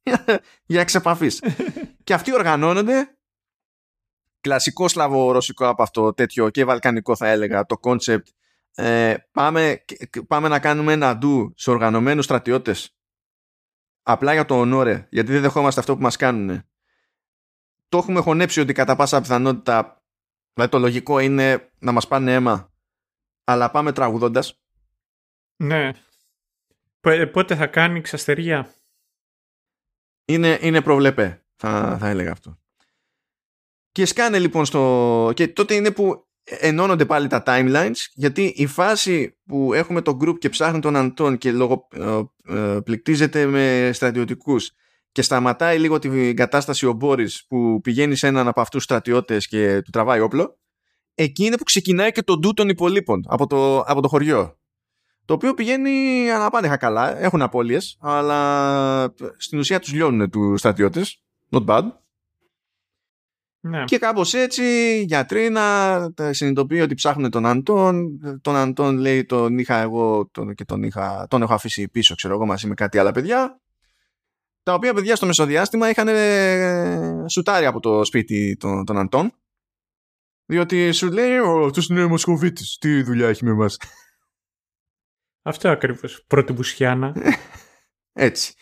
για 0.66 0.82
εξ 0.82 0.94
επαφής. 0.94 1.43
και 2.03 2.14
αυτοί 2.14 2.34
οργανώνονται 2.34 3.14
κλασικό 4.46 4.88
σλαβο-ρωσικό 4.88 5.68
από 5.68 5.84
αυτό 5.84 6.14
τέτοιο 6.14 6.50
και 6.50 6.66
βαλκανικό 6.66 7.16
θα 7.16 7.28
έλεγα 7.28 7.66
το 7.66 7.78
κόνσεπτ 7.78 8.28
ε, 8.76 9.16
πάμε, 9.32 9.86
πάμε 10.28 10.48
να 10.48 10.60
κάνουμε 10.60 10.93
ένα 10.93 11.18
ντου 11.18 11.54
σε 11.56 11.70
οργανωμένους 11.70 12.26
στρατιώτες. 12.26 12.98
Απλά 14.04 14.34
για 14.34 14.46
το 14.46 14.60
ονόρε 14.60 15.08
γιατί 15.10 15.32
δεν 15.32 15.41
δεχόμαστε 15.41 15.80
αυτό 15.80 15.96
που 15.96 16.02
μας 16.02 16.16
κάνουν 16.16 16.64
το 17.89 17.98
έχουμε 17.98 18.20
χωνέψει 18.20 18.60
ότι 18.60 18.74
κατά 18.74 18.96
πάσα 18.96 19.22
πιθανότητα 19.22 20.04
δηλαδή 20.54 20.72
το 20.72 20.80
λογικό 20.80 21.20
είναι 21.20 21.72
να 21.80 21.91
μας 21.91 22.08
πάνε 22.08 22.34
αίμα 22.34 22.74
αλλά 23.43 23.72
πάμε 23.72 23.91
τραγουδώντας. 23.91 24.62
Ναι. 25.56 25.91
Πότε 27.32 27.56
θα 27.56 27.68
κάνει 27.68 28.02
ξαστερία; 28.02 28.74
Είναι, 30.26 30.60
είναι 30.62 30.82
προβλεπέ 30.82 31.43
θα, 31.56 31.98
θα 32.00 32.08
έλεγα 32.08 32.32
αυτό 32.32 32.60
και 33.96 34.06
σκάνε 34.06 34.39
λοιπόν 34.39 34.66
στο... 34.66 35.32
Και 35.34 35.48
τότε 35.48 35.74
είναι 35.74 35.91
που 35.91 36.28
ενώνονται 36.43 37.06
πάλι 37.06 37.28
τα 37.28 37.43
timelines 37.46 37.96
γιατί 38.14 38.54
η 38.56 38.66
φάση 38.66 39.38
που 39.46 39.74
έχουμε 39.74 40.01
το 40.01 40.17
group 40.22 40.38
και 40.38 40.50
ψάχνει 40.50 40.80
τον 40.80 40.96
Αντών 40.96 41.38
και 41.38 41.51
λόγω 41.51 41.88
ε, 41.93 42.22
ε, 42.58 42.80
πληκτίζεται 42.84 43.46
με 43.46 43.89
στρατιωτικούς 43.93 44.72
και 45.12 45.22
σταματάει 45.22 45.80
λίγο 45.80 46.00
την 46.00 46.36
κατάσταση 46.36 46.86
ο 46.86 46.93
Μπόρις 46.93 47.46
που 47.47 47.80
πηγαίνει 47.82 48.16
σε 48.16 48.28
έναν 48.28 48.47
από 48.47 48.62
αυτούς 48.62 48.76
τους 48.76 48.84
στρατιώτες 48.84 49.47
και 49.47 49.82
του 49.82 49.92
τραβάει 49.92 50.20
όπλο 50.20 50.59
εκεί 51.13 51.46
είναι 51.46 51.58
που 51.58 51.63
ξεκινάει 51.63 52.12
και 52.12 52.24
το 52.24 52.38
ντου 52.38 52.54
των 52.54 52.70
υπολείπων 52.70 53.24
από 53.28 53.47
το, 53.47 53.80
από 53.80 54.01
το 54.01 54.08
χωριό. 54.08 54.59
Το 55.26 55.34
οποίο 55.34 55.54
πηγαίνει 55.54 55.92
αναπάντεχα 56.32 56.78
καλά 56.78 57.20
έχουν 57.20 57.42
απώλειες 57.42 57.97
αλλά 58.01 59.13
στην 59.38 59.59
ουσία 59.59 59.80
τους 59.80 59.93
λιώνουν 59.93 60.30
τους 60.30 60.59
στρατιώτες 60.59 61.24
not 61.51 61.66
bad 61.66 61.84
ναι. 63.67 63.83
Και 63.83 63.97
κάπως 63.97 64.33
έτσι 64.33 64.63
γιατρίνα 65.01 66.13
συνειδητοποιεί 66.29 66.79
ότι 66.83 66.96
ψάχνουν 66.96 67.29
τον 67.29 67.46
Αντών. 67.46 68.20
Τον 68.42 68.55
Αντών 68.55 68.97
λέει 68.97 69.25
τον 69.25 69.58
είχα 69.58 69.78
εγώ 69.78 70.29
τον, 70.32 70.54
και 70.54 70.66
τον, 70.66 70.83
είχα, 70.83 71.28
τον 71.29 71.42
έχω 71.42 71.54
αφήσει 71.54 71.89
πίσω, 71.89 72.16
ξέρω 72.16 72.33
εγώ, 72.33 72.46
μαζί 72.46 72.67
με 72.67 72.74
κάτι 72.74 72.97
άλλα 72.97 73.12
παιδιά. 73.12 73.62
Τα 74.63 74.74
οποία 74.74 74.93
παιδιά 74.93 75.16
στο 75.16 75.25
μεσοδιάστημα 75.25 75.89
είχαν 75.89 76.08
ε, 76.08 77.25
σουτάρει 77.28 77.66
από 77.66 77.79
το 77.79 78.05
σπίτι 78.05 78.58
των, 78.59 78.86
τον 78.86 78.97
Αντόν. 78.97 79.32
Διότι 80.46 80.92
σου 80.92 81.12
λέει, 81.12 81.37
Ο, 81.37 81.66
αυτός 81.66 81.87
είναι 81.87 82.05
Μοσχοβίτης. 82.05 82.78
Τι 82.78 83.01
δουλειά 83.01 83.28
έχει 83.28 83.46
με 83.46 83.51
εμάς. 83.51 83.78
Αυτό 85.42 85.70
ακριβώς. 85.70 86.24
Πρωτευουσιάνα. 86.28 87.16
έτσι. 88.28 88.54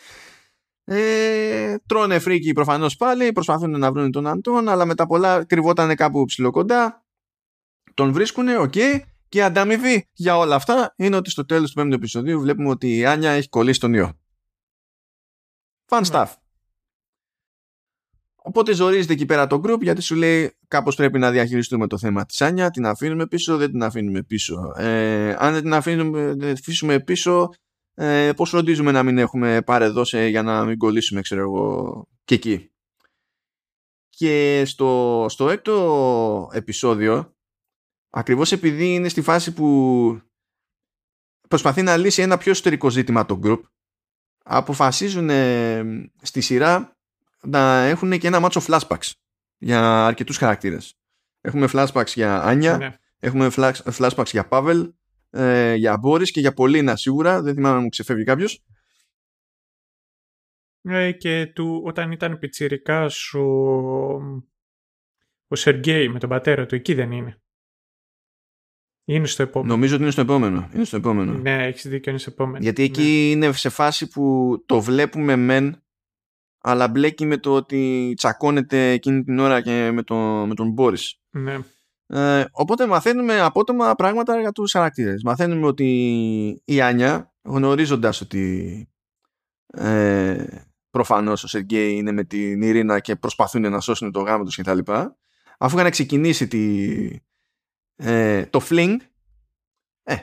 Ε, 0.85 1.75
τρώνε 1.85 2.19
φρίκι 2.19 2.51
προφανώς 2.51 2.95
πάλι, 2.95 3.31
προσπαθούν 3.31 3.79
να 3.79 3.91
βρουν 3.91 4.11
τον 4.11 4.27
Αντόν, 4.27 4.69
αλλά 4.69 4.85
με 4.85 4.95
τα 4.95 5.05
πολλά 5.05 5.45
κρυβόταν 5.45 5.95
κάπου 5.95 6.25
ψιλοκοντά. 6.25 7.05
Τον 7.93 8.11
βρίσκουν, 8.13 8.47
OK. 8.47 8.71
Okay, 8.75 8.99
και 9.29 9.43
ανταμοιβή 9.43 10.09
για 10.13 10.37
όλα 10.37 10.55
αυτά 10.55 10.93
είναι 10.97 11.15
ότι 11.15 11.29
στο 11.29 11.45
τέλος 11.45 11.69
του 11.69 11.75
πέμπτου 11.75 11.95
επεισοδίου 11.95 12.39
βλέπουμε 12.39 12.69
ότι 12.69 12.97
η 12.97 13.05
Άνια 13.05 13.31
έχει 13.31 13.49
κολλήσει 13.49 13.79
τον 13.79 13.93
ιό. 13.93 14.19
Fun 15.89 16.01
ναι. 16.01 16.07
stuff. 16.11 16.33
Οπότε 18.35 18.73
ζορίζεται 18.73 19.13
εκεί 19.13 19.25
πέρα 19.25 19.47
το 19.47 19.61
group 19.65 19.81
γιατί 19.81 20.01
σου 20.01 20.15
λέει 20.15 20.57
κάπως 20.67 20.95
πρέπει 20.95 21.19
να 21.19 21.31
διαχειριστούμε 21.31 21.87
το 21.87 21.97
θέμα 21.97 22.25
της 22.25 22.41
Άνια, 22.41 22.69
την 22.69 22.85
αφήνουμε 22.85 23.27
πίσω, 23.27 23.57
δεν 23.57 23.71
την 23.71 23.83
αφήνουμε 23.83 24.23
πίσω. 24.23 24.73
Ε, 24.75 25.35
αν 25.39 25.53
δεν 25.53 25.61
την 25.61 25.73
αφήνουμε, 25.73 26.33
δεν 26.33 26.51
αφήσουμε 26.51 26.99
πίσω, 26.99 27.49
ε, 27.95 28.31
πώς 28.35 28.49
φροντίζουμε 28.49 28.91
να 28.91 29.03
μην 29.03 29.17
έχουμε 29.17 29.61
παρεδώσει 29.61 30.29
για 30.29 30.43
να 30.43 30.65
μην 30.65 30.77
κολλήσουμε, 30.77 31.21
ξέρω 31.21 31.41
εγώ, 31.41 32.07
και 32.23 32.35
εκεί. 32.35 32.71
Και 34.09 34.63
στο, 34.65 35.25
στο 35.29 35.49
έκτο 35.49 36.49
επεισόδιο, 36.53 37.35
ακριβώς 38.09 38.51
επειδή 38.51 38.93
είναι 38.93 39.09
στη 39.09 39.21
φάση 39.21 39.53
που 39.53 40.21
προσπαθεί 41.47 41.81
να 41.81 41.97
λύσει 41.97 42.21
ένα 42.21 42.37
πιο 42.37 42.51
εσωτερικό 42.51 42.89
ζήτημα 42.89 43.25
το 43.25 43.39
group, 43.43 43.61
αποφασίζουν 44.43 45.29
στη 46.21 46.41
σειρά 46.41 46.97
να 47.41 47.83
έχουν 47.83 48.19
και 48.19 48.27
ένα 48.27 48.39
μάτσο 48.39 48.61
flashbacks 48.67 49.11
για 49.57 50.05
αρκετούς 50.05 50.37
χαρακτήρες. 50.37 50.97
Έχουμε 51.41 51.69
flashbacks 51.73 52.13
για 52.13 52.43
Άνια, 52.43 52.77
ναι. 52.77 52.97
έχουμε 53.19 53.51
flashbacks 53.97 54.31
για 54.31 54.47
Πάβελ, 54.47 54.93
ε, 55.33 55.75
για 55.75 55.97
Μπόρις 55.97 56.31
και 56.31 56.39
για 56.39 56.53
Πολίνα 56.53 56.95
σίγουρα, 56.95 57.41
δεν 57.41 57.53
θυμάμαι 57.53 57.75
να 57.75 57.81
μου 57.81 57.89
ξεφεύγει 57.89 58.23
κάποιος. 58.23 58.63
Ε, 60.81 61.11
και 61.11 61.51
του, 61.55 61.81
όταν 61.85 62.11
ήταν 62.11 62.39
πιτσιρικάς 62.39 63.33
ο, 63.33 63.43
ο 65.47 65.55
Σεργέη 65.55 66.09
με 66.09 66.19
τον 66.19 66.29
πατέρα 66.29 66.65
του, 66.65 66.75
εκεί 66.75 66.93
δεν 66.93 67.11
είναι. 67.11 67.41
Είναι 69.05 69.27
στο 69.27 69.43
επόμενο. 69.43 69.73
Νομίζω 69.73 69.93
ότι 69.93 70.03
είναι 70.03 70.11
στο 70.11 70.21
επόμενο. 70.21 70.69
Είναι 70.73 70.83
στο 70.83 70.97
επόμενο. 70.97 71.33
Ναι, 71.33 71.65
έχεις 71.65 71.87
δίκιο, 71.87 72.11
είναι 72.11 72.19
στο 72.19 72.29
επόμενο. 72.31 72.63
Γιατί 72.63 72.83
εκεί 72.83 73.01
ναι. 73.01 73.07
είναι 73.45 73.51
σε 73.51 73.69
φάση 73.69 74.07
που 74.07 74.55
το 74.65 74.81
βλέπουμε 74.81 75.35
μεν, 75.35 75.83
αλλά 76.57 76.87
μπλέκει 76.87 77.25
με 77.25 77.37
το 77.37 77.55
ότι 77.55 78.13
τσακώνεται 78.17 78.91
εκείνη 78.91 79.23
την 79.23 79.39
ώρα 79.39 79.61
και 79.61 79.91
με, 79.91 80.03
το, 80.03 80.15
με 80.47 80.53
τον 80.53 80.71
Μπόρις. 80.71 81.19
Ναι. 81.29 81.59
Ε, 82.15 82.45
οπότε 82.51 82.87
μαθαίνουμε 82.87 83.39
απότομα 83.39 83.95
πράγματα 83.95 84.39
για 84.39 84.51
τους 84.51 84.71
χαρακτήρες. 84.71 85.23
Μαθαίνουμε 85.23 85.65
ότι 85.65 86.61
η 86.65 86.81
Άνια, 86.81 87.33
γνωρίζοντας 87.41 88.21
ότι 88.21 88.87
ε, 89.67 90.45
προφανώς 90.89 91.43
ο 91.43 91.47
Σεργέη 91.47 91.95
είναι 91.95 92.11
με 92.11 92.23
την 92.23 92.61
Ειρήνα 92.61 92.99
και 92.99 93.15
προσπαθούν 93.15 93.61
να 93.61 93.79
σώσουν 93.79 94.11
το 94.11 94.21
γάμο 94.21 94.43
τους 94.43 94.55
κτλ. 94.55 94.79
Αφού 95.57 95.77
είχαν 95.77 95.91
ξεκινήσει 95.91 96.47
τη, 96.47 97.19
ε, 97.95 98.45
το 98.45 98.59
fling, 98.69 98.95
ε, 100.03 100.15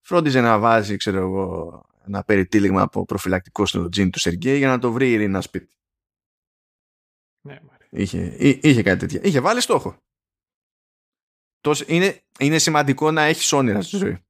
φρόντιζε 0.00 0.40
να 0.40 0.58
βάζει, 0.58 0.96
ξέρω 0.96 1.18
εγώ, 1.18 1.82
ένα 2.06 2.24
περιτύλιγμα 2.24 2.82
από 2.82 3.04
προφυλακτικό 3.04 3.66
στο 3.66 3.88
τζιν 3.88 4.10
του 4.10 4.18
Σεργέη 4.18 4.58
για 4.58 4.68
να 4.68 4.78
το 4.78 4.92
βρει 4.92 5.08
η 5.08 5.12
Ειρήνα 5.12 5.40
σπίτι. 5.40 5.76
Ναι, 7.40 7.58
είχε, 7.90 8.36
είχε 8.62 8.82
κάτι 8.82 8.98
τέτοια. 8.98 9.20
Είχε 9.24 9.40
βάλει 9.40 9.60
στόχο. 9.60 9.96
Τόσο, 11.62 11.84
είναι, 11.88 12.20
είναι 12.38 12.58
σημαντικό 12.58 13.10
να 13.10 13.22
έχεις 13.22 13.52
όνειρα 13.52 13.82
στη 13.82 13.96
ζωή. 13.96 14.24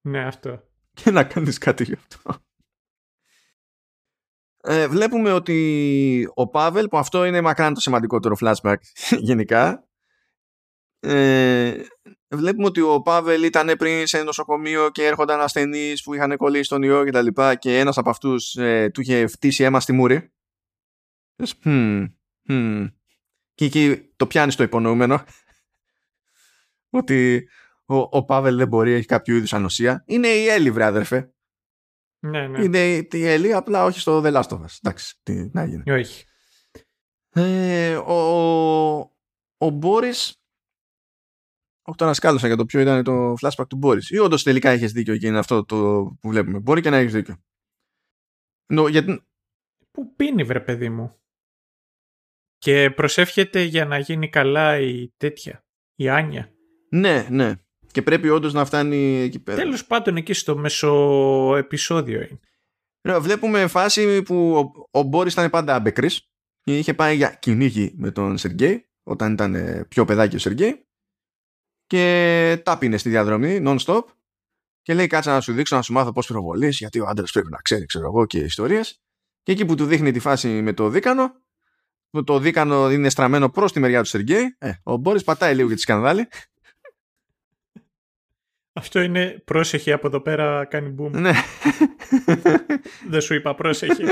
Ναι, 0.00 0.26
αυτό. 0.26 0.62
Και 0.92 1.10
να 1.10 1.24
κάνεις 1.24 1.58
κάτι 1.58 1.84
γι' 1.84 1.94
αυτό. 1.94 2.42
Ε, 4.64 4.88
βλέπουμε 4.88 5.32
ότι 5.32 6.28
ο 6.34 6.48
Πάβελ, 6.48 6.88
που 6.88 6.98
αυτό 6.98 7.24
είναι 7.24 7.40
μακράν 7.40 7.74
το 7.74 7.80
σημαντικότερο 7.80 8.36
flashback 8.40 8.76
γενικά, 9.28 9.88
ε, 11.00 11.82
βλέπουμε 12.28 12.66
ότι 12.66 12.80
ο 12.80 13.02
Πάβελ 13.02 13.42
ήταν 13.42 13.76
πριν 13.78 14.06
σε 14.06 14.22
νοσοκομείο 14.22 14.90
και 14.90 15.06
έρχονταν 15.06 15.40
ασθενείς 15.40 16.02
που 16.02 16.14
είχαν 16.14 16.36
κολλήσει 16.36 16.64
στον 16.64 16.82
ιό 16.82 17.04
και 17.04 17.10
τα 17.10 17.22
λοιπά 17.22 17.54
και 17.54 17.78
ένας 17.78 17.98
από 17.98 18.10
αυτούς 18.10 18.54
ε, 18.54 18.90
του 18.90 19.00
είχε 19.00 19.26
φτύσει 19.26 19.64
αίμα 19.64 19.80
στη 19.80 19.92
μούρη. 19.92 20.32
Hm, 21.64 22.06
hm. 22.48 22.92
Και 23.54 23.64
εκεί 23.64 24.12
το 24.16 24.26
πιάνεις 24.26 24.56
το 24.56 24.62
υπονοούμενο 24.62 25.24
ότι 26.92 27.48
ο, 27.84 27.96
ο 27.96 28.24
Πάβελ 28.24 28.56
δεν 28.56 28.68
μπορεί, 28.68 28.92
έχει 28.92 29.06
κάποιο 29.06 29.36
είδους 29.36 29.52
ανοσία. 29.52 30.02
Είναι 30.06 30.28
η 30.28 30.46
Έλλη, 30.46 30.70
βρε 30.70 30.84
αδερφέ. 30.84 31.34
Ναι, 32.18 32.48
ναι. 32.48 32.64
Είναι 32.64 33.08
η 33.12 33.26
Έλλη, 33.26 33.52
απλά 33.52 33.84
όχι 33.84 34.00
στο 34.00 34.22
The 34.24 34.32
Last 34.32 34.48
of 34.48 34.60
Us. 34.60 34.76
Εντάξει, 34.82 35.16
τι 35.22 35.50
να 35.52 35.64
γίνει. 35.64 35.90
Όχι. 35.90 36.24
Ε, 37.34 37.96
ο, 37.96 38.16
ο 39.56 39.70
Μπόρις 39.70 40.36
όχι 41.84 41.96
τώρα 41.96 42.14
σκάλωσα 42.14 42.46
για 42.46 42.56
το 42.56 42.64
ποιο 42.64 42.80
ήταν 42.80 43.04
το 43.04 43.34
flashback 43.40 43.68
του 43.68 43.76
Μπόρις 43.76 44.10
ή 44.10 44.18
όντως 44.18 44.42
τελικά 44.42 44.70
έχεις 44.70 44.92
δίκιο 44.92 45.16
και 45.16 45.26
είναι 45.26 45.38
αυτό 45.38 45.64
το 45.64 45.76
που 46.20 46.28
βλέπουμε. 46.28 46.58
Μπορεί 46.58 46.80
και 46.80 46.90
να 46.90 46.96
έχεις 46.96 47.12
δίκιο. 47.12 47.42
No, 48.74 48.90
γιατί... 48.90 49.26
Που 49.90 50.14
πίνει 50.14 50.44
βρε 50.44 50.60
παιδί 50.60 50.88
μου. 50.88 51.20
Και 52.58 52.90
προσεύχεται 52.90 53.62
για 53.62 53.84
να 53.84 53.98
γίνει 53.98 54.28
καλά 54.28 54.78
η 54.78 55.12
τέτοια, 55.16 55.64
η 55.94 56.08
Άνια. 56.08 56.52
Ναι, 56.94 57.26
ναι. 57.30 57.54
Και 57.92 58.02
πρέπει 58.02 58.28
όντως 58.28 58.52
να 58.52 58.64
φτάνει 58.64 59.20
εκεί 59.20 59.38
πέρα. 59.38 59.62
Τέλος 59.62 59.86
πάντων, 59.86 60.16
εκεί 60.16 60.32
στο 60.32 60.56
μέσο 60.56 60.90
επεισόδιο 61.56 62.20
είναι. 62.20 62.40
Ναι, 63.08 63.18
βλέπουμε 63.18 63.66
φάση 63.66 64.22
που 64.22 64.54
ο, 64.90 64.98
ο 64.98 65.02
Μπόρις 65.02 65.32
ήταν 65.32 65.50
πάντα 65.50 65.74
αμπεκρή 65.74 66.10
και 66.60 66.78
είχε 66.78 66.94
πάει 66.94 67.16
για 67.16 67.30
κυνήγι 67.30 67.92
με 67.96 68.10
τον 68.10 68.38
Σεργέη 68.38 68.88
όταν 69.02 69.32
ήταν 69.32 69.54
ε, 69.54 69.84
πιο 69.88 70.04
παιδάκι 70.04 70.36
ο 70.36 70.38
Σεργέη 70.38 70.86
και 71.86 72.60
τάπινε 72.64 72.96
στη 72.96 73.08
διαδρομή 73.08 73.62
non-stop 73.66 74.02
και 74.82 74.94
λέει 74.94 75.06
κάτσα 75.06 75.32
να 75.32 75.40
σου 75.40 75.52
δείξω 75.52 75.76
να 75.76 75.82
σου 75.82 75.92
μάθω 75.92 76.12
πώς 76.12 76.26
πυροβολείς 76.26 76.78
γιατί 76.78 77.00
ο 77.00 77.06
άντρας 77.06 77.30
πρέπει 77.30 77.50
να 77.50 77.58
ξέρει 77.58 77.86
ξέρω 77.86 78.06
εγώ 78.06 78.26
και 78.26 78.38
ιστορίες 78.38 79.02
και 79.42 79.52
εκεί 79.52 79.64
που 79.64 79.74
του 79.74 79.86
δείχνει 79.86 80.10
τη 80.10 80.18
φάση 80.18 80.48
με 80.48 80.72
το 80.72 80.88
δίκανο 80.88 81.32
που 82.10 82.24
το 82.24 82.38
δίκανο 82.38 82.90
είναι 82.90 83.08
στραμμένο 83.08 83.50
προς 83.50 83.72
τη 83.72 83.80
μεριά 83.80 84.02
του 84.02 84.08
Σεργέη 84.08 84.56
ε, 84.58 84.72
ο 84.82 84.96
Μπόρις 84.96 85.24
πατάει 85.24 85.54
λίγο 85.54 85.66
για 85.66 85.76
τη 85.76 85.82
σκανδάλη 85.82 86.28
αυτό 88.72 89.00
είναι 89.00 89.42
πρόσεχε 89.44 89.92
από 89.92 90.06
εδώ 90.06 90.20
πέρα 90.20 90.64
κάνει 90.64 90.88
μπουμ. 90.88 91.10
Ναι. 91.20 91.32
Δεν 93.10 93.20
σου 93.20 93.34
είπα 93.34 93.54
πρόσεχε. 93.54 94.04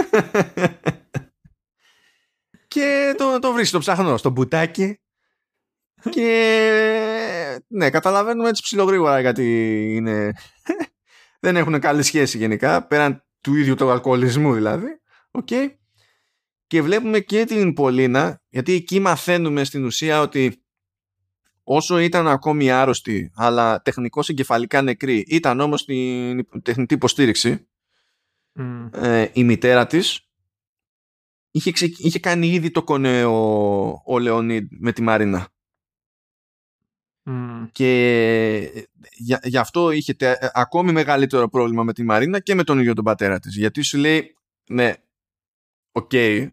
και 2.69 3.15
το, 3.17 3.39
το 3.39 3.53
βρίσκεις 3.53 3.71
το 3.71 3.79
ψαχνό 3.79 4.17
στο 4.17 4.31
μπουτάκι 4.31 5.01
και 6.11 7.61
ναι, 7.67 7.91
καταλαβαίνουμε 7.91 8.49
έτσι 8.49 8.63
ψιλογρήγορα 8.63 9.21
γιατί 9.21 9.45
είναι... 9.95 10.33
δεν 11.41 11.57
έχουν 11.57 11.81
καλή 11.81 12.03
σχέση 12.03 12.39
γενικά, 12.39 12.87
πέραν 12.87 13.25
του 13.41 13.55
ίδιου 13.55 13.75
του 13.75 13.91
αλκοολισμού 13.91 14.55
δηλαδή. 14.55 15.01
Okay. 15.31 15.71
Και 16.67 16.83
βλέπουμε 16.83 17.21
και 17.21 17.45
την 17.45 17.73
Πολίνα, 17.73 18.43
γιατί 18.49 18.73
εκεί 18.73 19.01
μαθαίνουμε 19.01 19.65
στην 19.65 19.85
ουσία 19.85 20.21
ότι 20.21 20.60
όσο 21.73 21.99
ήταν 21.99 22.29
ακόμη 22.29 22.71
άρρωστη, 22.71 23.31
αλλά 23.35 23.83
τεχνικώς 23.83 24.29
εγκεφαλικά 24.29 24.83
νεκρή, 24.83 25.25
ήταν 25.27 25.61
όμως 25.61 25.81
στην 25.81 26.63
τεχνητή 26.63 26.95
υποστήριξη, 26.95 27.69
ε, 28.93 29.29
η 29.33 29.45
μητέρα 29.45 29.87
της 29.87 30.29
είχε, 31.51 31.73
είχε 31.97 32.19
κάνει 32.19 32.47
ήδη 32.47 32.71
το 32.71 32.85
κονέ 32.85 33.25
ο, 33.25 34.03
ο 34.05 34.19
Λεωνίδ 34.19 34.67
με 34.71 34.93
τη 34.93 35.03
Μαρίνα. 35.03 35.49
Και 37.73 38.85
γι' 39.43 39.59
αυτό 39.59 39.91
είχε 39.91 40.15
τε, 40.15 40.37
ακόμη 40.53 40.93
μεγαλύτερο 40.93 41.49
πρόβλημα 41.49 41.83
με 41.85 41.93
τη 41.93 42.03
Μαρίνα 42.03 42.41
και 42.41 42.55
με 42.55 42.65
τον 42.65 42.79
ίδιο 42.79 42.95
τον 42.95 43.05
πατέρα 43.05 43.39
της. 43.39 43.57
Γιατί 43.57 43.83
σου 43.83 43.99
λέει, 43.99 44.37
ναι, 44.69 44.95
οκ, 45.93 46.13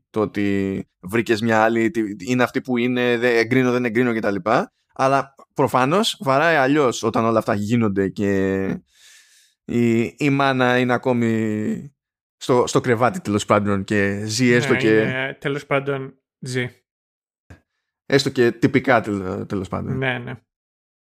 το 0.10 0.22
ότι 0.22 0.88
βρήκες 1.00 1.42
μια 1.42 1.64
άλλη, 1.64 1.92
είναι 2.18 2.44
αυτή 2.44 2.62
που 2.62 2.78
είναι, 2.78 3.18
δεν 3.18 3.38
εγκρίνω, 3.38 3.72
δεν 3.72 3.86
εγκρίνω 3.86 4.14
κτλ. 4.14 4.36
Αλλά 5.00 5.36
προφανώς 5.54 6.18
βαράει 6.20 6.56
αλλιώς 6.56 7.04
όταν 7.04 7.26
όλα 7.26 7.40
αυτά 7.40 7.54
γίνονται 7.54 8.10
και 8.10 8.64
η, 9.66 10.02
η 10.18 10.30
μάνα 10.30 10.80
είναι 10.80 10.94
ακόμη 10.94 11.96
στο, 12.38 12.68
στο 12.68 12.82
κρεβάτι 12.82 13.22
τέλος 13.22 13.46
πάντων 13.46 13.84
και 13.84 14.24
ζει 14.26 14.52
έστω 14.52 14.74
ναι, 14.74 14.80
και. 14.80 15.38
τέλος 15.40 15.66
πάντων 15.66 16.22
ζει. 16.40 16.70
Έστω 18.06 18.30
και 18.30 18.52
τυπικά 18.52 19.02
τέλος 19.48 19.68
πάντων. 19.68 19.98
Ναι, 19.98 20.18
ναι. 20.18 20.34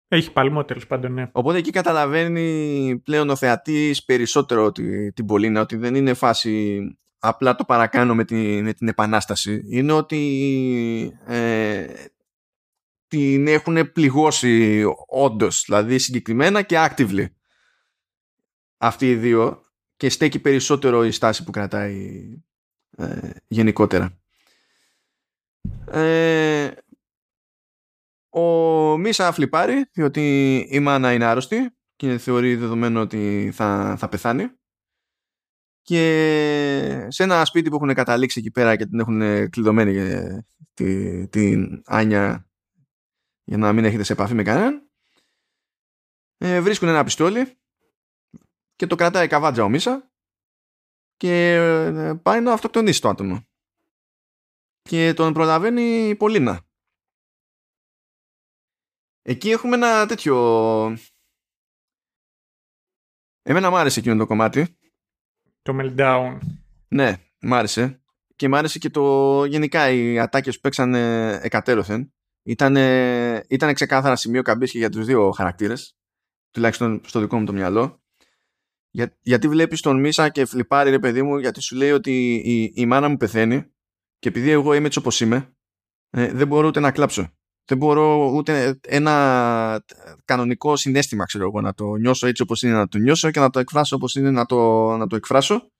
Έχει 0.08 0.32
παλμό 0.32 0.64
τέλος 0.64 0.86
πάντων, 0.86 1.12
ναι. 1.12 1.28
Οπότε 1.32 1.58
εκεί 1.58 1.70
καταλαβαίνει 1.70 3.00
πλέον 3.04 3.30
ο 3.30 3.36
θεατής 3.36 4.04
περισσότερο 4.04 4.64
ότι, 4.64 5.12
την 5.12 5.26
Πολίνα, 5.26 5.60
ότι 5.60 5.76
δεν 5.76 5.94
είναι 5.94 6.14
φάση 6.14 6.80
απλά 7.18 7.54
το 7.54 7.64
παρακάνω 7.64 8.14
με 8.14 8.24
την, 8.24 8.64
με 8.64 8.72
την 8.72 8.88
επανάσταση. 8.88 9.64
Είναι 9.68 9.92
ότι 9.92 11.18
ε, 11.26 11.86
την 13.08 13.46
έχουν 13.46 13.92
πληγώσει 13.92 14.84
όντως, 15.06 15.62
δηλαδή 15.66 15.98
συγκεκριμένα 15.98 16.62
και 16.62 16.76
actively. 16.78 17.26
Αυτοί 18.76 19.10
οι 19.10 19.16
δύο 19.16 19.62
και 19.96 20.08
στέκει 20.08 20.38
περισσότερο 20.38 21.04
η 21.04 21.10
στάση 21.10 21.44
που 21.44 21.50
κρατάει 21.50 22.22
ε, 22.96 23.30
γενικότερα. 23.46 24.18
Ε, 25.90 26.70
ο 28.28 28.42
Μίσα 28.98 29.32
φλιπάρει 29.32 29.84
διότι 29.92 30.56
η 30.70 30.80
μάνα 30.80 31.12
είναι 31.12 31.24
άρρωστη 31.24 31.76
και 31.96 32.18
θεωρεί 32.18 32.54
δεδομένο 32.54 33.00
ότι 33.00 33.50
θα, 33.54 33.96
θα 33.98 34.08
πεθάνει 34.08 34.50
και 35.82 37.06
σε 37.08 37.22
ένα 37.22 37.44
σπίτι 37.44 37.68
που 37.70 37.76
έχουν 37.76 37.94
καταλήξει 37.94 38.38
εκεί 38.38 38.50
πέρα 38.50 38.76
και 38.76 38.86
την 38.86 39.00
έχουν 39.00 39.50
κλειδωμένη 39.50 39.96
ε, 39.96 40.46
τη, 40.74 41.28
την 41.28 41.82
Άνια 41.86 42.47
για 43.48 43.56
να 43.56 43.72
μην 43.72 43.84
έχετε 43.84 44.02
σε 44.02 44.12
επαφή 44.12 44.34
με 44.34 44.42
κανέναν 44.42 44.90
ε, 46.38 46.60
βρίσκουν 46.60 46.88
ένα 46.88 47.04
πιστόλι 47.04 47.58
και 48.76 48.86
το 48.86 48.94
κρατάει 48.94 49.26
καβάτζα 49.26 49.64
ο 49.64 49.68
Μίσα 49.68 50.12
και 51.16 51.54
ε, 51.54 52.14
πάει 52.22 52.40
να 52.40 52.52
αυτοκτονήσει 52.52 53.00
το 53.00 53.08
άτομο 53.08 53.48
και 54.82 55.14
τον 55.14 55.32
προλαβαίνει 55.32 56.08
η 56.08 56.16
Πολίνα 56.16 56.66
εκεί 59.22 59.50
έχουμε 59.50 59.74
ένα 59.74 60.06
τέτοιο 60.06 60.36
εμένα 63.42 63.70
μου 63.70 63.76
άρεσε 63.76 63.98
εκείνο 63.98 64.16
το 64.16 64.26
κομμάτι 64.26 64.78
το 65.68 65.76
meltdown. 65.80 66.38
Ναι, 66.88 67.16
μ' 67.40 67.54
άρεσε. 67.54 68.02
Και 68.36 68.48
μ' 68.48 68.54
άρεσε 68.54 68.78
και 68.78 68.90
το 68.90 69.44
γενικά 69.44 69.90
οι 69.90 70.18
ατάκες 70.18 70.54
που 70.54 70.60
παίξαν 70.60 70.94
εκατέρωθεν. 70.94 72.12
Ήταν, 72.48 72.76
ήταν 73.48 73.74
ξεκάθαρα 73.74 74.16
σημείο 74.16 74.42
καμπής 74.42 74.70
και 74.70 74.78
για 74.78 74.90
τους 74.90 75.06
δύο 75.06 75.30
χαρακτήρες. 75.30 75.96
Τουλάχιστον 76.50 77.00
στο 77.04 77.20
δικό 77.20 77.38
μου 77.38 77.44
το 77.44 77.52
μυαλό. 77.52 78.02
Για, 78.90 79.16
γιατί 79.20 79.48
βλέπεις 79.48 79.80
τον 79.80 80.00
Μίσα 80.00 80.28
και 80.28 80.44
φλιπάρει 80.44 80.90
ρε 80.90 80.98
παιδί 80.98 81.22
μου 81.22 81.38
γιατί 81.38 81.60
σου 81.60 81.76
λέει 81.76 81.90
ότι 81.90 82.34
η, 82.34 82.72
η 82.74 82.86
μάνα 82.86 83.08
μου 83.08 83.16
πεθαίνει 83.16 83.72
και 84.18 84.28
επειδή 84.28 84.50
εγώ 84.50 84.74
είμαι 84.74 84.86
έτσι 84.86 84.98
όπως 84.98 85.20
είμαι 85.20 85.56
ε, 86.10 86.32
δεν 86.32 86.46
μπορώ 86.46 86.66
ούτε 86.66 86.80
να 86.80 86.90
κλάψω. 86.90 87.32
Δεν 87.64 87.78
μπορώ 87.78 88.32
ούτε 88.34 88.78
ένα 88.86 89.84
κανονικό 90.24 90.76
συνέστημα 90.76 91.24
ξέρω 91.24 91.44
εγώ 91.44 91.60
να 91.60 91.74
το 91.74 91.94
νιώσω 91.94 92.26
έτσι 92.26 92.42
όπως 92.42 92.62
είναι 92.62 92.72
να 92.72 92.88
το 92.88 92.98
νιώσω 92.98 93.30
και 93.30 93.40
να 93.40 93.50
το 93.50 93.58
εκφράσω 93.58 93.96
όπως 93.96 94.14
είναι 94.14 94.30
να 94.30 94.46
το, 94.46 94.90
να 94.96 95.06
το 95.06 95.16
εκφράσω. 95.16 95.70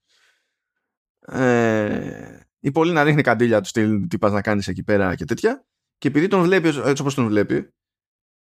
Ε, 1.21 2.39
η 2.61 2.71
πολύ 2.71 2.93
να 2.93 3.03
ρίχνει 3.03 3.23
καντήλια 3.23 3.61
του 3.61 3.69
στυλ 3.69 4.09
τι 4.09 4.19
πας 4.19 4.33
να 4.33 4.41
κάνεις 4.43 4.69
εκεί 4.69 4.83
πέρα 4.83 5.15
και 5.15 5.25
τέτοια 5.25 5.69
και 5.99 6.09
επειδή 6.09 6.29
τον 6.29 6.43
βλέπει 6.43 6.69
έτσι 6.69 7.03
όπως 7.03 7.15
τον 7.15 7.27
βλέπει 7.27 7.73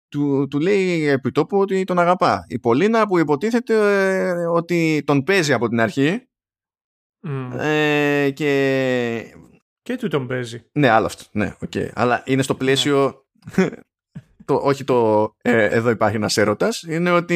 του, 0.10 0.48
του 0.49 0.60
λέει 0.60 1.07
επί 1.07 1.32
τόπου 1.32 1.60
ότι 1.60 1.84
τον 1.84 1.99
αγαπά. 1.99 2.45
Η 2.48 2.60
Πολίνα 2.60 3.07
που 3.07 3.18
υποτίθεται 3.18 3.74
ε, 3.74 4.45
ότι 4.45 5.03
τον 5.06 5.24
παίζει 5.24 5.53
από 5.53 5.68
την 5.68 5.80
αρχή 5.80 6.28
ε, 7.57 8.30
και... 8.34 9.36
Και 9.82 9.95
του 9.95 10.07
τον 10.07 10.28
παίζει. 10.28 10.66
Ναι, 10.72 10.90
άλλο 10.90 11.06
αυτό. 11.06 11.24
Ναι, 11.32 11.56
okay. 11.66 11.90
Αλλά 11.94 12.24
είναι 12.26 12.41
στο 12.41 12.56
πλαίσιο... 12.56 13.26
Ναι. 13.56 13.70
το, 14.45 14.56
όχι 14.56 14.84
το 14.84 15.30
ε, 15.41 15.64
εδώ 15.64 15.90
υπάρχει 15.90 16.16
ένας 16.16 16.38
έρωτας, 16.38 16.82
είναι 16.82 17.11
ότι 17.11 17.36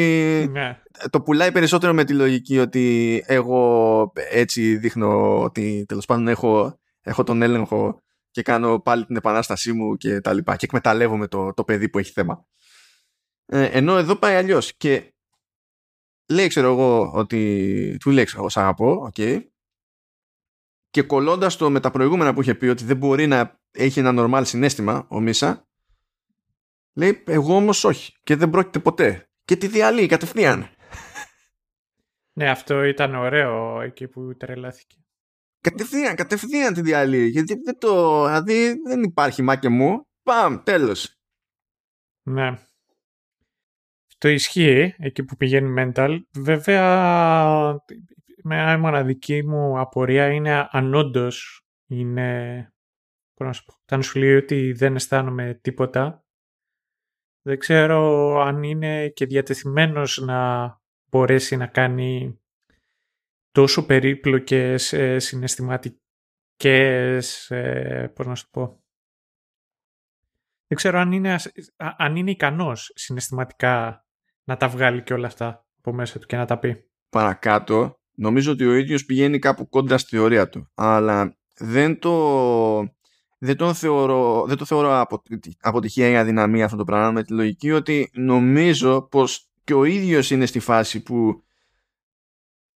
ναι. 0.52 0.82
το 1.10 1.22
πουλάει 1.22 1.52
περισσότερο 1.52 1.94
με 1.94 2.04
τη 2.04 2.14
λογική 2.14 2.60
ότι 2.60 3.24
εγώ 3.28 4.12
έτσι 4.32 4.78
δείχνω 4.78 5.42
ότι 5.42 5.86
τέλος 5.88 6.06
πάντων 6.06 6.28
έχω, 6.28 6.80
έχω 7.02 7.24
τον 7.24 7.42
έλεγχο 7.42 8.03
και 8.34 8.42
κάνω 8.42 8.80
πάλι 8.80 9.06
την 9.06 9.16
επανάστασή 9.16 9.74
μου 9.74 9.98
και 9.98 10.22
τα 10.22 10.34
λοιπά 10.34 10.56
και 10.56 10.66
εκμεταλλεύομαι 10.66 11.28
το, 11.28 11.54
το 11.54 11.64
παιδί 11.64 11.90
που 11.90 12.00
έχει 12.00 12.12
θέμα. 12.12 12.46
Ε, 13.46 13.66
ενώ 13.66 13.98
εδώ 13.98 14.16
πάει 14.16 14.36
αλλιώς 14.36 14.74
και 14.74 15.14
λέει 16.32 16.48
ξέρω 16.48 16.68
εγώ 16.68 17.12
ότι 17.12 17.98
του 18.00 18.10
λέει 18.10 18.24
ξέρω 18.24 18.40
εγώ 18.40 18.50
σ' 18.50 18.58
αγαπώ, 18.58 19.12
okay, 19.12 19.42
και 20.90 21.02
κολλώντας 21.02 21.58
το 21.58 21.70
με 21.70 21.80
τα 21.80 21.92
προηγούμενα 21.92 22.34
που 22.34 22.42
είχε 22.42 22.56
πει 22.56 22.68
ότι 22.68 22.84
δεν 22.84 22.98
μπορεί 22.98 23.28
να 23.28 23.60
έχει 23.72 24.00
ένα 24.00 24.12
νορμάλ 24.12 24.46
συνέστημα 24.46 25.06
ο 25.10 25.20
Μίσα 25.20 25.68
λέει 26.94 27.24
εγώ 27.26 27.56
όμως 27.56 27.84
όχι 27.84 28.14
και 28.24 28.36
δεν 28.36 28.50
πρόκειται 28.50 28.80
ποτέ 28.80 29.30
και 29.46 29.56
τη 29.56 29.68
διαλύει 29.68 30.08
κατευθείαν. 30.08 30.70
Ναι 32.34 32.50
αυτό 32.50 32.84
ήταν 32.84 33.16
ωραίο 33.16 33.82
εκεί 33.82 34.08
που 34.08 34.38
τρελάθηκε. 34.38 35.03
Κατευθείαν, 35.64 36.16
κατευθείαν 36.16 36.74
τη 36.74 36.82
διαλύει 36.82 37.28
γιατί 37.28 37.54
δεν 37.64 37.78
το, 37.78 38.24
δηλαδή 38.26 38.82
δεν 38.88 39.04
υπάρχει 39.04 39.42
μα 39.42 39.56
και 39.56 39.70
μου 39.70 40.08
παμ 40.24 40.64
τέλος. 40.64 41.16
Ναι. 42.24 42.58
Το 44.18 44.28
ισχύει 44.30 44.96
εκεί 44.98 45.24
που 45.24 45.36
πηγαίνει 45.36 45.74
mental. 45.78 46.20
Βέβαια, 46.38 47.80
με 48.44 48.78
μοναδική 48.78 49.44
μου 49.44 49.80
απορία 49.80 50.28
είναι 50.28 50.68
αν 50.72 50.94
όντως 50.94 51.62
είναι. 51.88 52.68
Όταν 53.82 54.04
σου 54.04 54.20
λέει 54.20 54.36
ότι 54.36 54.72
δεν 54.72 54.96
αισθάνομαι 54.96 55.60
τίποτα, 55.62 56.26
δεν 57.42 57.58
ξέρω 57.60 58.36
αν 58.40 58.64
είναι 58.64 59.10
και 59.10 59.26
διατεθειμένος 59.26 60.18
να 60.18 60.68
μπορέσει 61.10 61.56
να 61.56 61.68
κάνει 61.68 62.40
τόσο 63.54 63.86
περίπλοκες 63.86 64.94
ε, 64.94 65.20
συναισθηματικές, 65.20 67.52
ε, 67.52 68.12
πώς 68.16 68.26
να 68.26 68.36
σου 68.36 68.50
πω, 68.50 68.84
δεν 70.68 70.78
ξέρω 70.78 71.00
αν 71.00 71.12
είναι, 71.12 71.36
αν 71.98 72.16
είναι 72.16 72.32
ικανός 72.32 72.92
συναισθηματικά 72.96 74.06
να 74.44 74.58
τα 74.58 74.68
βγάλει 74.68 75.04
και 75.04 75.14
όλα 75.14 75.28
αυτά 75.28 75.66
από 75.78 75.94
μέσα 75.94 76.20
του 76.20 76.26
και 76.26 76.36
να 76.36 76.46
τα 76.46 76.60
πει. 76.60 76.90
Παρακάτω, 77.10 78.00
νομίζω 78.14 78.52
ότι 78.52 78.66
ο 78.66 78.74
ίδιος 78.74 79.06
πηγαίνει 79.06 79.40
κάπου 79.40 79.70
κοντά 79.70 79.98
στη 79.98 80.16
θεωρία 80.16 80.50
του. 80.50 80.72
Αλλά 80.74 81.38
δεν 81.58 82.00
το, 82.00 82.80
δεν 83.38 83.58
το 83.58 83.74
θεωρώ, 83.74 84.46
δεν 84.48 84.58
το 84.58 84.66
θεωρώ 84.66 85.08
αποτυχία 85.60 86.10
ή 86.10 86.16
αδυναμία 86.16 86.66
αυτό 86.66 86.78
το 86.78 86.84
πράγμα 86.84 87.12
με 87.12 87.24
τη 87.24 87.34
λογική 87.34 87.72
ότι 87.72 88.10
νομίζω 88.14 89.02
πως 89.02 89.50
και 89.64 89.74
ο 89.74 89.84
ίδιος 89.84 90.32
είναι 90.32 90.46
στη 90.46 90.60
φάση 90.60 91.04
που 91.04 91.44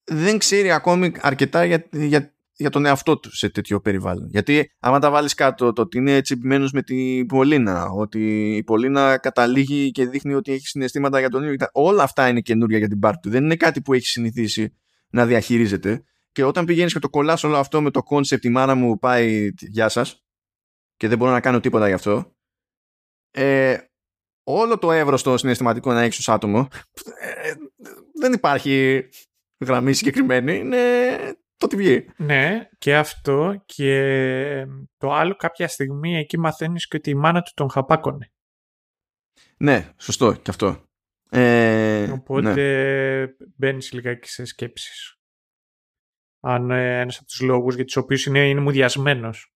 δεν 0.05 0.39
ξέρει 0.39 0.71
ακόμη 0.71 1.13
αρκετά 1.21 1.65
για, 1.65 1.89
για 1.93 2.35
για 2.57 2.71
τον 2.71 2.85
εαυτό 2.85 3.19
του 3.19 3.37
σε 3.37 3.51
τέτοιο 3.51 3.81
περιβάλλον. 3.81 4.29
Γιατί 4.31 4.73
άμα 4.79 4.99
τα 4.99 5.11
βάλεις 5.11 5.35
κάτω 5.35 5.73
το 5.73 5.83
ότι 5.83 5.99
είναι 5.99 6.21
τσιμπημένος 6.21 6.73
με 6.73 6.83
την 6.83 7.27
Πολίνα, 7.27 7.89
ότι 7.89 8.55
η 8.57 8.65
Πολίνα 8.65 9.19
καταλήγει 9.19 9.91
και 9.91 10.07
δείχνει 10.07 10.35
ότι 10.35 10.53
έχει 10.53 10.67
συναισθήματα 10.67 11.19
για 11.19 11.29
τον 11.29 11.43
ίδιο, 11.43 11.67
όλα 11.73 12.03
αυτά 12.03 12.29
είναι 12.29 12.41
καινούρια 12.41 12.79
για 12.79 12.89
την 12.89 12.99
πάρτη 12.99 13.21
του. 13.21 13.31
Δεν 13.31 13.45
είναι 13.45 13.57
κάτι 13.57 13.81
που 13.83 13.93
έχει 13.93 14.07
συνηθίσει 14.07 14.77
να 15.09 15.27
διαχειρίζεται. 15.27 16.05
Και 16.33 16.45
όταν 16.45 16.65
πηγαίνεις 16.65 16.93
και 16.93 16.99
το 16.99 17.09
κολλάς 17.09 17.45
όλο 17.45 17.57
αυτό 17.57 17.83
με 17.83 17.91
το 17.91 18.03
κόνσεπτ 18.03 18.45
η 18.45 18.49
μάνα 18.49 18.75
μου 18.75 18.99
πάει 18.99 19.51
γεια 19.59 19.89
σας 19.89 20.25
και 20.97 21.09
δεν 21.09 21.19
μπορώ 21.19 21.31
να 21.31 21.41
κάνω 21.41 21.61
τίποτα 21.61 21.89
γι' 21.89 21.95
αυτό, 21.95 22.35
ε, 23.31 23.77
όλο 24.43 24.79
το 24.79 24.93
εύρωστο 24.93 25.37
συναισθηματικό 25.37 25.93
να 25.93 26.03
έχεις 26.03 26.29
άτομο 26.29 26.69
ε, 27.21 27.53
δεν 28.21 28.33
υπάρχει 28.33 29.05
γραμμή 29.61 29.93
συγκεκριμένη. 29.93 30.57
Είναι 30.57 30.79
το 31.57 31.67
τι 31.67 31.77
βγει. 31.77 32.09
Ναι, 32.17 32.69
και 32.79 32.97
αυτό 32.97 33.63
και 33.67 34.67
το 34.97 35.13
άλλο 35.13 35.37
κάποια 35.37 35.69
στιγμή 35.69 36.17
εκεί 36.17 36.39
μαθαίνεις 36.39 36.89
και 36.89 36.97
ότι 36.97 37.11
η 37.11 37.15
μάνα 37.15 37.43
του 37.43 37.51
τον 37.55 37.71
χαπάκωνε. 37.71 38.33
Ναι, 39.57 39.93
σωστό 39.97 40.33
και 40.33 40.51
αυτό. 40.51 40.89
Ε, 41.31 42.11
Οπότε 42.11 42.55
ναι. 42.55 43.35
μπαίνεις 43.57 43.93
λιγάκι 43.93 44.29
σε 44.29 44.45
σκέψεις. 44.45 45.19
Αν 46.41 46.71
ε, 46.71 47.01
ένας 47.01 47.17
από 47.17 47.27
τους 47.27 47.41
λόγους 47.41 47.75
για 47.75 47.85
τους 47.85 47.97
οποίους 47.97 48.27
είναι, 48.27 48.49
είναι 48.49 48.61
μουδιασμένος. 48.61 49.55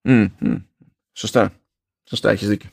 Σωστά. 1.13 1.63
Σωστά, 2.09 2.31
έχεις 2.31 2.49
δίκιο. 2.49 2.71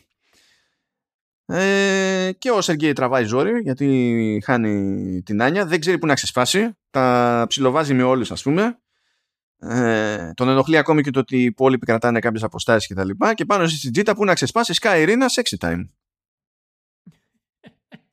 Ε, 1.48 2.32
και 2.38 2.52
ο 2.52 2.62
Σεργέη 2.62 2.94
τραβάει 2.94 3.24
ζόρι 3.24 3.60
γιατί 3.60 4.42
χάνει 4.46 5.22
την 5.26 5.42
Άνια. 5.42 5.66
Δεν 5.66 5.80
ξέρει 5.80 5.98
που 5.98 6.06
να 6.06 6.14
ξεσπάσει. 6.14 6.78
Τα 6.90 7.46
ψιλοβάζει 7.48 7.94
με 7.94 8.04
όλους 8.04 8.32
ας 8.32 8.42
πούμε. 8.42 8.80
Ε, 9.60 10.32
τον 10.34 10.50
ενοχλεί 10.50 10.78
ακόμη 10.78 11.02
και 11.02 11.12
το 11.12 11.20
ότι 11.20 11.38
οι 11.38 11.44
υπόλοιποι 11.44 11.86
κρατάνε 11.86 12.20
κάποιες 12.20 12.44
αποστάσεις 12.44 12.96
κτλ. 12.96 13.10
Και, 13.10 13.34
και 13.34 13.46
πάνω 13.46 13.68
στην 13.68 13.92
τζίτα 13.92 14.16
που 14.16 14.26
να 14.26 14.34
ξεσπάσει 14.34 14.74
Sky 14.82 15.06
Irina 15.06 15.26
sexy 15.36 15.68
time. 15.68 15.82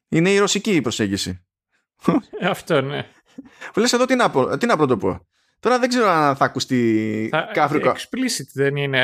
Είναι 0.09 0.31
η 0.31 0.39
ρωσική 0.39 0.81
προσέγγιση. 0.81 1.45
Ε, 2.39 2.47
αυτό 2.47 2.81
ναι. 2.81 3.07
Που 3.73 3.81
λες 3.81 3.93
εδώ 3.93 4.05
τι 4.05 4.15
να, 4.15 4.59
τι 4.59 4.67
να 4.67 4.77
πρωτοπώ. 4.77 5.27
Τώρα 5.61 5.79
δεν 5.79 5.89
ξέρω 5.89 6.09
αν 6.09 6.37
θα 6.37 6.45
ακουστεί 6.45 7.29
κάφρικο. 7.53 7.91
Explicit 7.91 8.47
δεν 8.55 8.77
είναι 8.77 8.99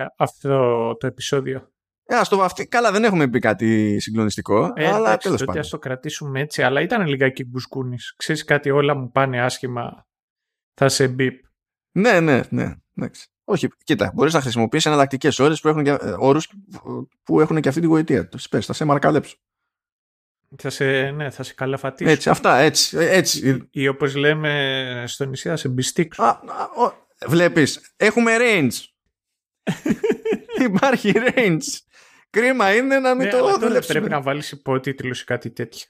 ε, 0.00 0.06
αυτό 0.16 0.96
το 1.00 1.06
επεισόδιο. 1.06 1.73
Ε, 2.06 2.20
το, 2.28 2.42
αυτή, 2.42 2.66
καλά 2.66 2.92
δεν 2.92 3.04
έχουμε 3.04 3.28
πει 3.28 3.38
κάτι 3.38 4.00
συγκλονιστικό, 4.00 4.72
ε, 4.74 4.86
αλλά 4.86 5.16
τέλος 5.16 5.44
πάντων. 5.44 5.60
Ας 5.60 5.68
το 5.68 5.78
κρατήσουμε 5.78 6.40
έτσι, 6.40 6.62
αλλά 6.62 6.80
ήταν 6.80 7.06
λιγάκι 7.06 7.44
μπουσκούνης. 7.44 8.14
Ξέρεις 8.16 8.44
κάτι 8.44 8.70
όλα 8.70 8.94
μου 8.94 9.10
πάνε 9.10 9.40
άσχημα, 9.40 10.06
θα 10.74 10.88
σε 10.88 11.08
μπιπ. 11.08 11.44
Ναι, 11.92 12.20
ναι, 12.20 12.40
ναι. 12.50 12.74
Εντάξει. 12.96 13.28
Όχι, 13.44 13.68
κοίτα, 13.84 14.10
μπορείς 14.14 14.32
να 14.32 14.40
χρησιμοποιήσει 14.40 14.88
εναλλακτικές 14.88 15.38
ώρες 15.38 15.60
που 15.60 15.68
έχουν, 15.68 15.86
ε, 15.86 15.98
όρους 16.18 16.50
που 17.22 17.40
έχουν 17.40 17.60
και 17.60 17.68
αυτή 17.68 17.80
τη 17.80 17.86
γοητεία. 17.86 18.28
Το 18.28 18.38
πες, 18.50 18.66
θα 18.66 18.72
σε 18.72 18.84
μαρκαλέψω. 18.84 19.36
Θα 20.56 20.70
σε, 20.70 21.10
ναι, 21.10 21.30
θα 21.30 21.42
σε 21.42 21.54
καλαφατήσω. 21.54 22.10
Έτσι, 22.10 22.30
αυτά, 22.30 22.56
έτσι. 22.56 22.96
έτσι. 22.98 23.68
Ή 23.70 23.88
όπως 23.88 24.14
λέμε 24.14 25.04
στο 25.06 25.24
νησί, 25.24 25.48
θα 25.48 25.56
σε 25.56 25.68
μπιστίξω. 25.68 26.40
Βλέπεις, 27.26 27.92
έχουμε 27.96 28.36
range. 28.38 28.84
Υπάρχει 30.68 31.12
range. 31.14 31.62
Κρίμα 32.34 32.74
είναι 32.74 32.98
να 32.98 33.14
μην 33.14 33.24
ναι, 33.26 33.30
το 33.30 33.58
δουλέψουμε. 33.58 33.98
Πρέπει 33.98 34.14
να 34.14 34.20
βάλεις 34.20 34.52
υπότιτλους 34.52 35.20
ή 35.20 35.24
κάτι 35.24 35.50
τέτοιο. 35.50 35.86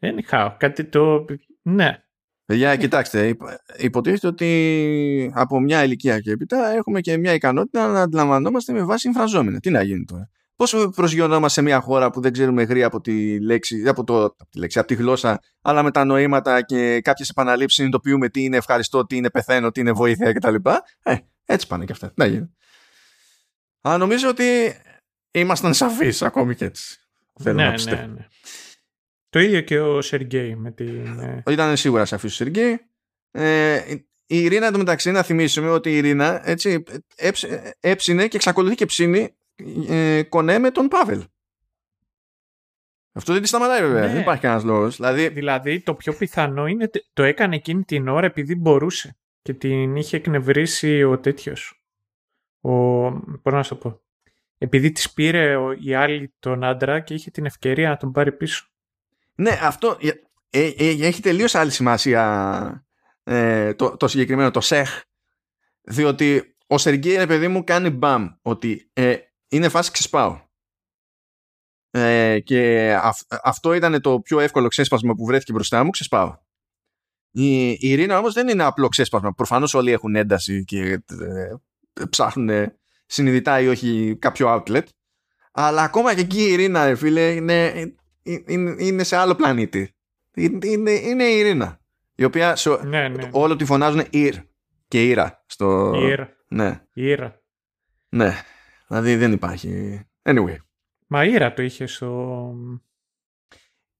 Anyhow, 0.00 0.54
κάτι 0.58 0.84
το. 0.84 1.24
Ναι. 1.62 2.02
Παιδιά, 2.44 2.76
κοιτάξτε, 2.76 3.36
υποτίθεται 3.76 4.26
ότι 4.26 5.32
από 5.34 5.60
μια 5.60 5.84
ηλικία 5.84 6.20
και 6.20 6.30
έπειτα 6.30 6.70
έχουμε 6.70 7.00
και 7.00 7.16
μια 7.16 7.32
ικανότητα 7.32 7.86
να 7.86 8.02
αντιλαμβανόμαστε 8.02 8.72
με 8.72 8.84
βάση 8.84 9.08
εμφραζόμενα. 9.08 9.60
Τι 9.60 9.70
να 9.70 9.82
γίνει 9.82 10.04
τώρα; 10.04 10.30
Πώ 10.56 10.66
προσγειωνόμαστε 10.94 11.60
σε 11.60 11.66
μια 11.66 11.80
χώρα 11.80 12.10
που 12.10 12.20
δεν 12.20 12.32
ξέρουμε 12.32 12.62
γρήγορα 12.62 12.86
από 12.86 13.00
τη 13.00 13.40
λέξη, 13.40 13.88
από, 13.88 14.04
το, 14.04 14.24
από 14.24 14.46
τη 14.50 14.58
λέξη, 14.58 14.78
από 14.78 14.88
τη 14.88 14.94
γλώσσα, 14.94 15.40
αλλά 15.62 15.82
με 15.82 15.90
τα 15.90 16.04
νοήματα 16.04 16.62
και 16.62 17.00
κάποιες 17.00 17.28
επαναλήψεις 17.28 17.76
συνειδητοποιούμε 17.76 18.28
τι 18.28 18.42
είναι 18.42 18.56
ευχαριστώ, 18.56 19.06
τι 19.06 19.16
είναι 19.16 19.30
πεθαίνω, 19.30 19.70
τι 19.70 19.80
είναι 19.80 19.92
βοήθεια 19.92 20.32
κτλ. 20.32 20.54
Ε, 21.02 21.14
έτσι 21.44 21.66
πάνε 21.66 21.84
και 21.84 21.92
αυτά. 21.92 22.12
Να 22.14 22.26
γίνει. 22.26 22.56
Αλλά 23.80 23.96
νομίζω 23.96 24.28
ότι 24.28 24.44
ήμασταν 25.30 25.74
σαφείς 25.74 26.22
ακόμη 26.22 26.54
και 26.54 26.64
έτσι. 26.64 26.98
Θέλω 27.40 27.56
ναι, 27.56 27.68
να 27.68 27.82
ναι, 27.82 28.06
ναι. 28.06 28.26
Το 29.30 29.38
ίδιο 29.38 29.60
και 29.60 29.80
ο 29.80 30.02
Σεργέη 30.02 30.56
με 30.56 30.70
την. 30.70 31.18
Ε, 31.20 31.42
Ήταν 31.50 31.76
σίγουρα 31.76 32.04
σαφής 32.04 32.32
ο 32.32 32.34
Σεργέη. 32.34 32.80
Ε, 33.30 33.80
η 34.26 34.42
Ειρήνα 34.42 34.66
εντωμεταξύ 34.66 35.10
να 35.10 35.22
θυμίσουμε 35.22 35.70
ότι 35.70 35.90
η 35.90 35.96
Ειρήνα 35.96 36.48
έτσι, 36.48 36.84
έψινε 37.80 38.28
και 38.28 38.36
εξακολουθεί 38.36 38.74
και 38.74 38.86
ψήνει 38.86 39.34
ε, 39.88 40.22
κονέ 40.22 40.58
με 40.58 40.70
τον 40.70 40.88
Πάβελ. 40.88 41.24
Αυτό 43.12 43.32
δεν 43.32 43.42
τη 43.42 43.48
σταματάει 43.48 43.80
βέβαια. 43.80 44.06
Ναι. 44.06 44.12
Δεν 44.12 44.20
υπάρχει 44.20 44.40
κανένας 44.40 44.64
λόγος. 44.64 44.96
Δηλαδή... 44.96 45.28
δηλαδή 45.28 45.80
το 45.80 45.94
πιο 45.94 46.12
πιθανό 46.12 46.66
είναι 46.66 46.90
το 47.12 47.22
έκανε 47.22 47.56
εκείνη 47.56 47.84
την 47.84 48.08
ώρα 48.08 48.26
επειδή 48.26 48.54
μπορούσε 48.54 49.16
και 49.42 49.54
την 49.54 49.96
είχε 49.96 50.16
εκνευρίσει 50.16 51.02
ο 51.02 51.18
τέτοιος. 51.18 51.82
Ο. 52.60 52.70
Πώς 53.12 53.52
να 53.52 53.62
σου 53.62 53.68
το 53.68 53.76
πω. 53.76 54.00
Επειδή 54.58 54.92
της 54.92 55.12
πήρε 55.12 55.56
η 55.80 55.94
άλλη 55.94 56.34
τον 56.38 56.64
άντρα 56.64 57.00
και 57.00 57.14
είχε 57.14 57.30
την 57.30 57.46
ευκαιρία 57.46 57.88
να 57.88 57.96
τον 57.96 58.12
πάρει 58.12 58.32
πίσω. 58.32 58.66
Ναι, 59.34 59.58
αυτό 59.62 59.98
ε, 60.00 60.08
ε, 60.50 60.72
ε, 60.76 61.06
έχει 61.06 61.22
τελείως 61.22 61.54
άλλη 61.54 61.70
σημασία 61.70 62.86
ε, 63.22 63.74
το, 63.74 63.96
το 63.96 64.08
συγκεκριμένο, 64.08 64.50
το 64.50 64.60
ΣΕΧ. 64.60 65.02
Διότι 65.82 66.56
ο 66.66 66.78
Σεργέη, 66.78 67.26
παιδί 67.26 67.48
μου, 67.48 67.64
κάνει 67.64 67.90
μπαμ 67.90 68.28
ότι 68.42 68.90
ε, 68.92 69.16
είναι 69.48 69.68
φάση 69.68 69.90
ξεσπάω. 69.90 70.46
Ε, 71.90 72.40
και 72.40 72.92
αυτό 73.42 73.72
ήταν 73.72 74.00
το 74.00 74.20
πιο 74.20 74.40
εύκολο 74.40 74.68
ξέσπασμα 74.68 75.14
που 75.14 75.24
βρέθηκε 75.24 75.52
μπροστά 75.52 75.84
μου, 75.84 75.90
ξεσπάω. 75.90 76.36
Η, 77.30 77.68
η 77.70 77.78
Ειρήνα 77.80 78.18
όμως 78.18 78.34
δεν 78.34 78.48
είναι 78.48 78.62
απλό 78.62 78.88
ξέσπασμα. 78.88 79.34
Προφανώς 79.34 79.74
όλοι 79.74 79.92
έχουν 79.92 80.16
ένταση 80.16 80.64
και 80.64 80.80
ε, 81.20 81.54
ψάχνουν 82.10 82.72
συνειδητά 83.08 83.60
ή 83.60 83.68
όχι 83.68 84.16
κάποιο 84.18 84.54
outlet. 84.54 84.82
Αλλά 85.52 85.82
ακόμα 85.82 86.14
και 86.14 86.20
εκεί 86.20 86.40
η 86.40 86.52
Ειρήνα, 86.52 86.94
φίλε, 86.96 87.30
είναι, 87.30 87.72
είναι, 88.22 88.74
είναι 88.78 89.02
σε 89.02 89.16
άλλο 89.16 89.34
πλανήτη. 89.34 89.94
Είναι, 90.34 90.90
είναι 90.90 91.24
η 91.24 91.38
Ειρήνα. 91.38 91.80
Η 92.14 92.24
οποία 92.24 92.56
ναι, 92.84 93.08
ναι. 93.08 93.28
όλο 93.30 93.56
τη 93.56 93.64
φωνάζουν 93.64 94.04
Ιρ 94.10 94.34
και 94.88 95.08
Ήρα. 95.08 95.44
Στο... 95.46 95.92
Ιρ. 95.94 96.20
Ναι. 96.48 96.82
Ήρα. 96.92 97.40
Ναι. 98.08 98.42
Δηλαδή 98.86 99.16
δεν 99.16 99.32
υπάρχει. 99.32 100.00
Anyway. 100.22 100.56
Μα 101.06 101.24
Ήρα 101.24 101.52
το 101.52 101.62
είχε 101.62 101.86
στο... 101.86 102.54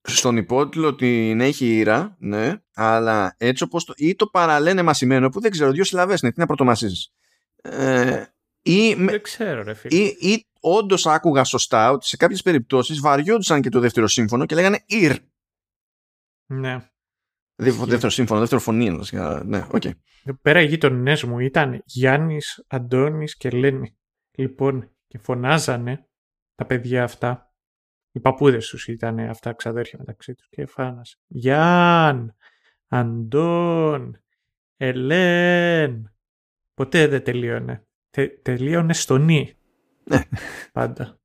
Στον 0.01 0.36
υπότιτλο 0.36 0.94
την 0.94 1.40
έχει 1.40 1.76
Ήρα, 1.76 2.16
ναι, 2.18 2.55
αλλά 2.74 3.35
έτσι 3.39 3.62
όπως 3.62 3.85
το... 3.85 3.93
ή 3.97 4.14
το 4.14 4.26
παραλένε 4.26 4.82
μασημένο 4.82 5.28
που 5.28 5.40
δεν 5.40 5.51
ξέρω, 5.51 5.70
δύο 5.70 5.85
συλλαβές 5.85 6.20
είναι, 6.20 6.32
τι 6.32 6.40
να 6.40 6.47
πρωτομασίζεις. 6.47 7.12
Ε, 7.62 8.22
ή, 8.73 8.95
δεν 8.95 9.23
ξέρω 9.23 9.62
ρε 9.62 9.74
φίλε. 9.74 9.97
Ή, 9.97 10.16
ή 10.20 10.47
όντως 10.61 11.07
άκουγα 11.07 11.45
σωστά 11.45 11.90
ότι 11.90 12.07
σε 12.07 12.16
κάποιες 12.16 12.43
περιπτώσεις 12.43 13.01
βαριόντουσαν 13.01 13.61
και 13.61 13.69
το 13.69 13.81
δεύτερο 13.81 14.09
σύμφωνο 14.09 14.47
και 14.47 14.55
λέγανε 14.55 14.82
Ιρ. 14.86 15.16
Ναι. 16.47 16.89
Δεύτερο 17.57 18.11
σύμφωνο, 18.11 18.40
δεύτερο 18.40 18.61
φωνή. 18.61 18.90
Ναι, 19.45 19.66
okay. 19.73 19.90
Εδώ 20.24 20.39
πέρα 20.43 20.61
οι 20.61 20.66
γείτονέ 20.66 21.16
μου 21.27 21.39
ήταν 21.39 21.82
Γιάννης, 21.85 22.65
Αντώνης 22.69 23.36
και 23.36 23.51
Λένη. 23.51 23.97
Λοιπόν, 24.31 24.90
και 25.07 25.19
φωνάζανε 25.19 26.09
τα 26.55 26.66
παιδιά 26.66 27.03
αυτά. 27.03 27.53
Οι 28.12 28.20
παππούδες 28.20 28.69
τους 28.69 28.89
ήταν 28.89 29.19
αυτά 29.19 29.53
ξαδέρφια 29.53 29.99
μεταξύ 29.99 30.35
τους 30.35 30.49
και 30.49 30.66
φάνασε. 30.66 31.19
Γιάν, 31.27 32.36
Αντών, 32.89 34.23
Ελέν. 34.77 36.12
Ποτέ 36.74 37.07
δεν 37.07 37.24
τελείωνε. 37.24 37.88
Τε, 38.10 38.28
τελείωνε 38.28 38.93
στο 38.93 39.18
νι. 39.18 39.56
Ναι. 40.05 40.22
Πάντα. 40.72 41.18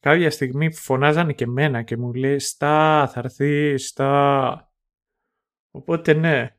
Κάποια 0.00 0.30
στιγμή 0.30 0.74
φωνάζανε 0.74 1.32
και 1.32 1.46
μένα 1.46 1.82
και 1.82 1.96
μου 1.96 2.12
λέει 2.12 2.38
«Στά, 2.38 3.08
θα 3.12 3.20
έρθει, 3.20 3.78
στά». 3.78 4.72
Οπότε 5.70 6.12
ναι. 6.12 6.56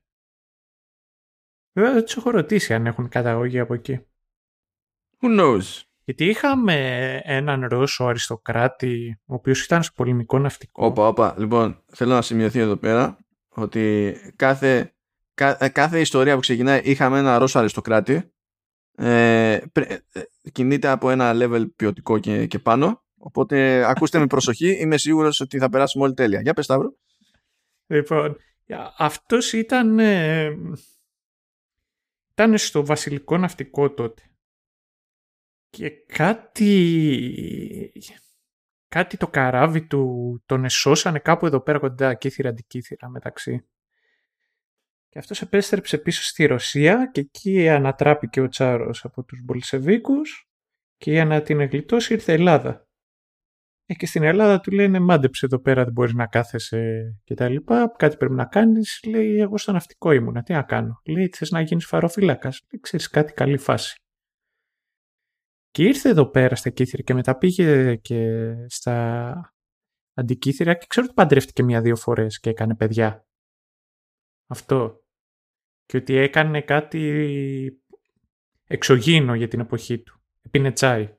Βέβαια 1.73 1.93
δεν 1.93 2.03
τους 2.03 2.15
έχω 2.15 2.29
ρωτήσει 2.29 2.73
αν 2.73 2.85
έχουν 2.85 3.09
καταγωγή 3.09 3.59
από 3.59 3.73
εκεί. 3.73 4.05
Who 5.21 5.39
knows; 5.39 5.81
Γιατί 6.03 6.25
είχαμε 6.25 6.75
έναν 7.23 7.67
Ρώσο 7.67 8.05
αριστοκράτη, 8.05 9.19
ο 9.25 9.33
οποίος 9.33 9.63
ήταν 9.63 9.83
στο 9.83 9.93
πολεμικό 9.95 10.39
ναυτικό. 10.39 10.85
Όπα, 10.85 11.07
όπα. 11.07 11.35
Λοιπόν, 11.37 11.83
θέλω 11.87 12.13
να 12.13 12.21
σημειωθεί 12.21 12.59
εδώ 12.59 12.77
πέρα 12.77 13.17
ότι 13.49 14.15
κάθε, 14.35 14.95
ε, 15.33 15.69
κάθε 15.69 15.99
ιστορία 15.99 16.33
που 16.33 16.39
ξεκινάει 16.39 16.81
είχαμε 16.83 17.19
ένα 17.19 17.37
Ρώσο 17.37 17.59
αριστοκράτη 17.59 18.33
ε, 18.95 19.53
ε, 19.53 19.97
κινείται 20.51 20.87
από 20.87 21.09
ένα 21.09 21.31
level 21.33 21.65
ποιοτικό 21.75 22.19
και, 22.19 22.45
και 22.45 22.59
πάνω 22.59 23.03
οπότε 23.17 23.85
ακούστε 23.89 24.19
με 24.19 24.27
προσοχή 24.27 24.71
είμαι 24.79 24.97
σίγουρος 24.97 25.39
ότι 25.39 25.57
θα 25.57 25.69
περάσουμε 25.69 26.03
όλοι 26.03 26.13
τέλεια. 26.13 26.41
Για 26.41 26.53
πες 26.53 26.65
Σταύρο. 26.65 26.95
Λοιπόν, 27.87 28.37
αυτός 28.97 29.53
ήταν 29.53 29.99
ε, 29.99 30.57
ήταν 32.31 32.57
στο 32.57 32.85
βασιλικό 32.85 33.37
ναυτικό 33.37 33.93
τότε 33.93 34.23
και 35.69 35.89
κάτι, 35.89 36.73
κάτι 38.87 39.17
το 39.17 39.27
καράβι 39.27 39.87
του 39.87 40.43
τον 40.45 40.65
εσώσανε 40.65 41.19
κάπου 41.19 41.45
εδώ 41.45 41.61
πέρα 41.61 41.79
κοντά, 41.79 42.13
κύθυρα 42.13 42.49
αντικύθυρα 42.49 43.09
μεταξύ. 43.09 43.65
Και 45.11 45.19
αυτός 45.19 45.41
επέστρεψε 45.41 45.97
πίσω 45.97 46.23
στη 46.23 46.45
Ρωσία 46.45 47.09
και 47.11 47.19
εκεί 47.19 47.69
ανατράπηκε 47.69 48.41
ο 48.41 48.47
Τσάρος 48.47 49.05
από 49.05 49.23
τους 49.23 49.41
Μπολσεβίκους 49.43 50.49
και 50.97 51.11
για 51.11 51.25
να 51.25 51.41
την 51.41 51.59
εγκλητώσει 51.59 52.13
ήρθε 52.13 52.31
η 52.31 52.35
Ελλάδα. 52.35 52.85
Ε, 53.85 53.93
και 53.93 54.05
στην 54.05 54.23
Ελλάδα 54.23 54.59
του 54.59 54.71
λένε 54.71 54.99
μάντεψε 54.99 55.45
εδώ 55.45 55.59
πέρα 55.59 55.83
δεν 55.83 55.93
μπορείς 55.93 56.13
να 56.13 56.27
κάθεσαι 56.27 57.11
και 57.23 57.33
τα 57.33 57.49
λοιπά. 57.49 57.93
Κάτι 57.97 58.17
πρέπει 58.17 58.33
να 58.33 58.45
κάνεις. 58.45 58.99
Λέει 59.07 59.39
εγώ 59.39 59.57
στο 59.57 59.71
ναυτικό 59.71 60.11
ήμουνα. 60.11 60.43
Τι 60.43 60.53
να 60.53 60.63
κάνω. 60.63 61.01
Λέει 61.05 61.29
θες 61.35 61.51
να 61.51 61.61
γίνεις 61.61 61.85
φαροφύλακας. 61.85 62.61
Λέει 62.71 62.81
ξέρεις 62.81 63.09
κάτι 63.09 63.33
καλή 63.33 63.57
φάση. 63.57 63.95
Και 65.69 65.83
ήρθε 65.83 66.09
εδώ 66.09 66.29
πέρα 66.29 66.55
στα 66.55 66.69
Κύθυρα 66.69 67.03
και 67.03 67.13
μετά 67.13 67.37
πήγε 67.37 67.95
και 67.95 68.53
στα 68.67 69.55
αντικύθυρα 70.13 70.73
και 70.73 70.85
ξέρω 70.89 71.05
ότι 71.05 71.15
παντρεύτηκε 71.15 71.63
μία-δύο 71.63 71.95
φορές 71.95 72.39
και 72.39 72.49
έκανε 72.49 72.75
παιδιά. 72.75 73.25
Αυτό. 74.47 75.00
Και 75.91 75.97
ότι 75.97 76.15
έκανε 76.15 76.61
κάτι 76.61 77.81
εξωγήινο 78.67 79.35
για 79.35 79.47
την 79.47 79.59
εποχή 79.59 79.99
του. 79.99 80.21
Επίνε 80.41 80.71
τσάι. 80.71 81.15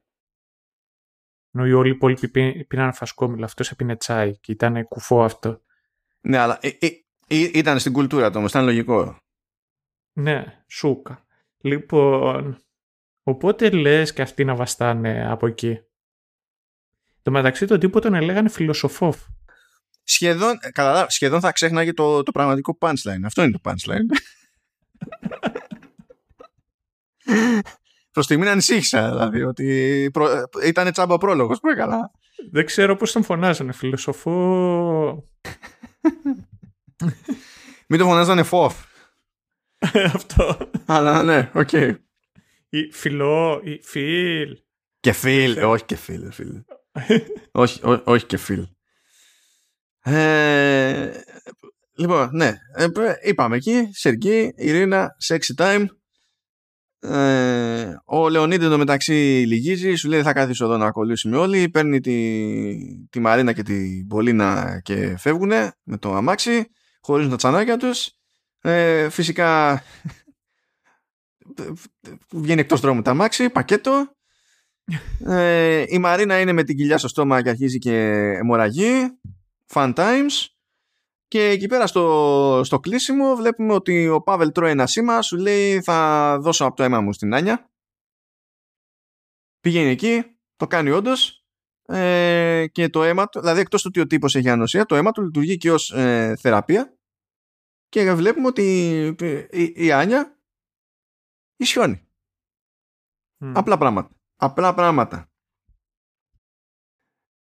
Ενώ 1.52 1.66
οι 1.66 1.72
όλοι 1.72 1.88
οι 1.88 1.92
υπόλοιποι 1.94 2.64
πήραν 2.64 2.92
φασκόμηλα. 2.92 3.44
Αυτός 3.44 3.70
έπινε 3.70 3.96
τσάι 3.96 4.38
και 4.38 4.52
ήταν 4.52 4.88
κουφό 4.88 5.24
αυτό. 5.24 5.62
Ναι, 6.20 6.36
αλλά 6.38 6.58
ε, 6.62 6.68
ε, 6.68 6.86
ε, 7.26 7.50
ήταν 7.54 7.78
στην 7.78 7.92
κουλτούρα 7.92 8.30
του 8.30 8.34
όμως, 8.38 8.50
ήταν 8.50 8.64
λογικό. 8.64 9.16
Ναι, 10.12 10.64
σούκα. 10.68 11.26
Λοιπόν, 11.60 12.62
Οπότε 13.22 13.70
λες 13.70 14.12
και 14.12 14.22
αυτοί 14.22 14.44
να 14.44 14.54
βαστάνε 14.54 15.30
από 15.30 15.46
εκεί. 15.46 15.80
Το 17.22 17.30
μεταξύ 17.30 17.66
τον 17.66 17.80
τύπο 17.80 18.00
τον 18.00 18.14
έλεγαν 18.14 18.48
φιλοσοφόφ. 18.48 19.20
Σχεδόν, 20.02 20.58
καλά, 20.72 21.10
σχεδόν 21.10 21.40
θα 21.40 21.52
ξέχναγε 21.52 21.92
το, 21.92 22.22
το 22.22 22.32
πραγματικό 22.32 22.78
punchline. 22.80 23.22
Αυτό 23.24 23.42
είναι 23.42 23.50
το 23.50 23.70
punchline. 23.70 24.16
Προς 28.12 28.24
στιγμή 28.24 28.48
ανησύχησα, 28.48 29.08
δηλαδή, 29.08 29.42
ότι 29.42 30.08
προ... 30.12 30.28
ήταν 30.64 30.92
τσάμπα 30.92 31.18
πρόλογος. 31.18 31.60
Πολύ 31.60 31.74
καλά. 31.74 32.10
Δεν 32.50 32.66
ξέρω 32.66 32.96
πώς 32.96 33.12
τον 33.12 33.22
φωνάζανε, 33.22 33.72
φιλοσοφό... 33.72 35.28
Μην 37.88 37.98
τον 37.98 38.08
φωνάζανε 38.08 38.42
φόφ. 38.42 38.74
Αυτό. 40.14 40.70
Αλλά 40.86 41.22
ναι, 41.22 41.50
OK. 41.54 41.68
Okay. 41.72 41.94
Ή 42.68 42.92
φιλό, 42.92 43.60
ή 43.64 43.80
φιλ. 43.82 44.58
Και 45.00 45.12
φιλ, 45.12 45.62
όχι 45.62 45.84
και 45.84 45.96
φιλ. 45.96 46.32
φιλ. 46.32 46.62
όχι, 47.52 47.80
όχι 48.04 48.26
και 48.26 48.36
φιλ. 48.36 48.66
Ε, 50.02 51.10
λοιπόν, 51.94 52.30
ναι, 52.32 52.52
ε, 52.74 52.86
είπαμε 53.22 53.56
εκεί, 53.56 53.88
Σεργή, 53.92 54.52
Ειρήνα, 54.56 55.10
sexy 55.28 55.64
time. 55.64 55.86
Ε, 57.04 57.94
ο 58.04 58.28
Λεωνίδη 58.28 58.68
το 58.68 58.78
μεταξύ 58.78 59.44
λυγίζει, 59.46 59.94
σου 59.94 60.08
λέει 60.08 60.22
θα 60.22 60.32
καθίσω 60.32 60.64
εδώ 60.64 60.76
να 60.76 60.90
κολλήσουμε 60.90 61.36
όλοι, 61.36 61.68
παίρνει 61.68 62.00
τη, 62.00 63.06
τη 63.10 63.20
Μαρίνα 63.20 63.52
και 63.52 63.62
την 63.62 64.06
Πολίνα 64.06 64.80
και 64.84 65.16
φεύγουνε 65.18 65.72
με 65.82 65.98
το 65.98 66.14
αμάξι, 66.14 66.66
χωρίζουν 67.00 67.30
τα 67.30 67.36
τσανάκια 67.36 67.76
τους 67.76 68.10
Ε, 68.60 69.08
φυσικά 69.08 69.82
βγαίνει 72.32 72.60
εκτός 72.60 72.80
δρόμου 72.80 73.02
τα 73.02 73.14
μάξι, 73.14 73.50
πακέτο. 73.50 74.06
Ε, 75.26 75.84
η 75.88 75.98
Μαρίνα 75.98 76.40
είναι 76.40 76.52
με 76.52 76.62
την 76.62 76.76
κοιλιά 76.76 76.98
στο 76.98 77.08
στόμα 77.08 77.42
και 77.42 77.48
αρχίζει 77.48 77.78
και 77.78 77.94
αιμορραγεί. 78.40 78.92
Fun 79.72 79.94
times. 79.94 80.46
Και 81.32 81.48
εκεί 81.48 81.66
πέρα 81.66 81.86
στο, 81.86 82.60
στο 82.64 82.80
κλείσιμο 82.80 83.34
βλέπουμε 83.34 83.72
ότι 83.72 84.08
ο 84.08 84.22
Πάβελ 84.22 84.52
τρώει 84.52 84.70
ένα 84.70 84.86
σήμα, 84.86 85.22
σου 85.22 85.36
λέει 85.36 85.82
θα 85.82 86.38
δώσω 86.40 86.64
από 86.64 86.76
το 86.76 86.82
αίμα 86.82 87.00
μου 87.00 87.12
στην 87.12 87.34
Άνια. 87.34 87.70
Πηγαίνει 89.60 89.90
εκεί, 89.90 90.38
το 90.56 90.66
κάνει 90.66 90.90
όντως. 90.90 91.46
Ε, 91.82 92.66
και 92.72 92.88
το 92.88 93.02
αίμα 93.02 93.28
του, 93.28 93.40
δηλαδή 93.40 93.60
εκτός 93.60 93.82
του 93.82 93.88
ότι 93.92 94.00
ο 94.00 94.06
τύπος 94.06 94.34
έχει 94.34 94.48
ανοσία, 94.48 94.84
το 94.84 94.94
αίμα 94.94 95.10
του 95.10 95.22
λειτουργεί 95.22 95.56
και 95.56 95.72
ως 95.72 95.90
ε, 95.90 96.36
θεραπεία 96.40 96.98
και 97.88 98.12
βλέπουμε 98.12 98.46
ότι 98.46 98.62
η, 99.50 99.72
η 99.74 99.92
Άνια 99.92 100.38
ισιώνει. 101.56 102.08
Απλά 103.38 103.78
πράγματα. 103.78 104.10
Απλά 104.36 104.74
πράγματα. 104.74 105.30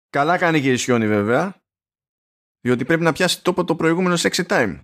Καλά 0.09 0.39
κάνει 0.39 0.61
και 0.61 0.73
ισιώνει 0.73 1.07
βέβαια 1.07 1.66
διότι 2.67 2.85
πρέπει 2.85 3.03
να 3.03 3.13
πιάσει 3.13 3.43
τόπο 3.43 3.65
το 3.65 3.77
προηγούμενο 3.77 4.15
sexy 4.19 4.47
time. 4.47 4.81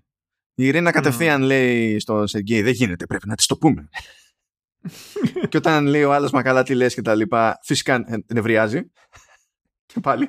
Η 0.55 0.67
Ειρήνα 0.67 0.91
κατευθείαν 0.91 1.43
λέει 1.43 1.99
στο 1.99 2.27
Σεργέη 2.27 2.63
δεν 2.63 2.73
γίνεται 2.73 3.07
πρέπει 3.07 3.29
να 3.29 3.35
της 3.35 3.47
το 3.47 3.57
πούμε. 3.57 3.89
και 5.49 5.57
όταν 5.57 5.87
λέει 5.87 6.03
ο 6.03 6.13
άλλος 6.13 6.31
μα 6.31 6.43
καλά 6.43 6.63
τι 6.63 6.75
λες 6.75 6.95
και 6.95 7.03
τα 7.03 7.15
λοιπά 7.15 7.59
φυσικά 7.63 8.05
νευριάζει 8.27 8.91
και 9.87 10.01
πάλι. 10.01 10.29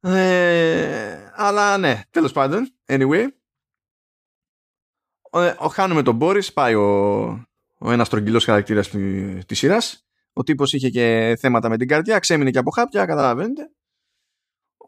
Ε, 0.00 1.32
αλλά 1.34 1.78
ναι, 1.78 2.02
τέλος 2.10 2.32
πάντων, 2.32 2.70
anyway. 2.86 3.26
Ε, 5.32 5.54
ο, 5.58 5.68
χάνουμε 5.68 6.02
τον 6.02 6.14
Μπόρις, 6.16 6.52
πάει 6.52 6.74
ο, 6.74 7.26
ο 7.78 7.90
ένας 7.90 8.08
τρογγυλός 8.08 8.44
χαρακτήρας 8.44 8.88
της, 8.88 9.46
της 9.46 9.58
σειράς. 9.58 10.06
Ο 10.32 10.42
τύπος 10.42 10.72
είχε 10.72 10.88
και 10.88 11.36
θέματα 11.40 11.68
με 11.68 11.76
την 11.76 11.88
καρδιά, 11.88 12.18
ξέμεινε 12.18 12.50
και 12.50 12.58
από 12.58 12.70
χάπια, 12.70 13.04
καταλαβαίνετε. 13.04 13.70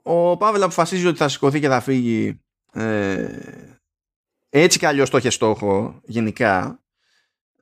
Ο 0.02 0.36
Παύλα 0.36 0.64
αποφασίζει 0.64 1.06
ότι 1.06 1.18
θα 1.18 1.28
σηκωθεί 1.28 1.60
και 1.60 1.68
θα 1.68 1.80
φύγει 1.80 2.40
ε, 2.72 3.38
έτσι 4.48 4.78
κι 4.78 4.86
αλλιώς 4.86 5.10
το 5.10 5.16
είχε 5.16 5.30
στόχο 5.30 6.00
γενικά 6.04 6.82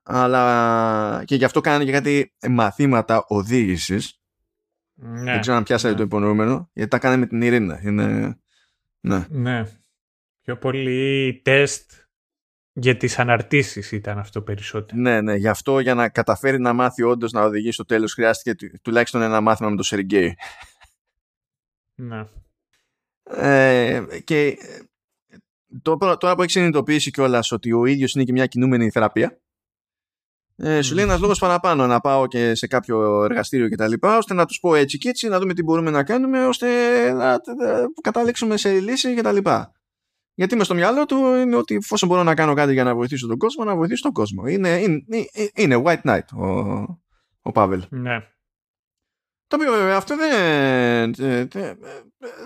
αλλά 0.02 1.22
και 1.24 1.34
γι' 1.34 1.44
αυτό 1.44 1.60
κάνει 1.60 1.84
και 1.84 1.92
κάτι 1.92 2.34
μαθήματα 2.48 3.24
οδήγησης 3.28 4.20
ναι, 4.94 5.30
δεν 5.30 5.40
ξέρω 5.40 5.56
αν 5.56 5.62
πιάσατε 5.62 5.90
ναι. 5.90 5.96
το 5.96 6.02
υπονοούμενο 6.02 6.70
γιατί 6.72 6.90
τα 6.90 6.98
κάνει 6.98 7.16
με 7.16 7.26
την 7.26 7.42
Ειρήνα 7.42 7.80
είναι... 7.82 8.38
ναι. 9.00 9.26
ναι 9.28 9.64
πιο 10.42 10.56
πολύ 10.56 11.40
τεστ 11.44 11.92
για 12.72 12.96
τις 12.96 13.18
αναρτήσεις 13.18 13.92
ήταν 13.92 14.18
αυτό 14.18 14.42
περισσότερο. 14.42 15.00
Ναι, 15.00 15.20
ναι. 15.20 15.34
Γι' 15.34 15.48
αυτό 15.48 15.80
για 15.80 15.94
να 15.94 16.08
καταφέρει 16.08 16.60
να 16.60 16.72
μάθει 16.72 17.02
όντως 17.02 17.32
να 17.32 17.42
οδηγεί 17.42 17.72
στο 17.72 17.84
τέλος 17.84 18.12
χρειάστηκε 18.12 18.68
τουλάχιστον 18.82 19.22
ένα 19.22 19.40
μάθημα 19.40 19.70
με 19.70 19.76
το 19.76 19.82
Σεργέη. 19.82 20.36
Ναι. 21.98 22.24
Ε, 23.30 24.06
και 24.24 24.58
τώρα 26.18 26.34
που 26.34 26.42
έχεις 26.42 26.52
συνειδητοποιήσει 26.52 27.10
κιόλας 27.10 27.52
ότι 27.52 27.72
ο 27.72 27.84
ίδιος 27.84 28.14
είναι 28.14 28.24
και 28.24 28.32
μια 28.32 28.46
κινούμενη 28.46 28.90
θεραπεία 28.90 29.38
ε, 30.60 30.82
σου 30.82 30.94
λέει 30.94 31.04
ένας 31.04 31.20
λόγος 31.20 31.38
παραπάνω 31.38 31.86
να 31.86 32.00
πάω 32.00 32.26
και 32.26 32.54
σε 32.54 32.66
κάποιο 32.66 33.24
εργαστήριο 33.24 33.68
κτλ. 33.68 33.92
ώστε 34.00 34.34
να 34.34 34.46
τους 34.46 34.60
πω 34.60 34.74
έτσι 34.74 34.98
και 34.98 35.08
έτσι, 35.08 35.28
να 35.28 35.38
δούμε 35.38 35.54
τι 35.54 35.62
μπορούμε 35.62 35.90
να 35.90 36.04
κάνουμε 36.04 36.46
ώστε 36.46 36.68
να 37.12 37.40
καταλήξουμε 38.02 38.56
σε 38.56 38.80
λύση 38.80 39.14
κτλ. 39.14 39.36
Γιατί 40.34 40.56
με 40.56 40.64
στο 40.64 40.74
μυαλό 40.74 41.06
του 41.06 41.16
είναι 41.16 41.56
ότι 41.56 41.74
εφόσον 41.74 42.08
μπορώ 42.08 42.22
να 42.22 42.34
κάνω 42.34 42.54
κάτι 42.54 42.72
για 42.72 42.84
να 42.84 42.94
βοηθήσω 42.94 43.26
τον 43.26 43.38
κόσμο, 43.38 43.64
να 43.64 43.76
βοηθήσω 43.76 44.02
τον 44.02 44.12
κόσμο. 44.12 44.46
Είναι, 44.46 44.68
είναι, 44.68 45.04
είναι 45.54 45.82
white 45.84 46.02
knight 46.02 46.38
ο, 46.38 46.48
ο 47.42 47.52
Πάβελ. 47.52 47.84
Ναι. 47.90 48.22
Το 49.48 49.56
οποίο 49.56 49.72
βέβαια 49.72 49.96
αυτό 49.96 50.16
δεν, 50.16 51.14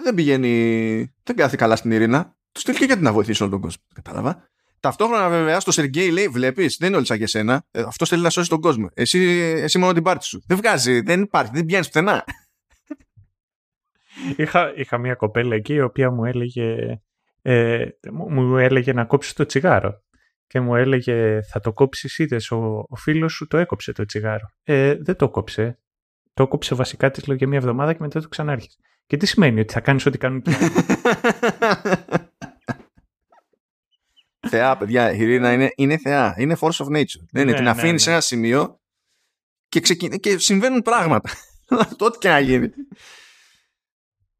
δεν 0.04 0.14
πηγαίνει, 0.14 1.14
δεν 1.22 1.36
κάθει 1.36 1.56
καλά 1.56 1.76
στην 1.76 1.90
ειρήνα. 1.90 2.36
Τους 2.52 2.62
στείλει 2.62 2.84
γιατί 2.84 3.02
να 3.02 3.12
βοηθήσω 3.12 3.48
τον 3.48 3.60
κόσμο. 3.60 3.82
Κατάλαβα. 3.94 4.50
Ταυτόχρονα 4.80 5.28
βέβαια 5.28 5.60
στο 5.60 5.70
Σεργέη 5.70 6.10
λέει: 6.10 6.28
Βλέπεις, 6.28 6.76
δεν 6.76 6.88
είναι 6.88 6.96
όλοι 6.96 7.06
σαν 7.06 7.18
και 7.18 7.24
εσένα. 7.24 7.64
Ε, 7.70 7.82
αυτό 7.82 8.06
θέλει 8.06 8.22
να 8.22 8.30
σώσει 8.30 8.48
τον 8.48 8.60
κόσμο. 8.60 8.88
Εσύ, 8.94 9.18
εσύ 9.62 9.78
μόνο 9.78 9.92
την 9.92 10.02
πάρτι 10.02 10.24
σου. 10.24 10.42
Δεν 10.46 10.56
βγάζει, 10.56 11.00
δεν 11.00 11.22
υπάρχει, 11.22 11.50
δεν 11.54 11.64
πιάνεις 11.64 11.86
πουθενά. 11.86 12.24
Είχα, 14.36 14.72
είχα 14.76 14.98
μια 14.98 15.14
κοπέλα 15.14 15.54
εκεί 15.54 15.74
η 15.74 15.80
οποία 15.80 16.10
μου 16.10 16.24
έλεγε 16.24 17.00
ε, 17.42 17.86
μου 18.12 18.56
έλεγε 18.56 18.92
να 18.92 19.04
κόψεις 19.04 19.32
το 19.32 19.46
τσιγάρο. 19.46 20.02
Και 20.46 20.60
μου 20.60 20.76
έλεγε 20.76 21.42
θα 21.42 21.60
το 21.60 21.72
κόψεις 21.72 22.18
είδες. 22.18 22.50
Ο, 22.50 22.86
ο 22.88 22.96
φίλος 22.96 23.32
σου 23.32 23.46
το 23.46 23.56
έκοψε 23.56 23.92
το 23.92 24.04
τσιγάρο. 24.04 24.46
Ε, 24.62 24.94
δεν 24.94 25.16
το 25.16 25.28
κόψε. 25.28 25.81
Το 26.34 26.42
έκοψε 26.42 26.74
βασικά 26.74 27.10
της 27.10 27.26
λέω 27.26 27.36
για 27.36 27.48
μια 27.48 27.58
εβδομάδα 27.58 27.92
και 27.92 27.98
μετά 28.00 28.20
το 28.20 28.28
ξανάρχισε. 28.28 28.76
Και 29.06 29.16
τι 29.16 29.26
σημαίνει 29.26 29.60
ότι 29.60 29.72
θα 29.72 29.80
κάνεις 29.80 30.06
ό,τι 30.06 30.18
κάνουν 30.18 30.42
και 30.42 30.50
Θεά, 34.48 34.76
παιδιά. 34.76 35.12
Η 35.12 35.18
Ειρήνα 35.18 35.52
είναι, 35.52 35.72
είναι 35.76 35.98
θεά. 35.98 36.34
Είναι 36.38 36.56
force 36.60 36.84
of 36.84 36.86
nature. 36.86 37.22
Δεν 37.30 37.42
είναι. 37.42 37.50
Ναι, 37.50 37.54
την 37.54 37.64
ναι, 37.64 37.70
αφήνεις 37.70 37.92
ναι, 37.92 37.98
σε 37.98 38.10
ένα 38.10 38.20
σημείο 38.20 38.80
και, 39.68 39.80
ξεκιν... 39.80 40.20
και 40.20 40.38
συμβαίνουν 40.38 40.82
πράγματα. 40.82 41.30
Τότε 41.96 42.18
και 42.18 42.28
να 42.28 42.38
γίνει. 42.38 42.72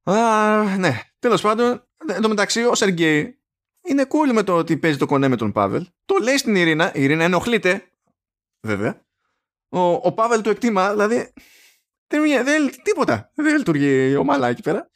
Α, 0.02 0.76
ναι. 0.76 1.00
Τέλος 1.18 1.40
πάντων, 1.40 1.86
Εν 2.06 2.22
τω 2.22 2.28
μεταξύ, 2.28 2.64
ο 2.64 2.74
Σεργέη 2.74 3.38
είναι 3.82 4.06
cool 4.08 4.32
με 4.32 4.42
το 4.42 4.56
ότι 4.56 4.76
παίζει 4.76 4.98
το 4.98 5.06
κονέ 5.06 5.28
με 5.28 5.36
τον 5.36 5.52
Πάβελ. 5.52 5.86
Το 6.04 6.14
λέει 6.22 6.36
στην 6.36 6.56
Ειρήνα. 6.56 6.94
Η 6.94 7.02
Ειρήνα 7.02 7.24
ενοχλείται. 7.24 7.88
Βέβαια. 8.60 9.04
Ο, 9.68 9.80
ο 9.80 10.12
Πάβελ 10.12 10.40
το 10.40 10.50
εκτίμα. 10.50 10.90
Δηλαδή. 10.90 11.32
Δεν, 12.18 12.44
δεν, 12.44 12.82
τίποτα. 12.82 13.30
Δεν 13.34 13.56
λειτουργεί 13.56 14.16
ομαλά 14.16 14.48
εκεί 14.48 14.62
πέρα. 14.62 14.90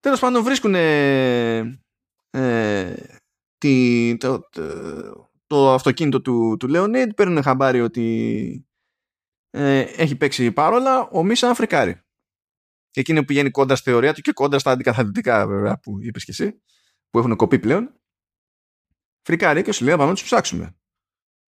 Τέλος 0.00 0.20
πάντων, 0.20 0.42
βρίσκουν 0.42 0.74
ε, 0.74 1.78
τη, 3.58 4.16
το, 4.16 4.48
το, 5.46 5.72
αυτοκίνητο 5.72 6.20
του, 6.20 6.56
του 6.58 6.68
Λεωνίδ. 6.68 7.10
Παίρνουν 7.10 7.42
χαμπάρι 7.42 7.80
ότι 7.80 8.66
ε, 9.50 9.80
έχει 9.80 10.16
παίξει 10.16 10.52
παρόλα. 10.52 11.08
Ο 11.08 11.24
Μίσα 11.24 11.54
φρικάρει 11.54 12.02
εκείνη 12.94 13.18
που 13.18 13.24
πηγαίνει 13.24 13.50
κόντρα 13.50 13.76
στη 13.76 13.90
θεωρία 13.90 14.14
του 14.14 14.20
και 14.20 14.32
κόντρα 14.32 14.58
στα 14.58 14.70
αντικαθαρρυντικά 14.70 15.46
βέβαια 15.46 15.78
που 15.78 16.00
είπες 16.00 16.24
και 16.24 16.30
εσύ, 16.30 16.62
που 17.10 17.18
έχουν 17.18 17.36
κοπεί 17.36 17.58
πλέον. 17.58 18.00
Φρικάρει 19.22 19.62
και 19.62 19.72
σου 19.72 19.84
λέει: 19.84 19.96
Πάμε 19.96 20.08
να 20.08 20.14
τους 20.14 20.24
ψάξουμε. 20.24 20.79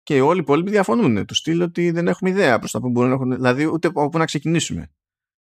Και 0.02 0.20
όλοι 0.20 0.38
οι 0.38 0.42
υπόλοιποι 0.42 0.70
διαφωνούν. 0.70 1.26
Του 1.26 1.34
στείλω 1.34 1.64
ότι 1.64 1.90
δεν 1.90 2.08
έχουμε 2.08 2.30
ιδέα 2.30 2.58
προς 2.58 2.70
τα 2.70 2.80
που 2.80 2.90
μπορούν 2.90 3.08
να 3.08 3.14
έχουν, 3.14 3.34
δηλαδή 3.34 3.66
ούτε 3.66 3.88
από 3.88 4.08
πού 4.08 4.18
να 4.18 4.24
ξεκινήσουμε. 4.24 4.92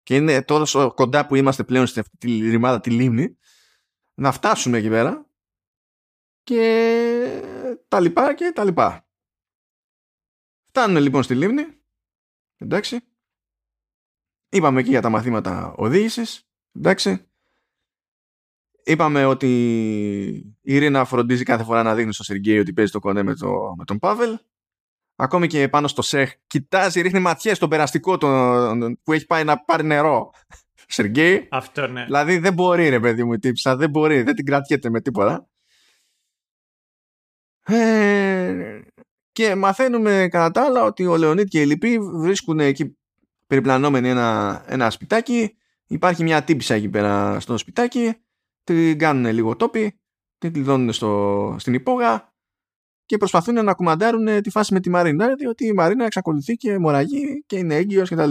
Και 0.03 0.17
είναι 0.17 0.43
τόσο 0.43 0.95
κοντά 0.95 1.27
που 1.27 1.35
είμαστε 1.35 1.65
πλέον 1.65 1.87
στην 1.87 2.01
αυτή 2.01 2.17
τη 2.17 2.51
ρημάδα, 2.51 2.81
τη 2.81 2.91
λίμνη, 2.91 3.39
να 4.15 4.33
φτάσουμε 4.33 4.79
εκεί 4.79 4.89
πέρα 4.89 5.27
και 6.43 7.83
τα 7.89 8.01
λοιπά 8.01 8.35
και 8.35 8.53
τα 8.55 8.65
λοιπά. 8.65 9.09
Φτάνουν 10.69 11.03
λοιπόν 11.03 11.23
στη 11.23 11.35
λίμνη. 11.35 11.67
Εντάξει. 12.57 13.01
Είπαμε 14.49 14.81
εκεί 14.81 14.89
για 14.89 15.01
τα 15.01 15.09
μαθήματα 15.09 15.75
οδήγησης. 15.77 16.49
Εντάξει. 16.73 17.30
Είπαμε 18.91 19.25
ότι 19.25 19.49
η 20.61 20.75
Ειρήνα 20.75 21.05
φροντίζει 21.05 21.43
κάθε 21.43 21.65
φορά 21.65 21.83
να 21.83 21.95
δείχνει 21.95 22.13
στο 22.13 22.25
Σεργέη 22.25 22.59
ότι 22.59 22.73
παίζει 22.73 22.93
το 22.93 22.99
κονέ 22.99 23.23
με, 23.23 23.35
το, 23.35 23.75
με 23.77 23.85
τον 23.85 23.99
Πάβελ. 23.99 24.39
Ακόμη 25.17 25.47
και 25.47 25.69
πάνω 25.69 25.89
στο 25.89 26.03
Σεχ 26.03 26.33
κοιτάζει, 26.47 27.01
ρίχνει 27.01 27.19
ματιές 27.19 27.57
στον 27.57 27.69
περαστικό 27.69 28.17
τον, 28.17 28.99
που 29.03 29.13
έχει 29.13 29.27
πάει 29.27 29.45
να 29.45 29.59
πάρει 29.59 29.85
νερό. 29.85 30.31
Σεργέη. 30.87 31.49
Αυτό 31.51 31.87
ναι. 31.87 32.05
Δηλαδή 32.05 32.39
δεν 32.39 32.53
μπορεί 32.53 32.89
ρε 32.89 33.01
παιδί 33.01 33.25
μου 33.25 33.33
η 33.33 33.39
τύψα, 33.39 33.77
δεν 33.77 33.91
μπορεί, 33.91 34.23
δεν 34.23 34.35
την 34.35 34.45
κρατιέται 34.45 34.91
με 34.91 35.01
τίποτα. 35.01 35.49
Ε, 37.63 38.81
και 39.33 39.55
μαθαίνουμε 39.55 40.29
κατά 40.31 40.51
τα 40.51 40.65
άλλα 40.65 40.83
ότι 40.83 41.07
ο 41.07 41.17
Λεωνίτ 41.17 41.49
και 41.49 41.61
η 41.61 41.67
Λυπή 41.67 41.99
βρίσκουν 41.99 42.61
εκεί 42.61 42.99
περιπλανόμενοι 43.47 44.09
ένα, 44.09 44.63
ένα 44.67 44.91
σπιτάκι. 44.91 45.57
Υπάρχει 45.87 46.23
μια 46.23 46.43
τύπησα 46.43 46.75
εκεί 46.75 46.89
πέρα 46.89 47.41
στο 47.41 47.59
σπιτάκι. 47.59 48.15
Την 48.65 48.99
κάνουν 48.99 49.33
λίγο 49.33 49.57
τόπι. 49.57 50.01
Την 50.39 50.53
κλειδώνουν 50.53 50.93
στο, 50.93 51.57
στην 51.59 51.75
υπόγα. 51.75 52.35
Και 53.05 53.17
προσπαθούν 53.17 53.65
να 53.65 53.75
κουμαντάρουν 53.75 54.43
τη 54.43 54.51
φάση 54.51 54.73
με 54.73 54.81
τη 54.81 54.91
Μαρίνα. 54.91 55.35
Διότι 55.35 55.67
η 55.67 55.73
Μαρίνα 55.73 56.05
εξακολουθεί 56.05 56.57
και 56.57 56.79
μοραγεί 56.79 57.45
και 57.47 57.57
είναι 57.57 57.75
έγκυος 57.75 58.11
κτλ. 58.11 58.31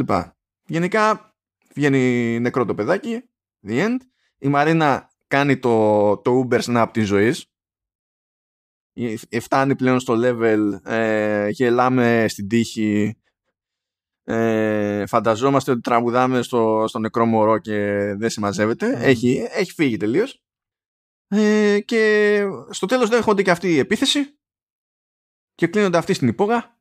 Γενικά 0.65 1.35
βγαίνει 1.73 2.39
νεκρό 2.39 2.65
το 2.65 2.73
παιδάκι. 2.73 3.23
The 3.67 3.85
end. 3.85 3.97
Η 4.37 4.47
Μαρίνα 4.47 5.09
κάνει 5.27 5.57
το, 5.57 6.17
το 6.17 6.47
Uber 6.49 6.61
Snap 6.61 6.87
της 6.91 7.07
ζωής 7.07 7.49
φτάνει 9.41 9.75
πλέον 9.75 9.99
στο 9.99 10.15
level 10.17 10.91
ε, 10.91 11.49
γελάμε 11.49 12.25
στην 12.27 12.47
τύχη 12.47 13.17
ε, 14.31 15.05
φανταζόμαστε 15.05 15.71
ότι 15.71 15.81
τραγουδάμε 15.81 16.41
στο, 16.41 16.85
στο 16.87 16.99
νεκρό 16.99 17.25
μωρό 17.25 17.57
και 17.57 17.77
δεν 18.17 18.29
συμμαζεύεται. 18.29 18.97
Mm. 18.97 19.01
Έχει, 19.01 19.47
έχει 19.51 19.73
φύγει 19.73 19.97
τελείως. 19.97 20.43
Ε, 21.27 21.79
και 21.79 22.43
στο 22.69 22.85
τέλος 22.85 23.09
δέχονται 23.09 23.41
και 23.41 23.51
αυτή 23.51 23.73
η 23.73 23.77
επίθεση 23.77 24.39
και 25.55 25.67
κλείνονται 25.67 25.97
αυτοί 25.97 26.13
στην 26.13 26.27
υπόγα 26.27 26.77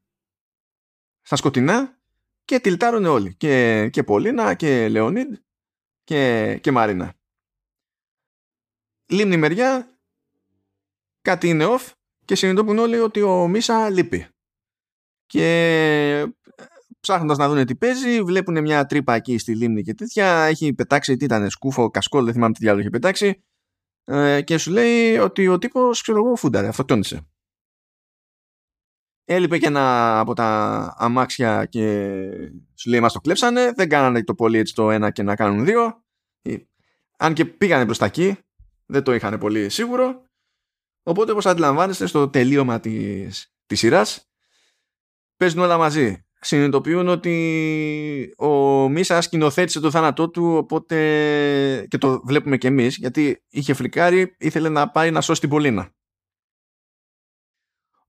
στα 1.22 1.36
σκοτεινά 1.36 1.98
και 2.44 2.60
τυλτάρουν 2.60 3.04
όλοι. 3.04 3.34
Και, 3.34 3.88
και 3.92 4.02
Πολίνα 4.02 4.54
και 4.54 4.88
Λεωνίδ 4.88 5.34
και, 6.04 6.58
και 6.62 6.72
Μαρίνα. 6.72 7.14
Λίμνη 9.06 9.36
μεριά, 9.36 9.98
κάτι 11.22 11.48
είναι 11.48 11.64
off 11.68 11.92
και 12.24 12.34
συνειδητοποιούν 12.34 12.78
όλοι 12.78 12.98
ότι 12.98 13.22
ο 13.22 13.48
Μίσα 13.48 13.90
λείπει. 13.90 14.26
Και 15.26 16.34
ψάχνοντας 17.08 17.38
να 17.38 17.48
δουν 17.48 17.66
τι 17.66 17.76
παίζει, 17.76 18.22
βλέπουν 18.22 18.60
μια 18.60 18.86
τρύπα 18.86 19.14
εκεί 19.14 19.38
στη 19.38 19.56
λίμνη 19.56 19.82
και 19.82 19.94
τέτοια. 19.94 20.42
Έχει 20.42 20.74
πετάξει, 20.74 21.16
τι 21.16 21.24
ήταν, 21.24 21.50
σκούφο, 21.50 21.90
κασκόλ, 21.90 22.24
δεν 22.24 22.32
θυμάμαι 22.32 22.52
τι 22.52 22.58
διάλογο 22.58 22.80
έχει 22.80 22.90
πετάξει. 22.90 23.44
Ε, 24.04 24.42
και 24.42 24.58
σου 24.58 24.70
λέει 24.70 25.16
ότι 25.16 25.48
ο 25.48 25.58
τύπος, 25.58 26.02
ξέρω 26.02 26.18
εγώ, 26.18 26.36
φούνταρε, 26.36 26.68
αυτοκτόνησε. 26.68 27.26
Έλειπε 29.24 29.58
και 29.58 29.66
ένα 29.66 30.18
από 30.18 30.34
τα 30.34 30.94
αμάξια 30.98 31.64
και 31.64 32.10
σου 32.74 32.90
λέει 32.90 33.00
μας 33.00 33.12
το 33.12 33.20
κλέψανε. 33.20 33.72
Δεν 33.72 33.88
κάνανε 33.88 34.24
το 34.24 34.34
πολύ 34.34 34.58
έτσι 34.58 34.74
το 34.74 34.90
ένα 34.90 35.10
και 35.10 35.22
να 35.22 35.36
κάνουν 35.36 35.64
δύο. 35.64 36.04
Ε, 36.42 36.56
αν 37.18 37.34
και 37.34 37.44
πήγανε 37.44 37.84
προς 37.84 37.98
τα 37.98 38.04
εκεί, 38.04 38.38
δεν 38.86 39.02
το 39.02 39.14
είχαν 39.14 39.38
πολύ 39.38 39.68
σίγουρο. 39.68 40.22
Οπότε 41.02 41.32
όπως 41.32 41.46
αντιλαμβάνεστε 41.46 42.06
στο 42.06 42.28
τελείωμα 42.28 42.80
της, 42.80 43.54
της 43.66 43.78
σειράς 43.78 44.30
παίζουν 45.36 45.60
όλα 45.60 45.78
μαζί. 45.78 46.27
Συνειδητοποιούν 46.40 47.08
ότι 47.08 48.34
ο 48.38 48.48
Μίσα 48.88 49.20
σκηνοθέτησε 49.20 49.80
το 49.80 49.90
θάνατό 49.90 50.30
του 50.30 50.56
οπότε 50.56 51.86
και 51.88 51.98
το 51.98 52.20
βλέπουμε 52.24 52.56
και 52.56 52.66
εμείς 52.66 52.96
γιατί 52.96 53.44
είχε 53.48 53.74
φρικάρει, 53.74 54.34
ήθελε 54.38 54.68
να 54.68 54.90
πάει 54.90 55.10
να 55.10 55.20
σώσει 55.20 55.40
την 55.40 55.48
Πολίνα 55.48 55.92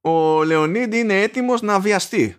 ο 0.02 0.44
Λεωνίδη 0.44 1.00
είναι 1.00 1.22
έτοιμος 1.22 1.62
να 1.62 1.80
βιαστεί. 1.80 2.36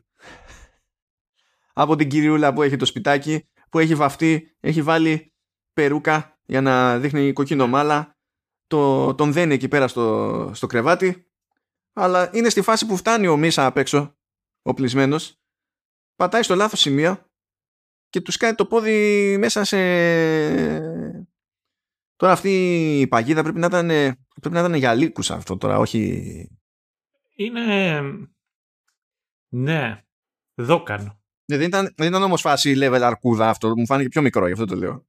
Από 1.73 1.97
την 1.97 2.09
κυριούλα 2.09 2.53
που 2.53 2.62
έχει 2.62 2.77
το 2.77 2.85
σπιτάκι 2.85 3.49
που 3.71 3.79
έχει 3.79 3.95
βαφτεί, 3.95 4.57
έχει 4.61 4.83
βάλει 4.83 5.35
περούκα 5.73 6.39
για 6.45 6.61
να 6.61 6.99
δείχνει 6.99 7.33
κοκκίνο 7.33 7.67
μάλα. 7.67 8.19
Το, 8.67 9.15
τον 9.15 9.33
δένει 9.33 9.55
εκεί 9.55 9.69
πέρα 9.69 9.89
στο, 9.89 10.51
στο 10.55 10.67
κρεβάτι. 10.67 11.25
Αλλά 11.93 12.31
είναι 12.33 12.49
στη 12.49 12.62
φάση 12.62 12.87
που 12.87 12.97
φτάνει 12.97 13.27
ο 13.27 13.37
Μίσα 13.37 13.67
απ' 13.67 13.77
έξω 13.77 14.19
ο 14.62 14.75
πλησμένος 14.75 15.40
πατάει 16.21 16.43
στο 16.43 16.55
λάθος 16.55 16.81
σημείο 16.81 17.25
και 18.09 18.21
τους 18.21 18.37
κάνει 18.37 18.55
το 18.55 18.67
πόδι 18.67 19.37
μέσα 19.39 19.65
σε 19.65 19.79
τώρα 22.17 22.33
αυτή 22.33 22.51
η 23.01 23.07
παγίδα 23.07 23.43
πρέπει 23.43 23.59
να 23.59 23.67
ήταν 23.67 23.87
πρέπει 24.41 24.55
να 24.55 24.61
ήταν 24.61 24.75
για 24.75 24.95
λύκους 24.95 25.31
αυτό 25.31 25.57
τώρα 25.57 25.79
όχι 25.79 26.49
είναι... 27.35 28.01
Ναι, 29.53 30.05
δόκανο. 30.55 31.21
Ναι, 31.45 31.57
δεν 31.57 31.67
ήταν, 31.67 31.93
δεν 31.97 32.09
ήταν 32.09 32.23
όμως 32.23 32.41
φάση 32.41 32.75
level 32.77 33.01
αρκούδα 33.03 33.49
αυτό, 33.49 33.77
μου 33.77 33.87
φάνηκε 33.87 34.09
πιο 34.09 34.23
μικρό, 34.23 34.47
γι' 34.47 34.53
αυτό 34.53 34.65
το 34.65 34.77
λέω. 34.77 35.07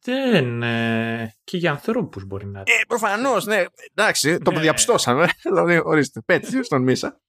Δεν. 0.00 0.62
Ε, 0.62 1.34
και 1.44 1.56
για 1.56 1.70
ανθρώπους 1.70 2.24
μπορεί 2.24 2.46
να. 2.46 2.60
Ε, 2.60 2.84
προφανώς, 2.88 3.46
ναι. 3.46 3.64
Εντάξει, 3.94 4.38
το 4.38 4.50
ναι. 4.50 4.60
διαπιστώσαμε. 4.60 5.28
δηλαδή, 5.42 5.80
ορίστε, 5.84 6.20
πέτυχε 6.20 6.62
στον 6.62 6.82
Μίσα. 6.82 7.20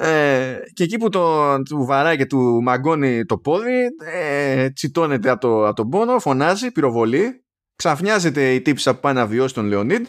Ε, 0.00 0.58
και 0.72 0.82
εκεί 0.82 0.96
που 0.96 1.08
το, 1.08 1.56
του 1.62 1.84
βαράει 1.84 2.16
και 2.16 2.26
του 2.26 2.62
μαγκώνει 2.62 3.24
το 3.24 3.38
πόδι, 3.38 3.88
ε, 4.04 4.70
τσιτώνεται 4.70 5.30
από, 5.30 5.40
το, 5.40 5.66
από 5.66 5.74
τον 5.74 5.88
πόνο, 5.88 6.18
φωνάζει, 6.18 6.72
πυροβολεί. 6.72 7.44
Ξαφνιάζεται 7.76 8.54
η 8.54 8.62
τύψη 8.62 8.90
που 8.90 9.00
πάει 9.00 9.14
να 9.14 9.26
βιώσει 9.26 9.54
τον 9.54 9.66
Λεωνίδ. 9.66 10.06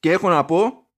Και 0.00 0.12
έχω 0.12 0.28
να 0.28 0.44
πω 0.44 0.90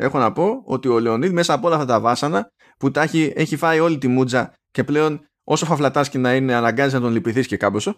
έχω 0.00 0.18
να 0.18 0.32
πω 0.32 0.62
ότι 0.64 0.88
ο 0.88 0.98
Λεωνίδ 0.98 1.32
μέσα 1.32 1.52
από 1.52 1.66
όλα 1.66 1.76
αυτά 1.76 1.86
τα 1.86 2.00
βάσανα 2.00 2.52
που 2.78 2.90
τα 2.90 3.02
έχει, 3.02 3.32
έχει 3.36 3.56
φάει 3.56 3.80
όλη 3.80 3.98
τη 3.98 4.08
μούτζα 4.08 4.54
και 4.70 4.84
πλέον 4.84 5.28
όσο 5.44 5.66
φαφλατάσκει 5.66 6.18
να 6.18 6.34
είναι 6.34 6.54
αναγκάζει 6.54 6.94
να 6.94 7.00
τον 7.00 7.12
λυπηθείς 7.12 7.46
και 7.46 7.56
κάμποσο 7.56 7.94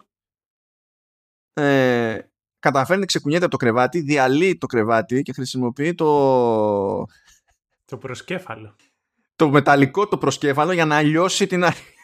ε, 1.53 2.19
καταφέρνει 2.59 3.05
ξεκουνιέται 3.05 3.45
από 3.45 3.53
το 3.53 3.65
κρεβάτι 3.65 4.01
διαλύει 4.01 4.59
το 4.59 4.67
κρεβάτι 4.67 5.23
και 5.23 5.33
χρησιμοποιεί 5.33 5.95
το 5.95 7.05
το 7.85 7.97
προσκέφαλο 7.99 8.77
το 9.41 9.51
μεταλλικό 9.51 10.09
το 10.09 10.19
προσκέφαλο 10.19 10.73
για 10.73 10.85
να 10.85 11.03
λιώσει 11.03 11.47
την 11.47 11.65
αρχή 11.65 11.95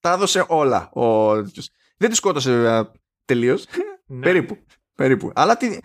τα 0.00 0.12
έδωσε 0.12 0.44
όλα 0.48 0.90
ο... 0.90 1.34
δεν 1.96 2.10
τη 2.10 2.14
σκότωσε 2.14 2.50
βέβαια 2.50 2.92
τελείως 3.24 3.66
ναι. 4.06 4.20
περίπου, 4.20 4.58
περίπου 4.94 5.32
αλλά 5.34 5.56
τι, 5.56 5.78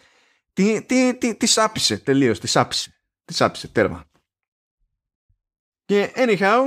τι, 0.54 0.86
τι, 0.86 1.18
τι, 1.18 1.36
τι 1.36 1.46
σάπισε 1.46 1.98
τελείως, 1.98 2.40
τι 2.40 2.48
σάπισε. 2.48 2.94
Τι 3.26 3.34
σάπισε, 3.34 3.68
τέρμα. 3.68 4.06
Και 5.86 6.12
anyhow, 6.16 6.60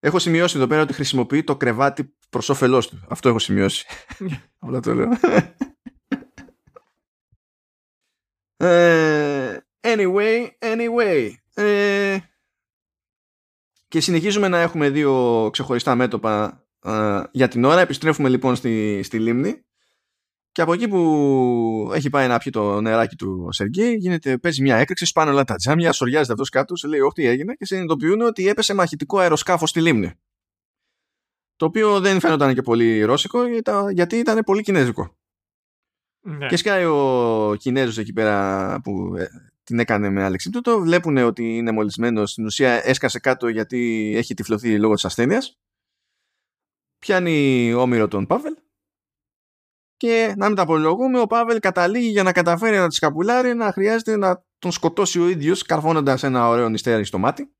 έχω 0.00 0.18
σημειώσει 0.18 0.56
εδώ 0.56 0.66
πέρα 0.66 0.82
ότι 0.82 0.92
χρησιμοποιεί 0.92 1.44
το 1.44 1.56
κρεβάτι 1.56 2.14
προς 2.30 2.48
όφελός 2.48 2.88
του. 2.88 3.06
Αυτό 3.08 3.28
έχω 3.28 3.38
σημειώσει. 3.38 3.86
Όλα 4.66 4.80
το 4.80 4.94
λέω. 4.94 5.08
Ε, 8.60 9.47
anyway, 9.96 10.48
anyway. 10.58 11.30
Ε, 11.54 12.18
και 13.88 14.00
συνεχίζουμε 14.00 14.48
να 14.48 14.58
έχουμε 14.58 14.90
δύο 14.90 15.48
ξεχωριστά 15.52 15.94
μέτωπα 15.94 16.64
ε, 16.84 17.22
για 17.30 17.48
την 17.48 17.64
ώρα. 17.64 17.80
Επιστρέφουμε 17.80 18.28
λοιπόν 18.28 18.56
στη, 18.56 19.02
στη 19.02 19.18
λίμνη 19.18 19.62
και 20.58 20.64
από 20.64 20.72
εκεί 20.72 20.88
που 20.88 21.90
έχει 21.94 22.10
πάει 22.10 22.28
να 22.28 22.38
πιει 22.38 22.52
το 22.52 22.80
νεράκι 22.80 23.16
του 23.16 23.44
ο 23.46 23.52
Σεργέη, 23.52 23.94
γίνεται, 23.94 24.38
παίζει 24.38 24.62
μια 24.62 24.76
έκρηξη, 24.76 25.04
σπάνε 25.04 25.30
όλα 25.30 25.44
τα 25.44 25.54
τζάμια, 25.54 25.92
σοριάζεται 25.92 26.32
αυτός 26.32 26.48
κάτω, 26.48 26.76
σε 26.76 26.88
λέει: 26.88 27.00
Όχι, 27.00 27.12
τι 27.14 27.26
έγινε, 27.26 27.54
και 27.54 27.64
συνειδητοποιούν 27.64 28.20
ότι 28.20 28.48
έπεσε 28.48 28.74
μαχητικό 28.74 29.18
αεροσκάφος 29.18 29.70
στη 29.70 29.80
λίμνη. 29.80 30.12
Το 31.56 31.66
οποίο 31.66 32.00
δεν 32.00 32.20
φαίνονταν 32.20 32.54
και 32.54 32.62
πολύ 32.62 33.02
ρώσικο, 33.02 33.40
γιατί 33.92 34.16
ήταν 34.16 34.42
πολύ 34.44 34.62
κινέζικο. 34.62 35.16
Ναι. 36.20 36.46
Και 36.46 36.56
σκάει 36.56 36.84
ο 36.84 37.54
Κινέζος 37.58 37.98
εκεί 37.98 38.12
πέρα 38.12 38.80
που 38.82 39.14
ε, 39.16 39.26
την 39.68 39.78
έκανε 39.78 40.10
με 40.10 40.22
αλεξίπτωτο. 40.24 40.80
Βλέπουν 40.80 41.16
ότι 41.16 41.56
είναι 41.56 41.72
μολυσμένος. 41.72 42.30
Στην 42.30 42.44
ουσία 42.44 42.86
έσκασε 42.86 43.18
κάτω 43.18 43.48
γιατί 43.48 44.12
έχει 44.16 44.34
τυφλωθεί 44.34 44.78
λόγω 44.78 44.94
της 44.94 45.04
ασθένειας. 45.04 45.58
Πιάνει 46.98 47.72
όμοιρο 47.72 48.08
τον 48.08 48.26
Πάβελ 48.26 48.54
και 49.96 50.34
να 50.36 50.46
μην 50.46 50.56
τα 50.56 50.62
απολογούμε, 50.62 51.20
ο 51.20 51.26
Πάβελ 51.26 51.58
καταλήγει 51.58 52.08
για 52.08 52.22
να 52.22 52.32
καταφέρει 52.32 52.76
να 52.76 52.88
τη 52.88 52.94
σκαπουλάρει 52.94 53.54
να 53.54 53.72
χρειάζεται 53.72 54.16
να 54.16 54.44
τον 54.58 54.72
σκοτώσει 54.72 55.20
ο 55.20 55.28
ίδιος 55.28 55.62
καρφώνοντας 55.62 56.22
ένα 56.22 56.48
ωραίο 56.48 56.68
νηστέρι 56.68 57.04
στο 57.04 57.18
μάτι. 57.18 57.52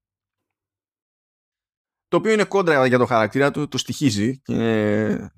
Το 2.09 2.17
οποίο 2.17 2.33
είναι 2.33 2.45
κόντρα 2.45 2.87
για 2.87 2.99
το 2.99 3.07
χαρακτήρα 3.07 3.51
του, 3.51 3.69
το 3.69 3.79
στοιχίζει 3.79 4.41
και 4.41 5.31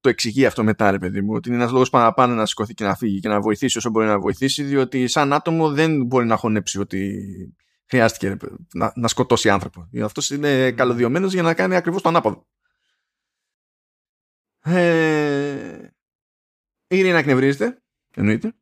το 0.00 0.08
εξηγεί 0.08 0.46
αυτό 0.46 0.64
μετά, 0.64 0.90
ρε 0.90 0.98
παιδί 0.98 1.20
μου. 1.20 1.34
Ότι 1.34 1.48
είναι 1.48 1.58
ένας 1.58 1.72
λόγος 1.72 1.90
παραπάνω 1.90 2.34
να 2.34 2.46
σηκωθεί 2.46 2.74
και 2.74 2.84
να 2.84 2.94
φύγει 2.94 3.20
και 3.20 3.28
να 3.28 3.40
βοηθήσει 3.40 3.78
όσο 3.78 3.90
μπορεί 3.90 4.06
να 4.06 4.18
βοηθήσει, 4.18 4.62
διότι 4.62 5.06
σαν 5.06 5.32
άτομο 5.32 5.72
δεν 5.72 6.04
μπορεί 6.04 6.26
να 6.26 6.36
χωνέψει 6.36 6.78
ότι 6.78 7.24
χρειάστηκε 7.86 8.36
να, 8.74 8.92
να 8.96 9.08
σκοτώσει 9.08 9.48
άνθρωπο. 9.50 9.88
Αυτός 10.02 10.30
είναι 10.30 10.64
ναι. 10.64 10.72
καλωδιωμένος 10.72 11.32
για 11.32 11.42
να 11.42 11.54
κάνει 11.54 11.76
ακριβώς 11.76 12.02
το 12.02 12.08
ανάποδο. 12.08 12.46
Ε, 14.62 15.88
είναι 16.88 17.12
να 17.12 17.18
εκνευρίζεται, 17.18 17.82
εννοείται. 18.14 18.54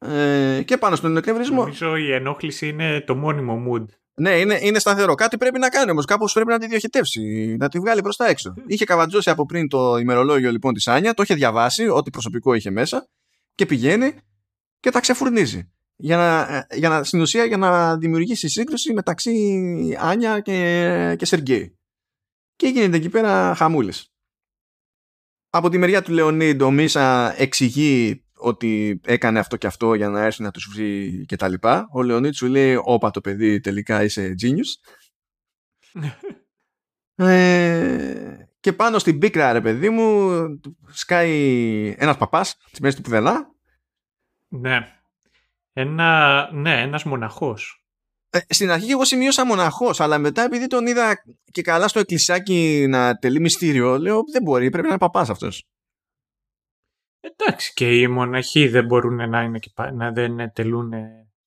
Ε, 0.00 0.62
και 0.64 0.78
πάνω 0.78 0.96
στον 0.96 1.16
εκνευρισμό. 1.16 1.60
Νομίζω 1.60 1.96
η 1.96 2.12
ενόχληση 2.12 2.68
είναι 2.68 3.00
το 3.00 3.14
μόνιμο 3.14 3.64
mood. 3.68 3.86
Ναι, 4.18 4.38
είναι, 4.38 4.58
είναι 4.62 4.78
σταθερό. 4.78 5.14
Κάτι 5.14 5.36
πρέπει 5.36 5.58
να 5.58 5.68
κάνει 5.68 5.90
όμως. 5.90 6.04
Κάπως 6.04 6.32
πρέπει 6.32 6.50
να 6.50 6.58
τη 6.58 6.66
διοχετεύσει, 6.66 7.56
να 7.58 7.68
τη 7.68 7.78
βγάλει 7.78 8.02
προς 8.02 8.16
τα 8.16 8.26
έξω. 8.26 8.54
είχε 8.66 8.84
καβατζώσει 8.84 9.30
από 9.30 9.46
πριν 9.46 9.68
το 9.68 9.96
ημερολόγιο 9.96 10.50
λοιπόν 10.50 10.74
της 10.74 10.88
Άνια, 10.88 11.14
το 11.14 11.22
είχε 11.22 11.34
διαβάσει, 11.34 11.88
ό,τι 11.88 12.10
προσωπικό 12.10 12.54
είχε 12.54 12.70
μέσα 12.70 13.08
και 13.54 13.66
πηγαίνει 13.66 14.12
και 14.80 14.90
τα 14.90 15.00
ξεφουρνίζει. 15.00 15.72
Για 15.96 16.16
να, 16.16 16.66
για 16.76 16.88
να, 16.88 17.04
στην 17.04 17.20
ουσία 17.20 17.44
για 17.44 17.56
να 17.56 17.96
δημιουργήσει 17.96 18.48
σύγκρουση 18.48 18.92
μεταξύ 18.92 19.32
Άνια 20.00 20.40
και, 20.40 21.14
και 21.18 21.24
Σεργέη. 21.24 21.78
Και 22.56 22.66
γίνεται 22.66 22.96
εκεί 22.96 23.08
πέρα 23.08 23.54
χαμούλης 23.54 24.08
από 25.50 25.68
τη 25.68 25.78
μεριά 25.78 26.02
του 26.02 26.12
Λεωνίδ 26.12 26.62
ο 26.62 26.70
Μίσα 26.70 27.34
εξηγεί 27.40 28.24
ότι 28.38 29.00
έκανε 29.04 29.38
αυτό 29.38 29.56
και 29.56 29.66
αυτό 29.66 29.94
για 29.94 30.08
να 30.08 30.22
έρθει 30.22 30.42
να 30.42 30.50
τους 30.50 30.68
βρει 30.72 31.24
και 31.28 31.36
τα 31.36 31.48
λοιπά. 31.48 31.88
Ο 31.92 32.02
Λεωνίδ 32.02 32.32
σου 32.32 32.46
λέει 32.46 32.78
όπα 32.82 33.10
το 33.10 33.20
παιδί 33.20 33.60
τελικά 33.60 34.02
είσαι 34.02 34.34
genius. 34.42 34.90
ε, 37.14 38.36
και 38.60 38.72
πάνω 38.72 38.98
στην 38.98 39.18
πίκρα 39.18 39.52
ρε 39.52 39.60
παιδί 39.60 39.90
μου 39.90 40.30
σκάει 40.88 41.94
ένας 41.98 42.16
παπάς 42.16 42.56
στη 42.66 42.82
μέση 42.82 42.96
του 42.96 43.02
πουθενά. 43.02 43.54
Ναι. 44.48 44.92
Ένα, 45.72 46.50
ναι, 46.52 46.80
ένας 46.80 47.04
μοναχός. 47.04 47.82
Ε, 48.30 48.38
στην 48.48 48.70
αρχή 48.70 48.90
εγώ 48.90 49.04
σημείωσα 49.04 49.46
μοναχός, 49.46 50.00
αλλά 50.00 50.18
μετά 50.18 50.42
επειδή 50.42 50.66
τον 50.66 50.86
είδα 50.86 51.22
και 51.52 51.62
καλά 51.62 51.88
στο 51.88 51.98
εκκλησιάκι 51.98 52.86
να 52.88 53.14
τελεί 53.14 53.40
μυστήριο, 53.40 53.98
λέω 53.98 54.22
δεν 54.32 54.42
μπορεί, 54.42 54.70
πρέπει 54.70 54.82
να 54.86 54.88
είναι 54.88 54.98
παπάς 54.98 55.30
αυτός. 55.30 55.64
Εντάξει, 57.20 57.72
και 57.74 57.98
οι 57.98 58.06
μοναχοί 58.06 58.68
δεν 58.68 58.84
μπορούν 58.84 59.28
να, 59.28 59.42
είναι 59.42 59.58
και, 59.58 59.70
να 59.92 60.12
δεν 60.12 60.52
τελούν 60.52 60.92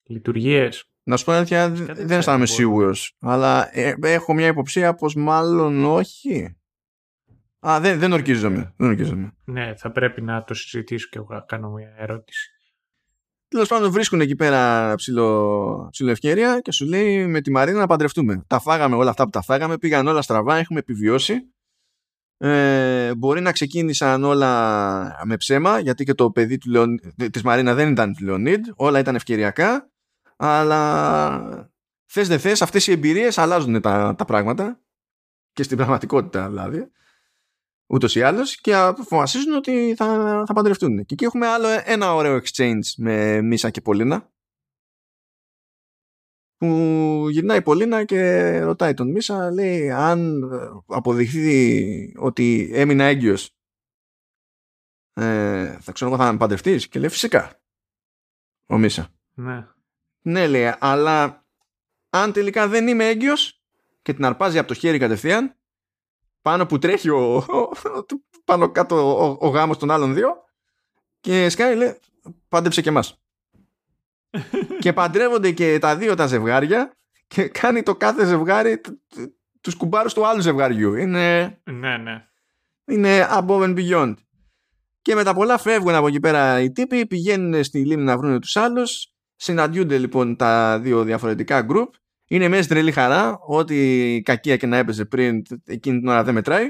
λειτουργίες. 0.04 0.86
Να 1.04 1.18
σου 1.18 1.26
πω 1.26 1.32
αλήθεια, 1.32 1.70
δεν 1.70 2.12
αισθάνομαι 2.12 2.46
σίγουρος. 2.46 3.16
Αλλά 3.20 3.78
ε, 3.78 3.96
έχω 4.02 4.34
μια 4.34 4.48
υποψία 4.48 4.94
πως 4.94 5.16
μάλλον 5.16 5.86
όχι. 5.86 6.56
Α, 7.60 7.80
δεν, 7.80 8.00
δεν 8.00 8.12
ορκίζομαι. 8.12 8.74
Δεν 8.78 8.90
ορκίζομαι. 8.90 9.34
Ναι, 9.44 9.76
θα 9.76 9.92
πρέπει 9.92 10.22
να 10.22 10.44
το 10.44 10.54
συζητήσω 10.54 11.08
και 11.12 11.18
εγώ 11.18 11.34
να 11.34 11.40
κάνω 11.40 11.70
μια 11.70 11.94
ερώτηση. 11.98 12.50
Τέλος 13.48 13.68
πάντων, 13.68 13.92
βρίσκουν 13.92 14.22
εκεί 14.22 14.36
πέρα 14.36 14.94
ψηλό, 14.96 15.88
ψηλό 15.92 16.10
ευκαιρία 16.12 16.60
και 16.60 16.72
σου 16.72 16.86
λέει 16.86 17.28
με 17.28 17.42
τη 17.42 17.52
Μαρίνα 17.52 17.80
να 17.80 17.88
παντρευτούμε. 17.88 18.44
Τα 18.48 18.60
φάγαμε 18.60 18.96
όλα 18.96 19.10
αυτά 19.10 19.24
που 19.24 19.30
τα 19.30 19.42
φάγαμε, 19.42 19.78
πήγαν 19.78 20.08
όλα 20.08 20.22
στραβά, 20.22 20.58
έχουμε 20.58 20.80
επιβιώσει. 20.80 21.34
Ε, 22.44 23.16
μπορεί 23.16 23.42
να 23.42 23.52
ξεκίνησαν 23.52 24.24
όλα 24.24 25.22
με 25.26 25.38
ψέμα, 25.38 25.80
γιατί 25.80 26.04
και 26.04 26.14
το 26.14 26.32
παιδί 26.32 26.58
του 26.58 26.70
Λεων... 26.70 27.00
της 27.32 27.42
Μαρίνα 27.42 27.74
δεν 27.74 27.92
ήταν 27.92 28.14
του 28.14 28.24
Λεωνίδ, 28.24 28.60
όλα 28.76 29.00
ήταν 29.00 29.16
ευκαιριακά, 29.16 29.90
αλλά 30.38 31.72
θες 32.06 32.28
δεν 32.28 32.40
θες, 32.40 32.62
αυτές 32.62 32.88
οι 32.88 32.92
εμπειρίες 32.92 33.38
αλλάζουν 33.38 33.82
τα, 33.82 34.16
τα 34.18 34.26
πράγματα 34.26 34.80
και 35.52 35.64
στην 35.64 35.78
πραγματικότητα 35.78 36.50
δηλαδή 36.50 36.92
ούτως 37.88 38.16
ή 38.16 38.22
άλλως 38.22 38.62
και 38.62 38.76
αποφασίζουν 38.76 39.54
ότι 39.56 39.94
θα, 39.98 40.44
θα 40.48 40.54
παντρευτούν. 40.54 41.06
Και 41.06 41.14
εκεί 41.14 41.24
έχουμε 41.24 41.48
άλλο 41.48 41.68
ένα 41.86 42.14
ωραίο 42.14 42.40
exchange 42.44 42.86
με 42.98 43.42
Μίσα 43.42 43.70
και 43.70 43.82
Πολίνα. 43.82 44.31
Που 46.62 47.28
γυρνάει 47.30 47.58
η 47.58 47.62
Πολίνα 47.62 48.04
και 48.04 48.60
ρωτάει 48.60 48.94
τον 48.94 49.12
Μίσα, 49.12 49.52
λέει, 49.52 49.92
αν 49.92 50.50
αποδειχθεί 50.88 52.14
ότι 52.18 52.70
έμεινα 52.74 53.04
έγκυος, 53.04 53.56
ε, 55.14 55.78
θα 55.80 55.92
ξέρω 55.92 56.12
εγώ 56.12 56.24
θα 56.24 56.32
με 56.32 56.38
παντρευτείς. 56.38 56.88
Και 56.88 57.00
λέει, 57.00 57.10
φυσικά. 57.10 57.62
Ο 58.68 58.78
Μίσα. 58.78 59.10
Ναι. 59.34 59.68
Ναι, 60.22 60.48
λέει, 60.48 60.74
αλλά 60.80 61.46
αν 62.10 62.32
τελικά 62.32 62.68
δεν 62.68 62.88
είμαι 62.88 63.08
έγκυος 63.08 63.62
και 64.02 64.14
την 64.14 64.26
αρπάζει 64.26 64.58
από 64.58 64.68
το 64.68 64.74
χέρι 64.74 64.98
κατευθείαν, 64.98 65.56
πάνω 66.42 66.66
που 66.66 66.80
τρέχει 66.80 67.10
ο, 67.10 67.46
πάνω 68.46 68.72
κάτω 68.72 69.18
ο, 69.18 69.38
ο 69.40 69.50
γάμος 69.50 69.78
των 69.78 69.92
άλλων 69.92 70.14
δύο 70.14 70.36
και 71.20 71.50
σκάει 71.50 71.76
λέει 71.76 72.00
πάντεψε 72.48 72.82
και 72.82 72.90
εμάς 72.90 73.21
και 74.80 74.94
παντρεύονται 74.94 75.52
και 75.52 75.78
τα 75.80 75.96
δύο 75.96 76.16
τα 76.16 76.28
ζευγάρια 76.28 76.98
και 77.28 77.48
κάνει 77.48 77.84
το 77.84 77.96
κάθε 77.96 78.26
ζευγάρι 78.26 78.82
τους 79.62 79.76
κουμπάρους 79.76 80.14
του 80.14 80.28
άλλου 80.28 80.42
ζευγαριού 80.42 80.96
είναι 80.96 81.58
ναι 81.64 81.98
ναι 81.98 82.26
είναι 82.86 83.28
above 83.32 83.64
and 83.64 83.78
beyond 83.78 84.14
και 85.02 85.16
με 85.16 85.24
τα 85.24 85.34
πολλά 85.34 85.58
φεύγουν 85.58 85.96
από 85.96 86.08
εκεί 86.08 86.20
πέρα 86.20 86.62
οι 86.62 86.72
τύποι 86.72 87.08
πηγαίνουν 87.08 87.64
στη 87.64 87.86
λίμνη 87.86 88.06
να 88.06 88.18
βρουν 88.18 88.40
τους 88.40 88.58
άλλους 88.58 89.08
συναντιούνται 89.36 89.98
λοιπόν 89.98 90.36
τα 90.36 90.80
δύο 90.80 91.04
διαφορετικά 91.04 91.66
group 91.70 91.90
είναι 92.32 92.48
μέσα 92.48 92.68
τρελή 92.70 92.92
χαρά. 92.92 93.40
Ό,τι 93.46 94.22
κακία 94.22 94.58
και 94.58 94.68
να 94.68 94.78
έπαιζε 94.78 95.06
πριν 95.06 95.42
εκείνη 95.66 96.00
την 96.00 96.08
ώρα 96.08 96.24
δεν 96.24 96.34
μετράει. 96.34 96.70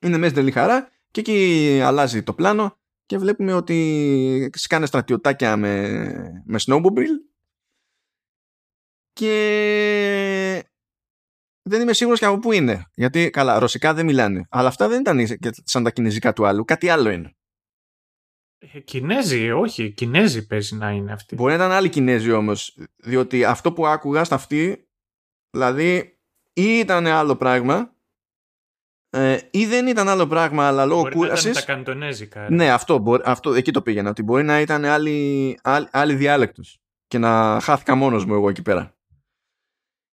Είναι 0.00 0.16
μέσα 0.16 0.34
τρελή 0.34 0.50
χαρά. 0.50 0.88
Και 1.10 1.20
εκεί 1.20 1.80
αλλάζει 1.82 2.22
το 2.22 2.32
πλάνο 2.32 2.78
και 3.06 3.18
βλέπουμε 3.18 3.52
ότι 3.52 4.50
σκάνε 4.54 4.86
στρατιωτάκια 4.86 5.56
με, 5.56 5.98
με 6.44 6.58
snowmobile 6.66 7.16
και 9.12 10.64
δεν 11.62 11.80
είμαι 11.80 11.92
σίγουρος 11.92 12.18
και 12.18 12.24
από 12.24 12.38
πού 12.38 12.52
είναι. 12.52 12.84
Γιατί 12.94 13.30
καλά, 13.30 13.58
ρωσικά 13.58 13.94
δεν 13.94 14.04
μιλάνε. 14.04 14.46
Αλλά 14.50 14.68
αυτά 14.68 14.88
δεν 14.88 15.00
ήταν 15.00 15.38
σαν 15.64 15.82
τα 15.82 15.90
κινέζικα 15.90 16.32
του 16.32 16.46
άλλου. 16.46 16.64
Κάτι 16.64 16.88
άλλο 16.88 17.10
είναι. 17.10 17.36
Ε, 18.58 18.80
Κινέζοι, 18.80 19.50
όχι. 19.50 19.92
Κινέζοι 19.92 20.46
παίζει 20.46 20.76
να 20.76 20.90
είναι 20.90 21.12
αυτοί. 21.12 21.34
Μπορεί 21.34 21.50
να 21.50 21.64
ήταν 21.64 21.70
άλλοι 21.70 21.88
Κινέζοι 21.88 22.32
όμως. 22.32 22.78
Διότι 22.96 23.44
αυτό 23.44 23.72
που 23.72 23.86
άκουγα 23.86 24.24
στα 24.24 24.34
αυτή, 24.34 24.88
δηλαδή, 25.50 26.18
ή 26.52 26.78
ήταν 26.78 27.06
άλλο 27.06 27.36
πράγμα, 27.36 27.95
ε, 29.10 29.38
ή 29.50 29.66
δεν 29.66 29.86
ήταν 29.86 30.08
άλλο 30.08 30.26
πράγμα, 30.26 30.66
αλλά 30.66 30.84
λόγω 30.84 31.08
κούραση. 31.08 31.50
τα 31.50 31.62
καντονέζικα. 31.62 32.46
Ναι, 32.50 32.70
αυτό, 32.70 33.20
αυτό, 33.24 33.54
εκεί 33.54 33.72
το 33.72 33.82
πήγαινα. 33.82 34.10
Ότι 34.10 34.22
μπορεί 34.22 34.42
να 34.42 34.60
ήταν 34.60 34.84
άλλη, 34.84 35.58
άλλη, 35.62 35.88
άλλη 35.90 36.14
διάλεκτος. 36.14 36.78
Και 37.06 37.18
να 37.18 37.60
χάθηκα 37.62 37.94
μόνος 37.94 38.24
μου 38.24 38.34
εγώ 38.34 38.48
εκεί 38.48 38.62
πέρα. 38.62 38.94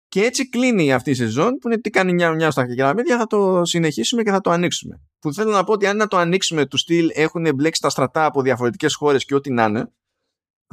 Και 0.08 0.22
έτσι 0.22 0.50
κλείνει 0.50 0.94
αυτή 0.94 1.10
η 1.10 1.14
σεζόν 1.14 1.58
που 1.58 1.68
είναι 1.68 1.82
τι 1.82 1.90
κάνει 1.90 2.14
μια 2.14 2.32
μια 2.32 2.52
στα 2.52 2.76
κεραμίδια 2.76 3.18
θα 3.18 3.28
το 3.28 3.66
συνεχίσουμε 3.66 4.24
και 4.24 4.32
θα 4.32 4.42
το 4.42 4.50
ανοίξουμε. 4.50 5.02
Που 5.20 5.34
θέλω 5.34 5.52
να 5.52 5.64
πω 5.64 5.72
ότι 5.72 5.88
αν 5.88 5.98
να 5.98 6.08
το 6.08 6.18
ανοίξουμε 6.18 6.66
του 6.66 6.78
στυλ 6.78 7.10
έχουν 7.14 7.56
μπλέξει 7.56 7.82
τα 7.82 7.90
στρατά 7.90 8.26
από 8.26 8.42
διαφορετικές 8.42 8.96
χώρες 8.96 9.26
και 9.26 9.36
ό,τι 9.36 9.52
να 9.52 9.64
είναι 9.66 9.92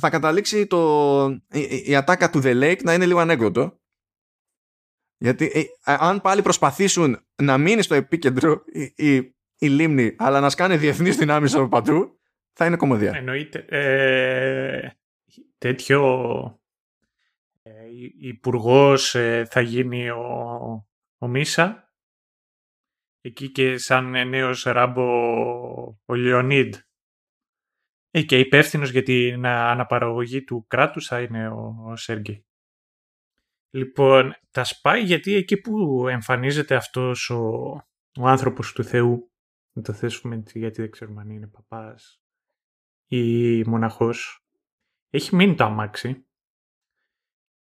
θα 0.00 0.10
καταλήξει 0.10 0.66
το, 0.66 1.24
η, 1.50 1.82
η 1.84 1.94
ατάκα 1.94 2.30
του 2.30 2.40
The 2.44 2.62
Lake 2.62 2.82
να 2.82 2.94
είναι 2.94 3.06
λίγο 3.06 3.18
ανέκδοτο. 3.18 3.78
Γιατί 5.24 5.50
ε, 5.84 5.94
αν 5.98 6.20
πάλι 6.20 6.42
προσπαθήσουν 6.42 7.26
να 7.42 7.58
μείνει 7.58 7.82
στο 7.82 7.94
επίκεντρο 7.94 8.62
η, 8.72 8.92
η, 8.96 9.16
η 9.58 9.68
λίμνη 9.68 10.14
αλλά 10.18 10.40
να 10.40 10.50
σκάνε 10.50 10.76
διεθνείς 10.76 11.16
δυνάμεις 11.16 11.54
από 11.54 11.68
παντού 11.68 12.20
θα 12.52 12.66
είναι 12.66 12.76
κομμωδία. 12.76 13.12
Εννοείται. 13.14 13.64
Ε, 13.68 14.90
τέτοιο 15.58 16.00
ε, 17.62 17.72
υπουργός 18.20 19.14
ε, 19.14 19.46
θα 19.50 19.60
γίνει 19.60 20.10
ο, 20.10 20.88
ο 21.18 21.28
Μίσα. 21.28 21.92
Εκεί 23.20 23.50
και 23.50 23.78
σαν 23.78 24.28
νέος 24.28 24.62
ράμπο 24.62 25.04
ο 26.04 26.14
Λεωνίδ. 26.14 26.76
Ε, 28.10 28.22
και 28.22 28.38
υπεύθυνος 28.38 28.90
για 28.90 29.02
την 29.02 29.46
αναπαραγωγή 29.46 30.44
του 30.44 30.66
κράτους 30.68 31.06
θα 31.06 31.20
είναι 31.20 31.48
ο, 31.48 31.74
ο 31.86 31.96
Σέργη. 31.96 32.44
Λοιπόν, 33.74 34.34
τα 34.50 34.64
σπάει 34.64 35.02
γιατί 35.02 35.34
εκεί 35.34 35.56
που 35.56 36.08
εμφανίζεται 36.08 36.74
αυτός 36.74 37.30
ο, 37.30 37.42
ο 38.20 38.26
άνθρωπος 38.26 38.72
του 38.72 38.84
Θεού, 38.84 39.32
να 39.72 39.82
το 39.82 39.92
θέσουμε 39.92 40.42
γιατί 40.54 40.80
δεν 40.80 40.90
ξέρουμε 40.90 41.20
αν 41.20 41.30
είναι 41.30 41.46
παπάς 41.46 42.22
ή 43.06 43.62
μοναχός, 43.64 44.44
έχει 45.10 45.36
μείνει 45.36 45.54
το 45.54 45.64
αμάξι 45.64 46.26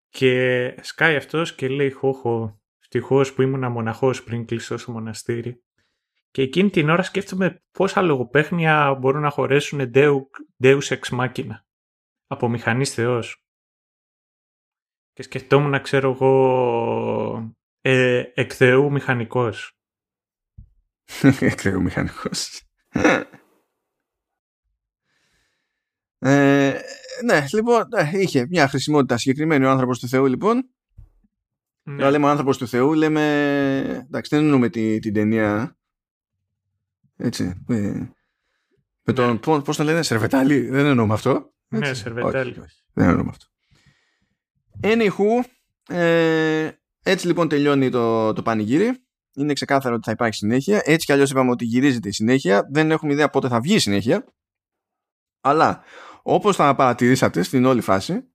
και 0.08 0.74
σκάει 0.82 1.16
αυτός 1.16 1.54
και 1.54 1.68
λέει 1.68 1.90
χώχο, 1.90 2.62
ευτυχώς 2.78 3.34
που 3.34 3.42
ήμουν 3.42 3.72
μοναχός 3.72 4.24
πριν 4.24 4.46
κλειστώ 4.46 4.78
στο 4.78 4.92
μοναστήρι. 4.92 5.64
Και 6.30 6.42
εκείνη 6.42 6.70
την 6.70 6.88
ώρα 6.88 7.02
σκέφτομαι 7.02 7.62
πόσα 7.70 8.02
λογοπαίχνια 8.02 8.94
μπορούν 8.94 9.22
να 9.22 9.30
χωρέσουν 9.30 9.90
Deus 10.62 10.78
Ex 10.80 11.00
Machina 11.10 11.60
από 12.26 12.48
μηχανής 12.48 12.94
θεός. 12.94 13.45
Και 15.16 15.22
σκεφτόμουν 15.22 15.70
να 15.70 15.78
ξέρω 15.78 16.10
εγώ 16.10 17.54
ε, 17.80 18.24
εκ 18.34 18.52
Θεού 18.54 18.90
μηχανικός. 18.90 19.78
εκ 21.40 21.60
Θεού 21.60 21.82
μηχανικός. 21.82 22.62
ε, 26.18 26.78
ναι, 27.24 27.46
λοιπόν, 27.52 27.84
ναι, 27.88 28.10
είχε 28.12 28.46
μια 28.48 28.68
χρησιμότητα 28.68 29.16
συγκεκριμένη 29.16 29.64
ο 29.64 29.70
άνθρωπος 29.70 29.98
του 29.98 30.08
Θεού, 30.08 30.26
λοιπόν. 30.26 30.70
Ναι. 31.82 31.94
Όταν 31.94 32.10
λέμε 32.10 32.28
άνθρωπος 32.28 32.58
του 32.58 32.68
Θεού, 32.68 32.92
λέμε. 32.92 33.24
Εντάξει, 34.06 34.34
δεν 34.36 34.44
εννοούμε 34.44 34.68
την, 34.68 35.00
την 35.00 35.12
ταινία. 35.14 35.78
Έτσι. 37.16 37.62
Με, 37.66 38.10
με 39.02 39.12
τον. 39.12 39.32
Ναι. 39.46 39.60
Πώς 39.60 39.76
το 39.76 39.84
λένε, 39.84 40.02
Σερβετάλη, 40.02 40.60
δεν 40.68 40.86
εννοούμε 40.86 41.14
αυτό. 41.14 41.54
Ναι, 41.68 41.94
Σερβετάλη. 41.94 42.50
Όχι, 42.50 42.60
όχι, 42.60 42.84
δεν 42.92 43.08
εννοούμε 43.08 43.30
αυτό. 43.30 43.46
Anywho, 44.82 45.44
ε, 45.88 46.70
έτσι 47.02 47.26
λοιπόν 47.26 47.48
τελειώνει 47.48 47.90
το, 47.90 48.32
το 48.32 48.42
πανηγύρι. 48.42 49.06
Είναι 49.34 49.52
ξεκάθαρο 49.52 49.94
ότι 49.94 50.04
θα 50.04 50.10
υπάρχει 50.10 50.36
συνέχεια. 50.36 50.80
Έτσι 50.84 51.06
κι 51.06 51.12
αλλιώς 51.12 51.30
είπαμε 51.30 51.50
ότι 51.50 51.64
γυρίζεται 51.64 52.08
η 52.08 52.12
συνέχεια. 52.12 52.68
Δεν 52.70 52.90
έχουμε 52.90 53.12
ιδέα 53.12 53.30
πότε 53.30 53.48
θα 53.48 53.60
βγει 53.60 53.74
η 53.74 53.78
συνέχεια. 53.78 54.26
Αλλά 55.40 55.82
όπως 56.22 56.56
θα 56.56 56.74
παρατηρήσατε 56.74 57.42
στην 57.42 57.64
όλη 57.64 57.80
φάση, 57.80 58.30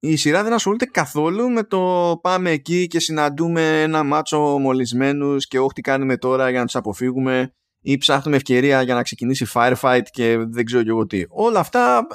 η 0.00 0.16
σειρά 0.16 0.42
δεν 0.42 0.52
ασχολείται 0.52 0.84
καθόλου 0.84 1.50
με 1.50 1.62
το 1.62 2.18
πάμε 2.22 2.50
εκεί 2.50 2.86
και 2.86 3.00
συναντούμε 3.00 3.82
ένα 3.82 4.02
μάτσο 4.02 4.38
μολυσμένους 4.38 5.46
και 5.46 5.58
όχι 5.58 5.72
τι 5.72 5.80
κάνουμε 5.80 6.16
τώρα 6.16 6.50
για 6.50 6.58
να 6.58 6.64
τους 6.64 6.76
αποφύγουμε 6.76 7.54
ή 7.90 7.98
ψάχνουμε 7.98 8.36
ευκαιρία 8.36 8.82
για 8.82 8.94
να 8.94 9.02
ξεκινήσει 9.02 9.46
firefight 9.52 10.02
και 10.10 10.36
δεν 10.38 10.64
ξέρω 10.64 10.82
και 10.82 10.88
εγώ 10.88 11.06
τι. 11.06 11.24
Όλα 11.28 11.60
αυτά 11.60 12.06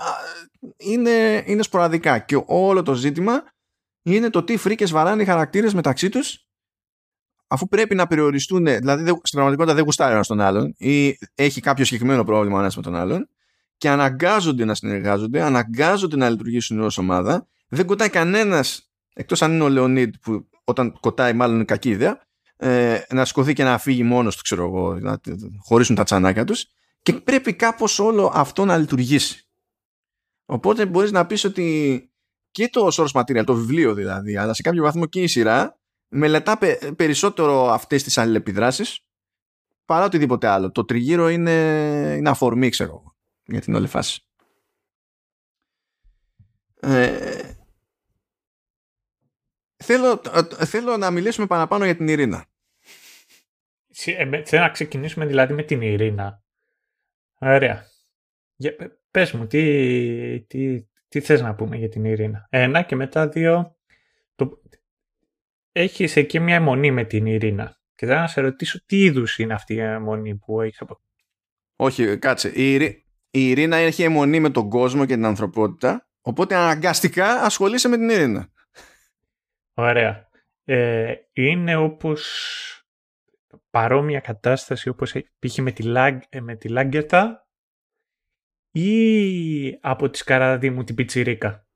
είναι, 0.77 1.43
είναι 1.45 1.61
σποραδικά 1.63 2.19
και 2.19 2.43
όλο 2.45 2.83
το 2.83 2.93
ζήτημα 2.93 3.43
είναι 4.03 4.29
το 4.29 4.43
τι 4.43 4.57
φρίκες 4.57 4.91
βαράνε 4.91 5.21
οι 5.21 5.25
χαρακτήρες 5.25 5.73
μεταξύ 5.73 6.09
τους 6.09 6.47
αφού 7.47 7.67
πρέπει 7.67 7.95
να 7.95 8.07
περιοριστούν, 8.07 8.65
δηλαδή 8.65 9.03
στην 9.03 9.19
πραγματικότητα 9.31 9.75
δεν 9.75 9.83
γουστάρει 9.83 10.13
ένας 10.13 10.27
τον 10.27 10.41
άλλον 10.41 10.73
ή 10.77 11.17
έχει 11.35 11.61
κάποιο 11.61 11.85
συγκεκριμένο 11.85 12.23
πρόβλημα 12.23 12.59
ένας 12.59 12.75
με 12.75 12.81
τον 12.81 12.95
άλλον 12.95 13.29
και 13.77 13.89
αναγκάζονται 13.89 14.65
να 14.65 14.75
συνεργάζονται, 14.75 15.41
αναγκάζονται 15.41 16.15
να 16.15 16.29
λειτουργήσουν 16.29 16.79
ως 16.79 16.97
ομάδα. 16.97 17.47
Δεν 17.67 17.85
κοτάει 17.85 18.09
κανένας, 18.09 18.91
εκτός 19.13 19.41
αν 19.41 19.51
είναι 19.53 19.63
ο 19.63 19.69
Λεωνίδ 19.69 20.13
που 20.21 20.49
όταν 20.63 20.97
κοτάει 20.99 21.33
μάλλον 21.33 21.55
είναι 21.55 21.65
κακή 21.65 21.89
ιδέα, 21.89 22.22
ε, 22.57 23.01
να 23.09 23.25
σηκωθεί 23.25 23.53
και 23.53 23.63
να 23.63 23.77
φύγει 23.77 24.03
μόνος 24.03 24.35
του, 24.35 24.41
ξέρω 24.41 24.65
εγώ, 24.65 24.99
να 24.99 25.19
χωρίσουν 25.59 25.95
τα 25.95 26.03
τσανάκια 26.03 26.43
τους. 26.43 26.67
και 27.01 27.13
πρέπει 27.13 27.53
κάπως 27.53 27.99
όλο 27.99 28.31
αυτό 28.33 28.65
να 28.65 28.77
λειτουργήσει. 28.77 29.47
Οπότε 30.45 30.85
μπορείς 30.85 31.11
να 31.11 31.25
πεις 31.25 31.43
ότι 31.43 32.07
και 32.51 32.69
το 32.69 32.87
source 32.93 33.21
material, 33.21 33.43
το 33.45 33.55
βιβλίο 33.55 33.93
δηλαδή, 33.93 34.37
αλλά 34.37 34.53
σε 34.53 34.61
κάποιο 34.61 34.83
βαθμό 34.83 35.05
και 35.05 35.21
η 35.21 35.27
σειρά, 35.27 35.79
μελετά 36.07 36.57
περισσότερο 36.95 37.69
αυτές 37.69 38.03
τις 38.03 38.17
αλληλεπιδράσεις 38.17 38.99
παρά 39.85 40.05
οτιδήποτε 40.05 40.47
άλλο. 40.47 40.71
Το 40.71 40.85
τριγύρο 40.85 41.29
είναι, 41.29 41.51
είναι 42.17 42.29
αφορμή, 42.29 42.69
ξέρω, 42.69 43.15
για 43.45 43.61
την 43.61 43.75
όλη 43.75 43.87
φάση. 43.87 44.25
Ε, 46.79 47.53
θέλω, 49.83 50.21
ε, 50.59 50.65
θέλω 50.65 50.97
να 50.97 51.11
μιλήσουμε 51.11 51.47
παραπάνω 51.47 51.85
για 51.85 51.95
την 51.95 52.07
Ειρήνα. 52.07 52.45
Ε, 54.05 54.43
θέλω 54.43 54.61
να 54.61 54.69
ξεκινήσουμε 54.69 55.25
δηλαδή 55.25 55.53
με 55.53 55.63
την 55.63 55.81
Ειρήνα. 55.81 56.43
Ωραία. 57.39 57.85
Πες 59.11 59.31
μου, 59.31 59.47
τι, 59.47 60.41
τι, 60.41 60.83
τι 61.07 61.19
θες 61.19 61.41
να 61.41 61.55
πούμε 61.55 61.75
για 61.77 61.89
την 61.89 62.05
Ειρήνα. 62.05 62.47
Ένα 62.49 62.81
και 62.81 62.95
μετά 62.95 63.27
δύο. 63.27 63.77
Το... 64.35 64.61
Έχεις 65.71 66.15
εκεί 66.15 66.39
μια 66.39 66.55
αιμονή 66.55 66.91
με 66.91 67.03
την 67.03 67.25
Ειρήνα. 67.25 67.77
Και 67.95 68.05
θέλω 68.05 68.19
να 68.19 68.27
σε 68.27 68.41
ρωτήσω 68.41 68.85
τι 68.85 68.97
είδους 68.97 69.37
είναι 69.37 69.53
αυτή 69.53 69.73
η 69.73 69.79
αιμονή 69.79 70.35
που 70.35 70.61
έχεις 70.61 70.81
από... 70.81 71.01
Όχι, 71.75 72.17
κάτσε. 72.17 72.49
Η, 72.49 72.73
η 73.29 73.49
Ειρήνα 73.49 73.75
έχει 73.75 74.03
αιμονή 74.03 74.39
με 74.39 74.49
τον 74.49 74.69
κόσμο 74.69 75.05
και 75.05 75.13
την 75.13 75.25
ανθρωπότητα. 75.25 76.07
Οπότε 76.21 76.55
αναγκαστικά 76.55 77.41
ασχολείσαι 77.41 77.87
με 77.87 77.97
την 77.97 78.09
Ειρήνα. 78.09 78.51
Ωραία. 79.73 80.29
Ε, 80.63 81.15
είναι 81.33 81.75
όπως 81.75 82.21
παρόμοια 83.69 84.19
κατάσταση 84.19 84.89
όπως 84.89 85.11
π.χ. 85.39 85.57
με 85.57 85.71
τη, 85.71 85.83
Λάγκ, 85.83 86.21
ε, 86.29 86.41
με 86.41 86.55
τη 86.55 86.69
Λάγκερτα 86.69 87.47
ή 88.71 89.79
από 89.81 90.09
τη 90.09 90.17
Σκαραδίμου 90.17 90.83
την 90.83 90.95
Πιτσιρίκα; 90.95 91.67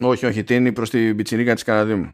Όχι, 0.00 0.26
όχι, 0.26 0.44
τίνει 0.44 0.72
προς 0.72 0.90
την 0.90 1.16
Πιτσιρίκα 1.16 1.52
της 1.52 1.62
Σκαραδίμου. 1.62 2.12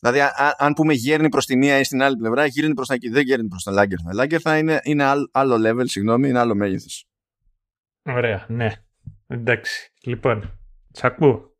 Δηλαδή, 0.00 0.20
αν 0.56 0.72
πούμε 0.72 0.92
γέρνει 0.92 1.28
προς 1.28 1.46
τη 1.46 1.56
μία 1.56 1.78
ή 1.78 1.84
στην 1.84 2.02
άλλη 2.02 2.16
πλευρά, 2.16 2.46
γύρνει 2.46 2.74
προς 2.74 2.88
τα 2.88 2.94
εκεί, 2.94 3.08
δεν 3.08 3.22
γέρνει 3.22 3.48
προς 3.48 3.62
τα 3.62 3.70
Λάγκερθα. 3.72 4.14
Λάγκερθα 4.14 4.58
είναι, 4.58 4.80
είναι 4.82 5.04
άλλο 5.30 5.56
level, 5.68 5.84
συγγνώμη, 5.84 6.28
είναι 6.28 6.38
άλλο 6.38 6.54
μέγεθος. 6.54 7.06
Ωραία, 8.02 8.46
ναι. 8.48 8.72
Εντάξει. 9.26 9.92
Λοιπόν, 10.02 10.58
τσακού. 10.92 11.57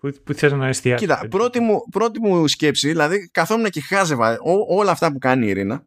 Πού, 0.00 0.12
πού 0.24 0.34
θες 0.34 0.52
να 0.52 0.66
εστιάσεις. 0.66 1.06
Κοίτα, 1.06 1.28
πρώτη 1.28 1.60
μου, 1.60 1.80
πρώτη 1.90 2.20
μου 2.20 2.48
σκέψη, 2.48 2.88
δηλαδή 2.88 3.30
καθόμουν 3.30 3.70
και 3.70 3.80
χάζευα 3.80 4.38
ό, 4.40 4.76
όλα 4.76 4.90
αυτά 4.90 5.12
που 5.12 5.18
κάνει 5.18 5.46
η 5.46 5.48
Ειρήνα, 5.48 5.86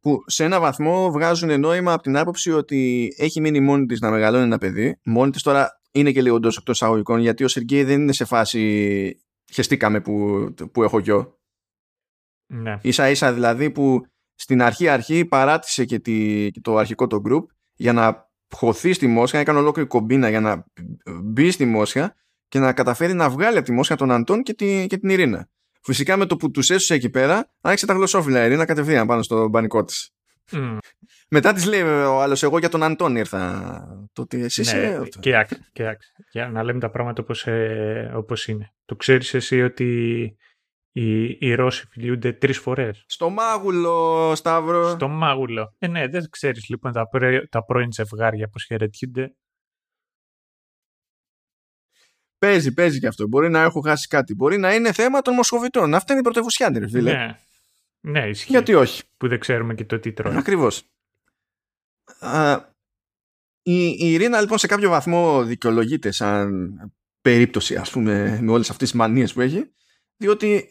που 0.00 0.24
σε 0.26 0.44
ένα 0.44 0.60
βαθμό 0.60 1.10
βγάζουν 1.10 1.60
νόημα 1.60 1.92
από 1.92 2.02
την 2.02 2.16
άποψη 2.16 2.50
ότι 2.50 3.08
έχει 3.18 3.40
μείνει 3.40 3.60
μόνη 3.60 3.86
της 3.86 4.00
να 4.00 4.10
μεγαλώνει 4.10 4.44
ένα 4.44 4.58
παιδί. 4.58 4.98
Μόνη 5.04 5.30
της 5.30 5.42
τώρα 5.42 5.80
είναι 5.92 6.12
και 6.12 6.22
λίγο 6.22 6.36
εντός 6.36 6.56
εκτός 6.56 6.82
αγωγικών, 6.82 7.20
γιατί 7.20 7.44
ο 7.44 7.48
Σεργέη 7.48 7.84
δεν 7.84 8.00
είναι 8.00 8.12
σε 8.12 8.24
φάση 8.24 9.24
χεστήκαμε 9.52 10.00
που, 10.00 10.46
που 10.72 10.82
έχω 10.82 10.98
γιο. 10.98 11.38
Ναι. 12.46 12.78
Ίσα 12.82 13.10
ίσα 13.10 13.32
δηλαδή 13.32 13.70
που 13.70 14.06
στην 14.34 14.62
αρχή 14.62 14.88
αρχή 14.88 15.24
παράτησε 15.24 15.84
και, 15.84 15.98
τη, 15.98 16.48
και 16.50 16.60
το 16.60 16.76
αρχικό 16.76 17.06
το 17.06 17.22
group 17.28 17.42
για 17.74 17.92
να 17.92 18.30
χωθεί 18.54 18.92
στη 18.92 19.06
Μόσχα, 19.06 19.38
έκανε 19.38 19.58
ολόκληρη 19.58 19.88
κομπίνα 19.88 20.28
για 20.28 20.40
να 20.40 20.64
μπει 21.22 21.50
στη 21.50 21.64
Μόσχα 21.64 22.14
και 22.54 22.60
να 22.60 22.72
καταφέρει 22.72 23.12
να 23.12 23.30
βγάλει 23.30 23.56
από 23.56 23.66
τη 23.66 23.72
Μόσχα 23.72 23.96
τον 23.96 24.10
Αντών 24.10 24.42
και, 24.42 24.54
τη, 24.54 24.86
και 24.86 24.98
την 24.98 25.08
Ειρήνα. 25.08 25.48
Φυσικά 25.82 26.16
με 26.16 26.26
το 26.26 26.36
που 26.36 26.50
τους 26.50 26.70
έσωσε 26.70 26.94
εκεί 26.94 27.10
πέρα, 27.10 27.50
άρχισε 27.60 27.86
τα 27.86 27.92
γλωσσόφυλλα 27.92 28.42
η 28.42 28.46
Ειρήνα 28.46 28.64
κατευθείαν 28.64 29.06
πάνω 29.06 29.22
στο 29.22 29.48
μπανικό 29.48 29.84
της. 29.84 30.10
Mm. 30.52 30.78
Μετά 31.30 31.52
της 31.52 31.66
λέει 31.66 31.82
ο 31.82 32.20
άλλος, 32.20 32.42
εγώ 32.42 32.58
για 32.58 32.68
τον 32.68 32.82
Αντών 32.82 33.16
ήρθα. 33.16 33.72
Το 34.12 34.22
ότι 34.22 34.42
εσύ 34.42 34.62
ναι, 34.76 34.98
και, 35.20 35.46
και, 35.72 35.96
για 36.30 36.48
να 36.48 36.62
λέμε 36.62 36.80
τα 36.80 36.90
πράγματα 36.90 37.22
όπως, 37.22 37.46
ε, 37.46 38.12
όπως 38.14 38.46
είναι. 38.46 38.72
Το 38.84 38.96
ξέρεις 38.96 39.34
εσύ 39.34 39.62
ότι 39.62 40.22
οι, 40.92 41.24
οι 41.24 41.54
Ρώσοι 41.54 41.86
φιλιούνται 41.90 42.32
τρεις 42.32 42.58
φορές; 42.58 43.04
Στο 43.06 43.30
μάγουλο, 43.30 44.32
Σταύρο. 44.34 44.88
Στο 44.88 45.08
μάγουλο. 45.08 45.74
Ε, 45.78 45.86
ναι, 45.86 46.08
δεν 46.08 46.26
ξέρεις 46.30 46.68
λοιπόν 46.68 46.92
τα, 46.92 47.08
τα 47.48 47.64
πρώην 47.64 47.92
ζευγάρια 47.92 48.48
πώς 48.48 48.64
χαιρετιούνται. 48.64 49.34
Παίζει, 52.44 52.72
παίζει 52.72 52.98
και 52.98 53.06
αυτό. 53.06 53.26
Μπορεί 53.26 53.50
να 53.50 53.62
έχω 53.62 53.80
χάσει 53.80 54.08
κάτι. 54.08 54.34
Μπορεί 54.34 54.58
να 54.58 54.74
είναι 54.74 54.92
θέμα 54.92 55.22
των 55.22 55.34
Μοσχοβητών. 55.34 55.94
Αυτή 55.94 56.10
είναι 56.10 56.20
η 56.20 56.24
πρωτεύουσιά 56.24 56.72
ρε 56.78 56.88
φίλε. 56.88 57.12
Ναι, 57.12 57.38
ναι 58.00 58.28
ισχύει. 58.28 58.50
Γιατί 58.50 58.74
όχι; 58.74 59.02
Που 59.16 59.28
δεν 59.28 59.38
ξέρουμε 59.38 59.74
και 59.74 59.84
το 59.84 59.98
τι 59.98 60.12
τρώει. 60.12 60.36
Ακριβώς. 60.36 60.82
Η, 63.62 63.86
η 63.86 64.12
Ειρήνα 64.12 64.40
λοιπόν 64.40 64.58
σε 64.58 64.66
κάποιο 64.66 64.88
βαθμό 64.90 65.44
δικαιολογείται 65.44 66.10
σαν 66.10 66.74
περίπτωση 67.20 67.76
ας 67.76 67.90
πούμε 67.90 68.38
με 68.42 68.52
όλες 68.52 68.70
αυτές 68.70 68.90
τις 68.90 68.98
μανίες 68.98 69.32
που 69.32 69.40
έχει 69.40 69.70
διότι 70.16 70.70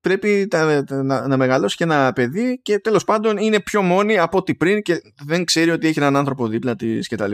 πρέπει 0.00 0.46
τα, 0.48 0.84
να, 1.02 1.26
να, 1.28 1.36
μεγαλώσει 1.36 1.76
και 1.76 1.84
ένα 1.84 2.12
παιδί 2.12 2.60
και 2.62 2.78
τέλος 2.78 3.04
πάντων 3.04 3.36
είναι 3.36 3.60
πιο 3.60 3.82
μόνη 3.82 4.18
από 4.18 4.38
ό,τι 4.38 4.54
πριν 4.54 4.82
και 4.82 5.02
δεν 5.24 5.44
ξέρει 5.44 5.70
ότι 5.70 5.86
έχει 5.88 5.98
έναν 5.98 6.16
άνθρωπο 6.16 6.48
δίπλα 6.48 6.76
της 6.76 7.08
κτλ. 7.08 7.32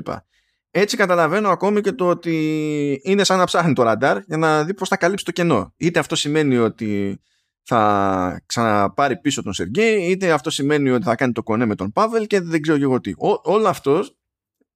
Έτσι 0.71 0.97
καταλαβαίνω 0.97 1.49
ακόμη 1.49 1.81
και 1.81 1.93
το 1.93 2.09
ότι 2.09 3.01
είναι 3.03 3.25
σαν 3.25 3.39
να 3.39 3.45
ψάχνει 3.45 3.73
το 3.73 3.83
ραντάρ 3.83 4.19
για 4.27 4.37
να 4.37 4.65
δει 4.65 4.75
πώς 4.75 4.89
θα 4.89 4.97
καλύψει 4.97 5.25
το 5.25 5.31
κενό. 5.31 5.75
Είτε 5.77 5.99
αυτό 5.99 6.17
σημαίνει 6.17 6.57
ότι 6.57 7.21
θα 7.63 8.43
ξαναπάρει 8.47 9.21
πίσω 9.21 9.43
τον 9.43 9.53
Σεργέη, 9.53 10.11
είτε 10.11 10.33
αυτό 10.33 10.51
σημαίνει 10.51 10.91
ότι 10.91 11.05
θα 11.05 11.15
κάνει 11.15 11.33
το 11.33 11.43
κονέ 11.43 11.67
με 11.67 11.75
τον 11.75 11.93
Πάβελ 11.93 12.27
και 12.27 12.41
δεν 12.41 12.63
ξέρω 12.63 12.79
εγώ 12.81 13.01
τι. 13.01 13.13
όλο 13.43 13.69
αυτός 13.69 14.17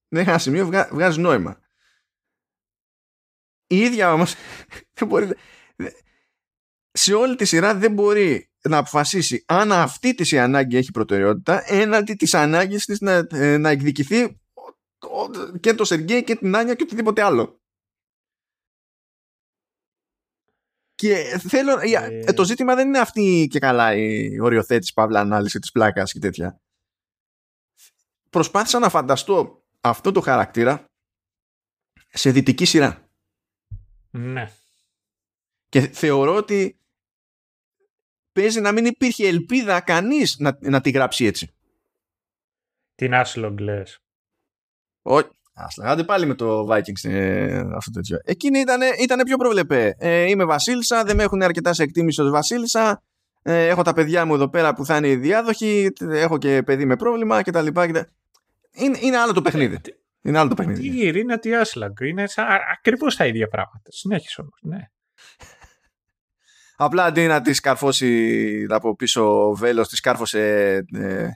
μέχρι 0.09 0.31
ένα 0.31 0.39
σημείο 0.39 0.67
βγάζει 0.91 1.21
νόημα. 1.21 1.59
Η 3.67 3.79
ίδια 3.79 4.13
όμως 4.13 4.35
δεν 4.99 5.09
μπορεί, 5.09 5.29
σε 6.93 7.15
όλη 7.15 7.37
τη 7.37 7.45
σειρά 7.45 7.75
δεν 7.75 7.93
μπορεί 7.93 8.51
να 8.63 8.77
αποφασίσει 8.77 9.45
αν 9.47 9.73
αυτή 9.73 10.15
της 10.15 10.33
η 10.33 10.39
ανάγκη 10.39 10.77
έχει 10.77 10.91
προτεραιότητα 10.91 11.63
έναντι 11.67 12.15
της 12.15 12.35
ανάγκης 12.35 12.85
της 12.85 13.01
να, 13.01 13.27
ε, 13.31 13.57
να 13.57 13.69
εκδικηθεί 13.69 14.41
και 15.61 15.75
το 15.75 15.85
Σεργέη 15.85 16.25
και 16.25 16.37
την 16.37 16.57
Άνια 16.57 16.75
και 16.75 16.83
οτιδήποτε 16.83 17.23
άλλο. 17.23 17.59
Και 20.95 21.39
θέλω, 21.49 21.79
ε, 21.79 22.23
ε... 22.27 22.33
το 22.33 22.45
ζήτημα 22.45 22.75
δεν 22.75 22.89
είναι 22.89 22.99
αυτή 22.99 23.49
και 23.51 23.59
καλά 23.59 23.95
η 23.95 24.41
οριοθέτηση, 24.41 24.93
παύλα 24.93 25.21
ανάλυση 25.21 25.59
της 25.59 25.71
πλάκας 25.71 26.13
και 26.13 26.19
τέτοια. 26.19 26.61
Προσπάθησα 28.31 28.79
να 28.79 28.89
φανταστώ 28.89 29.65
αυτό 29.81 30.13
το 30.13 30.21
χαρακτήρα 30.21 30.85
σε 32.09 32.31
δυτική 32.31 32.65
σειρά. 32.65 33.09
Ναι. 34.11 34.53
Και 35.69 35.81
θεωρώ 35.81 36.35
ότι 36.35 36.79
παίζει 38.33 38.61
να 38.61 38.73
μην 38.73 38.85
υπήρχε 38.85 39.27
ελπίδα 39.27 39.81
κανείς 39.81 40.39
να, 40.39 40.59
να 40.61 40.81
τη 40.81 40.91
γράψει 40.91 41.25
έτσι. 41.25 41.55
Την 42.95 43.11
Ashlog 43.15 43.57
λες. 43.59 44.04
Όχι. 45.07 45.29
Άντε 45.83 46.05
πάλι 46.05 46.27
με 46.27 46.35
το 46.35 46.67
Vikings 46.71 47.11
ε, 47.11 47.59
αυτό 47.59 47.91
το 47.91 47.91
τέτοιο. 47.91 48.19
Εκείνη 48.25 48.59
ήταν, 48.59 48.81
ήταν 49.03 49.21
πιο 49.25 49.37
προβλεπέ. 49.37 49.95
Ε, 49.99 50.23
είμαι 50.23 50.45
Βασίλισσα, 50.45 51.05
δεν 51.05 51.17
με 51.17 51.23
έχουν 51.23 51.43
αρκετά 51.43 51.73
σε 51.73 51.83
εκτίμηση 51.83 52.21
ως 52.21 52.31
Βασίλισσα. 52.31 53.03
Ε, 53.43 53.67
έχω 53.67 53.83
τα 53.83 53.93
παιδιά 53.93 54.25
μου 54.25 54.35
εδώ 54.35 54.49
πέρα 54.49 54.75
που 54.75 54.85
θα 54.85 54.97
είναι 54.97 55.09
οι 55.09 55.17
διάδοχοι. 55.17 55.93
Έχω 56.11 56.39
και 56.39 56.63
παιδί 56.63 56.85
με 56.85 56.97
πρόβλημα 56.97 57.43
κτλ. 57.43 57.67
Είναι, 57.67 58.99
είναι 59.01 59.17
άλλο 59.17 59.33
το 59.33 59.43
παιχνίδι. 59.43 59.81
Είναι 60.23 60.39
άλλο 60.39 60.49
το 60.49 60.55
παιχνίδι. 60.55 60.81
Τι 60.81 60.97
η 60.97 61.07
Ειρήνα, 61.07 61.39
τι 61.39 61.55
Άσλαγκ. 61.55 62.01
Είναι 62.01 62.25
ακριβώς 62.73 63.17
τα 63.17 63.27
ίδια 63.27 63.49
πράγματα. 63.49 63.89
Συνέχισε 63.89 64.41
όμως. 64.41 64.59
Ναι. 64.63 64.89
Απλά 66.77 67.05
αντί 67.05 67.27
να 67.27 67.41
τη 67.41 67.53
καρφώσει 67.53 68.67
από 68.69 68.97
πίσω 68.97 69.55
βέλος, 69.55 69.89
τη 69.89 70.01
κάρφωσε 70.01 70.41
ε, 70.93 71.03
ε, 71.03 71.33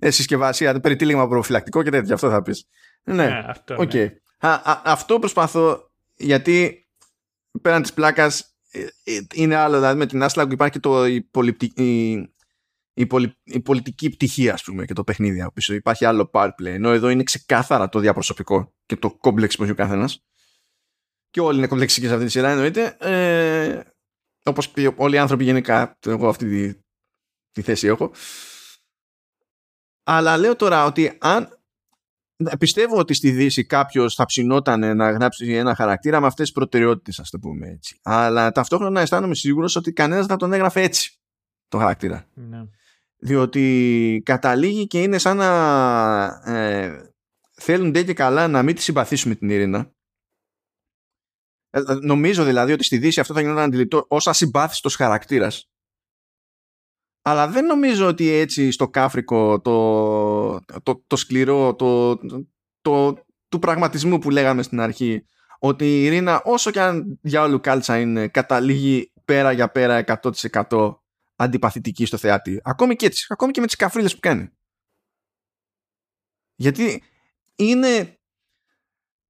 συσκευασία, 0.00 0.80
περιτύλιγμα 0.80 1.28
προφυλακτικό 1.28 1.82
και 1.82 1.90
τέτοιο. 1.90 2.14
Αυτό 2.14 2.30
θα 2.30 2.42
πεις. 2.42 2.66
Ναι, 3.02 3.14
ναι, 3.14 3.44
αυτό, 3.46 3.76
okay. 3.78 3.94
ναι. 3.94 4.60
αυτό 4.84 5.18
προσπαθώ 5.18 5.90
γιατί 6.16 6.86
πέραν 7.62 7.82
της 7.82 7.92
πλάκας 7.92 8.56
ε, 8.70 9.14
ε, 9.14 9.20
είναι 9.34 9.54
άλλο. 9.54 9.74
Δηλαδή 9.76 9.98
με 9.98 10.06
την 10.06 10.22
Άσλαγκ 10.22 10.52
υπάρχει 10.52 10.72
και 10.72 10.80
το, 10.80 11.06
η, 11.06 11.28
η, 11.74 13.06
η, 13.44 13.60
πολιτική 13.62 14.10
πτυχή, 14.10 14.50
ας 14.50 14.62
πούμε, 14.62 14.84
και 14.84 14.92
το 14.92 15.04
παιχνίδι 15.04 15.40
από 15.40 15.52
πίσω. 15.52 15.74
Υπάρχει 15.74 16.04
άλλο 16.04 16.30
power 16.32 16.48
play. 16.48 16.64
Ενώ 16.64 16.90
εδώ 16.90 17.08
είναι 17.08 17.22
ξεκάθαρα 17.22 17.88
το 17.88 17.98
διαπροσωπικό 17.98 18.74
και 18.86 18.96
το 18.96 19.10
κόμπλεξ 19.10 19.56
που 19.56 19.62
έχει 19.62 19.72
ο 19.72 19.74
καθένας. 19.74 20.24
Και 21.30 21.40
όλοι 21.40 21.58
είναι 21.58 21.66
κομπλεξικοί 21.66 22.06
σε 22.06 22.12
αυτή 22.12 22.24
τη 22.24 22.30
σειρά, 22.30 22.50
εννοείται. 22.50 22.96
Ε, 23.00 23.80
Όπως 24.42 24.68
και 24.68 24.92
όλοι 24.96 25.14
οι 25.14 25.18
άνθρωποι 25.18 25.44
γενικά. 25.44 25.98
Εγώ 26.06 26.28
αυτή 26.28 26.46
τη, 26.46 26.80
τη 27.52 27.62
θέση 27.62 27.86
έχω. 27.86 28.10
Αλλά 30.08 30.36
λέω 30.36 30.56
τώρα 30.56 30.84
ότι 30.84 31.16
αν 31.20 31.58
πιστεύω 32.58 32.98
ότι 32.98 33.14
στη 33.14 33.30
Δύση 33.30 33.64
κάποιος 33.64 34.14
θα 34.14 34.24
ψινόταν 34.24 34.96
να 34.96 35.10
γράψει 35.10 35.52
ένα 35.52 35.74
χαρακτήρα 35.74 36.20
με 36.20 36.26
αυτές 36.26 36.44
τις 36.44 36.54
προτεραιότητες, 36.54 37.18
ας 37.18 37.30
το 37.30 37.38
πούμε 37.38 37.68
έτσι. 37.68 37.98
Αλλά 38.02 38.52
ταυτόχρονα 38.52 39.00
αισθάνομαι 39.00 39.34
σίγουρος 39.34 39.76
ότι 39.76 39.92
κανένας 39.92 40.20
δεν 40.20 40.28
θα 40.28 40.36
τον 40.36 40.52
έγραφε 40.52 40.80
έτσι 40.80 41.20
το 41.68 41.78
χαρακτήρα. 41.78 42.28
Ναι. 42.34 42.64
διότι 43.16 44.22
καταλήγει 44.24 44.86
και 44.86 45.02
είναι 45.02 45.18
σαν 45.18 45.36
να 45.36 46.24
ε, 46.44 47.12
θέλουν 47.52 47.92
και 47.92 48.14
καλά 48.14 48.48
να 48.48 48.62
μην 48.62 48.74
τη 48.74 48.82
συμπαθήσουμε 48.82 49.34
την 49.34 49.50
Ειρήνα 49.50 49.90
ε, 51.70 51.78
ε, 51.78 51.94
νομίζω 52.00 52.44
δηλαδή 52.44 52.72
ότι 52.72 52.84
στη 52.84 52.98
Δύση 52.98 53.20
αυτό 53.20 53.34
θα 53.34 53.40
γινόταν 53.40 53.62
αντιληπτό 53.62 54.04
ως 54.08 54.26
ασυμπάθιστος 54.26 54.96
χαρακτήρας 54.96 55.70
αλλά 57.28 57.48
δεν 57.48 57.64
νομίζω 57.64 58.06
ότι 58.06 58.28
έτσι 58.28 58.70
στο 58.70 58.88
κάφρικο 58.88 59.60
το, 59.60 60.60
το, 60.82 61.04
το 61.06 61.16
σκληρό 61.16 61.74
το, 61.74 62.18
το, 62.80 63.14
του 63.48 63.58
πραγματισμού 63.58 64.18
που 64.18 64.30
λέγαμε 64.30 64.62
στην 64.62 64.80
αρχή 64.80 65.24
ότι 65.58 65.84
η 65.84 66.04
Ειρήνα 66.04 66.42
όσο 66.44 66.70
και 66.70 66.80
αν 66.80 67.18
για 67.22 67.42
όλου 67.42 67.60
κάλτσα 67.60 68.00
είναι 68.00 68.28
καταλήγει 68.28 69.12
πέρα 69.24 69.52
για 69.52 69.70
πέρα 69.70 70.04
100% 70.62 70.94
αντιπαθητική 71.36 72.06
στο 72.06 72.16
θεάτη. 72.16 72.60
Ακόμη 72.64 72.96
και 72.96 73.06
έτσι. 73.06 73.26
Ακόμη 73.28 73.52
και 73.52 73.60
με 73.60 73.66
τις 73.66 73.76
καφρίλες 73.76 74.14
που 74.14 74.20
κάνει. 74.20 74.48
Γιατί 76.54 77.02
είναι 77.56 78.18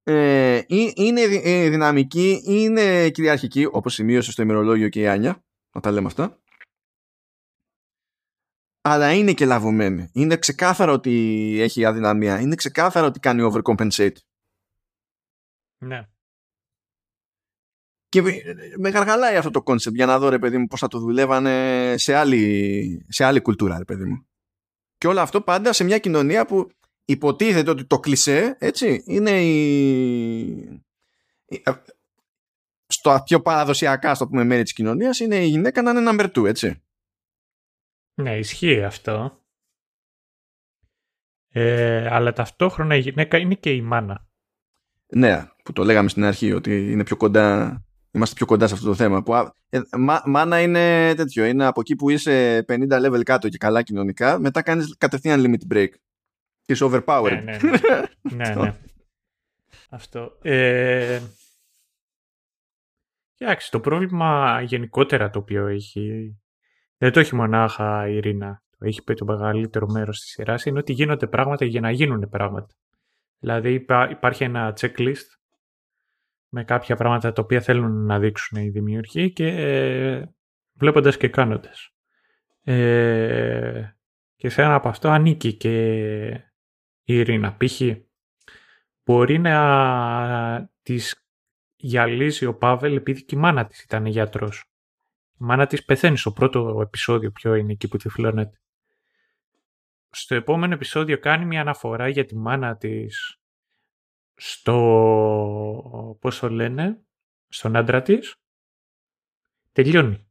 ε, 0.03 0.61
είναι 0.95 1.21
ε, 1.21 1.69
δυναμική, 1.69 2.41
είναι 2.45 3.09
κυριαρχική, 3.09 3.67
όπως 3.71 3.93
σημείωσε 3.93 4.31
στο 4.31 4.41
ημερολόγιο 4.41 4.89
και 4.89 4.99
η 4.99 5.07
Άνια, 5.07 5.43
όταν 5.71 5.93
λέμε 5.93 6.07
αυτά. 6.07 6.39
Αλλά 8.89 9.13
είναι 9.13 9.33
και 9.33 9.45
λαβωμένη. 9.45 10.09
Είναι 10.13 10.37
ξεκάθαρο 10.37 10.93
ότι 10.93 11.11
έχει 11.59 11.85
αδυναμία. 11.85 12.39
Είναι 12.39 12.55
ξεκάθαρο 12.55 13.05
ότι 13.05 13.19
κάνει 13.19 13.51
overcompensate. 13.51 14.15
Ναι. 15.77 16.07
Και 18.09 18.21
με 18.77 18.89
γαργαλάει 18.89 19.35
αυτό 19.35 19.51
το 19.51 19.61
κόνσεπτ 19.61 19.95
για 19.95 20.05
να 20.05 20.19
δω 20.19 20.29
ρε 20.29 20.39
παιδί 20.39 20.57
μου 20.57 20.67
πώς 20.67 20.79
θα 20.79 20.87
το 20.87 20.99
δουλεύανε 20.99 21.95
σε 21.97 22.13
άλλη, 22.15 23.05
σε 23.09 23.23
άλλη 23.23 23.41
κουλτούρα 23.41 23.77
ρε 23.77 23.83
παιδί 23.83 24.03
μου. 24.03 24.27
Και 24.97 25.07
όλο 25.07 25.19
αυτό 25.19 25.41
πάντα 25.41 25.73
σε 25.73 25.83
μια 25.83 25.97
κοινωνία 25.97 26.45
που 26.45 26.69
υποτίθεται 27.05 27.69
ότι 27.69 27.85
το 27.85 27.99
κλισέ 27.99 28.55
έτσι 28.59 29.03
είναι 29.05 29.43
η... 29.45 30.83
στο 32.87 33.21
πιο 33.25 33.41
παραδοσιακά 33.41 34.15
ας 34.15 34.21
το 34.21 34.27
πούμε 34.27 34.43
μέρη 34.43 34.63
της 34.63 34.73
κοινωνίας 34.73 35.19
είναι 35.19 35.43
η 35.43 35.47
γυναίκα 35.47 35.81
να 35.81 35.91
είναι 35.91 36.11
number 36.11 36.31
two 36.31 36.47
έτσι. 36.47 36.81
Ναι 38.21 38.37
ισχύει 38.37 38.83
αυτό. 38.83 39.41
Ε, 41.49 42.07
αλλά 42.09 42.33
ταυτόχρονα 42.33 42.95
η 42.95 42.99
γυναίκα 42.99 43.37
είναι 43.37 43.55
και 43.55 43.71
η 43.71 43.81
μάνα. 43.81 44.27
Ναι, 45.07 45.47
που 45.63 45.73
το 45.73 45.83
λέγαμε 45.83 46.09
στην 46.09 46.23
αρχή 46.23 46.53
ότι 46.53 46.91
είναι 46.91 47.03
πιο 47.03 47.17
κοντά 47.17 47.81
Είμαστε 48.17 48.35
πιο 48.35 48.45
κοντά 48.45 48.67
σε 48.67 48.73
αυτό 48.73 48.85
το 48.85 48.95
θέμα. 48.95 49.23
Που, 49.23 49.33
ε, 49.69 49.81
μάνα 50.25 50.61
είναι 50.61 51.13
τέτοιο. 51.15 51.45
Είναι 51.45 51.65
από 51.65 51.79
εκεί 51.79 51.95
που 51.95 52.09
είσαι 52.09 52.65
50 52.67 52.87
level 52.89 53.23
κάτω 53.23 53.49
και 53.49 53.57
καλά 53.57 53.81
κοινωνικά, 53.81 54.39
μετά 54.39 54.61
κάνεις 54.61 54.95
κατευθείαν 54.97 55.43
limit 55.45 55.73
break. 55.73 55.89
Και 56.61 56.73
είσαι 56.73 56.85
overpowered. 56.91 57.41
Ναι, 57.43 57.57
ναι. 58.35 58.49
ναι, 58.49 58.55
ναι. 58.55 58.75
αυτό. 59.89 60.37
Ε... 60.41 61.21
Κοιτάξτε, 63.33 63.77
το 63.77 63.83
πρόβλημα 63.83 64.61
γενικότερα 64.61 65.29
το 65.29 65.39
οποίο 65.39 65.67
έχει. 65.67 66.35
Δεν 66.97 67.11
το 67.11 67.19
έχει 67.19 67.35
μονάχα 67.35 68.07
η 68.07 68.15
Ειρήνα. 68.15 68.61
Το 68.77 68.85
έχει 68.85 69.03
πει 69.03 69.13
το 69.13 69.25
μεγαλύτερο 69.25 69.87
μέρος 69.87 70.19
της 70.19 70.29
σειράς. 70.29 70.65
Είναι 70.65 70.79
ότι 70.79 70.93
γίνονται 70.93 71.27
πράγματα 71.27 71.65
για 71.65 71.81
να 71.81 71.91
γίνουν 71.91 72.29
πράγματα. 72.29 72.75
Δηλαδή 73.39 73.85
υπάρχει 74.09 74.43
ένα 74.43 74.73
checklist 74.79 75.37
με 76.49 76.63
κάποια 76.63 76.95
πράγματα 76.95 77.31
τα 77.31 77.41
οποία 77.41 77.61
θέλουν 77.61 78.05
να 78.05 78.19
δείξουν 78.19 78.61
οι 78.61 78.69
δημιουργοί 78.69 79.33
και 79.33 79.47
ε, 79.47 80.23
βλέποντας 80.73 81.17
και 81.17 81.27
κάνοντας. 81.27 81.91
Ε, 82.63 83.83
και 84.35 84.49
σε 84.49 84.61
ένα 84.61 84.75
από 84.75 84.89
αυτό 84.89 85.09
ανήκει 85.09 85.53
και 85.53 86.27
η 87.03 87.15
Ειρήνα. 87.17 87.57
Π.χ. 87.57 87.81
μπορεί 89.03 89.39
να 89.39 90.69
της 90.81 91.27
γυαλίζει 91.75 92.45
ο 92.45 92.57
Πάβελ 92.57 92.95
επειδή 92.95 93.23
και 93.23 93.35
η 93.35 93.39
μάνα 93.39 93.65
της 93.65 93.83
ήταν 93.83 94.05
γιατρός. 94.05 94.71
Η 95.39 95.43
μάνα 95.43 95.67
της 95.67 95.85
πεθαίνεις 95.85 96.19
στο 96.19 96.31
πρώτο 96.31 96.79
επεισόδιο 96.81 97.31
ποιο 97.31 97.55
είναι 97.55 97.71
εκεί 97.71 97.87
που 97.87 97.97
τυφλώνεται. 97.97 98.59
Στο 100.09 100.35
επόμενο 100.35 100.73
επεισόδιο 100.73 101.19
κάνει 101.19 101.45
μια 101.45 101.61
αναφορά 101.61 102.07
για 102.07 102.25
τη 102.25 102.35
μάνα 102.35 102.77
της 102.77 103.39
στο, 104.35 106.17
πώς 106.21 106.39
το 106.39 106.49
λένε, 106.49 107.01
στον 107.47 107.75
άντρα 107.75 108.01
της, 108.01 108.35
τελειώνει. 109.71 110.27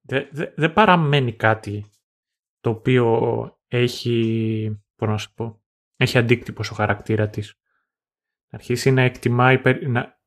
Δεν 0.00 0.28
δε, 0.54 0.68
παραμένει 0.68 1.32
κάτι 1.32 1.90
το 2.60 2.70
οποίο 2.70 3.60
έχει, 3.68 4.80
πώς 4.96 5.08
να 5.08 5.18
σου 5.18 5.34
πω, 5.34 5.62
έχει 5.96 6.18
αντίκτυπο 6.18 6.62
στο 6.62 6.74
χαρακτήρα 6.74 7.28
της. 7.28 7.54
Να 8.48 8.58
αρχίσει 8.58 8.90
να 8.90 9.02
εκτιμάει... 9.02 9.60
Να... 9.86 10.20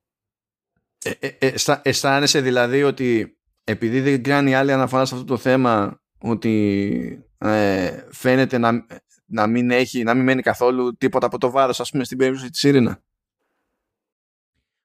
Ε, 1.03 1.11
ε, 1.19 1.35
ε, 1.39 1.53
αισθάνεσαι 1.81 2.41
δηλαδή 2.41 2.83
ότι 2.83 3.38
επειδή 3.69 4.01
δεν 4.01 4.23
κάνει 4.23 4.55
άλλη 4.55 4.71
αναφορά 4.71 5.05
σε 5.05 5.15
αυτό 5.15 5.25
το 5.25 5.37
θέμα 5.37 6.01
ότι 6.17 7.25
ε, 7.37 8.07
φαίνεται 8.11 8.57
να, 8.57 8.85
να 9.25 9.47
μην, 9.47 9.71
έχει, 9.71 10.03
να 10.03 10.13
μην 10.13 10.23
μένει 10.23 10.41
καθόλου 10.41 10.97
τίποτα 10.97 11.25
από 11.25 11.37
το 11.37 11.49
βάρος 11.51 11.79
ας 11.79 11.91
πούμε 11.91 12.03
στην 12.03 12.17
περίπτωση 12.17 12.49
της 12.49 12.59
Σύρινα. 12.59 13.03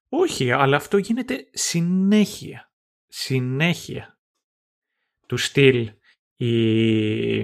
Όχι, 0.08 0.52
αλλά 0.52 0.76
αυτό 0.76 0.96
γίνεται 0.96 1.48
συνέχεια. 1.52 2.70
Συνέχεια. 3.08 4.18
Του 5.26 5.36
στυλ 5.36 5.92
η... 6.36 7.40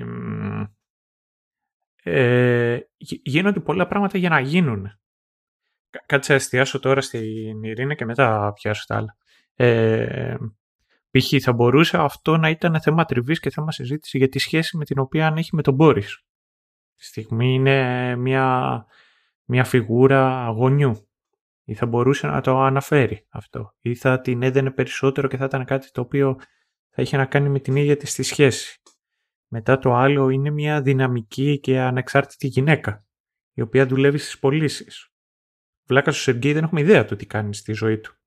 Ε, 2.03 2.79
γίνονται 3.23 3.61
πολλά 3.61 3.87
πράγματα 3.87 4.19
για 4.19 4.29
να 4.29 4.41
γίνουν. 4.41 4.99
Κάτσε 6.07 6.33
να 6.33 6.39
εστιάσω 6.39 6.79
τώρα 6.79 7.01
στην 7.01 7.63
Ειρήνα 7.63 7.95
και 7.95 8.05
μετά 8.05 8.53
πιάσω 8.53 8.85
τα 8.87 8.97
άλλα. 8.97 9.17
Ε, 9.55 10.37
π.χ. 11.11 11.43
θα 11.43 11.53
μπορούσε 11.53 11.97
αυτό 11.97 12.37
να 12.37 12.49
ήταν 12.49 12.81
θέμα 12.81 13.05
τριβής 13.05 13.41
και 13.41 13.51
θέμα 13.51 13.73
συζήτηση 13.73 14.19
για 14.19 14.29
τη 14.29 14.39
σχέση 14.39 14.77
με 14.77 14.85
την 14.85 14.99
οποία 14.99 15.27
αν 15.27 15.37
έχει 15.37 15.55
με 15.57 15.63
τον 15.63 15.75
Μπόρις 15.75 16.25
τη 17.01 17.07
στιγμή 17.07 17.55
είναι 17.55 18.17
μια, 18.17 18.87
μια 19.45 19.65
φιγούρα 19.65 20.45
αγωνιού 20.47 21.09
ή 21.65 21.75
θα 21.75 21.87
μπορούσε 21.87 22.27
να 22.27 22.41
το 22.41 22.61
αναφέρει 22.61 23.27
αυτό 23.29 23.75
ή 23.81 23.95
θα 23.95 24.21
την 24.21 24.43
έδαινε 24.43 24.71
περισσότερο 24.71 25.29
και 25.29 25.37
θα 25.37 25.45
ήταν 25.45 25.65
κάτι 25.65 25.91
το 25.91 26.01
οποίο 26.01 26.37
θα 26.91 27.03
είχε 27.03 27.17
να 27.17 27.27
κάνει 27.27 27.49
με 27.49 27.61
την 27.61 27.77
ίδια 27.77 27.97
της 27.97 28.15
τη 28.15 28.23
σχέση. 28.23 28.81
Μετά 29.49 29.79
το 29.79 29.95
άλλο 29.95 30.29
είναι 30.29 30.51
μια 30.51 30.83
δυναμική 30.83 31.61
και 31.61 31.81
ανεξάρτητη 31.81 32.47
γυναίκα 32.47 33.05
η 33.53 33.61
οποία 33.61 33.87
δουλεύει 33.87 34.19
στις 34.19 34.39
πωλήσεις. 34.39 35.13
Βλάκας 35.85 36.15
στο 36.15 36.23
Σεργέη 36.23 36.53
δεν 36.53 36.65
έχουμε 36.65 36.81
ιδέα 36.81 37.05
του 37.05 37.17
τι 37.17 37.27
κάνει 37.27 37.55
στη 37.55 37.73
ζωή 37.73 37.99
του. 37.99 38.20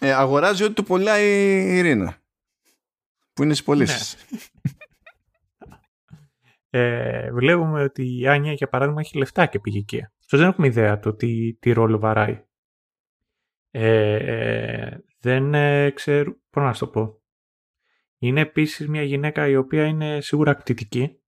Ε, 0.00 0.12
αγοράζει 0.12 0.64
ό,τι 0.64 0.74
του 0.74 0.84
πουλάει 0.84 1.24
η 1.24 1.76
Ειρήνα. 1.76 2.16
Που 3.32 3.42
είναι 3.42 3.52
στις 3.52 3.64
πωλήσεις. 3.64 4.16
Ναι. 4.30 4.38
ε, 6.80 7.32
βλέπουμε 7.32 7.82
ότι 7.82 8.18
η 8.18 8.28
Άνια 8.28 8.52
για 8.52 8.68
παράδειγμα 8.68 9.00
έχει 9.00 9.18
λεφτά 9.18 9.46
και 9.46 9.58
πήγε 9.58 9.78
εκεί. 9.78 10.06
Αυτό 10.20 10.36
δεν 10.36 10.46
έχουμε 10.46 10.66
ιδέα 10.66 10.98
το 10.98 11.14
τι, 11.14 11.54
τι 11.54 11.72
ρόλο 11.72 11.98
βαράει. 11.98 12.44
Ε, 13.70 14.14
ε, 14.14 15.04
δεν 15.20 15.54
ε, 15.54 15.90
ξέρω, 15.90 16.36
πώς 16.50 16.62
να 16.62 16.72
το 16.72 16.86
πω. 16.86 17.22
Είναι 18.18 18.40
επίσης 18.40 18.88
μια 18.88 19.02
γυναίκα 19.02 19.48
η 19.48 19.56
οποία 19.56 19.84
είναι 19.84 20.20
σίγουρα 20.20 20.50
ακτητική 20.50 21.20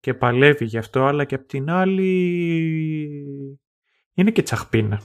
και 0.00 0.14
παλεύει 0.14 0.64
γι' 0.64 0.78
αυτό, 0.78 1.04
αλλά 1.04 1.24
και 1.24 1.34
απ' 1.34 1.46
την 1.46 1.70
άλλη 1.70 2.10
είναι 4.12 4.30
και 4.30 4.42
τσαχπίνα. 4.42 5.02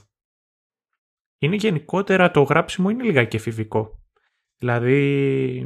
Είναι 1.45 1.55
γενικότερα 1.55 2.31
το 2.31 2.41
γράψιμο 2.41 2.89
είναι 2.89 3.03
λιγάκι 3.03 3.35
εφηβικό. 3.35 4.03
Δηλαδή 4.57 5.65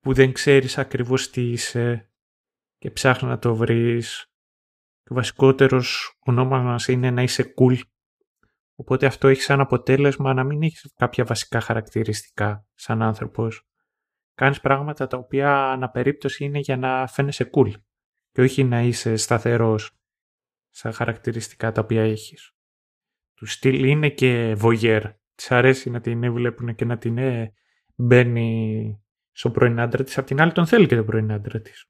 που 0.00 0.12
δεν 0.12 0.32
ξέρεις 0.32 0.78
ακριβώς 0.78 1.30
τι 1.30 1.50
είσαι 1.50 2.12
και 2.78 2.90
ψάχνει 2.90 3.28
να 3.28 3.38
το 3.38 3.56
βρεις. 3.56 4.32
Και 5.02 5.12
ο 5.12 5.14
βασικότερος 5.14 6.18
ονόμας 6.18 6.88
είναι 6.88 7.10
να 7.10 7.22
είσαι 7.22 7.54
cool. 7.56 7.80
Οπότε 8.74 9.06
αυτό 9.06 9.28
έχει 9.28 9.40
σαν 9.40 9.60
αποτέλεσμα 9.60 10.34
να 10.34 10.44
μην 10.44 10.62
έχεις 10.62 10.92
κάποια 10.96 11.24
βασικά 11.24 11.60
χαρακτηριστικά 11.60 12.66
σαν 12.74 13.02
άνθρωπος. 13.02 13.68
Κάνεις 14.34 14.60
πράγματα 14.60 15.06
τα 15.06 15.16
οποία 15.16 15.70
αναπερίπτωση 15.70 16.44
είναι 16.44 16.58
για 16.58 16.76
να 16.76 17.06
φαίνεσαι 17.06 17.50
cool 17.52 17.72
και 18.30 18.40
όχι 18.40 18.64
να 18.64 18.80
είσαι 18.80 19.16
σταθερός 19.16 19.98
σαν 20.70 20.92
χαρακτηριστικά 20.92 21.72
τα 21.72 21.80
οποία 21.80 22.02
έχεις. 22.02 22.57
Του 23.38 23.46
στυλ 23.46 23.84
είναι 23.84 24.08
και 24.10 24.56
voyeur. 24.60 25.02
Της 25.34 25.50
αρέσει 25.50 25.90
να 25.90 26.00
την 26.00 26.32
βλέπουν 26.32 26.74
και 26.74 26.84
να 26.84 26.98
την 26.98 27.18
ε, 27.18 27.52
μπαίνει 27.94 29.02
στον 29.32 29.52
πρώην 29.52 29.80
άντρα 29.80 30.04
της, 30.04 30.18
απ' 30.18 30.26
την 30.26 30.40
άλλη 30.40 30.52
τον 30.52 30.66
θέλει 30.66 30.86
και 30.86 30.96
τον 30.96 31.06
πρώην 31.06 31.32
άντρα 31.32 31.60
της. 31.60 31.86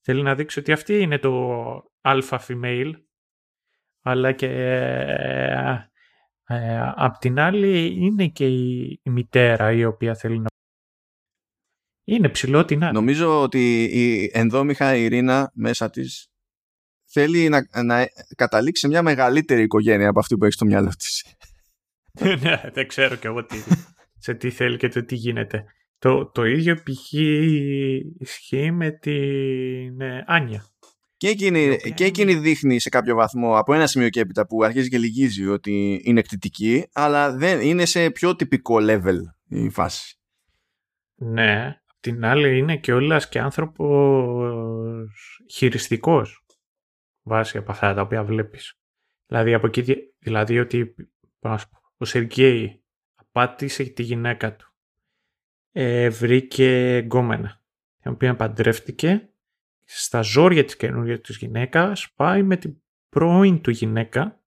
Θέλει 0.00 0.22
να 0.22 0.34
δείξει 0.34 0.58
ότι 0.58 0.72
αυτή 0.72 1.00
είναι 1.00 1.18
το 1.18 1.60
alpha 2.00 2.38
female, 2.38 2.92
αλλά 4.00 4.32
και 4.32 4.46
ε, 4.46 5.90
ε, 6.46 6.92
απ' 6.94 7.18
την 7.18 7.38
άλλη 7.38 7.86
είναι 7.86 8.28
και 8.28 8.46
η, 8.46 9.00
η 9.02 9.10
μητέρα 9.10 9.72
η 9.72 9.84
οποία 9.84 10.14
θέλει 10.14 10.38
να 10.38 10.46
Είναι 12.04 12.28
ψηλό 12.28 12.64
την 12.64 12.84
άλλη. 12.84 12.92
Νομίζω 12.92 13.42
ότι 13.42 13.84
η 13.84 14.30
ενδόμηχα 14.32 14.94
Ειρήνα 14.96 15.50
μέσα 15.54 15.90
της 15.90 16.33
θέλει 17.14 17.48
να, 17.48 17.82
να 17.84 18.06
καταλήξει 18.36 18.80
σε 18.80 18.88
μια 18.88 19.02
μεγαλύτερη 19.02 19.62
οικογένεια 19.62 20.08
από 20.08 20.18
αυτή 20.18 20.36
που 20.36 20.44
έχει 20.44 20.52
στο 20.52 20.64
μυαλό 20.64 20.92
της. 20.98 21.24
ναι, 22.42 22.60
δεν 22.72 22.88
ξέρω 22.88 23.14
κι 23.14 23.26
εγώ 23.26 23.44
τι, 23.44 23.56
σε 24.18 24.34
τι 24.34 24.50
θέλει 24.50 24.76
και 24.76 24.88
το 24.88 25.04
τι 25.04 25.14
γίνεται. 25.14 25.64
Το, 25.98 26.26
το 26.26 26.44
ίδιο 26.44 26.74
π.χ. 26.74 27.12
ισχύει 28.18 28.70
με 28.70 28.90
την 28.90 30.00
ε, 30.00 30.24
Άνια. 30.26 30.66
Και 31.16 31.28
εκείνη, 31.28 31.76
και 31.94 32.04
εκείνη 32.04 32.34
δείχνει 32.34 32.80
σε 32.80 32.88
κάποιο 32.88 33.14
βαθμό 33.14 33.58
από 33.58 33.74
ένα 33.74 33.86
σημείο 33.86 34.08
και 34.08 34.20
έπειτα 34.20 34.46
που 34.46 34.64
αρχίζει 34.64 34.88
και 34.88 34.98
λυγίζει 34.98 35.46
ότι 35.46 36.00
είναι 36.04 36.20
εκτιτική, 36.20 36.88
αλλά 36.92 37.36
δεν 37.36 37.60
είναι 37.60 37.84
σε 37.84 38.10
πιο 38.10 38.36
τυπικό 38.36 38.76
level 38.80 39.18
η 39.48 39.70
φάση. 39.70 40.18
Ναι, 41.14 41.76
την 42.00 42.24
άλλη 42.24 42.58
είναι 42.58 42.76
και 42.76 42.92
όλας 42.92 43.28
και 43.28 43.38
άνθρωπος 43.38 45.08
χειριστικός 45.50 46.43
βάσει 47.24 47.58
από 47.58 47.70
αυτά 47.70 47.94
τα 47.94 48.00
οποία 48.00 48.24
βλέπεις. 48.24 48.78
Δηλαδή, 49.26 49.54
από 49.54 49.66
εκεί, 49.66 50.14
δηλαδή 50.18 50.58
ότι 50.58 50.94
ο 51.96 52.04
Σεργέη 52.04 52.84
απάτησε 53.14 53.84
τη 53.84 54.02
γυναίκα 54.02 54.56
του. 54.56 54.74
Ε, 55.72 56.08
βρήκε 56.08 56.98
γκόμενα, 56.98 57.62
την 58.00 58.12
οποία 58.12 58.36
παντρεύτηκε. 58.36 59.28
Στα 59.86 60.20
ζόρια 60.20 60.64
της 60.64 60.76
καινούργιας 60.76 61.20
της 61.20 61.36
γυναίκας 61.36 62.12
πάει 62.16 62.42
με 62.42 62.56
την 62.56 62.76
πρώην 63.08 63.60
του 63.60 63.70
γυναίκα 63.70 64.42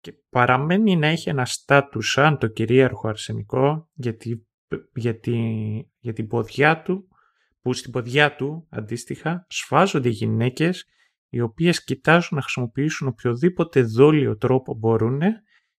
και 0.00 0.12
παραμένει 0.30 0.96
να 0.96 1.06
έχει 1.06 1.28
ένα 1.28 1.44
στάτους 1.44 2.10
σαν 2.10 2.38
το 2.38 2.46
κυρίαρχο 2.46 3.08
αρσενικό 3.08 3.90
γιατί, 3.92 4.46
γιατί, 4.94 5.36
για 5.98 6.12
την 6.12 6.26
ποδιά 6.26 6.82
του 6.82 7.08
που 7.60 7.72
στην 7.72 7.92
ποδιά 7.92 8.36
του 8.36 8.66
αντίστοιχα 8.70 9.46
σφάζονται 9.48 10.08
γυναίκες 10.08 10.86
οι 11.28 11.40
οποίες 11.40 11.84
κοιτάζουν 11.84 12.36
να 12.36 12.42
χρησιμοποιήσουν 12.42 13.08
οποιοδήποτε 13.08 13.82
δόλιο 13.82 14.36
τρόπο 14.36 14.74
μπορούν 14.74 15.20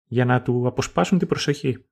για 0.06 0.26
να 0.26 0.41
του 0.41 0.68
αποσπάσουν 0.68 1.18
την 1.18 1.28
προσοχή. 1.28 1.86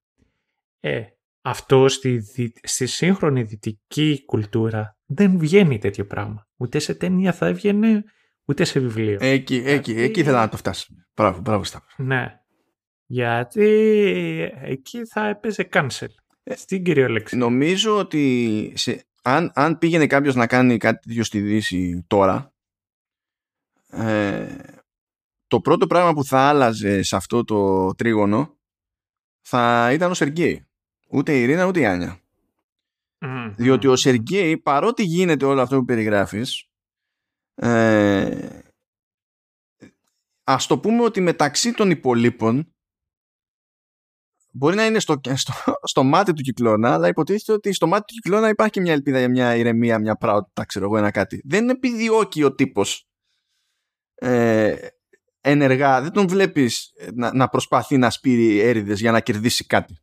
Ε, 0.79 1.03
αυτό 1.41 1.87
στη, 1.87 2.23
στη 2.63 2.85
σύγχρονη 2.85 3.43
δυτική 3.43 4.23
κουλτούρα 4.25 4.97
δεν 5.05 5.37
βγαίνει 5.37 5.77
τέτοιο 5.77 6.05
πράγμα. 6.05 6.47
Ούτε 6.57 6.79
σε 6.79 6.95
ταινία 6.95 7.33
θα 7.33 7.47
έβγαινε, 7.47 8.03
ούτε 8.45 8.63
σε 8.63 8.79
βιβλίο. 8.79 9.17
Εκεί, 9.21 9.63
εκεί, 9.65 9.91
εκεί 9.91 10.19
ήθελα 10.19 10.39
να 10.39 10.49
το 10.49 10.57
φτάσω. 10.57 10.87
Μπράβο, 11.15 11.39
μπράβο 11.39 11.63
Ναι. 11.97 12.39
Γιατί 13.05 13.69
εκεί 14.61 15.05
θα 15.05 15.27
έπαιζε 15.27 15.69
cancel. 15.71 16.07
Ε, 16.43 16.55
στην 16.55 16.83
κυριολέξη. 16.83 17.37
Νομίζω 17.37 17.97
ότι 17.97 18.73
σε, 18.75 19.05
αν, 19.23 19.51
αν 19.55 19.77
πήγαινε 19.77 20.07
κάποιος 20.07 20.35
να 20.35 20.47
κάνει 20.47 20.77
κάτι 20.77 21.07
τέτοιο 21.07 21.23
στη 21.23 21.39
Δύση 21.39 22.05
τώρα, 22.07 22.53
ε, 23.87 24.55
το 25.47 25.61
πρώτο 25.61 25.87
πράγμα 25.87 26.13
που 26.13 26.25
θα 26.25 26.39
άλλαζε 26.39 27.01
σε 27.01 27.15
αυτό 27.15 27.43
το 27.43 27.89
τρίγωνο 27.95 28.57
θα 29.41 29.89
ήταν 29.93 30.11
ο 30.11 30.13
Σεργέη. 30.13 30.65
Ούτε 31.09 31.37
η 31.37 31.41
Ειρήνα 31.41 31.65
ούτε 31.65 31.79
η 31.79 31.85
Άνια. 31.85 32.19
Διότι 33.55 33.87
ο 33.87 33.95
Σεργέη 33.95 34.57
παρότι 34.57 35.03
γίνεται 35.03 35.45
όλο 35.45 35.61
αυτό 35.61 35.77
που 35.77 35.85
περιγράφεις 35.85 36.69
ε, 37.55 38.61
ας 40.43 40.67
το 40.67 40.79
πούμε 40.79 41.03
ότι 41.03 41.21
μεταξύ 41.21 41.73
των 41.73 41.89
υπολείπων 41.89 42.73
μπορεί 44.51 44.75
να 44.75 44.85
είναι 44.85 44.99
στο, 44.99 45.21
στο, 45.35 45.53
στο 45.83 46.03
μάτι 46.03 46.33
του 46.33 46.41
κυκλώνα 46.41 46.93
αλλά 46.93 47.07
υποτίθεται 47.07 47.51
ότι 47.51 47.73
στο 47.73 47.87
μάτι 47.87 48.03
του 48.05 48.13
κυκλώνα 48.13 48.49
υπάρχει 48.49 48.71
και 48.71 48.81
μια 48.81 48.93
ελπίδα 48.93 49.19
για 49.19 49.29
μια 49.29 49.55
ηρεμία, 49.55 49.99
μια 49.99 50.15
πράουτα 50.15 50.65
ξέρω 50.65 50.85
εγώ 50.85 50.97
ένα 50.97 51.11
κάτι. 51.11 51.41
Δεν 51.45 51.69
επιδιώκει 51.69 52.43
ο 52.43 52.55
τύπος 52.55 53.07
ε, 54.15 54.75
ενεργά, 55.41 56.01
δεν 56.01 56.11
τον 56.11 56.27
βλέπεις 56.27 56.93
να, 57.13 57.33
να 57.33 57.47
προσπαθεί 57.47 57.97
να 57.97 58.09
σπείρει 58.09 58.59
έρηδες 58.59 58.99
για 58.99 59.11
να 59.11 59.19
κερδίσει 59.19 59.65
κάτι. 59.65 59.97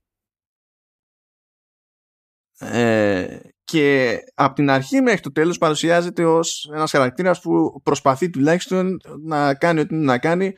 Ε, 2.59 3.41
και 3.65 4.19
από 4.35 4.55
την 4.55 4.71
αρχή 4.71 5.01
μέχρι 5.01 5.21
το 5.21 5.33
τέλος 5.33 5.59
παρουσιάζεται 5.59 6.25
ως 6.25 6.71
ένας 6.73 6.91
χαρακτήρας 6.91 7.41
που 7.41 7.81
προσπαθεί 7.83 8.31
τουλάχιστον 8.31 9.01
να 9.25 9.55
κάνει 9.55 9.81
ό,τι 9.81 9.95
να 9.95 10.19
κάνει 10.19 10.57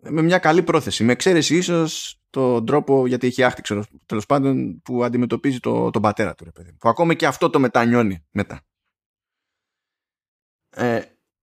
με 0.00 0.22
μια 0.22 0.38
καλή 0.38 0.62
πρόθεση. 0.62 1.04
Με 1.04 1.12
εξαίρεση 1.12 1.56
ίσως 1.56 2.20
τον 2.30 2.66
τρόπο, 2.66 3.06
γιατί 3.06 3.26
έχει 3.26 3.42
άχτη 3.42 3.62
τέλος 4.06 4.26
πάντων, 4.26 4.82
που 4.82 5.04
αντιμετωπίζει 5.04 5.60
το, 5.60 5.90
τον 5.90 6.02
πατέρα 6.02 6.34
του, 6.34 6.44
ρε 6.44 6.50
παιδί. 6.50 6.72
Που 6.72 6.88
ακόμα 6.88 7.14
και 7.14 7.26
αυτό 7.26 7.50
το 7.50 7.58
μετανιώνει 7.58 8.26
μετά. 8.30 8.60
Ε, 10.70 11.02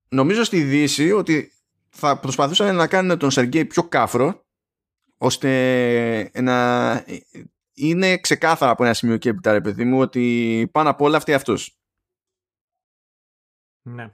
νομίζω 0.09 0.43
στη 0.43 0.63
Δύση 0.63 1.11
ότι 1.11 1.51
θα 1.89 2.19
προσπαθούσαν 2.19 2.75
να 2.75 2.87
κάνουν 2.87 3.17
τον 3.17 3.31
Σεργέη 3.31 3.65
πιο 3.65 3.83
κάφρο 3.83 4.45
ώστε 5.17 6.31
να 6.41 7.05
είναι 7.73 8.17
ξεκάθαρα 8.17 8.71
από 8.71 8.83
ένα 8.83 8.93
σημείο 8.93 9.17
και 9.17 9.29
έπειτα 9.29 9.51
ρε 9.51 9.61
παιδί 9.61 9.83
μου 9.83 9.99
ότι 9.99 10.69
πάνω 10.71 10.89
απ' 10.89 11.01
όλα 11.01 11.17
αυτή 11.17 11.33
αυτός. 11.33 11.79
Ναι. 13.81 14.13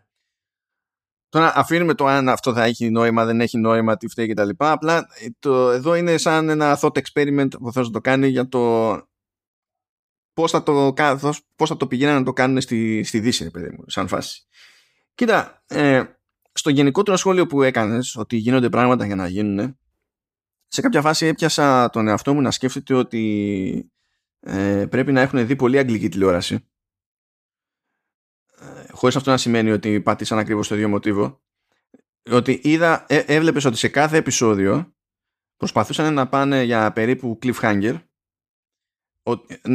Τώρα 1.29 1.53
αφήνουμε 1.55 1.93
το 1.93 2.05
αν 2.05 2.29
αυτό 2.29 2.53
θα 2.53 2.63
έχει 2.63 2.89
νόημα, 2.89 3.25
δεν 3.25 3.41
έχει 3.41 3.57
νόημα, 3.57 3.97
τι 3.97 4.07
φταίει 4.07 4.27
κτλ. 4.27 4.49
Απλά 4.57 5.07
το, 5.39 5.69
εδώ 5.69 5.95
είναι 5.95 6.17
σαν 6.17 6.49
ένα 6.49 6.79
thought 6.81 7.01
experiment 7.01 7.59
που 7.59 7.71
θα 7.71 7.89
το 7.89 8.01
κάνει 8.01 8.27
για 8.27 8.47
το 8.47 8.93
πώς 10.33 10.51
θα 10.51 10.63
το, 10.63 10.93
πώς 11.55 11.69
θα 11.69 11.77
το 11.77 11.87
πηγαίνουν 11.87 12.15
να 12.15 12.23
το 12.23 12.33
κάνουν 12.33 12.61
στη, 12.61 13.03
στη 13.03 13.19
Δύση, 13.19 13.43
ρε 13.43 13.49
παιδί 13.49 13.69
μου, 13.69 13.83
σαν 13.87 14.07
φάση. 14.07 14.45
Κοίτα, 15.15 15.63
ε, 15.67 16.03
στο 16.51 16.69
γενικότερο 16.69 17.17
σχόλιο 17.17 17.47
που 17.47 17.63
έκανες 17.63 18.15
ότι 18.15 18.35
γίνονται 18.35 18.69
πράγματα 18.69 19.05
για 19.05 19.15
να 19.15 19.27
γίνουν 19.27 19.77
σε 20.67 20.81
κάποια 20.81 21.01
φάση 21.01 21.25
έπιασα 21.25 21.89
τον 21.89 22.07
εαυτό 22.07 22.33
μου 22.33 22.41
να 22.41 22.51
σκέφτεται 22.51 22.93
ότι 22.93 23.91
ε, 24.39 24.85
πρέπει 24.89 25.11
να 25.11 25.21
έχουν 25.21 25.47
δει 25.47 25.55
πολύ 25.55 25.77
αγγλική 25.77 26.09
τηλεόραση. 26.09 26.67
Ε, 28.59 28.91
χωρίς 28.91 29.15
αυτό 29.15 29.31
να 29.31 29.37
σημαίνει 29.37 29.71
ότι 29.71 30.01
πάτησαν 30.01 30.37
ακριβώς 30.37 30.67
το 30.67 30.75
ίδιο 30.75 30.89
μοτίβο. 30.89 31.41
Ότι 32.31 32.59
είδα, 32.63 33.05
ε, 33.07 33.17
έβλεπες 33.17 33.65
ότι 33.65 33.77
σε 33.77 33.87
κάθε 33.87 34.17
επεισόδιο 34.17 34.95
προσπαθούσαν 35.57 36.13
να 36.13 36.27
πάνε 36.27 36.63
για 36.63 36.93
περίπου 36.93 37.39
cliffhanger 37.41 38.01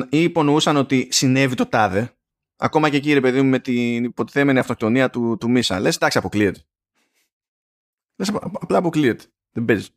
ή 0.08 0.22
υπονοούσαν 0.22 0.76
ότι 0.76 1.08
συνέβη 1.10 1.54
το 1.54 1.66
τάδε 1.66 2.14
ακόμα 2.60 2.90
και 2.90 2.96
εκεί 2.96 3.12
ρε 3.12 3.20
παιδί 3.20 3.42
μου 3.42 3.48
με 3.48 3.58
την 3.58 4.04
υποτιθέμενη 4.04 4.58
αυτοκτονία 4.58 5.10
του, 5.10 5.36
του 5.40 5.50
Μίσα 5.50 5.80
λες 5.80 5.96
εντάξει 5.96 6.18
αποκλείεται 6.18 6.60
λες 8.16 8.28
απλά 8.60 8.78
αποκλείεται 8.78 9.24
δεν 9.52 9.64
παίζεις 9.64 9.90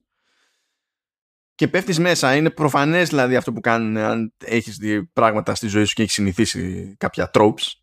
και 1.56 1.68
πέφτεις 1.68 2.00
μέσα. 2.00 2.36
Είναι 2.36 2.50
προφανές 2.50 3.10
δηλαδή 3.10 3.36
αυτό 3.36 3.54
που 3.54 3.60
κάνουν 3.60 3.98
αν 3.98 4.34
έχεις 4.46 4.78
δει 4.78 5.04
πράγματα 5.04 5.56
στη 5.56 5.68
ζωή 5.68 5.84
σου 5.84 5.94
και 5.94 6.02
έχεις 6.02 6.14
συνηθίσει 6.14 6.96
κάποια 6.98 7.30
tropes. 7.34 7.83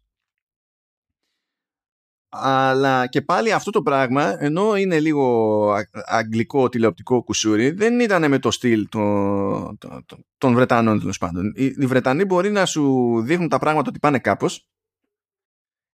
Αλλά 2.32 3.07
και 3.07 3.23
πάλι 3.23 3.52
αυτό 3.52 3.70
το 3.70 3.82
πράγμα, 3.82 4.43
ενώ 4.43 4.77
είναι 4.77 5.01
λίγο 5.01 5.74
αγγλικό 6.05 6.69
τηλεοπτικό 6.69 7.23
κουσούρι, 7.23 7.70
δεν 7.70 8.01
ήταν 8.01 8.28
με 8.28 8.39
το 8.39 8.51
στυλ 8.51 8.89
των, 8.89 9.78
των, 9.78 10.05
των 10.39 10.55
Βρετανών 10.55 11.01
τέλος 11.01 11.19
πάντων. 11.19 11.52
Οι, 11.57 11.65
οι 11.65 11.86
Βρετανοί 11.86 12.24
μπορεί 12.24 12.51
να 12.51 12.66
σου 12.66 13.15
δείχνουν 13.23 13.48
τα 13.48 13.59
πράγματα 13.59 13.89
ότι 13.89 13.98
πάνε 13.98 14.19
κάπως 14.19 14.69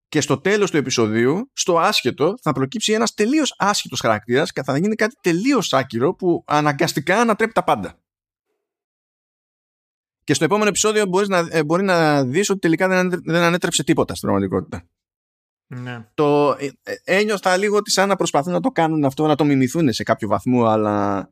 και 0.09 0.20
στο 0.20 0.39
τέλος 0.40 0.70
του 0.70 0.77
επεισοδίου, 0.77 1.51
στο 1.52 1.78
άσχετο, 1.78 2.35
θα 2.43 2.52
προκύψει 2.52 2.93
ένας 2.93 3.15
τελείως 3.15 3.55
άσχετος 3.59 4.01
χαρακτήρας 4.01 4.52
και 4.52 4.62
θα 4.62 4.78
γίνει 4.78 4.94
κάτι 4.94 5.15
τελείως 5.20 5.73
άκυρο 5.73 6.15
που 6.15 6.44
αναγκαστικά 6.47 7.20
ανατρέπει 7.20 7.52
τα 7.52 7.65
πάντα. 7.65 7.98
Και 10.24 10.35
στο 10.35 10.44
επόμενο 10.44 10.69
επεισόδιο 10.69 11.06
μπορείς 11.06 11.28
να, 11.28 11.47
ε, 11.51 11.65
μπορεί 11.65 11.82
να 11.82 12.24
δεις 12.24 12.51
ότι 12.51 12.59
τελικά 12.59 12.89
δεν, 12.89 13.23
δεν 13.24 13.43
ανέτρεψε 13.43 13.85
τίποτα 13.85 14.15
στην 14.15 14.28
πραγματικότητα. 14.28 14.89
Ναι. 15.82 16.06
Το 16.14 16.56
ε, 16.59 16.68
ε, 16.82 16.94
ένιωθα 17.05 17.56
λίγο 17.56 17.76
ότι 17.76 17.90
σαν 17.90 18.09
να 18.09 18.16
προσπαθούν 18.16 18.52
να 18.52 18.60
το 18.60 18.70
κάνουν 18.70 19.05
αυτό, 19.05 19.26
να 19.26 19.34
το 19.34 19.44
μιμηθούν 19.44 19.92
σε 19.92 20.02
κάποιο 20.02 20.28
βαθμό, 20.28 20.64
αλλά 20.64 21.28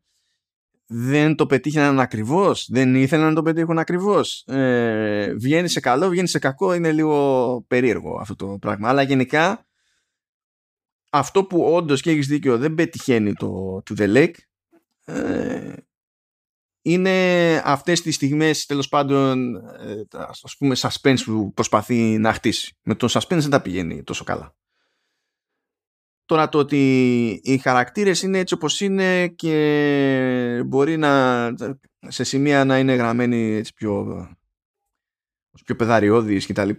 δεν 0.87 1.35
το 1.35 1.47
πετύχαιναν 1.47 2.01
ακριβώς, 2.01 2.69
δεν 2.71 2.95
ήθελαν 2.95 3.29
να 3.29 3.35
το 3.35 3.43
πετύχουν 3.43 3.79
ακριβώς. 3.79 4.45
Ε, 4.47 5.35
βγαίνει 5.35 5.69
σε 5.69 5.81
καλό, 5.81 6.09
βγαίνει 6.09 6.29
σε 6.29 6.39
κακό, 6.39 6.75
είναι 6.75 6.93
λίγο 6.93 7.65
περίεργο 7.69 8.19
αυτό 8.21 8.35
το 8.35 8.59
πράγμα. 8.61 8.89
Αλλά 8.89 9.03
γενικά 9.03 9.67
αυτό 11.11 11.45
που 11.45 11.65
όντως 11.65 12.01
και 12.01 12.11
έχεις 12.11 12.27
δίκιο 12.27 12.59
δεν 12.59 12.75
πετυχαίνει 12.75 13.33
το 13.33 13.83
To 13.91 14.01
The 14.01 14.15
Lake 14.17 14.35
ε, 15.05 15.73
είναι 16.83 17.57
αυτές 17.65 18.03
τις 18.03 18.15
στιγμές 18.15 18.67
τέλος 18.67 18.89
πάντων 18.89 19.57
ε, 19.57 20.03
ας 20.11 20.57
πούμε 20.59 20.77
suspense 20.79 21.21
που 21.25 21.53
προσπαθεί 21.53 22.19
να 22.19 22.33
χτίσει. 22.33 22.77
Με 22.83 22.95
το 22.95 23.09
suspense 23.11 23.39
δεν 23.39 23.51
τα 23.51 23.63
πηγαίνει 23.63 24.03
τόσο 24.03 24.25
καλά. 24.25 24.55
Τώρα 26.25 26.49
το 26.49 26.59
ότι 26.59 27.31
οι 27.43 27.59
χαρακτήρες 27.59 28.23
είναι 28.23 28.39
έτσι 28.39 28.55
όπως 28.55 28.81
είναι 28.81 29.29
και 29.29 30.63
μπορεί 30.67 30.97
να 30.97 31.55
σε 32.09 32.25
σημεία 32.25 32.65
να 32.65 32.79
είναι 32.79 32.95
γραμμένοι 32.95 33.55
έτσι 33.55 33.75
πιο 33.75 34.27
πιο 35.65 35.77
πεδαριώδης 35.77 36.47
κτλ. 36.47 36.71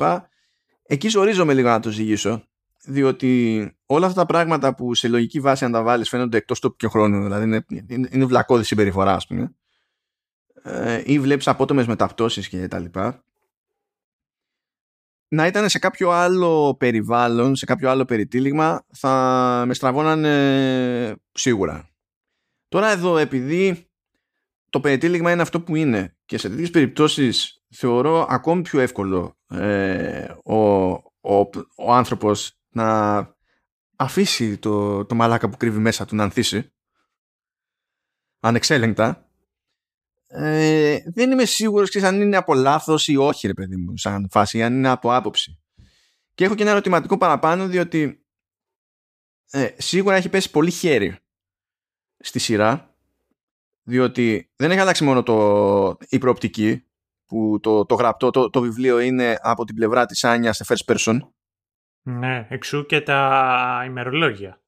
Εκεί 0.84 1.08
ζορίζομαι 1.08 1.54
λίγο 1.54 1.70
να 1.70 1.80
το 1.80 1.90
ζυγίσω 1.90 2.48
διότι 2.86 3.72
όλα 3.86 4.06
αυτά 4.06 4.20
τα 4.20 4.26
πράγματα 4.26 4.76
που 4.76 4.94
σε 4.94 5.08
λογική 5.08 5.40
βάση 5.40 5.66
αν 5.66 5.72
τα 5.72 5.84
βάλεις 5.84 6.10
φαίνονται 6.10 6.38
εκτός 6.38 6.60
τόπου 6.60 6.76
και 6.76 6.88
χρόνου 6.88 7.24
δηλαδή 7.24 7.44
είναι, 7.44 7.66
είναι, 7.88 8.10
είναι 8.12 8.26
βλακώδη 8.26 8.64
συμπεριφορά 8.64 9.14
ας 9.14 9.28
πούμε 9.28 9.42
ε, 9.42 9.63
ή 11.06 11.20
βλέπεις 11.20 11.48
απότομες 11.48 11.88
μεταπτώσεις 11.88 12.48
και 12.50 12.68
τα 12.68 12.80
λοιπά 12.80 13.24
να 15.34 15.48
ήταν 15.48 15.70
σε 15.70 15.80
κάποιο 15.80 16.10
άλλο 16.10 16.76
περιβάλλον, 16.80 17.56
σε 17.56 17.66
κάποιο 17.66 17.90
άλλο 17.90 18.06
περιτύλιγμα 18.06 18.86
θα 18.94 19.64
με 19.68 19.74
στραβώνανε 19.74 21.16
σίγουρα. 21.32 21.90
Τώρα 22.68 22.90
εδώ 22.90 23.18
επειδή 23.18 23.90
το 24.70 24.80
περιτύλιγμα 24.80 25.32
είναι 25.32 25.42
αυτό 25.42 25.62
που 25.62 25.76
είναι 25.76 26.18
και 26.26 26.38
σε 26.38 26.50
τέτοιες 26.50 26.70
περιπτώσεις 26.70 27.64
θεωρώ 27.70 28.26
ακόμη 28.30 28.62
πιο 28.62 28.80
εύκολο 28.80 29.38
ε, 29.48 30.28
ο, 30.44 30.58
ο, 31.22 31.50
ο 31.76 31.94
άνθρωπος 31.94 32.60
να 32.70 33.18
αφήσει 33.96 34.58
το, 34.58 35.06
το 35.06 35.16
μαλάκα 35.16 35.50
που 35.50 35.58
κρύβει 35.58 35.80
μέσα 35.80 36.06
του 36.06 36.16
να 36.16 36.24
ανθίσει 36.24 36.74
ανεξέλεγκτα 38.40 39.23
ε, 40.36 41.00
δεν 41.06 41.32
είμαι 41.32 41.46
σίγουρος 41.46 41.90
ξέρεις, 41.90 42.08
αν 42.08 42.22
είναι 42.22 42.38
από 42.38 42.54
λάθος 42.54 43.08
ή 43.08 43.16
όχι 43.16 43.48
ρε 43.48 43.54
παιδί 43.54 43.76
μου 43.76 43.98
σαν 43.98 44.28
φάση, 44.32 44.64
αν 44.64 44.74
είναι 44.74 44.90
από 44.90 45.14
άποψη 45.14 45.60
και 46.34 46.46
έχω 46.46 46.56
και 46.56 46.62
ένα 46.62 46.72
ερωτηματικό 46.72 47.18
παραπάνω 47.18 47.68
διότι 47.68 48.26
ε, 49.52 49.70
σίγουρα 49.78 50.16
έχει 50.16 50.30
πέσει 50.30 50.52
πολύ 50.52 50.72
χέρι 50.72 51.18
στη 52.18 52.40
σειρά 52.40 52.96
διότι 53.84 54.52
δεν 54.56 54.72
έχει 54.72 54.80
αλλάξει 54.80 55.04
μόνο 55.04 55.24
το, 55.24 55.98
η 56.10 56.18
προοπτική 56.18 56.88
που 57.26 57.60
το, 57.62 57.86
το 57.86 57.96
γραπτό, 57.96 58.30
το, 58.30 58.50
το 58.50 58.62
βιβλίο 58.62 59.00
είναι 59.00 59.38
από 59.42 59.66
την 59.66 59.76
πλευρά 59.76 60.06
της 60.06 60.24
Άνιας 60.24 60.58
σε 60.58 60.66
first 60.68 60.94
person 60.94 61.20
ναι, 62.06 62.48
εξού 62.50 62.86
και 62.86 63.02
τα 63.02 63.84
ημερολόγια. 63.86 64.62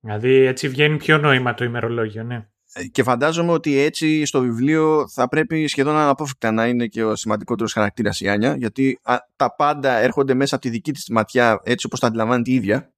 Δηλαδή 0.00 0.34
έτσι 0.34 0.68
βγαίνει 0.68 0.96
πιο 0.96 1.18
νόημα 1.18 1.54
το 1.54 1.64
ημερολόγιο, 1.64 2.24
ναι. 2.24 2.48
Ε, 2.72 2.86
και 2.86 3.02
φαντάζομαι 3.02 3.52
ότι 3.52 3.78
έτσι 3.78 4.24
στο 4.24 4.40
βιβλίο 4.40 5.08
θα 5.08 5.28
πρέπει 5.28 5.66
σχεδόν 5.66 5.96
αναπόφευκτα 5.96 6.50
να 6.50 6.66
είναι 6.66 6.86
και 6.86 7.04
ο 7.04 7.16
σημαντικότερος 7.16 7.72
χαρακτήρας 7.72 8.20
η 8.20 8.28
Άνια 8.28 8.56
γιατί 8.56 9.00
τα 9.36 9.54
πάντα 9.54 9.92
έρχονται 9.92 10.34
μέσα 10.34 10.54
από 10.54 10.64
τη 10.64 10.70
δική 10.70 10.92
της 10.92 11.08
ματιά 11.08 11.60
έτσι 11.64 11.86
όπως 11.86 12.00
τα 12.00 12.06
αντιλαμβάνεται 12.06 12.50
η 12.50 12.54
ίδια 12.54 12.92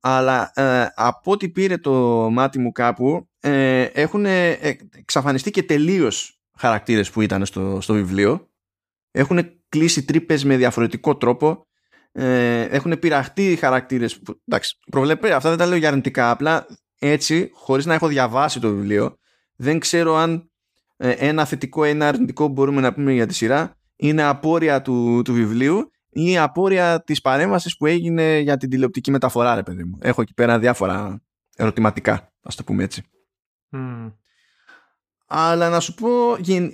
αλλά 0.00 0.52
ε, 0.54 0.86
από 0.94 1.30
ό,τι 1.30 1.48
πήρε 1.48 1.78
το 1.78 1.92
μάτι 2.30 2.58
μου 2.58 2.72
κάπου 2.72 3.28
ε, 3.40 3.82
έχουν 3.82 4.24
εξαφανιστεί 4.24 5.50
και 5.50 5.62
τελείως 5.62 6.40
χαρακτήρες 6.58 7.10
που 7.10 7.20
ήταν 7.20 7.46
στο, 7.46 7.78
στο 7.80 7.94
βιβλίο 7.94 8.50
έχουν 9.10 9.60
κλείσει 9.68 10.04
τρύπες 10.04 10.44
με 10.44 10.56
διαφορετικό 10.56 11.16
τρόπο. 11.16 11.66
Ε, 12.12 12.60
έχουν 12.60 12.98
πειραχτεί 12.98 13.50
οι 13.52 13.56
χαρακτήρες 13.56 14.20
που, 14.20 14.40
εντάξει, 14.44 14.78
προβλέπε, 14.90 15.32
αυτά 15.32 15.48
δεν 15.48 15.58
τα 15.58 15.66
λέω 15.66 15.76
για 15.76 15.88
αρνητικά 15.88 16.30
απλά 16.30 16.66
έτσι, 16.98 17.50
χωρίς 17.54 17.86
να 17.86 17.94
έχω 17.94 18.06
διαβάσει 18.06 18.60
το 18.60 18.68
βιβλίο 18.68 19.16
δεν 19.56 19.78
ξέρω 19.78 20.14
αν 20.14 20.50
ε, 20.96 21.10
ένα 21.10 21.44
θετικό 21.44 21.84
ή 21.84 21.88
ένα 21.88 22.08
αρνητικό 22.08 22.46
που 22.46 22.52
μπορούμε 22.52 22.80
να 22.80 22.92
πούμε 22.92 23.12
για 23.12 23.26
τη 23.26 23.34
σειρά 23.34 23.76
είναι 23.96 24.22
απόρρια 24.22 24.82
του, 24.82 25.22
του 25.24 25.32
βιβλίου 25.32 25.90
ή 26.10 26.38
απόρρια 26.38 27.02
της 27.02 27.20
παρέμβασης 27.20 27.76
που 27.76 27.86
έγινε 27.86 28.38
για 28.38 28.56
την 28.56 28.70
τηλεοπτική 28.70 29.10
μεταφορά 29.10 29.54
ρε 29.54 29.62
παιδί 29.62 29.84
μου. 29.84 29.98
Έχω 30.00 30.22
εκεί 30.22 30.34
πέρα 30.34 30.58
διάφορα 30.58 31.22
ερωτηματικά, 31.56 32.32
ας 32.42 32.54
το 32.54 32.64
πούμε 32.64 32.82
έτσι. 32.84 33.02
Αλλά 35.26 35.68
να 35.68 35.80
σου 35.80 35.94
πω 35.94 36.08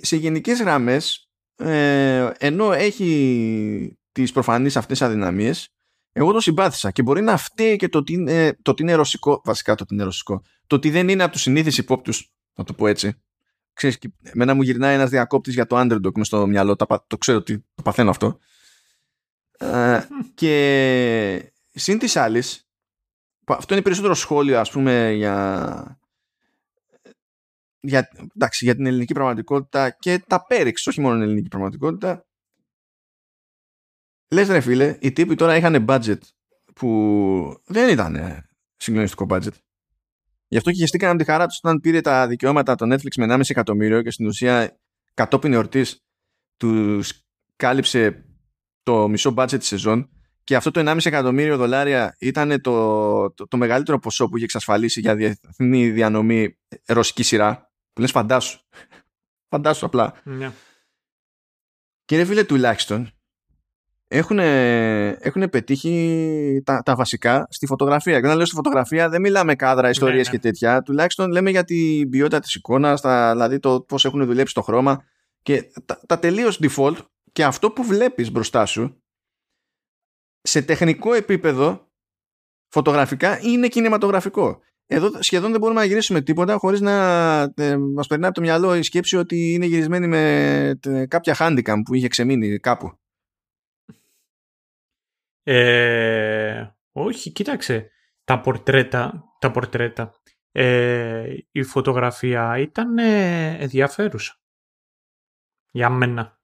σε 0.01 0.15
γενικές 0.15 0.59
γραμμές 0.59 1.29
ε, 1.55 2.29
ενώ 2.37 2.71
έχει 2.71 3.97
τις 4.11 4.31
προφανείς 4.31 4.77
αυτές 4.77 5.01
αδυναμίες 5.01 5.73
εγώ 6.13 6.31
το 6.31 6.39
συμπάθησα 6.39 6.91
και 6.91 7.01
μπορεί 7.01 7.21
να 7.21 7.37
φταίει 7.37 7.75
και 7.75 7.89
το 7.89 7.97
ότι 7.97 8.13
είναι, 8.13 8.57
το 8.61 8.71
ότι 8.71 8.81
είναι 8.81 8.93
ρωσικό 8.93 9.41
βασικά 9.43 9.75
το 9.75 9.83
ότι 9.83 9.93
είναι 9.93 10.03
ρωσικό. 10.03 10.41
Το 10.67 10.75
ότι 10.75 10.89
δεν 10.89 11.09
είναι 11.09 11.23
από 11.23 11.31
τους 11.31 11.41
συνήθεις 11.41 11.77
υπόπτους 11.77 12.33
να 12.55 12.63
το 12.63 12.73
πω 12.73 12.87
έτσι. 12.87 13.21
Ξέρεις, 13.73 13.97
εμένα 14.21 14.53
μου 14.53 14.61
γυρνάει 14.61 14.93
ένας 14.93 15.09
διακόπτης 15.09 15.53
για 15.53 15.65
το 15.65 15.79
underdog 15.79 16.11
μες 16.15 16.27
στο 16.27 16.47
μυαλό 16.47 16.75
το, 16.75 17.05
το 17.07 17.17
ξέρω 17.17 17.37
ότι 17.37 17.65
το 17.75 17.81
παθαίνω 17.83 18.09
αυτό. 18.09 18.39
Ε, 19.57 20.01
και 20.39 21.51
συν 21.73 21.99
της 21.99 22.15
άλλης 22.15 22.67
αυτό 23.45 23.73
είναι 23.73 23.83
περισσότερο 23.83 24.13
σχόλιο 24.13 24.59
ας 24.59 24.71
πούμε 24.71 25.11
για 25.11 25.97
για, 27.85 28.09
εντάξει, 28.35 28.65
για 28.65 28.75
την 28.75 28.85
ελληνική 28.85 29.13
πραγματικότητα 29.13 29.89
και 29.89 30.23
τα 30.27 30.45
πέριξ, 30.45 30.87
όχι 30.87 31.01
μόνο 31.01 31.13
την 31.13 31.23
ελληνική 31.23 31.47
πραγματικότητα. 31.47 32.25
Λες 34.33 34.47
ρε 34.47 34.59
φίλε, 34.59 34.97
οι 35.01 35.11
τύποι 35.11 35.35
τώρα 35.35 35.55
είχαν 35.55 35.85
budget 35.89 36.17
που 36.73 37.61
δεν 37.65 37.89
ήταν 37.89 38.43
συγκλονιστικό 38.77 39.25
budget. 39.29 39.53
Γι' 40.47 40.57
αυτό 40.57 40.71
και 40.71 40.77
χεστήκαν 40.77 41.17
τη 41.17 41.23
χαρά 41.23 41.47
τους 41.47 41.57
όταν 41.57 41.79
πήρε 41.79 42.01
τα 42.01 42.27
δικαιώματα 42.27 42.75
το 42.75 42.93
Netflix 42.93 43.15
με 43.17 43.35
1,5 43.35 43.41
εκατομμύριο 43.47 44.01
και 44.01 44.11
στην 44.11 44.27
ουσία 44.27 44.79
κατόπιν 45.13 45.53
εορτής 45.53 46.05
τους 46.57 47.25
κάλυψε 47.55 48.25
το 48.83 49.07
μισό 49.07 49.33
budget 49.37 49.57
της 49.59 49.67
σεζόν 49.67 50.09
και 50.43 50.55
αυτό 50.55 50.71
το 50.71 50.91
1,5 50.91 51.05
εκατομμύριο 51.05 51.57
δολάρια 51.57 52.15
ήταν 52.19 52.61
το, 52.61 53.31
το, 53.31 53.47
το, 53.47 53.57
μεγαλύτερο 53.57 53.99
ποσό 53.99 54.29
που 54.29 54.35
είχε 54.35 54.45
εξασφαλίσει 54.45 54.99
για 54.99 55.15
διεθνή 55.15 55.89
διανομή 55.89 56.57
ρωσική 56.85 57.23
σειρά 57.23 57.71
που 57.93 58.01
λες 58.01 58.11
φαντάσου. 58.11 58.59
φαντάσου 59.51 59.85
απλά. 59.85 60.13
Ναι. 60.23 60.51
Και 62.05 62.17
ρε 62.17 62.25
φίλε 62.25 62.43
τουλάχιστον 62.43 63.11
έχουν, 64.07 64.39
έχουν 64.39 65.49
πετύχει 65.49 66.61
τα, 66.65 66.81
τα 66.85 66.95
βασικά 66.95 67.47
στη 67.49 67.65
φωτογραφία. 67.65 68.19
Και 68.19 68.25
όταν 68.25 68.37
λέω 68.37 68.45
στη 68.45 68.55
φωτογραφία 68.55 69.09
δεν 69.09 69.21
μιλάμε 69.21 69.55
κάδρα, 69.55 69.89
ιστορίες 69.89 70.25
ναι, 70.25 70.31
ναι. 70.31 70.37
και 70.37 70.47
τέτοια. 70.47 70.81
Τουλάχιστον 70.81 71.31
λέμε 71.31 71.49
για 71.49 71.63
την 71.63 72.09
ποιότητα 72.09 72.39
της 72.39 72.55
εικόνας, 72.55 73.01
τα, 73.01 73.31
δηλαδή 73.31 73.59
το 73.59 73.81
πώς 73.81 74.05
έχουν 74.05 74.25
δουλέψει 74.25 74.53
το 74.53 74.61
χρώμα 74.61 75.03
και 75.41 75.71
τα, 75.85 75.99
τα 76.07 76.19
τελείως 76.19 76.59
default 76.63 76.97
και 77.31 77.43
αυτό 77.43 77.71
που 77.71 77.83
βλέπεις 77.83 78.31
μπροστά 78.31 78.65
σου 78.65 79.03
σε 80.41 80.61
τεχνικό 80.61 81.13
επίπεδο 81.13 81.87
φωτογραφικά 82.67 83.39
είναι 83.41 83.67
κινηματογραφικό. 83.67 84.59
Εδώ 84.85 85.11
σχεδόν 85.19 85.51
δεν 85.51 85.59
μπορούμε 85.59 85.79
να 85.79 85.85
γυρίσουμε 85.85 86.21
τίποτα 86.21 86.55
χωρίς 86.57 86.81
να 86.81 86.93
ε, 87.55 87.77
μας 87.77 88.07
περνάει 88.07 88.29
από 88.29 88.35
το 88.39 88.41
μυαλό 88.41 88.75
η 88.75 88.83
σκέψη 88.83 89.17
ότι 89.17 89.53
είναι 89.53 89.65
γυρισμένη 89.65 90.07
με 90.07 90.79
κάποια 91.07 91.35
handicam 91.39 91.75
που 91.85 91.93
είχε 91.93 92.07
ξεμείνει 92.07 92.57
κάπου. 92.57 92.97
Ε, 95.43 96.69
όχι, 96.91 97.31
κοίταξε. 97.31 97.91
Τα 98.23 98.39
πορτρέτα, 98.41 99.23
τα 99.39 99.51
πορτρέτα 99.51 100.13
ε, 100.51 101.37
η 101.51 101.63
φωτογραφία 101.63 102.57
ήταν 102.57 102.97
ενδιαφέρουσα. 102.97 104.41
Για 105.71 105.89
μένα. 105.89 106.41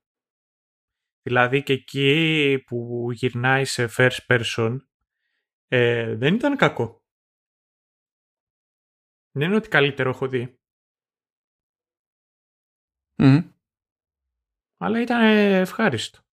Δηλαδή 1.21 1.63
και 1.63 1.73
εκεί 1.73 2.63
που 2.65 3.07
γυρνάει 3.11 3.65
σε 3.65 3.89
first 3.97 4.26
person 4.27 4.77
ε, 5.67 6.15
δεν 6.15 6.34
ήταν 6.35 6.57
κακό. 6.57 7.03
Δεν 9.31 9.47
είναι 9.47 9.55
ότι 9.55 9.67
καλύτερο 9.67 10.09
έχω 10.09 10.27
δει. 10.27 10.59
Αλλά 14.77 15.01
ήταν 15.01 15.21
ευχάριστο. 15.53 16.28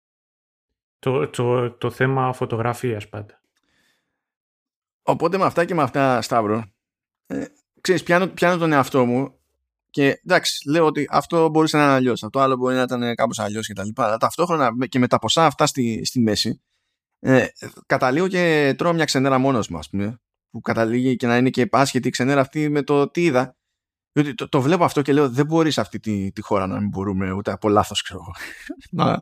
Το, 1.03 1.27
το, 1.27 1.71
το 1.71 1.89
θέμα 1.89 2.34
φωτογραφίας 2.34 3.09
πάντα. 3.09 3.41
Οπότε 5.03 5.38
με 5.38 5.45
αυτά 5.45 5.65
και 5.65 5.73
με 5.73 5.81
αυτά, 5.81 6.21
Σταύρο, 6.21 6.63
ε, 7.25 7.45
ξέρεις, 7.81 8.03
πιάνω, 8.03 8.27
πιάνω 8.27 8.57
τον 8.57 8.71
εαυτό 8.71 9.05
μου 9.05 9.39
και 9.89 10.21
εντάξει, 10.25 10.69
λέω 10.69 10.85
ότι 10.85 11.07
αυτό 11.09 11.49
μπορούσε 11.49 11.77
να 11.77 11.84
είναι 11.84 11.91
αλλιώς. 11.91 12.23
Αυτό 12.23 12.39
άλλο 12.39 12.55
μπορεί 12.55 12.75
να 12.75 12.81
ήταν 12.81 13.15
κάπως 13.15 13.39
αλλιώς 13.39 13.67
και 13.67 13.73
τα 13.73 13.84
λοιπά. 13.84 14.05
Αλλά 14.05 14.17
ταυτόχρονα 14.17 14.71
και 14.89 14.99
με 14.99 15.07
τα 15.07 15.19
ποσά 15.19 15.45
αυτά 15.45 15.65
στη, 15.65 16.05
στη 16.05 16.19
μέση, 16.19 16.61
ε, 17.19 17.45
καταλήγω 17.85 18.27
και 18.27 18.73
τρώω 18.77 18.93
μια 18.93 19.05
ξενέρα 19.05 19.38
μόνος 19.38 19.67
μου, 19.67 19.77
ας 19.77 19.89
πούμε 19.89 20.21
που 20.49 20.61
καταλήγει 20.61 21.15
και 21.15 21.27
να 21.27 21.38
είναι 21.38 21.49
και 21.49 21.67
άσχετη 21.71 22.07
η 22.07 22.11
ξενέρα 22.11 22.41
αυτή 22.41 22.69
με 22.69 22.81
το 22.81 23.09
τι 23.09 23.23
είδα. 23.23 23.55
Διότι 24.11 24.34
το, 24.34 24.49
το, 24.49 24.61
βλέπω 24.61 24.84
αυτό 24.84 25.01
και 25.01 25.13
λέω 25.13 25.30
δεν 25.30 25.45
μπορείς 25.45 25.73
σε 25.73 25.81
αυτή 25.81 25.99
τη, 25.99 26.31
τη 26.31 26.41
χώρα 26.41 26.67
να 26.67 26.80
μην 26.80 26.89
μπορούμε 26.89 27.31
ούτε 27.31 27.51
από 27.51 27.69
λάθος 27.69 28.01
ξέρω 28.01 28.21
να, 28.91 29.21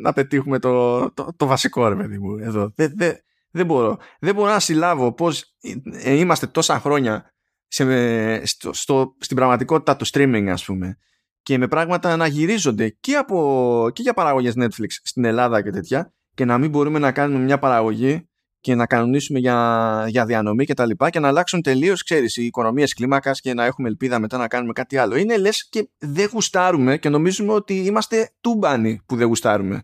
να 0.00 0.12
πετύχουμε 0.12 0.58
το, 0.58 1.00
το, 1.10 1.28
το, 1.36 1.46
βασικό 1.46 1.88
ρε 1.88 1.94
παιδί 1.94 2.18
μου 2.18 2.36
εδώ. 2.36 2.72
Δεν, 2.74 2.92
δεν, 2.96 3.16
δεν 3.50 3.66
μπορώ. 3.66 3.98
Δεν 4.20 4.34
μπορώ 4.34 4.50
να 4.50 4.60
συλλάβω 4.60 5.12
πώς 5.12 5.56
ε, 5.90 6.14
είμαστε 6.14 6.46
τόσα 6.46 6.80
χρόνια 6.80 7.32
σε, 7.66 8.46
στο, 8.46 8.72
στο, 8.72 9.16
στην 9.18 9.36
πραγματικότητα 9.36 9.96
του 9.96 10.06
streaming 10.06 10.46
ας 10.50 10.64
πούμε 10.64 10.98
και 11.42 11.58
με 11.58 11.68
πράγματα 11.68 12.16
να 12.16 12.26
γυρίζονται 12.26 12.88
και, 12.88 13.14
από, 13.14 13.90
και 13.92 14.02
για 14.02 14.14
παραγωγές 14.14 14.54
Netflix 14.56 14.86
στην 14.88 15.24
Ελλάδα 15.24 15.62
και 15.62 15.70
τέτοια 15.70 16.14
και 16.34 16.44
να 16.44 16.58
μην 16.58 16.70
μπορούμε 16.70 16.98
να 16.98 17.12
κάνουμε 17.12 17.44
μια 17.44 17.58
παραγωγή 17.58 18.28
και 18.62 18.74
να 18.74 18.86
κανονίσουμε 18.86 19.38
για, 19.38 20.04
για 20.08 20.26
διανομή 20.26 20.64
και 20.64 20.74
τα 20.74 20.86
λοιπά 20.86 21.10
και 21.10 21.18
να 21.18 21.28
αλλάξουν 21.28 21.62
τελείως, 21.62 22.02
ξέρεις, 22.02 22.36
οι 22.36 22.44
οικονομίες 22.44 22.94
κλίμακας 22.94 23.40
και 23.40 23.54
να 23.54 23.64
έχουμε 23.64 23.88
ελπίδα 23.88 24.18
μετά 24.18 24.36
να 24.36 24.48
κάνουμε 24.48 24.72
κάτι 24.72 24.96
άλλο. 24.96 25.16
Είναι 25.16 25.38
λες 25.38 25.68
και 25.68 25.88
δεν 25.98 26.28
γουστάρουμε 26.32 26.98
και 26.98 27.08
νομίζουμε 27.08 27.52
ότι 27.52 27.74
είμαστε 27.74 28.30
τούμπανοι 28.40 29.00
που 29.06 29.16
δεν 29.16 29.26
γουστάρουμε. 29.26 29.82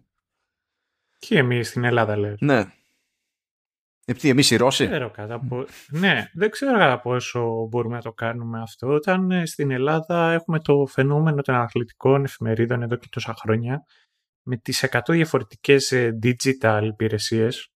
Και 1.19 1.39
εμείς 1.39 1.69
στην 1.69 1.85
Ελλάδα 1.85 2.17
λέω. 2.17 2.37
Ναι. 2.41 2.73
Επειδή 4.05 4.29
εμείς 4.29 4.51
οι 4.51 4.57
Ρώσοι; 4.57 4.87
Ξέρω 4.87 5.11
κατά 5.11 5.41
ναι, 5.89 6.31
δεν 6.33 6.51
ξέρω 6.51 6.79
κατά 6.79 7.01
πόσο 7.01 7.67
μπορούμε 7.71 7.97
να 7.97 8.03
το 8.03 8.13
κάνουμε 8.13 8.61
αυτό. 8.61 8.87
Όταν 8.87 9.31
ε, 9.31 9.47
στην 9.47 9.71
Ελλάδα 9.71 10.33
έχουμε 10.33 10.61
το 10.61 10.87
φαινόμενο 10.87 11.43
των 11.43 11.55
αθλητικών 11.55 12.25
εφημερίδων 12.25 12.83
εδώ 12.83 12.97
και 12.97 13.09
τόσα 13.11 13.35
χρόνια 13.35 13.85
με 14.43 14.57
τις 14.57 14.87
100 14.91 15.01
διαφορετικές 15.09 15.93
ε, 15.93 16.19
digital 16.23 16.81
υπηρεσίες 16.83 17.73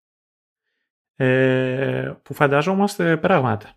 ε, 1.16 2.12
που 2.22 2.34
φανταζόμαστε 2.34 3.16
πράγματα. 3.16 3.76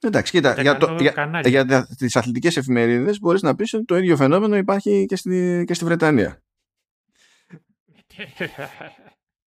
Εντάξει, 0.00 0.32
κοίτα, 0.32 0.62
για, 0.62 0.76
το, 0.76 0.96
για, 1.00 1.40
για, 1.44 1.86
τις 1.96 2.16
αθλητικές 2.16 2.56
εφημερίδες 2.56 3.18
μπορείς 3.18 3.42
να 3.42 3.54
πεις 3.54 3.74
ότι 3.74 3.84
το 3.84 3.96
ίδιο 3.96 4.16
φαινόμενο 4.16 4.56
υπάρχει 4.56 5.06
και 5.06 5.16
στη, 5.16 5.64
και 5.66 5.74
στη 5.74 5.84
Βρετανία. 5.84 6.42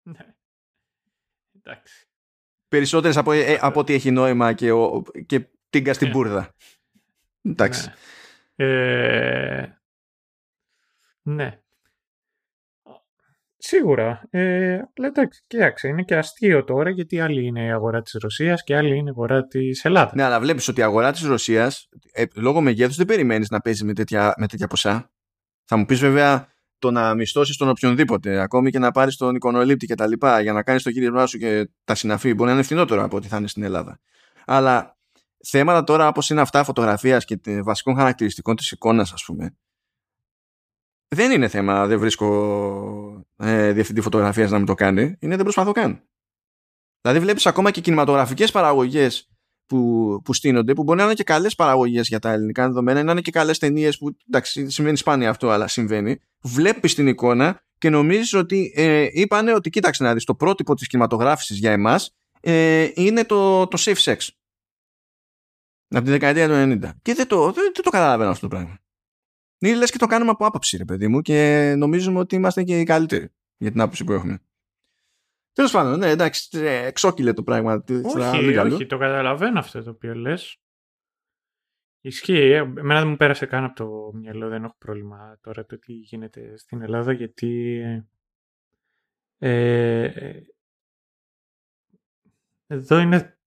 ναι. 0.04 0.34
Εντάξει. 1.58 2.06
Περισσότερες 2.68 3.18
από, 3.18 3.32
ε, 3.32 3.58
από 3.62 3.80
ό,τι 3.80 3.94
έχει 3.94 4.12
νόημα 4.12 4.54
και, 4.54 4.72
ο, 4.72 5.04
και 5.26 5.50
τίγκα 5.70 5.94
στην 5.94 6.12
πούρδα. 6.12 6.56
Εντάξει. 7.42 7.92
Ναι. 8.56 8.66
Ε, 8.66 9.82
ναι. 11.22 11.61
Σίγουρα. 13.64 14.22
Ε, 14.30 14.74
αλλά 14.74 15.08
εντάξει, 15.08 15.44
κοίταξε, 15.48 15.88
είναι 15.88 16.04
και 16.04 16.16
αστείο 16.16 16.64
τώρα 16.64 16.90
γιατί 16.90 17.20
άλλη 17.20 17.46
είναι 17.46 17.66
η 17.66 17.72
αγορά 17.72 18.02
της 18.02 18.18
Ρωσίας 18.22 18.64
και 18.64 18.76
άλλη 18.76 18.96
είναι 18.98 19.08
η 19.08 19.10
αγορά 19.10 19.48
της 19.48 19.86
Ελλάδας. 19.86 20.14
Ναι, 20.14 20.24
αλλά 20.24 20.40
βλέπεις 20.40 20.68
ότι 20.68 20.80
η 20.80 20.84
αγορά 20.84 21.12
της 21.12 21.22
Ρωσίας, 21.22 21.90
ε, 22.12 22.24
λόγω 22.36 22.62
μεγέθους 22.62 22.96
δεν 22.96 23.06
περιμένεις 23.06 23.50
να 23.50 23.60
παίζει 23.60 23.86
με 23.86 23.94
τέτοια, 23.94 24.34
με 24.38 24.48
τέτοια 24.48 24.68
ποσά. 24.68 25.12
Θα 25.66 25.78
μου 25.78 25.86
πεις 25.86 26.00
βέβαια 26.00 26.48
το 26.80 26.92
να 26.92 27.14
μισθώσεις 27.14 27.58
τον 27.58 27.70
οποιονδήποτε, 27.70 28.40
ακόμη 28.40 28.72
και 28.72 28.80
να 28.80 28.92
πάρεις 28.92 29.18
τον 29.18 29.36
εικονολήπτη 29.36 29.86
και 29.86 29.96
τα 29.96 30.08
λοιπά, 30.08 30.42
για 30.42 30.54
να 30.54 30.64
κάνεις 30.64 30.84
το 30.84 30.92
κύριε 30.92 31.26
σου 31.26 31.38
και 31.38 31.70
τα 31.84 31.96
συναφή, 31.96 32.34
μπορεί 32.34 32.50
να 32.50 32.56
είναι 32.56 32.64
φθηνότερο 32.64 33.04
από 33.04 33.18
ό,τι 33.18 33.28
θα 33.28 33.38
είναι 33.38 33.48
στην 33.48 33.64
Ελλάδα. 33.64 34.00
Αλλά 34.46 34.98
θέματα 35.48 35.84
τώρα 35.84 36.08
όπως 36.08 36.30
είναι 36.30 36.42
αυτά 36.42 36.64
φωτογραφίας 36.64 37.26
και 37.26 37.40
βασικών 37.64 37.96
χαρακτηριστικών 37.96 38.56
της 38.56 38.72
εικόνας, 38.72 39.14
ας 39.14 39.24
πούμε, 39.26 39.56
δεν 41.16 41.32
είναι 41.32 41.48
θέμα, 41.48 41.88
δεν 41.88 42.00
βρίσκω 42.00 43.26
ε, 43.38 43.72
διευθυντή 43.72 44.02
φωτογραφίας 44.02 44.52
να 44.52 44.58
μην 44.58 44.66
το 44.66 44.74
κάνει, 44.74 45.16
είναι 45.20 45.36
δεν 45.36 45.44
προσπαθώ 45.44 45.72
καν. 45.72 46.04
Δηλαδή 47.02 47.20
βλέπεις 47.20 47.46
ακόμα 47.46 47.72
και 47.72 47.82
κινηματογραφικές 47.82 48.52
παραγωγές 48.52 49.30
που, 49.66 50.22
που 50.24 50.34
στείνονται, 50.34 50.74
που 50.74 50.84
μπορεί 50.84 50.98
να 50.98 51.04
είναι 51.06 51.14
και 51.14 51.24
καλές 51.24 51.56
παραγωγές 51.56 52.08
για 52.08 52.20
τα 52.20 52.32
ελληνικά 52.32 52.68
δεδομένα, 52.68 53.04
να 53.04 53.12
είναι 53.12 53.22
και 53.22 53.32
καλές 53.32 53.58
ταινίες 53.58 53.98
που 53.98 54.16
εντάξει, 54.28 54.70
συμβαίνει 54.70 54.98
σπάνια 54.98 55.30
αυτό, 55.30 55.50
αλλά 55.50 55.68
συμβαίνει. 55.68 56.20
Βλέπεις 56.42 56.96
την 56.96 57.08
εικόνα 57.08 57.64
και 57.78 57.90
νομίζεις 57.90 58.34
ότι 58.34 58.74
ε, 58.76 59.08
είπανε 59.12 59.54
ότι 59.54 59.70
κοίταξε 59.70 60.04
να 60.04 60.14
δεις, 60.14 60.24
το 60.24 60.36
πρότυπο 60.36 60.76
της 60.76 60.88
κινηματογράφησης 60.88 61.58
για 61.58 61.72
εμάς 61.72 62.16
ε, 62.42 62.90
είναι 62.94 63.26
το, 63.26 63.68
το 63.68 63.78
safe 63.80 64.04
sex. 64.04 64.28
Από 65.88 66.04
τη 66.04 66.10
δεκαετία 66.10 66.48
του 66.48 66.80
90. 66.84 66.90
Και 67.02 67.14
δεν 67.14 67.28
το, 67.28 67.44
δεν, 67.52 67.72
δεν 67.74 67.84
το 67.84 67.90
καταλαβαίνω 67.90 68.30
αυτό 68.30 68.48
το 68.48 68.56
πράγμα. 68.56 68.81
Είναι 69.62 69.76
λες 69.76 69.92
και 69.92 69.98
το 69.98 70.06
κάνουμε 70.06 70.32
από 70.32 70.46
άποψη, 70.46 70.78
ρε 70.78 70.86
παιδί 70.86 71.08
μου, 71.08 71.22
και 71.22 71.74
νομίζουμε 71.78 72.20
ότι 72.20 72.36
είμαστε 72.36 72.64
και 72.64 72.80
οι 72.80 72.84
καλύτεροι 72.84 73.30
για 73.58 73.72
την 73.72 73.82
άποψη 73.82 74.04
που 74.04 74.12
έχουμε. 74.12 74.42
Τέλος 75.54 75.72
πάντων, 75.72 76.00
ναι, 76.00 76.10
εντάξει, 76.10 76.60
ε, 76.60 76.86
εξόκυλε 76.86 77.34
το 77.34 77.44
πράγμα. 77.44 77.84
Όχι, 78.04 78.58
όχι, 78.58 78.86
το 78.86 78.98
καταλαβαίνω 78.98 79.60
αυτό 79.60 79.84
το 79.84 79.90
οποίο 79.90 80.16
λες. 80.16 80.58
Ισχύει. 82.02 82.52
Εμένα 82.52 83.00
δεν 83.00 83.08
μου 83.08 83.16
πέρασε 83.16 83.46
καν 83.46 83.64
από 83.64 83.76
το 83.76 84.18
μυαλό, 84.18 84.50
δεν 84.50 84.64
έχω 84.64 84.76
πρόβλημα 84.78 85.38
τώρα 85.42 85.66
το 85.66 85.80
τι 85.80 85.94
γίνεται 85.94 86.58
στην 86.58 86.82
Ελλάδα, 86.82 87.12
γιατί 87.12 87.82
ε, 89.38 90.10
εδώ 92.68 93.00
είναι 93.00 93.40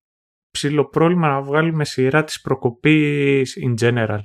ψηλό 0.51 0.85
πρόβλημα 0.85 1.29
να 1.29 1.43
βγάλουμε 1.43 1.85
σειρά 1.85 2.25
της 2.25 2.41
προκοπής 2.41 3.59
in 3.61 3.75
general. 3.81 4.21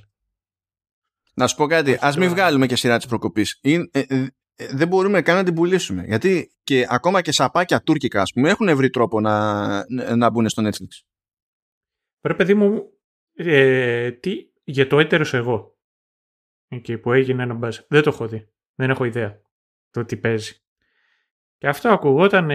Να 1.39 1.47
σου 1.47 1.55
πω 1.55 1.65
κάτι, 1.65 1.97
ας 2.01 2.17
μην 2.17 2.29
βγάλουμε 2.29 2.65
και 2.65 2.75
σειρά 2.75 2.97
της 2.97 3.05
προκοπής. 3.05 3.59
Είναι, 3.61 3.89
ε, 3.91 3.99
ε, 4.09 4.27
δεν 4.55 4.87
μπορούμε 4.87 5.21
καν 5.21 5.35
να 5.35 5.43
την 5.43 5.53
πουλήσουμε. 5.53 6.03
Γιατί 6.03 6.51
και 6.63 6.85
ακόμα 6.89 7.21
και 7.21 7.31
σαπάκια 7.31 7.81
τουρκικά, 7.81 8.21
ας 8.21 8.31
πούμε, 8.33 8.49
έχουν 8.49 8.75
βρει 8.75 8.89
τρόπο 8.89 9.19
να, 9.19 10.15
να 10.15 10.29
μπουν 10.29 10.49
στο 10.49 10.63
Netflix. 10.65 11.03
Πρέπει, 12.19 12.37
παιδί 12.37 12.53
μου, 12.53 12.83
ε, 13.33 14.11
τι, 14.11 14.51
για 14.63 14.87
το 14.87 14.99
έτερος 14.99 15.33
εγώ. 15.33 15.77
Εκεί 16.67 16.97
που 16.97 17.13
έγινε 17.13 17.43
ένα 17.43 17.53
μπάζ. 17.53 17.77
Δεν 17.87 18.03
το 18.03 18.09
έχω 18.09 18.27
δει. 18.27 18.49
Δεν 18.75 18.89
έχω 18.89 19.03
ιδέα 19.03 19.41
το 19.89 20.05
τι 20.05 20.17
παίζει. 20.17 20.53
Και 21.57 21.67
αυτό 21.67 21.89
ακουγόταν 21.89 22.49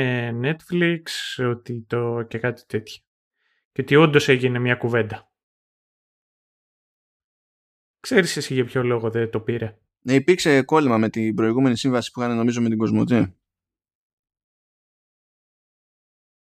Netflix 0.45 1.03
ότι 1.49 1.85
το, 1.89 2.23
και 2.23 2.39
κάτι 2.39 2.67
τέτοιο. 2.67 3.03
Και 3.73 3.81
ότι 3.81 3.97
όντως 3.97 4.29
έγινε 4.29 4.59
μια 4.59 4.75
κουβέντα. 4.75 5.33
Ξέρεις 8.05 8.37
εσύ 8.37 8.55
για 8.55 8.65
ποιο 8.65 8.83
λόγο 8.83 9.11
δεν 9.11 9.31
το 9.31 9.41
πήρε; 9.41 9.79
Ναι, 10.01 10.15
υπήρξε 10.15 10.63
κόλλημα 10.63 10.99
με 10.99 11.09
την 11.09 11.35
προηγούμενη 11.35 11.77
σύμβαση 11.77 12.11
που 12.11 12.21
είχαν 12.21 12.37
νομίζω 12.37 12.61
με 12.61 12.69
την 12.69 12.79
Κοσμοτέ. 12.79 13.35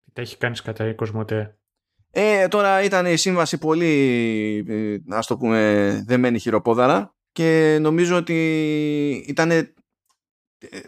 Τι 0.06 0.12
τα 0.14 0.22
έχει 0.22 0.38
κάνεις 0.38 0.62
κατά 0.62 0.88
η 0.88 0.96
Κοσμοτέ; 0.96 1.58
Ε, 2.12 2.48
τώρα 2.48 2.84
ήταν 2.84 3.06
η 3.06 3.16
σύμβαση 3.16 3.58
πολύ, 3.58 3.86
ε, 4.68 4.98
ας 5.10 5.28
το 5.28 5.38
πούμε, 5.38 6.04
δεμένη 6.08 6.40
χειροπόδαρα 6.40 7.16
και 7.32 7.78
νομίζω 7.82 8.16
ότι 8.16 8.36
ήταν 9.28 9.52
ε, 9.52 9.74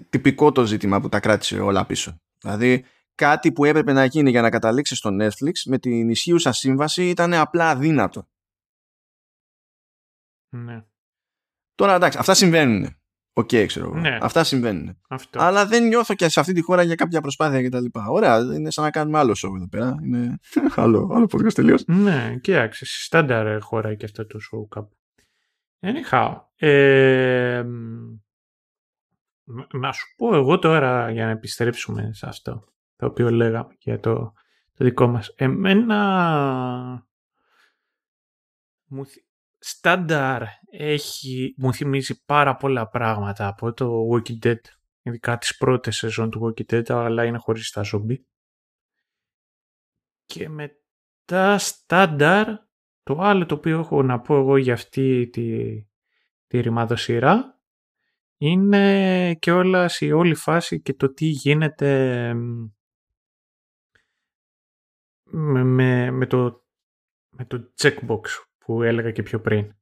τυπικό 0.09 0.51
το 0.51 0.65
ζήτημα 0.65 1.01
που 1.01 1.09
τα 1.09 1.19
κράτησε 1.19 1.59
όλα 1.59 1.85
πίσω. 1.85 2.21
Δηλαδή 2.41 2.85
κάτι 3.15 3.51
που 3.51 3.65
έπρεπε 3.65 3.93
να 3.93 4.05
γίνει 4.05 4.29
για 4.29 4.41
να 4.41 4.49
καταλήξει 4.49 4.95
στο 4.95 5.09
Netflix 5.21 5.53
με 5.65 5.77
την 5.77 6.09
ισχύουσα 6.09 6.51
σύμβαση 6.51 7.09
ήταν 7.09 7.33
απλά 7.33 7.69
αδύνατο. 7.69 8.27
Ναι. 10.49 10.85
Τώρα 11.75 11.95
εντάξει, 11.95 12.17
αυτά 12.17 12.33
συμβαίνουν. 12.33 12.99
OK, 13.33 13.49
okay, 13.51 13.65
ξέρω 13.67 13.93
ναι. 13.93 14.17
Αυτά 14.21 14.43
συμβαίνουν. 14.43 14.97
Αυτό. 15.09 15.39
Αλλά 15.41 15.65
δεν 15.65 15.87
νιώθω 15.87 16.15
και 16.15 16.29
σε 16.29 16.39
αυτή 16.39 16.53
τη 16.53 16.61
χώρα 16.61 16.83
για 16.83 16.95
κάποια 16.95 17.21
προσπάθεια 17.21 17.63
κτλ. 17.63 17.85
Ωραία, 18.07 18.37
είναι 18.39 18.71
σαν 18.71 18.83
να 18.83 18.89
κάνουμε 18.89 19.17
άλλο 19.17 19.31
show 19.37 19.55
εδώ 19.55 19.67
πέρα. 19.69 19.95
Είναι 20.03 20.39
άλλο, 20.75 21.11
άλλο 21.13 21.25
podcast 21.31 21.53
τελείως. 21.53 21.83
Ναι, 21.87 22.37
κοίταξε. 22.41 22.85
Στάνταρ 22.85 23.61
χώρα 23.61 23.95
και 23.95 24.05
αυτό 24.05 24.25
το 24.25 24.39
show 24.51 24.67
κάπου. 24.69 24.97
Anyhow. 25.79 26.41
Ε, 26.55 27.63
να 29.71 29.91
σου 29.91 30.15
πω 30.15 30.35
εγώ 30.35 30.59
τώρα 30.59 31.11
για 31.11 31.25
να 31.25 31.31
επιστρέψουμε 31.31 32.09
σε 32.13 32.25
αυτό 32.27 32.63
το 32.95 33.05
οποίο 33.05 33.31
λέγαμε 33.31 33.75
για 33.79 33.99
το, 33.99 34.33
το 34.73 34.85
δικό 34.85 35.07
μας. 35.07 35.33
Εμένα 35.35 37.07
μου, 38.85 39.05
στάνταρ 39.59 40.43
έχει, 40.71 41.53
μου 41.57 41.73
θυμίζει 41.73 42.23
πάρα 42.25 42.55
πολλά 42.55 42.87
πράγματα 42.87 43.47
από 43.47 43.73
το 43.73 44.07
Walking 44.11 44.45
Dead. 44.45 44.59
Ειδικά 45.01 45.37
τις 45.37 45.57
πρώτες 45.57 45.95
σεζόν 45.95 46.29
του 46.29 46.41
Walking 46.43 46.73
Dead, 46.73 46.89
αλλά 46.89 47.25
είναι 47.25 47.37
χωρίς 47.37 47.71
τα 47.71 47.81
ζόμπι. 47.81 48.27
Και 50.25 50.49
μετά 50.49 51.57
στάνταρ, 51.57 52.47
το 53.03 53.19
άλλο 53.19 53.45
το 53.45 53.55
οποίο 53.55 53.79
έχω 53.79 54.03
να 54.03 54.19
πω 54.19 54.35
εγώ 54.35 54.57
για 54.57 54.73
αυτή 54.73 55.29
τη, 55.29 55.81
τη 56.47 56.59
ρημαδοσυρά, 56.59 57.59
είναι 58.37 59.35
και 59.35 59.51
όλα 59.51 59.89
η 59.99 60.11
όλη 60.11 60.35
φάση 60.35 60.81
και 60.81 60.93
το 60.93 61.13
τι 61.13 61.25
γίνεται 61.25 62.33
με, 65.23 65.63
με, 65.63 66.11
με 66.11 66.25
το, 66.25 66.65
με 67.29 67.45
το 67.45 67.73
checkbox 67.81 68.21
που 68.69 68.83
έλεγα 68.83 69.11
και 69.11 69.23
πιο 69.23 69.41
πριν. 69.41 69.75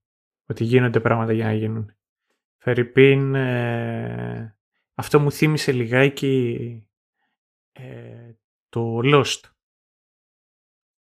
Ότι 0.46 0.64
γίνονται 0.64 1.00
πράγματα 1.00 1.34
για 1.34 1.46
να 1.46 1.54
γίνουν. 1.54 1.96
Φερρυπίν, 2.58 3.36
ε, 3.36 4.58
αυτό 4.94 5.20
μου 5.20 5.32
θύμισε 5.32 5.72
λιγάκι 5.72 6.88
ε, 7.72 8.32
το 8.70 9.00
Lost. 9.04 9.42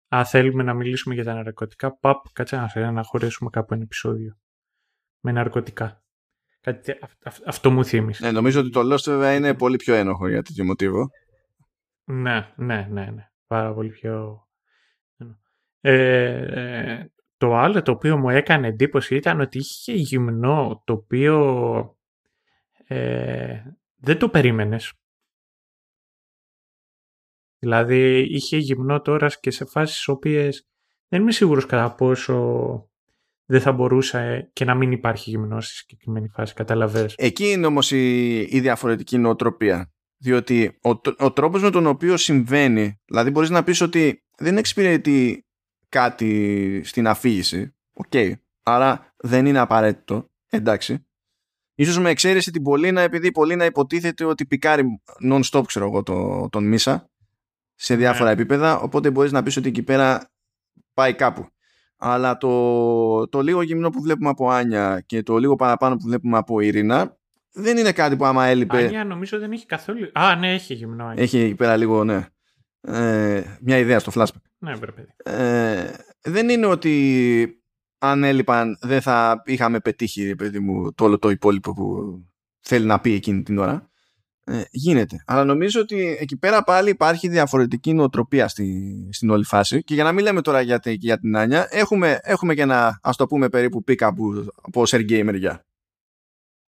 Αν 0.09 0.25
θέλουμε 0.27 0.63
να 0.63 0.75
μιλήσουμε 0.75 1.15
για 1.15 1.25
τα 1.25 1.35
ναρκωτικά, 1.35 1.97
παπ, 1.97 2.33
κάτσε 2.33 2.57
να, 2.75 2.91
να 2.91 3.03
χωρίσουμε 3.03 3.51
κάπου 3.51 3.75
ένα 3.75 3.83
επεισόδιο 3.83 4.39
με 5.21 5.33
ναρκωτικά. 5.33 6.05
Κάτι, 6.61 6.99
αυτό 7.47 7.71
μου 7.71 7.85
θύμισε. 7.85 8.25
Ναι, 8.25 8.33
νομίζω 8.33 8.61
ότι 8.61 8.71
το 8.71 8.81
Lost 8.81 9.05
βέβαια 9.05 9.35
είναι 9.35 9.55
πολύ 9.55 9.77
πιο 9.77 9.95
ένοχο 9.95 10.29
για 10.29 10.43
τέτοιο 10.43 10.65
μοτίβο. 10.65 11.11
Ναι, 12.05 12.53
ναι, 12.57 12.87
ναι, 12.91 13.11
ναι. 13.11 13.31
Πάρα 13.47 13.75
πολύ 13.75 13.91
πιο... 13.91 14.45
Ε, 15.81 15.99
ε, 16.91 17.11
το 17.41 17.57
άλλο 17.57 17.83
το 17.83 17.93
οποίο 17.93 18.17
μου 18.17 18.31
έκανε 18.31 18.67
εντύπωση 18.67 19.17
ήταν 19.17 19.41
ότι 19.41 19.59
είχε 19.59 19.93
γυμνό 19.93 20.83
το 20.85 20.93
οποίο 20.93 21.97
ε, 22.87 23.63
δεν 23.97 24.19
το 24.19 24.29
περίμενες. 24.29 24.93
Δηλαδή 27.59 28.21
είχε 28.21 28.57
γυμνό 28.57 29.01
τώρα 29.01 29.29
και 29.41 29.51
σε 29.51 29.65
φάσεις 29.65 30.09
οποίες 30.09 30.69
δεν 31.09 31.21
είμαι 31.21 31.33
σίγουρος 31.33 31.67
κατά 31.67 31.95
πόσο 31.95 32.37
δεν 33.45 33.61
θα 33.61 33.73
μπορούσε 33.73 34.51
και 34.53 34.65
να 34.65 34.75
μην 34.75 34.93
υπάρχει 34.93 35.31
γυμνό 35.31 35.61
στη 35.61 35.75
συγκεκριμένη 35.75 36.29
φάση, 36.29 36.55
κατάλαβες. 36.55 37.15
Εκεί 37.19 37.51
είναι 37.51 37.67
όμως 37.67 37.91
η, 37.91 38.39
η 38.41 38.61
διαφορετική 38.61 39.19
νοοτροπία. 39.19 39.93
Διότι 40.17 40.79
ο, 40.83 40.91
ο 41.25 41.33
τρόπος 41.33 41.63
με 41.63 41.71
τον 41.71 41.87
οποίο 41.87 42.17
συμβαίνει, 42.17 43.01
δηλαδή 43.05 43.31
μπορείς 43.31 43.51
να 43.51 43.65
πεις 43.65 43.81
ότι 43.81 44.25
δεν 44.37 44.57
εξυπηρετεί 44.57 45.45
κάτι 45.91 46.83
στην 46.85 47.07
αφήγηση, 47.07 47.75
OK, 47.93 48.07
okay, 48.13 48.33
άρα 48.63 49.15
δεν 49.17 49.47
είναι 49.47 49.59
απαραίτητο, 49.59 50.31
εντάξει. 50.51 51.05
Ίσως 51.75 51.99
με 51.99 52.11
εξαίρεση 52.11 52.51
την 52.51 52.63
Πολίνα, 52.63 53.01
επειδή 53.01 53.27
η 53.27 53.33
Πολίνα 53.33 53.65
υποτίθεται 53.65 54.25
ότι 54.25 54.47
πικάρει 54.47 55.01
non-stop, 55.31 55.63
ξέρω 55.67 55.87
εγώ, 55.87 56.03
το, 56.03 56.49
τον 56.49 56.65
Μίσα 56.65 57.11
σε 57.75 57.97
διάφορα 57.97 58.25
ναι. 58.25 58.33
επίπεδα, 58.33 58.79
οπότε 58.79 59.11
μπορείς 59.11 59.33
να 59.33 59.43
πεις 59.43 59.57
ότι 59.57 59.69
εκεί 59.69 59.83
πέρα 59.83 60.31
πάει 60.95 61.15
κάπου. 61.15 61.47
Αλλά 61.97 62.37
το, 62.37 63.29
το 63.29 63.41
λίγο 63.41 63.63
γυμνό 63.63 63.91
που 63.91 64.03
βλέπουμε 64.03 64.29
από 64.29 64.51
Άνια 64.51 65.03
και 65.07 65.23
το 65.23 65.39
λίγο 65.39 65.57
παραπάνω 65.57 65.97
που 65.97 66.07
βλέπουμε 66.07 66.39
από 66.39 66.61
Ειρήνα 66.61 67.17
δεν 67.53 67.77
είναι 67.77 67.93
κάτι 67.93 68.17
που 68.17 68.25
άμα 68.25 68.47
έλειπε. 68.47 68.77
Άνια 68.77 69.05
νομίζω 69.05 69.39
δεν 69.39 69.53
έχει 69.53 69.67
καθόλου. 69.67 70.11
Α, 70.13 70.37
ναι, 70.37 70.53
έχει 70.53 70.75
γυμνό. 70.75 71.13
Έχει 71.17 71.39
εκεί 71.39 71.55
πέρα 71.55 71.77
λίγο, 71.77 72.05
ναι. 72.05 72.27
Ε, 72.81 73.43
μια 73.61 73.79
ιδέα 73.79 73.99
στο 73.99 74.13
flashback. 74.15 74.43
Ναι, 74.59 74.79
πρέπει. 74.79 75.07
Ε, 75.17 75.95
δεν 76.23 76.49
είναι 76.49 76.67
ότι 76.67 77.55
αν 77.99 78.25
έλειπαν 78.25 78.79
δεν 78.81 79.01
θα 79.01 79.43
είχαμε 79.45 79.81
πετύχει 79.81 80.35
παιδί 80.35 80.59
μου, 80.59 80.93
το 80.93 81.05
όλο 81.05 81.19
το 81.19 81.31
υπόλοιπο 81.31 81.73
που 81.73 82.19
θέλει 82.61 82.87
να 82.87 83.01
πει 83.01 83.13
εκείνη 83.13 83.43
την 83.43 83.59
ώρα. 83.59 83.89
Ε, 84.45 84.63
γίνεται. 84.71 85.23
Αλλά 85.27 85.45
νομίζω 85.45 85.81
ότι 85.81 86.17
εκεί 86.21 86.37
πέρα 86.37 86.63
πάλι 86.63 86.91
υπάρχει 86.91 87.29
διαφορετική 87.29 87.93
νοοτροπία 87.93 88.49
στη, 88.49 89.09
στην 89.13 89.31
όλη 89.31 89.45
φάση 89.45 89.83
και 89.83 89.95
για 89.95 90.05
να 90.05 90.13
μην 90.13 90.25
λέμε 90.25 90.41
τώρα 90.41 90.61
για, 90.61 90.81
για 90.85 91.19
την 91.19 91.37
Άνια 91.37 91.67
έχουμε, 91.71 92.19
έχουμε 92.23 92.55
και 92.55 92.63
ένα 92.63 93.01
ας 93.03 93.17
το 93.17 93.27
πούμε 93.27 93.49
περίπου 93.49 93.85
πίκα 93.85 94.07
από, 94.07 94.47
από 94.63 94.83
Sergei 94.87 95.23
μεριά. 95.23 95.67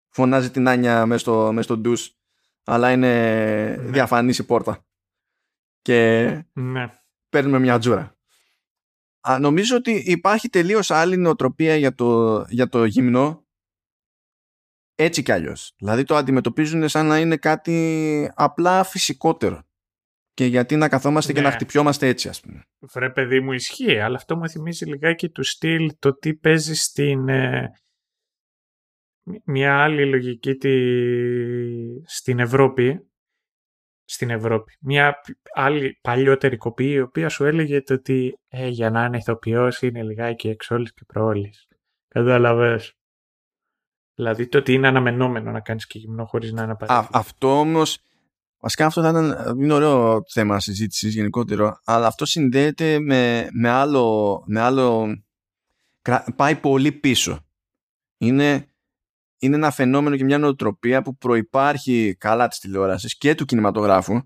Φωνάζει 0.08 0.50
την 0.50 0.68
Άνια 0.68 1.06
μέσα 1.06 1.20
στο, 1.20 1.50
μες 1.52 1.64
στο 1.64 1.76
ντους 1.76 2.16
αλλά 2.64 2.92
είναι 2.92 3.08
ναι. 3.80 3.90
διαφανής 3.90 4.38
η 4.38 4.44
πόρτα 4.44 4.84
και 5.82 6.28
ναι. 6.52 6.86
παίρνουμε 7.28 7.58
μια 7.58 7.78
τζούρα. 7.78 8.16
Α, 9.28 9.38
νομίζω 9.38 9.76
ότι 9.76 9.90
υπάρχει 9.90 10.48
τελείως 10.48 10.90
άλλη 10.90 11.16
νοοτροπία 11.16 11.76
για 11.76 11.94
το, 11.94 12.40
για 12.48 12.68
το 12.68 12.84
γυμνό 12.84 13.46
έτσι 14.94 15.22
κι 15.22 15.32
αλλιώς. 15.32 15.74
Δηλαδή 15.76 16.04
το 16.04 16.16
αντιμετωπίζουν 16.16 16.88
σαν 16.88 17.06
να 17.06 17.18
είναι 17.18 17.36
κάτι 17.36 18.30
απλά 18.34 18.84
φυσικότερο. 18.84 19.62
Και 20.34 20.44
γιατί 20.44 20.76
να 20.76 20.88
καθόμαστε 20.88 21.32
και 21.32 21.40
να 21.40 21.48
ναι. 21.48 21.54
χτυπιόμαστε 21.54 22.06
έτσι, 22.06 22.28
ας 22.28 22.40
πούμε. 22.40 22.62
Βρε 22.78 23.10
παιδί 23.10 23.40
μου 23.40 23.52
ισχύει, 23.52 23.98
αλλά 23.98 24.16
αυτό 24.16 24.36
μου 24.36 24.48
θυμίζει 24.48 24.84
λιγάκι 24.84 25.28
του 25.28 25.42
στυλ 25.42 25.92
το 25.98 26.14
τι 26.14 26.34
παίζει 26.34 26.74
στην... 26.74 27.28
Ε, 27.28 27.72
μια 29.44 29.82
άλλη 29.82 30.06
λογική 30.06 30.54
τη, 30.54 30.72
στην 32.04 32.38
Ευρώπη 32.38 33.11
στην 34.12 34.30
Ευρώπη. 34.30 34.72
Μια 34.80 35.20
άλλη 35.54 35.98
παλιότερη 36.02 36.56
κοπή 36.56 36.90
η 36.90 37.00
οποία 37.00 37.28
σου 37.28 37.44
έλεγε 37.44 37.82
το 37.82 37.94
ότι 37.94 38.38
ε, 38.48 38.68
για 38.68 38.90
να 38.90 39.04
είναι 39.04 39.16
ηθοποιός 39.16 39.82
είναι 39.82 40.02
λιγάκι 40.02 40.48
εξόλης 40.48 40.94
και 40.94 41.04
προόλης. 41.06 41.68
Κατάλαβες. 42.08 42.96
Δηλαδή 44.14 44.48
το 44.48 44.58
ότι 44.58 44.72
είναι 44.72 44.88
αναμενόμενο 44.88 45.50
να 45.50 45.60
κάνεις 45.60 45.86
και 45.86 45.98
γυμνό 45.98 46.24
χωρίς 46.24 46.52
να 46.52 46.62
είναι 46.62 46.72
απαραίτητο. 46.72 47.18
Αυτό 47.18 47.60
όμως, 47.60 47.98
βασικά 48.60 48.86
αυτό 48.86 49.02
θα 49.02 49.08
ήταν 49.08 49.56
είναι 49.58 49.72
ωραίο 49.72 50.22
θέμα 50.28 50.60
συζήτησης 50.60 51.14
γενικότερο, 51.14 51.80
αλλά 51.84 52.06
αυτό 52.06 52.24
συνδέεται 52.24 52.98
με, 52.98 53.48
με, 53.52 53.68
άλλο, 53.68 54.42
με 54.46 54.60
άλλο, 54.60 55.06
πάει 56.36 56.56
πολύ 56.56 56.92
πίσω. 56.92 57.46
Είναι 58.18 58.66
είναι 59.42 59.56
ένα 59.56 59.70
φαινόμενο 59.70 60.16
και 60.16 60.24
μια 60.24 60.38
νοοτροπία 60.38 61.02
που 61.02 61.16
προϋπάρχει 61.16 62.16
καλά 62.18 62.48
της 62.48 62.58
τηλεόρασης 62.58 63.18
και 63.18 63.34
του 63.34 63.44
κινηματογράφου. 63.44 64.20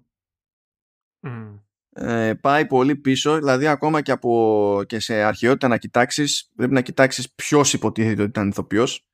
Ε, 1.92 2.34
πάει 2.34 2.66
πολύ 2.66 2.96
πίσω 2.96 3.36
δηλαδή 3.36 3.66
ακόμα 3.66 4.00
και, 4.00 4.12
από, 4.12 4.82
και 4.86 5.00
σε 5.00 5.14
αρχαιότητα 5.22 5.68
να 5.68 5.76
κοιτάξεις 5.76 6.50
πρέπει 6.56 6.72
να 6.72 6.80
κοιτάξεις 6.80 7.32
ποιος 7.34 7.72
υποτίθεται 7.72 8.20
ότι 8.20 8.30
ήταν 8.30 8.48
ηθοποιός 8.48 9.06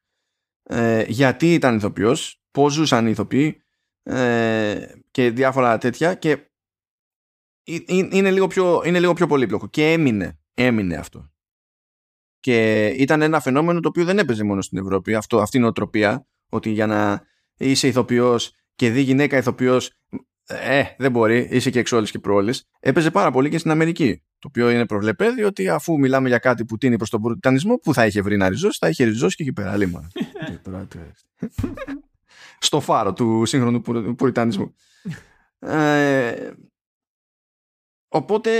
ε, 0.63 1.05
γιατί 1.09 1.55
ήταν 1.55 1.77
ηθοποιός 1.77 2.43
πώς 2.51 2.73
ζούσαν 2.73 3.07
οι 3.07 3.11
ηθοποιοί 3.11 3.63
ε, 4.03 4.87
και 5.11 5.31
διάφορα 5.31 5.79
τέτοια 5.79 6.15
και 6.15 6.51
είναι 7.89 8.31
λίγο 8.31 8.47
πιο, 8.47 8.83
είναι 8.85 9.01
λίγο 9.01 9.13
πιο 9.13 9.27
πολύπλοκο 9.27 9.69
και 9.69 9.93
έμεινε, 9.93 10.39
έμεινε 10.55 10.97
αυτό 10.97 11.32
και 12.43 12.87
ήταν 12.87 13.23
ένα 13.23 13.41
φαινόμενο 13.41 13.81
το 13.81 13.89
οποίο 13.89 14.05
δεν 14.05 14.19
έπαιζε 14.19 14.45
μόνο 14.45 14.63
στην 14.63 14.79
Ευρώπη. 14.79 15.15
Αυτό, 15.15 15.41
αυτή 15.41 15.57
η 15.57 15.61
νοοτροπία, 15.61 16.27
ότι 16.49 16.71
για 16.71 16.87
να 16.87 17.23
είσαι 17.57 17.87
ηθοποιός 17.87 18.55
και 18.75 18.91
δει 18.91 19.01
γυναίκα 19.01 19.37
ηθοποιός, 19.37 19.93
ε, 20.47 20.83
δεν 20.99 21.11
μπορεί, 21.11 21.49
είσαι 21.51 21.71
και 21.71 21.79
εξόλη 21.79 22.11
και 22.11 22.19
προόλη. 22.19 22.55
Έπαιζε 22.81 23.11
πάρα 23.11 23.31
πολύ 23.31 23.51
και 23.51 23.59
στην 23.59 23.71
Αμερική. 23.71 24.23
Το 24.39 24.49
οποίο 24.49 24.71
είναι 24.71 24.87
προβλεπέδι 24.87 25.45
ότι 25.45 25.69
αφού 25.69 25.99
μιλάμε 25.99 26.29
για 26.29 26.39
κάτι 26.39 26.65
που 26.65 26.79
τίνει 26.79 26.97
προς 26.97 27.11
τον 27.11 27.21
πουριτανισμό, 27.21 27.77
που 27.77 27.95
θα 27.95 28.07
είχε 28.07 28.23
βρει 28.23 28.37
να 28.37 28.49
ριζώσει, 28.49 28.79
θα 28.81 28.89
είχε 28.89 29.05
ριζώσει 29.05 29.37
και 29.37 29.43
εκεί 29.43 29.53
πέρα. 29.53 29.77
Λίμα. 29.77 30.09
Στο 32.59 32.81
φάρο 32.81 33.13
του 33.13 33.45
σύγχρονου 33.45 33.81
πουριτανισμού. 34.15 34.75
Ε, 35.59 36.51
οπότε 38.09 38.51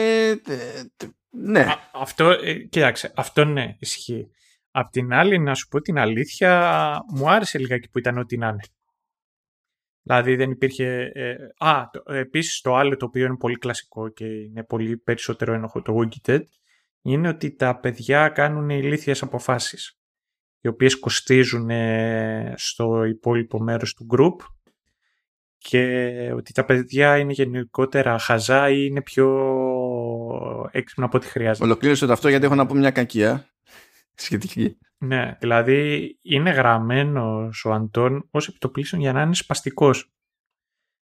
ναι. 1.33 1.67
αυτό, 1.93 2.31
ε, 2.31 2.55
κοίταξε, 2.55 3.13
αυτό 3.17 3.45
ναι, 3.45 3.77
ισχύει. 3.79 4.31
Απ' 4.71 4.91
την 4.91 5.13
άλλη, 5.13 5.39
να 5.39 5.55
σου 5.55 5.69
πω 5.69 5.81
την 5.81 5.99
αλήθεια, 5.99 7.05
μου 7.09 7.31
άρεσε 7.31 7.59
λιγάκι 7.59 7.91
που 7.91 7.99
ήταν 7.99 8.19
ό,τι 8.19 8.37
να 8.37 8.49
είναι. 8.49 8.63
Δηλαδή 10.03 10.37
δεν 10.37 10.51
υπήρχε... 10.51 11.11
Ε, 11.15 11.37
α, 11.59 11.91
το, 11.93 12.13
επίσης 12.13 12.61
το 12.61 12.75
άλλο 12.77 12.97
το 12.97 13.05
οποίο 13.05 13.27
είναι 13.27 13.37
πολύ 13.37 13.57
κλασικό 13.57 14.09
και 14.09 14.25
είναι 14.25 14.65
πολύ 14.65 14.97
περισσότερο 14.97 15.53
ένοχο 15.53 15.83
το 15.83 15.99
Walking 15.99 16.41
είναι 17.03 17.29
ότι 17.29 17.55
τα 17.57 17.81
παιδιά 17.81 18.29
κάνουν 18.29 18.69
ηλίθιες 18.69 19.23
αποφάσεις 19.23 19.99
οι 20.61 20.69
οποίες 20.69 20.99
κοστίζουν 20.99 21.71
ε, 21.71 22.55
στο 22.57 23.05
υπόλοιπο 23.05 23.61
μέρος 23.61 23.95
του 23.95 24.07
group 24.11 24.37
και 25.63 26.33
ότι 26.35 26.53
τα 26.53 26.65
παιδιά 26.65 27.19
είναι 27.19 27.33
γενικότερα 27.33 28.19
χαζά 28.19 28.71
ή 28.71 28.87
είναι 28.91 29.03
πιο 29.03 29.29
έξυπνα 30.71 31.05
από 31.05 31.17
ό,τι 31.17 31.27
χρειάζεται. 31.27 31.65
Ολοκλήρωσε 31.65 32.07
το 32.07 32.13
αυτό 32.13 32.29
γιατί 32.29 32.45
έχω 32.45 32.55
να 32.55 32.67
πω 32.67 32.75
μια 32.75 32.91
κακία 32.91 33.47
σχετική. 34.15 34.79
Ναι, 34.99 35.37
δηλαδή 35.41 36.19
είναι 36.23 36.51
γραμμένος 36.51 37.65
ο 37.65 37.73
Αντών 37.73 38.29
ως 38.31 38.49
επιτοπλίστων 38.49 39.01
για 39.01 39.13
να 39.13 39.23
είναι 39.23 39.35
σπαστικός 39.35 40.13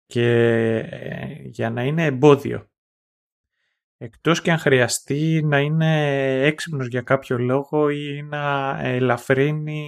και 0.05 0.27
ε, 0.89 1.41
για 1.43 1.69
να 1.69 1.83
είναι 1.83 2.05
εμπόδιο. 2.05 2.69
Εκτός 3.97 4.41
και 4.41 4.51
αν 4.51 4.57
χρειαστεί 4.57 5.43
να 5.43 5.59
είναι 5.59 6.01
έξυπνος 6.41 6.87
για 6.87 7.01
κάποιο 7.01 7.37
λόγο 7.37 7.89
ή 7.89 8.21
να 8.21 8.77
ελαφρύνει 8.81 9.81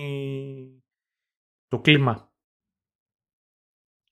το 1.68 1.80
κλίμα. 1.80 2.27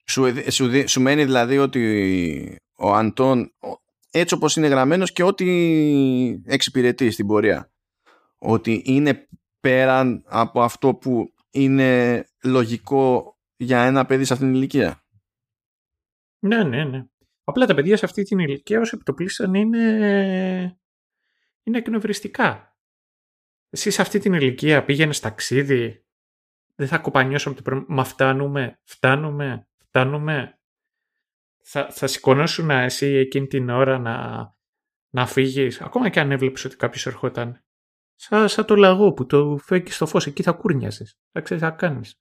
Σου, 0.08 0.50
σου, 0.50 0.88
σου 0.88 1.00
μένει 1.00 1.24
δηλαδή 1.24 1.58
ότι 1.58 2.58
ο 2.76 2.92
Αντών 2.94 3.52
έτσι 4.10 4.34
όπως 4.34 4.56
είναι 4.56 4.66
γραμμένος 4.66 5.12
και 5.12 5.22
ό,τι 5.22 5.46
εξυπηρετεί 6.44 7.10
στην 7.10 7.26
πορεία. 7.26 7.72
Ότι 8.38 8.82
είναι 8.84 9.28
πέραν 9.60 10.22
από 10.26 10.62
αυτό 10.62 10.94
που 10.94 11.34
είναι 11.50 12.24
λογικό 12.44 13.36
για 13.56 13.82
ένα 13.82 14.06
παιδί 14.06 14.24
σε 14.24 14.32
αυτήν 14.32 14.48
την 14.48 14.56
ηλικία. 14.56 15.04
Ναι, 16.38 16.62
ναι, 16.62 16.84
ναι. 16.84 17.04
Απλά 17.44 17.66
τα 17.66 17.74
παιδιά 17.74 17.96
σε 17.96 18.04
αυτή 18.04 18.22
την 18.22 18.38
ηλικία 18.38 18.80
ως 18.80 18.92
επιτοπλίστων 18.92 19.54
είναι, 19.54 19.80
είναι 21.62 21.78
εκνευριστικά. 21.78 22.76
Εσύ 23.70 23.90
σε 23.90 24.02
αυτή 24.02 24.18
την 24.18 24.32
ηλικία 24.32 24.84
πήγαινες 24.84 25.20
ταξίδι, 25.20 26.04
δεν 26.74 26.88
θα 26.88 26.98
κοπανιώσω 26.98 27.48
από 27.48 27.56
το 27.56 27.62
πρώτο. 27.62 27.84
Μα 27.88 28.04
φτάνουμε, 28.04 28.80
φτάνουμε, 28.84 29.68
φτάνουμε 29.96 30.58
θα, 31.62 31.90
θα 31.90 32.06
σηκωνόσουν 32.06 32.70
εσύ 32.70 33.06
εκείνη 33.06 33.46
την 33.46 33.68
ώρα 33.68 33.98
να, 33.98 34.46
να 35.14 35.26
φύγεις, 35.26 35.80
ακόμα 35.80 36.08
και 36.08 36.20
αν 36.20 36.30
έβλεπες 36.30 36.64
ότι 36.64 36.76
κάποιος 36.76 37.06
ερχόταν. 37.06 37.64
Σαν, 38.14 38.48
σαν 38.48 38.64
το 38.64 38.76
λαγό 38.76 39.12
που 39.12 39.26
το 39.26 39.56
φέγγει 39.56 39.90
στο 39.90 40.06
φως, 40.06 40.26
εκεί 40.26 40.42
θα 40.42 40.52
κούρνιαζες. 40.52 41.18
Θα 41.32 41.40
ξέρεις 41.40 41.62
τι 41.62 41.68
θα 41.68 41.74
κάνεις. 41.74 42.14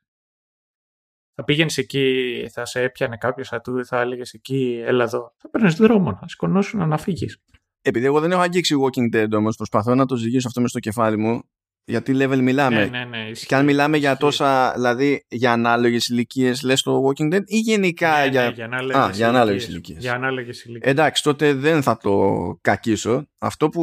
Θα 1.34 1.44
πήγαινες 1.44 1.78
εκεί, 1.78 2.48
θα 2.52 2.66
σε 2.66 2.82
έπιανε 2.82 3.18
κάποιος, 3.18 3.48
θα 3.48 3.62
του 3.62 3.86
θα 3.86 4.00
έλεγες 4.00 4.34
εκεί, 4.34 4.82
έλα 4.86 5.04
εδώ. 5.04 5.34
Θα 5.38 5.50
παίρνεις 5.50 5.76
δρόμο, 5.76 6.16
θα 6.16 6.28
σηκωνόσουν 6.28 6.88
να 6.88 6.98
φύγεις. 6.98 7.44
Επειδή 7.82 8.06
εγώ 8.06 8.20
δεν 8.20 8.32
έχω 8.32 8.42
αγγίξει 8.42 8.76
Walking 8.80 9.16
Dead 9.16 9.32
όμως, 9.32 9.56
προσπαθώ 9.56 9.96
να 9.96 10.06
το 10.06 10.16
ζυγίσω 10.16 10.48
αυτό 10.48 10.62
μες 10.62 10.70
στο 10.70 10.80
κεφάλι 10.80 11.18
μου. 11.18 11.50
Γιατί 11.86 12.18
level 12.20 12.38
μιλάμε. 12.38 12.76
Ναι, 12.76 12.98
ναι, 12.98 13.06
ναι. 13.06 13.32
Και 13.32 13.56
αν 13.56 13.66
μιλάμε 13.66 13.98
για 13.98 14.18
τόσα, 14.18 14.72
δηλαδή 14.74 15.26
για 15.30 15.52
ανάλογες 15.52 16.08
ηλικίες, 16.08 16.62
λες 16.62 16.82
το 16.82 17.04
Walking 17.06 17.34
Dead 17.34 17.42
ή 17.46 17.58
γενικά 17.58 18.20
ναι, 18.20 18.28
για. 18.28 18.44
Ναι, 18.44 18.50
για 18.50 18.66
ανάλογες, 18.66 18.96
Α, 18.96 19.10
για 19.14 19.28
ανάλογες 19.28 19.68
ηλικίες. 19.68 20.02
Για 20.02 20.14
ανάλογες 20.14 20.64
ηλικίες. 20.64 20.92
Εντάξει, 20.92 21.24
τότε 21.24 21.54
δεν 21.54 21.82
θα 21.82 21.98
το 21.98 22.58
κακίσω. 22.62 23.28
Αυτό 23.38 23.70
που 23.70 23.82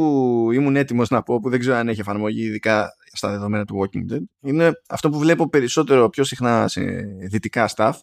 ήμουν 0.53 0.75
έτοιμος 0.75 1.09
να 1.09 1.23
πω, 1.23 1.39
που 1.39 1.49
δεν 1.49 1.59
ξέρω 1.59 1.75
αν 1.75 1.87
έχει 1.87 1.99
εφαρμογή 1.99 2.43
ειδικά 2.43 2.89
στα 3.11 3.29
δεδομένα 3.29 3.65
του 3.65 3.79
Walking 3.79 4.13
Dead, 4.13 4.21
είναι 4.41 4.71
αυτό 4.89 5.09
που 5.09 5.17
βλέπω 5.19 5.49
περισσότερο 5.49 6.09
πιο 6.09 6.23
συχνά 6.23 6.67
σε 6.67 6.81
δυτικά 7.29 7.69
staff, 7.75 7.93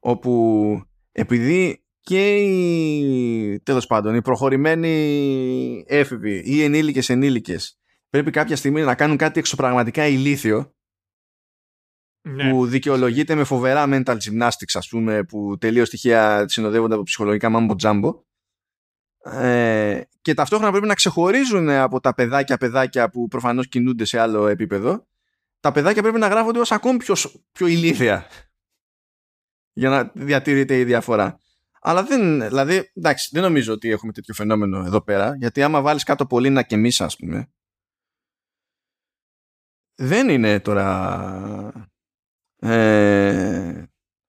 όπου 0.00 0.82
επειδή 1.12 1.82
και 2.00 2.36
οι, 2.36 3.60
τέλος 3.62 3.86
πάντων, 3.86 4.14
οι 4.14 4.22
προχωρημένοι 4.22 5.84
έφηβοι 5.86 6.42
ή 6.44 6.62
ενήλικες 6.62 7.08
ενήλικες 7.08 7.76
πρέπει 8.12 8.30
κάποια 8.30 8.56
στιγμή 8.56 8.82
να 8.82 8.94
κάνουν 8.94 9.16
κάτι 9.16 9.38
εξωπραγματικά 9.38 10.06
ηλίθιο 10.06 10.74
Ναι. 12.28 12.50
που 12.50 12.66
δικαιολογείται 12.66 13.34
με 13.34 13.44
φοβερά 13.44 13.84
mental 13.88 14.16
gymnastics 14.16 14.72
ας 14.74 14.88
πούμε 14.88 15.24
που 15.24 15.56
τελείως 15.58 15.86
στοιχεία 15.88 16.48
συνοδεύονται 16.48 16.94
από 16.94 17.02
ψυχολογικά 17.02 17.48
μάμπο 17.48 17.74
τζάμπο 17.74 18.22
ε, 19.24 20.00
και 20.22 20.34
ταυτόχρονα 20.34 20.70
πρέπει 20.70 20.86
να 20.86 20.94
ξεχωρίζουν 20.94 21.68
από 21.68 22.00
τα 22.00 22.14
παιδάκια 22.14 22.56
παιδάκια 22.58 23.10
που 23.10 23.28
προφανώς 23.28 23.68
κινούνται 23.68 24.04
σε 24.04 24.18
άλλο 24.18 24.46
επίπεδο 24.46 25.06
τα 25.60 25.72
παιδάκια 25.72 26.02
πρέπει 26.02 26.18
να 26.18 26.28
γράφονται 26.28 26.58
ως 26.58 26.72
ακόμη 26.72 26.96
πιο, 26.98 27.14
σ- 27.14 27.34
πιο 27.52 27.66
ηλίθια 27.66 28.26
για 29.72 29.88
να 29.90 30.10
διατηρείται 30.14 30.78
η 30.78 30.84
διαφορά 30.84 31.40
αλλά 31.80 32.02
δεν, 32.04 32.40
δηλαδή, 32.48 32.90
εντάξει, 32.94 33.28
δεν 33.32 33.42
νομίζω 33.42 33.72
ότι 33.72 33.90
έχουμε 33.90 34.12
τέτοιο 34.12 34.34
φαινόμενο 34.34 34.78
εδώ 34.84 35.00
πέρα 35.02 35.36
γιατί 35.38 35.62
άμα 35.62 35.80
βάλεις 35.80 36.02
κάτω 36.04 36.26
πολύ 36.26 36.50
να 36.50 36.62
και 36.62 36.74
εμείς 36.74 37.00
ας 37.00 37.16
πούμε 37.16 37.50
δεν 39.94 40.28
είναι 40.28 40.60
τώρα 40.60 41.90
ε, 42.56 43.84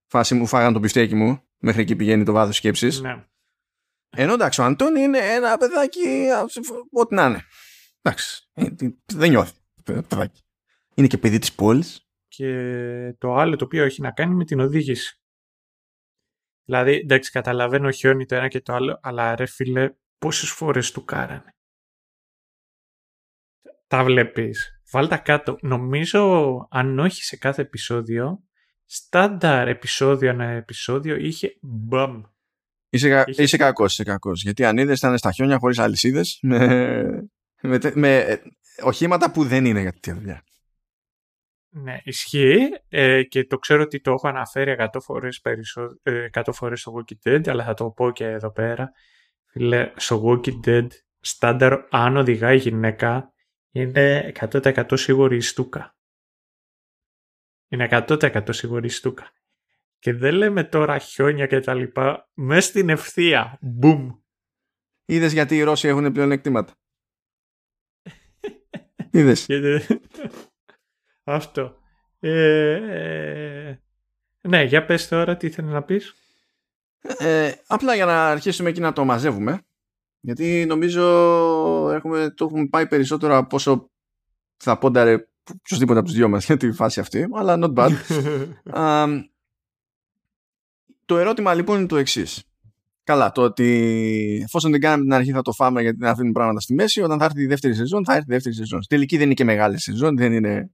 φάση 0.10 0.35
μου 0.35 0.48
φάγαν 0.48 0.73
το 0.73 0.80
πιφτέκι 0.80 1.15
μου 1.15 1.44
μέχρι 1.57 1.81
εκεί 1.81 1.95
πηγαίνει 1.95 2.23
το 2.23 2.31
βάθος 2.31 2.56
σκέψης 2.56 3.02
Ναι. 3.02 3.26
ενώ 4.10 4.34
εντάξει 4.34 4.61
ο 4.61 4.64
Αντώνη 4.64 5.02
είναι 5.02 5.18
ένα 5.18 5.57
παιδάκι 5.57 6.30
ας, 6.35 6.57
ό,τι 6.91 7.15
να 7.15 7.26
είναι 7.26 7.45
εντάξει 8.02 8.49
ε, 8.53 8.69
τι- 8.72 8.98
δεν 9.14 9.30
νιώθει 9.30 9.53
παι- 9.84 10.07
παιδάκι 10.07 10.41
είναι 10.95 11.07
και 11.07 11.18
παιδί 11.18 11.40
της 11.40 11.53
πόλης 11.53 12.07
Και 12.27 13.15
το 13.18 13.34
άλλο 13.35 13.56
το 13.56 13.65
οποίο 13.65 13.84
έχει 13.84 14.02
να 14.02 14.11
κάνει 14.11 14.35
με 14.35 14.45
την 14.45 14.60
οδήγηση. 14.60 15.18
Δηλαδή, 16.65 16.94
εντάξει, 16.95 17.31
καταλαβαίνω 17.31 17.91
χιόνι 17.91 18.26
το 18.26 18.35
ένα 18.35 18.48
και 18.48 18.61
το 18.61 18.73
άλλο, 18.73 18.99
αλλά 19.03 19.35
ρε 19.35 19.45
φίλε, 19.45 19.95
πόσες 20.18 20.49
φορές 20.49 20.91
του 20.91 21.06
κάρανε. 21.06 21.56
Τα 23.88 24.03
βλέπεις. 24.03 24.81
Βάλ' 24.94 25.07
τα 25.07 25.18
κάτω. 25.18 25.57
Νομίζω, 25.61 26.68
αν 26.72 26.99
όχι 26.99 27.24
σε 27.24 27.38
κάθε 27.38 27.61
επεισόδιο, 27.61 28.44
στάνταρ 28.86 29.68
επεισόδιο 29.68 30.30
ανά 30.30 30.45
επεισόδιο 30.45 31.15
είχε 31.15 31.57
μπαμ. 31.61 32.22
είσαι, 32.90 33.10
κα, 33.10 33.24
Είχε- 33.28 33.44
είσαι 33.44 33.57
κακός, 33.57 33.91
είσαι 33.94 34.03
κακός 34.03 34.44
γιατί 34.44 34.65
αν 34.65 34.78
είδες 34.78 34.98
ήταν 34.98 35.18
στα 35.18 35.32
χιόνια 35.32 35.57
χωρίς 35.57 35.80
αλυσίδες 35.80 36.40
με, 36.41 36.68
με, 37.61 37.78
τε- 37.80 37.95
με 37.95 38.18
ε, 38.18 38.41
οχήματα 38.84 39.32
που 39.32 39.44
δεν 39.44 39.65
είναι 39.65 39.82
για 39.82 39.91
τέτοια 39.91 40.14
δουλειά 40.14 40.44
Ναι, 41.70 41.98
ισχύει 42.03 42.57
ε, 42.90 43.24
και 43.24 43.45
το 43.45 43.57
ξέρω 43.57 43.82
ότι 43.82 44.02
το 44.02 44.11
έχω 44.11 44.28
αναφέρει 44.28 44.76
100 44.80 44.88
φορές, 45.02 45.40
περισσο... 45.40 45.99
ε, 46.03 46.28
100 46.34 46.41
φορές 46.52 46.80
στο 46.82 46.94
Walking 46.95 47.30
Dead, 47.30 47.48
αλλά 47.49 47.64
θα 47.64 47.74
το 47.74 47.90
πω 47.90 48.11
και 48.11 48.26
εδώ 48.26 48.52
πέρα. 48.52 48.91
Φίλε, 49.52 49.91
στο 49.95 50.24
Walking 50.26 50.68
Dead, 50.68 50.88
στάνταρ, 51.20 51.74
αν 51.90 52.18
οδηγάει 52.18 52.57
γυναίκα, 52.57 53.33
είναι 53.76 54.32
100% 54.40 54.86
σίγουρη 54.94 55.36
η 55.36 55.41
στούκα. 55.41 55.98
Είναι 57.68 57.88
100% 57.91 58.48
σίγουρη 58.54 58.86
η 58.86 58.90
στούκα. 58.90 59.32
Και 60.00 60.14
δεν 60.14 60.34
λέμε 60.36 60.64
τώρα 60.64 60.98
χιόνια 60.98 61.48
και 61.48 61.60
τα 61.60 61.74
λοιπά, 61.74 62.30
μες 62.34 62.66
στην 62.66 62.90
ευθεία. 62.90 63.58
Μπουμ. 63.62 64.12
είδες 65.06 65.34
γιατί 65.34 65.58
οι 65.58 65.64
Ρώσοι 65.64 65.88
έχουν 65.88 66.12
πλεονεκτήματα 66.12 66.74
είδες 69.12 69.45
Και- 69.45 70.00
Αυτό. 71.24 71.78
Ε, 72.20 72.74
ε, 72.74 73.82
ναι, 74.41 74.64
για 74.64 74.86
πες 74.86 75.08
τώρα 75.08 75.38
τι 75.38 75.48
ήθελε 75.48 75.72
να 75.72 75.84
πεις. 75.84 76.14
Ε, 77.20 77.54
απλά 77.68 77.95
για 77.95 78.06
να 78.06 78.30
αρχίσουμε 78.30 78.70
εκεί 78.70 78.80
να 78.80 78.94
το 78.94 79.06
μαζεύουμε 79.06 79.66
γιατί 80.20 80.66
νομίζω 80.66 81.04
έχουμε, 81.91 82.34
το 82.35 82.45
έχουμε 82.45 82.68
πάει 82.68 82.88
περισσότερο 82.88 83.38
από 83.38 83.56
όσο 83.56 83.90
θα 84.57 84.77
πόνταρε 84.77 85.27
οποιοδήποτε 85.60 85.99
από 85.99 86.07
τους 86.07 86.18
δυο 86.18 86.30
μας 86.30 86.45
για 86.45 86.57
τη 86.57 86.72
φάση 86.72 86.99
αυτή 86.99 87.27
αλλά 87.34 87.57
not 87.60 87.73
bad 87.73 87.91
Α, 88.80 89.06
το 91.06 91.18
ερώτημα 91.18 91.53
λοιπόν 91.53 91.77
είναι 91.77 91.88
το 91.88 91.98
εξής. 91.98 92.44
Καλά, 93.03 93.31
το 93.31 93.41
ότι 93.41 94.41
εφόσον 94.44 94.72
την 94.72 94.81
κάναμε 94.81 95.03
την 95.03 95.14
αρχή 95.14 95.31
θα 95.31 95.41
το 95.41 95.52
φάμε 95.52 95.81
γιατί 95.81 95.98
δεν 95.98 96.10
αφήνουμε 96.10 96.31
πράγματα 96.31 96.60
στη 96.60 96.73
μέση, 96.73 97.02
όταν 97.02 97.19
θα 97.19 97.26
έρθει 97.26 97.41
η 97.41 97.45
δεύτερη 97.45 97.76
σεζόν, 97.76 98.06
θα 98.06 98.14
έρθει 98.14 98.26
η 98.30 98.34
δεύτερη 98.34 98.56
σεζόν. 98.56 98.81
Στην 98.81 98.98
τελική 98.98 99.15
δεν 99.18 99.26
είναι 99.26 99.34
και 99.34 99.44
μεγάλη 99.44 99.80
σεζόν, 99.80 100.18
δεν 100.18 100.34
είναι, 100.34 100.72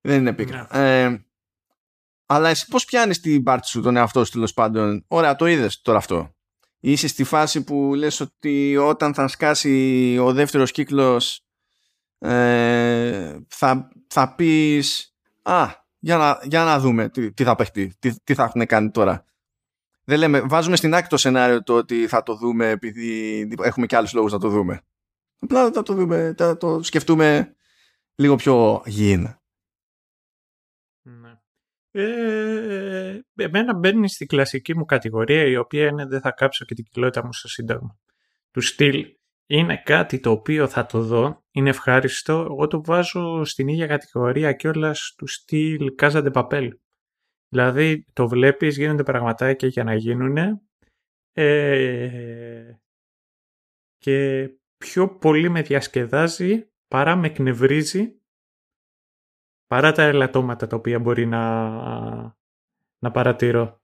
δεν 0.00 0.20
είναι 0.20 0.32
πίκρα. 0.32 0.76
Ε, 0.78 1.24
αλλά 2.26 2.48
εσύ 2.48 2.66
πώς 2.68 2.84
πιάνεις 2.84 3.20
την 3.20 3.42
πάρτι 3.42 3.66
σου 3.66 3.80
τον 3.80 3.96
εαυτό 3.96 4.24
σου 4.24 4.32
τέλος 4.32 4.52
πάντων; 4.52 5.04
Ωραία, 5.08 5.36
το 5.36 5.46
είδες 5.46 5.80
τώρα 5.80 5.98
αυτό. 5.98 6.34
Είσαι 6.86 7.08
στη 7.08 7.24
φάση 7.24 7.64
που 7.64 7.94
λες 7.94 8.20
ότι 8.20 8.76
όταν 8.76 9.14
θα 9.14 9.28
σκάσει 9.28 10.16
ο 10.20 10.32
δεύτερος 10.32 10.70
κύκλος 10.70 11.44
ε, 12.18 13.36
θα, 13.48 13.88
θα 14.06 14.34
πεις 14.34 15.14
«Α, 15.42 15.66
για 15.98 16.16
να, 16.16 16.40
για 16.42 16.64
να 16.64 16.78
δούμε 16.78 17.08
τι, 17.08 17.32
τι 17.32 17.44
θα 17.44 17.54
παιχτεί, 17.54 17.94
τι, 17.98 18.14
τι 18.24 18.34
θα 18.34 18.44
έχουν 18.44 18.66
κάνει 18.66 18.90
τώρα». 18.90 19.24
Δεν 20.04 20.18
λέμε, 20.18 20.40
βάζουμε 20.40 20.76
στην 20.76 20.94
άκρη 20.94 21.08
το 21.08 21.16
σενάριο 21.16 21.62
το 21.62 21.74
ότι 21.74 22.06
θα 22.06 22.22
το 22.22 22.34
δούμε 22.34 22.68
επειδή 22.68 23.48
έχουμε 23.62 23.86
και 23.86 23.96
άλλους 23.96 24.12
λόγους 24.12 24.32
να 24.32 24.38
το 24.38 24.48
δούμε. 24.48 24.80
Απλά 25.38 25.70
θα 25.72 25.82
το 25.82 25.94
δούμε, 25.94 26.34
θα 26.36 26.56
το 26.56 26.82
σκεφτούμε 26.82 27.56
λίγο 28.14 28.36
πιο 28.36 28.82
γήινα. 28.86 29.42
Ναι. 31.94 32.02
Ε, 32.02 33.20
εμένα 33.34 33.74
μπαίνει 33.74 34.08
στην 34.08 34.26
κλασική 34.26 34.76
μου 34.76 34.84
κατηγορία 34.84 35.44
η 35.44 35.56
οποία 35.56 35.86
είναι 35.86 36.06
δεν 36.06 36.20
θα 36.20 36.30
κάψω 36.30 36.64
και 36.64 36.74
την 36.74 36.84
κοιλότητα 36.84 37.24
μου 37.24 37.32
στο 37.32 37.48
σύνταγμα. 37.48 37.98
Του 38.50 38.60
στυλ 38.60 39.06
είναι 39.46 39.82
κάτι 39.84 40.20
το 40.20 40.30
οποίο 40.30 40.68
θα 40.68 40.86
το 40.86 41.00
δω, 41.00 41.44
είναι 41.50 41.68
ευχάριστο, 41.68 42.40
εγώ 42.50 42.66
το 42.66 42.84
βάζω 42.84 43.44
στην 43.44 43.68
ίδια 43.68 43.86
κατηγορία 43.86 44.52
κιόλας 44.52 45.14
του 45.16 45.26
στυλ 45.26 45.94
Casa 45.98 46.32
de 46.32 46.32
Papel. 46.32 46.68
Δηλαδή 47.48 48.04
το 48.12 48.28
βλέπεις, 48.28 48.76
γίνονται 48.76 49.02
πραγματάκια 49.02 49.68
για 49.68 49.84
να 49.84 49.94
γίνουν 49.94 50.36
ε, 51.32 52.78
και 53.98 54.48
πιο 54.76 55.16
πολύ 55.16 55.48
με 55.48 55.62
διασκεδάζει 55.62 56.68
παρά 56.88 57.16
με 57.16 57.26
εκνευρίζει 57.26 58.20
παρά 59.66 59.92
τα 59.92 60.02
ελαττώματα 60.02 60.66
τα 60.66 60.76
οποία 60.76 60.98
μπορεί 60.98 61.26
να, 61.26 61.68
να 62.98 63.10
παρατηρώ. 63.12 63.82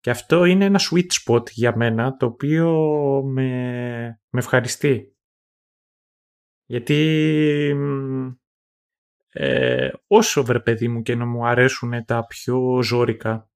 Και 0.00 0.10
αυτό 0.10 0.44
είναι 0.44 0.64
ένα 0.64 0.80
sweet 0.90 1.06
spot 1.24 1.50
για 1.50 1.76
μένα, 1.76 2.16
το 2.16 2.26
οποίο 2.26 2.72
με, 3.24 4.20
με 4.28 4.38
ευχαριστεί. 4.38 5.16
Γιατί 6.64 7.72
μ, 7.76 8.30
ε, 9.28 9.90
όσο 10.06 10.44
βρε 10.44 10.60
παιδί 10.60 10.88
μου 10.88 11.02
και 11.02 11.14
να 11.14 11.26
μου 11.26 11.46
αρέσουν 11.46 12.04
τα 12.04 12.26
πιο 12.26 12.82
ζώρικα 12.82 13.50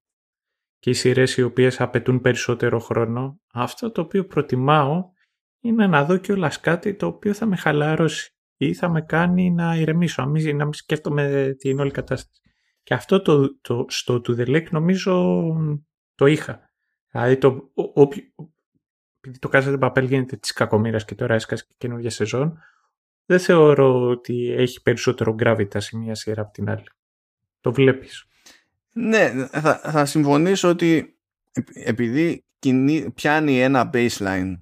και 0.79 0.91
οι 0.91 0.95
σειρές 0.95 1.37
οι 1.37 1.43
οποίες 1.43 1.81
απαιτούν 1.81 2.21
περισσότερο 2.21 2.79
χρόνο, 2.79 3.41
αυτό 3.53 3.91
το 3.91 4.01
οποίο 4.01 4.27
προτιμάω 4.27 5.11
είναι 5.61 5.87
να 5.87 6.05
δω 6.05 6.17
κιόλας 6.17 6.61
κάτι 6.61 6.95
το 6.95 7.07
οποίο 7.07 7.35
θα 7.35 7.47
με 7.47 7.57
χαλαρώσει 7.57 8.37
ή 8.67 8.75
θα 8.75 8.89
με 8.89 9.03
κάνει 9.03 9.51
να 9.51 9.77
ηρεμήσω, 9.77 10.23
να 10.23 10.29
μην, 10.29 10.57
να 10.57 10.65
μην 10.65 10.73
σκέφτομαι 10.73 11.55
την 11.59 11.81
όλη 11.81 11.91
κατάσταση. 11.91 12.41
Και 12.83 12.95
αυτό 12.95 13.23
το, 13.23 13.61
το, 13.61 13.85
στο 13.89 14.21
To 14.27 14.31
The 14.31 14.47
Lake 14.47 14.71
νομίζω 14.71 15.43
το 16.15 16.27
είχα. 16.27 16.71
Δηλαδή 17.11 17.37
το, 17.37 17.71
ο, 17.75 18.03
ο, 18.03 18.09
επειδή 19.21 19.39
το 19.39 19.49
Casa 19.53 19.79
de 19.79 19.79
Papel 19.79 20.07
γίνεται 20.07 20.37
της 20.37 20.53
κακομήρας 20.53 21.05
και 21.05 21.15
τώρα 21.15 21.35
έσκασε 21.35 21.65
και 21.69 21.75
καινούργια 21.79 22.11
σεζόν, 22.11 22.59
δεν 23.25 23.39
θεωρώ 23.39 24.09
ότι 24.09 24.51
έχει 24.51 24.83
περισσότερο 24.83 25.37
gravitas 25.39 25.83
η 25.93 25.97
μία 25.97 26.15
σειρά 26.15 26.43
από 26.43 26.53
την 26.53 26.71
άλλη. 26.71 26.87
Το 27.61 27.73
βλέπεις. 27.73 28.27
Ναι, 28.93 29.47
θα, 29.47 29.79
θα 29.79 30.05
συμφωνήσω 30.05 30.69
ότι 30.69 31.19
επ- 31.53 31.69
επειδή 31.75 32.45
κινεί, 32.59 33.11
πιάνει 33.11 33.61
ένα 33.61 33.91
baseline 33.93 34.61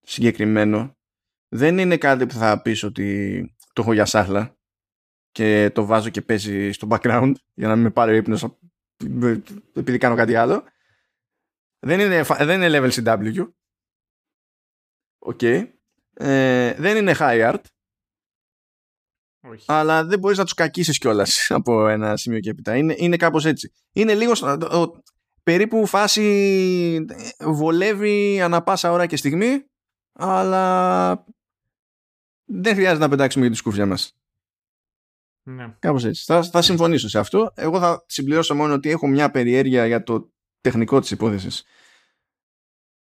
συγκεκριμένο, 0.00 0.96
δεν 1.54 1.78
είναι 1.78 1.96
κάτι 1.96 2.26
που 2.26 2.34
θα 2.34 2.62
πεις 2.62 2.82
ότι 2.82 3.40
το 3.72 3.82
έχω 3.82 3.92
για 3.92 4.04
σάχλα 4.04 4.56
και 5.30 5.70
το 5.74 5.84
βάζω 5.86 6.08
και 6.10 6.22
παίζει 6.22 6.72
στο 6.72 6.86
background 6.90 7.32
για 7.54 7.68
να 7.68 7.74
μην 7.74 7.84
με 7.84 7.90
πάρει 7.90 8.12
ο 8.12 8.14
ύπνος 8.14 8.44
απ- 8.44 8.58
επειδή 9.74 9.98
κάνω 9.98 10.14
κάτι 10.14 10.34
άλλο. 10.34 10.64
Δεν 11.78 12.00
είναι, 12.00 12.22
φα- 12.22 12.44
δεν 12.44 12.62
είναι 12.62 12.78
level 12.78 12.90
CW. 12.92 13.48
Οκ. 15.18 15.42
Ε, 15.42 16.74
δεν 16.74 16.96
είναι 16.96 17.14
high 17.18 17.52
art. 17.52 17.60
Όχι. 19.46 19.64
αλλά 19.68 20.04
δεν 20.04 20.18
μπορείς 20.18 20.38
να 20.38 20.44
τους 20.44 20.54
κακίσεις 20.54 20.98
κιόλας 20.98 21.46
από 21.50 21.88
ένα 21.88 22.16
σημείο 22.16 22.40
και 22.40 22.50
έπειτα. 22.50 22.76
Είναι, 22.76 22.94
είναι 22.98 23.16
κάπως 23.16 23.44
έτσι. 23.44 23.72
Είναι 23.92 24.14
λίγο 24.14 24.34
στο- 24.34 24.80
ο- 24.82 25.02
περίπου 25.42 25.86
φάση 25.86 26.24
ε, 27.08 27.46
βολεύει 27.50 28.40
ανά 28.40 28.62
πάσα 28.62 28.92
ώρα 28.92 29.06
και 29.06 29.16
στιγμή, 29.16 29.64
αλλά 30.12 31.24
δεν 32.44 32.74
χρειάζεται 32.74 33.00
να 33.00 33.08
πετάξουμε 33.08 33.44
για 33.44 33.52
τη 33.52 33.58
σκούφια 33.58 33.86
μας. 33.86 34.16
Ναι. 35.42 35.76
Κάπως 35.78 36.04
έτσι. 36.04 36.24
Θα, 36.24 36.42
θα 36.42 36.62
συμφωνήσω 36.62 37.08
σε 37.08 37.18
αυτό. 37.18 37.52
Εγώ 37.54 37.78
θα 37.78 38.04
συμπληρώσω 38.06 38.54
μόνο 38.54 38.74
ότι 38.74 38.90
έχω 38.90 39.06
μια 39.06 39.30
περιέργεια 39.30 39.86
για 39.86 40.02
το 40.02 40.32
τεχνικό 40.60 41.00
της 41.00 41.10
υπόθεσης. 41.10 41.64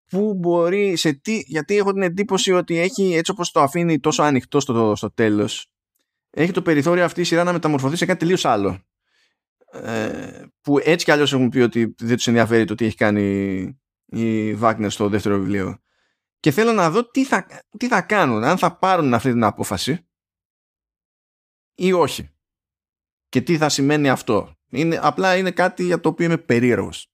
Πού 0.08 0.34
μπορεί, 0.34 0.96
σε 0.96 1.12
τι, 1.12 1.42
γιατί 1.46 1.76
έχω 1.76 1.92
την 1.92 2.02
εντύπωση 2.02 2.52
ότι 2.52 2.78
έχει 2.78 3.14
έτσι 3.14 3.30
όπως 3.30 3.50
το 3.50 3.60
αφήνει 3.60 4.00
τόσο 4.00 4.22
ανοιχτό 4.22 4.60
στο, 4.60 4.94
στο 4.96 5.12
τέλος 5.12 5.70
έχει 6.30 6.52
το 6.52 6.62
περιθώριο 6.62 7.04
αυτή 7.04 7.20
η 7.20 7.24
σειρά 7.24 7.44
να 7.44 7.52
μεταμορφωθεί 7.52 7.96
σε 7.96 8.06
κάτι 8.06 8.18
τελείως 8.18 8.44
άλλο. 8.44 8.78
Ε, 9.72 10.42
που 10.60 10.78
έτσι 10.78 11.04
κι 11.04 11.10
αλλιώς 11.10 11.32
έχουν 11.32 11.48
πει 11.48 11.60
ότι 11.60 11.94
δεν 11.98 12.16
τους 12.16 12.26
ενδιαφέρει 12.26 12.64
το 12.64 12.74
τι 12.74 12.84
έχει 12.84 12.96
κάνει 12.96 13.62
η 14.06 14.54
Βάγνερ 14.54 14.90
στο 14.90 15.08
δεύτερο 15.08 15.38
βιβλίο. 15.38 15.78
Και 16.40 16.50
θέλω 16.50 16.72
να 16.72 16.90
δω 16.90 17.10
τι 17.10 17.24
θα, 17.24 17.46
τι 17.78 17.88
θα 17.88 18.02
κάνουν, 18.02 18.44
αν 18.44 18.58
θα 18.58 18.76
πάρουν 18.76 19.14
αυτή 19.14 19.32
την 19.32 19.44
απόφαση 19.44 20.08
ή 21.74 21.92
όχι. 21.92 22.34
Και 23.28 23.40
τι 23.40 23.56
θα 23.56 23.68
σημαίνει 23.68 24.08
αυτό. 24.08 24.54
Είναι, 24.70 24.98
απλά 25.02 25.36
είναι 25.36 25.50
κάτι 25.50 25.84
για 25.84 26.00
το 26.00 26.08
οποίο 26.08 26.26
είμαι 26.26 26.38
περίεργος. 26.38 27.12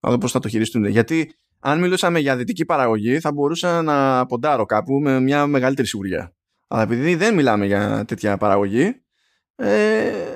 Να 0.00 0.10
δω 0.10 0.18
πώς 0.18 0.32
θα 0.32 0.38
το 0.38 0.48
χειριστούν. 0.48 0.84
Γιατί 0.84 1.34
αν 1.58 1.80
μιλούσαμε 1.80 2.18
για 2.18 2.36
δυτική 2.36 2.64
παραγωγή 2.64 3.20
θα 3.20 3.32
μπορούσα 3.32 3.82
να 3.82 4.26
ποντάρω 4.26 4.66
κάπου 4.66 5.00
με 5.00 5.20
μια 5.20 5.46
μεγαλύτερη 5.46 5.88
σιγουριά. 5.88 6.34
Αλλά 6.66 6.82
επειδή 6.82 7.14
δεν 7.14 7.34
μιλάμε 7.34 7.66
για 7.66 8.04
τέτοια 8.04 8.36
παραγωγή 8.36 9.02
ε, 9.54 10.34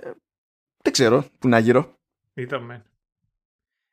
δεν 0.82 0.93
ξέρω 0.93 1.27
που 1.39 1.48
να 1.48 1.59
γύρω. 1.59 1.98
Είδαμε. 2.35 2.85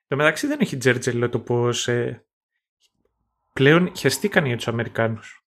Το 0.07 0.15
μεταξύ 0.15 0.47
δεν 0.47 0.59
έχει 0.59 0.77
τζέρτζελο 0.77 1.29
το 1.29 1.39
πως 1.39 1.87
ε, 1.87 2.25
πλέον 3.53 3.95
χεστήκαν 3.95 4.45
για 4.45 4.55
τους 4.55 4.67
Αμερικάνους. 4.67 5.45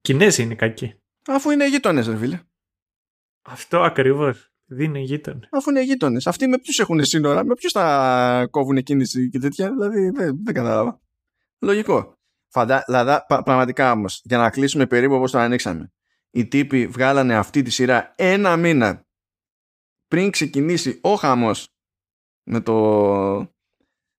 Κινέζοι 0.00 0.42
είναι 0.42 0.54
κακοί. 0.54 1.00
Αφού 1.26 1.50
είναι 1.50 1.68
γείτονες, 1.68 2.06
ρε 2.06 2.16
φίλε. 2.16 2.40
Αυτό 3.42 3.82
ακριβώς. 3.82 4.50
Δεν 4.64 4.84
είναι 4.84 4.98
γείτονες. 4.98 5.48
Αφού 5.52 5.70
είναι 5.70 5.82
γείτονες. 5.82 6.26
Αυτοί 6.26 6.46
με 6.46 6.58
ποιους 6.58 6.78
έχουν 6.78 7.04
σύνορα, 7.04 7.44
με 7.44 7.54
ποιους 7.54 7.72
θα 7.72 8.48
κόβουν 8.50 8.82
κίνηση 8.82 9.28
και 9.28 9.38
τέτοια. 9.38 9.70
Δηλαδή 9.70 10.10
δεν, 10.10 10.44
δεν 10.44 10.54
κατάλαβα. 10.54 11.00
Λογικό. 11.58 12.14
Φαντα... 12.48 12.82
Δηλαδή, 12.86 13.24
πα- 13.28 13.42
πραγματικά 13.42 13.92
όμως, 13.92 14.20
για 14.24 14.38
να 14.38 14.50
κλείσουμε 14.50 14.86
περίπου 14.86 15.14
όπως 15.14 15.30
το 15.30 15.38
ανοίξαμε. 15.38 15.92
Οι 16.30 16.46
τύποι 16.46 16.86
βγάλανε 16.86 17.36
αυτή 17.36 17.62
τη 17.62 17.70
σειρά 17.70 18.14
ένα 18.16 18.56
μήνα 18.56 19.06
πριν 20.06 20.30
ξεκινήσει 20.30 20.98
ο 21.02 21.14
χαμός 21.14 21.68
με 22.42 22.60
το, 22.60 22.74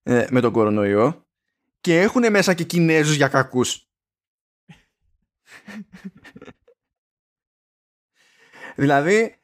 ε, 0.03 0.27
με 0.29 0.41
τον 0.41 0.51
κορονοϊό 0.51 1.26
και 1.87 2.01
έχουν 2.01 2.31
μέσα 2.31 2.53
και 2.53 2.63
Κινέζους 2.63 3.15
για 3.15 3.27
κακούς. 3.27 3.87
δηλαδή, 8.75 9.39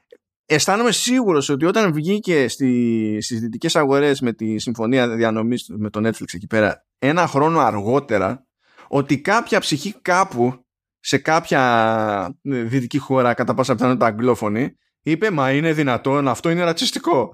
αισθάνομαι 0.45 0.91
σίγουρος 0.91 1.49
ότι 1.49 1.65
όταν 1.65 1.93
βγήκε 1.93 2.47
στη, 2.47 3.17
στις 3.21 3.39
δυτικές 3.39 3.75
αγορές 3.75 4.21
με 4.21 4.33
τη 4.33 4.59
συμφωνία 4.59 5.15
διανομής 5.15 5.69
με 5.69 5.89
το 5.89 6.07
Netflix 6.07 6.33
εκεί 6.33 6.47
πέρα 6.47 6.85
ένα 6.99 7.27
χρόνο 7.27 7.59
αργότερα 7.59 8.47
ότι 8.87 9.21
κάποια 9.21 9.59
ψυχή 9.59 9.95
κάπου 10.01 10.65
σε 10.99 11.17
κάποια 11.17 12.37
ε, 12.41 12.61
δυτική 12.61 12.97
χώρα 12.97 13.33
κατά 13.33 13.53
πάσα 13.53 13.73
πιθανότητα 13.73 14.05
αγγλόφωνη 14.05 14.77
είπε 15.01 15.29
μα 15.29 15.51
είναι 15.51 15.73
δυνατόν 15.73 16.27
αυτό 16.27 16.49
είναι 16.49 16.63
ρατσιστικό 16.63 17.33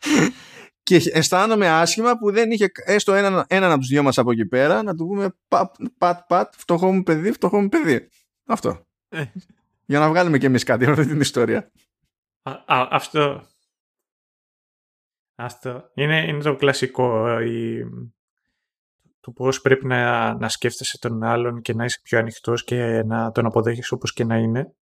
και 0.88 1.10
αισθάνομαι 1.12 1.68
άσχημα 1.68 2.18
που 2.18 2.32
δεν 2.32 2.50
είχε 2.50 2.70
έστω 2.84 3.14
έναν, 3.14 3.44
έναν 3.48 3.70
από 3.70 3.80
τους 3.80 3.88
δυο 3.88 4.02
μας 4.02 4.18
από 4.18 4.30
εκεί 4.32 4.46
πέρα 4.46 4.82
να 4.82 4.94
του 4.94 5.06
πούμε 5.06 5.34
πατ 5.48 5.74
πατ 5.98 6.20
πατ 6.28 6.52
φτωχό 6.56 6.92
μου 6.92 7.02
παιδί 7.02 7.32
φτωχό 7.32 7.60
μου 7.60 7.68
παιδί 7.68 8.08
αυτό 8.46 8.86
Ε. 9.08 9.24
για 9.84 9.98
να 9.98 10.08
βγάλουμε 10.08 10.38
και 10.38 10.46
εμείς 10.46 10.64
κάτι 10.64 10.84
από 10.84 10.92
αυτή 10.92 11.06
την 11.12 11.20
ιστορία 11.20 11.70
Α, 12.42 12.50
α, 12.50 12.88
αυτό. 12.90 13.46
Αυτό. 15.34 15.90
Είναι, 15.94 16.26
είναι 16.26 16.42
το 16.42 16.56
κλασικό. 16.56 17.28
ε, 17.28 17.44
Η, 17.50 17.84
το 19.20 19.30
πώς 19.30 19.60
πρέπει 19.60 19.86
να, 19.86 20.34
να 20.34 20.48
σκέφτεσαι 20.48 20.98
τον 20.98 21.22
άλλον 21.22 21.60
και 21.60 21.74
να 21.74 21.84
είσαι 21.84 22.00
πιο 22.02 22.18
ανοιχτός 22.18 22.64
και 22.64 23.02
να 23.06 23.30
τον 23.32 23.46
αποδέχεις 23.46 23.92
όπως 23.92 24.12
και 24.12 24.24
να 24.24 24.36
είναι. 24.36 24.74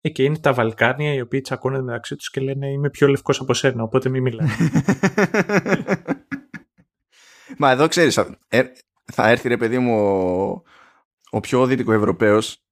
Ε, 0.00 0.08
και 0.08 0.22
είναι 0.22 0.38
τα 0.38 0.52
Βαλκάνια 0.52 1.14
οι 1.14 1.20
οποίοι 1.20 1.40
τσακώνονται 1.40 1.82
μεταξύ 1.82 2.16
τους 2.16 2.30
και 2.30 2.40
λένε 2.40 2.70
είμαι 2.70 2.90
πιο 2.90 3.08
λευκός 3.08 3.40
από 3.40 3.54
σένα, 3.54 3.82
οπότε 3.82 4.08
μην 4.08 4.22
μιλάς. 4.22 4.50
Μα 7.58 7.70
εδώ 7.70 7.88
ξέρεις, 7.88 8.14
θα, 8.14 8.38
ε, 8.48 8.62
θα 9.12 9.28
έρθει 9.28 9.48
ρε 9.48 9.56
παιδί 9.56 9.78
μου 9.78 9.96
ο, 9.96 10.62
ο 11.30 11.40
πιο 11.40 11.66
δυτικοευρωπαίος 11.66 12.62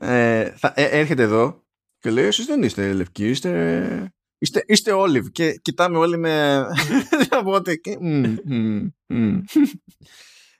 ε, 0.00 0.50
θα, 0.50 0.72
ε, 0.76 0.84
έρχεται 0.84 1.22
εδώ 1.22 1.64
και 1.98 2.10
λέει 2.10 2.24
εσείς 2.24 2.46
δεν 2.46 2.62
είστε 2.62 2.92
λευκοί, 2.92 3.28
είστε, 3.28 4.12
είστε, 4.38 4.62
είστε 4.66 4.92
olive 4.94 5.30
και 5.32 5.52
κοιτάμε 5.62 5.98
όλοι 5.98 6.18
με 6.18 6.64
οπότε 7.40 7.74
και, 7.74 7.96
μμ, 8.00 8.34
μμ, 8.44 8.88
μμ. 9.06 9.40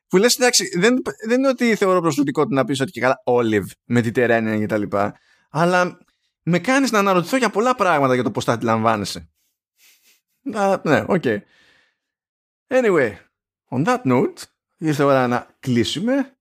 Που 0.08 0.16
λες 0.16 0.34
εντάξει 0.34 0.78
δεν, 0.78 0.96
δεν 1.26 1.38
είναι 1.38 1.48
ότι 1.48 1.74
θεωρώ 1.74 2.00
προσβλητικό 2.00 2.44
να 2.48 2.64
πεις 2.64 2.80
ότι 2.80 2.90
και 2.90 3.00
καλά 3.00 3.22
olive 3.24 3.94
mediterranean 3.96 4.56
και 4.58 4.66
τα 4.66 4.78
λοιπά 4.78 5.18
αλλά 5.50 5.98
με 6.42 6.58
κάνεις 6.58 6.90
να 6.90 6.98
αναρωτηθώ 6.98 7.36
για 7.36 7.50
πολλά 7.50 7.74
πράγματα 7.74 8.14
για 8.14 8.22
το 8.22 8.30
πώς 8.30 8.44
θα 8.44 8.52
αντιλαμβάνεσαι 8.52 9.28
Α, 10.54 10.80
ναι, 10.84 11.04
OK 11.06 11.24
Anyway, 12.68 13.12
on 13.70 13.84
that 13.84 14.02
note, 14.02 14.42
ήρθε 14.78 15.02
η 15.02 15.06
ώρα 15.06 15.26
να 15.26 15.56
κλείσουμε. 15.60 16.36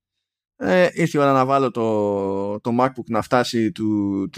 Ε, 0.56 0.90
ήρθε 0.94 1.18
η 1.18 1.22
ώρα 1.22 1.34
να 1.34 1.46
βάλω 1.46 1.72
το, 1.72 2.60
το 2.60 2.72
MacBook 2.80 3.06
να 3.06 3.22
φτάσει 3.22 3.72
του, 3.72 4.30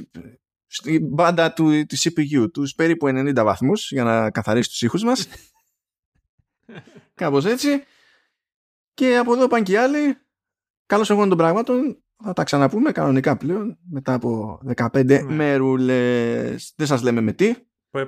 στην 0.68 1.08
μπάντα 1.08 1.54
του, 1.54 1.86
της 1.86 2.10
CPU, 2.10 2.52
τους 2.54 2.74
περίπου 2.74 3.08
90 3.08 3.34
βαθμούς 3.36 3.92
για 3.92 4.04
να 4.04 4.32
καθαρίσει 4.32 4.70
τους 4.70 4.82
ήχους 4.82 5.04
μας. 5.04 5.28
Κάπως 7.14 7.46
έτσι. 7.46 7.84
Και 8.98 9.18
από 9.18 9.34
εδώ 9.34 9.48
πάνε 9.48 9.64
και 9.64 9.72
οι 9.72 9.76
άλλοι. 9.76 10.18
Καλώς 10.86 11.10
εγώ 11.10 11.28
των 11.28 11.38
πραγμάτων. 11.38 12.04
Θα 12.24 12.34
τα 12.34 12.44
ξαναπούμε 12.44 12.92
κανονικά 12.92 13.38
πλέον 13.38 13.78
μετά 13.90 14.14
από 14.14 14.60
15 14.76 15.06
Ναι. 15.06 15.22
μέρουλες. 15.22 16.74
Δεν 16.76 16.88
σας 16.88 17.02
λέμε 17.02 17.22
με 17.22 17.32
τι. 17.34 17.56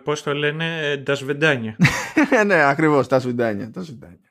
Πώς 0.03 0.23
το 0.23 0.33
λένε, 0.33 0.97
ντασβεντάνια. 1.03 1.75
ναι, 2.45 2.63
ακριβώς, 2.63 3.07
τα 3.07 3.19
σουντάνια. 3.19 3.71
Τα 3.71 3.83
σουντάνια. 3.83 4.28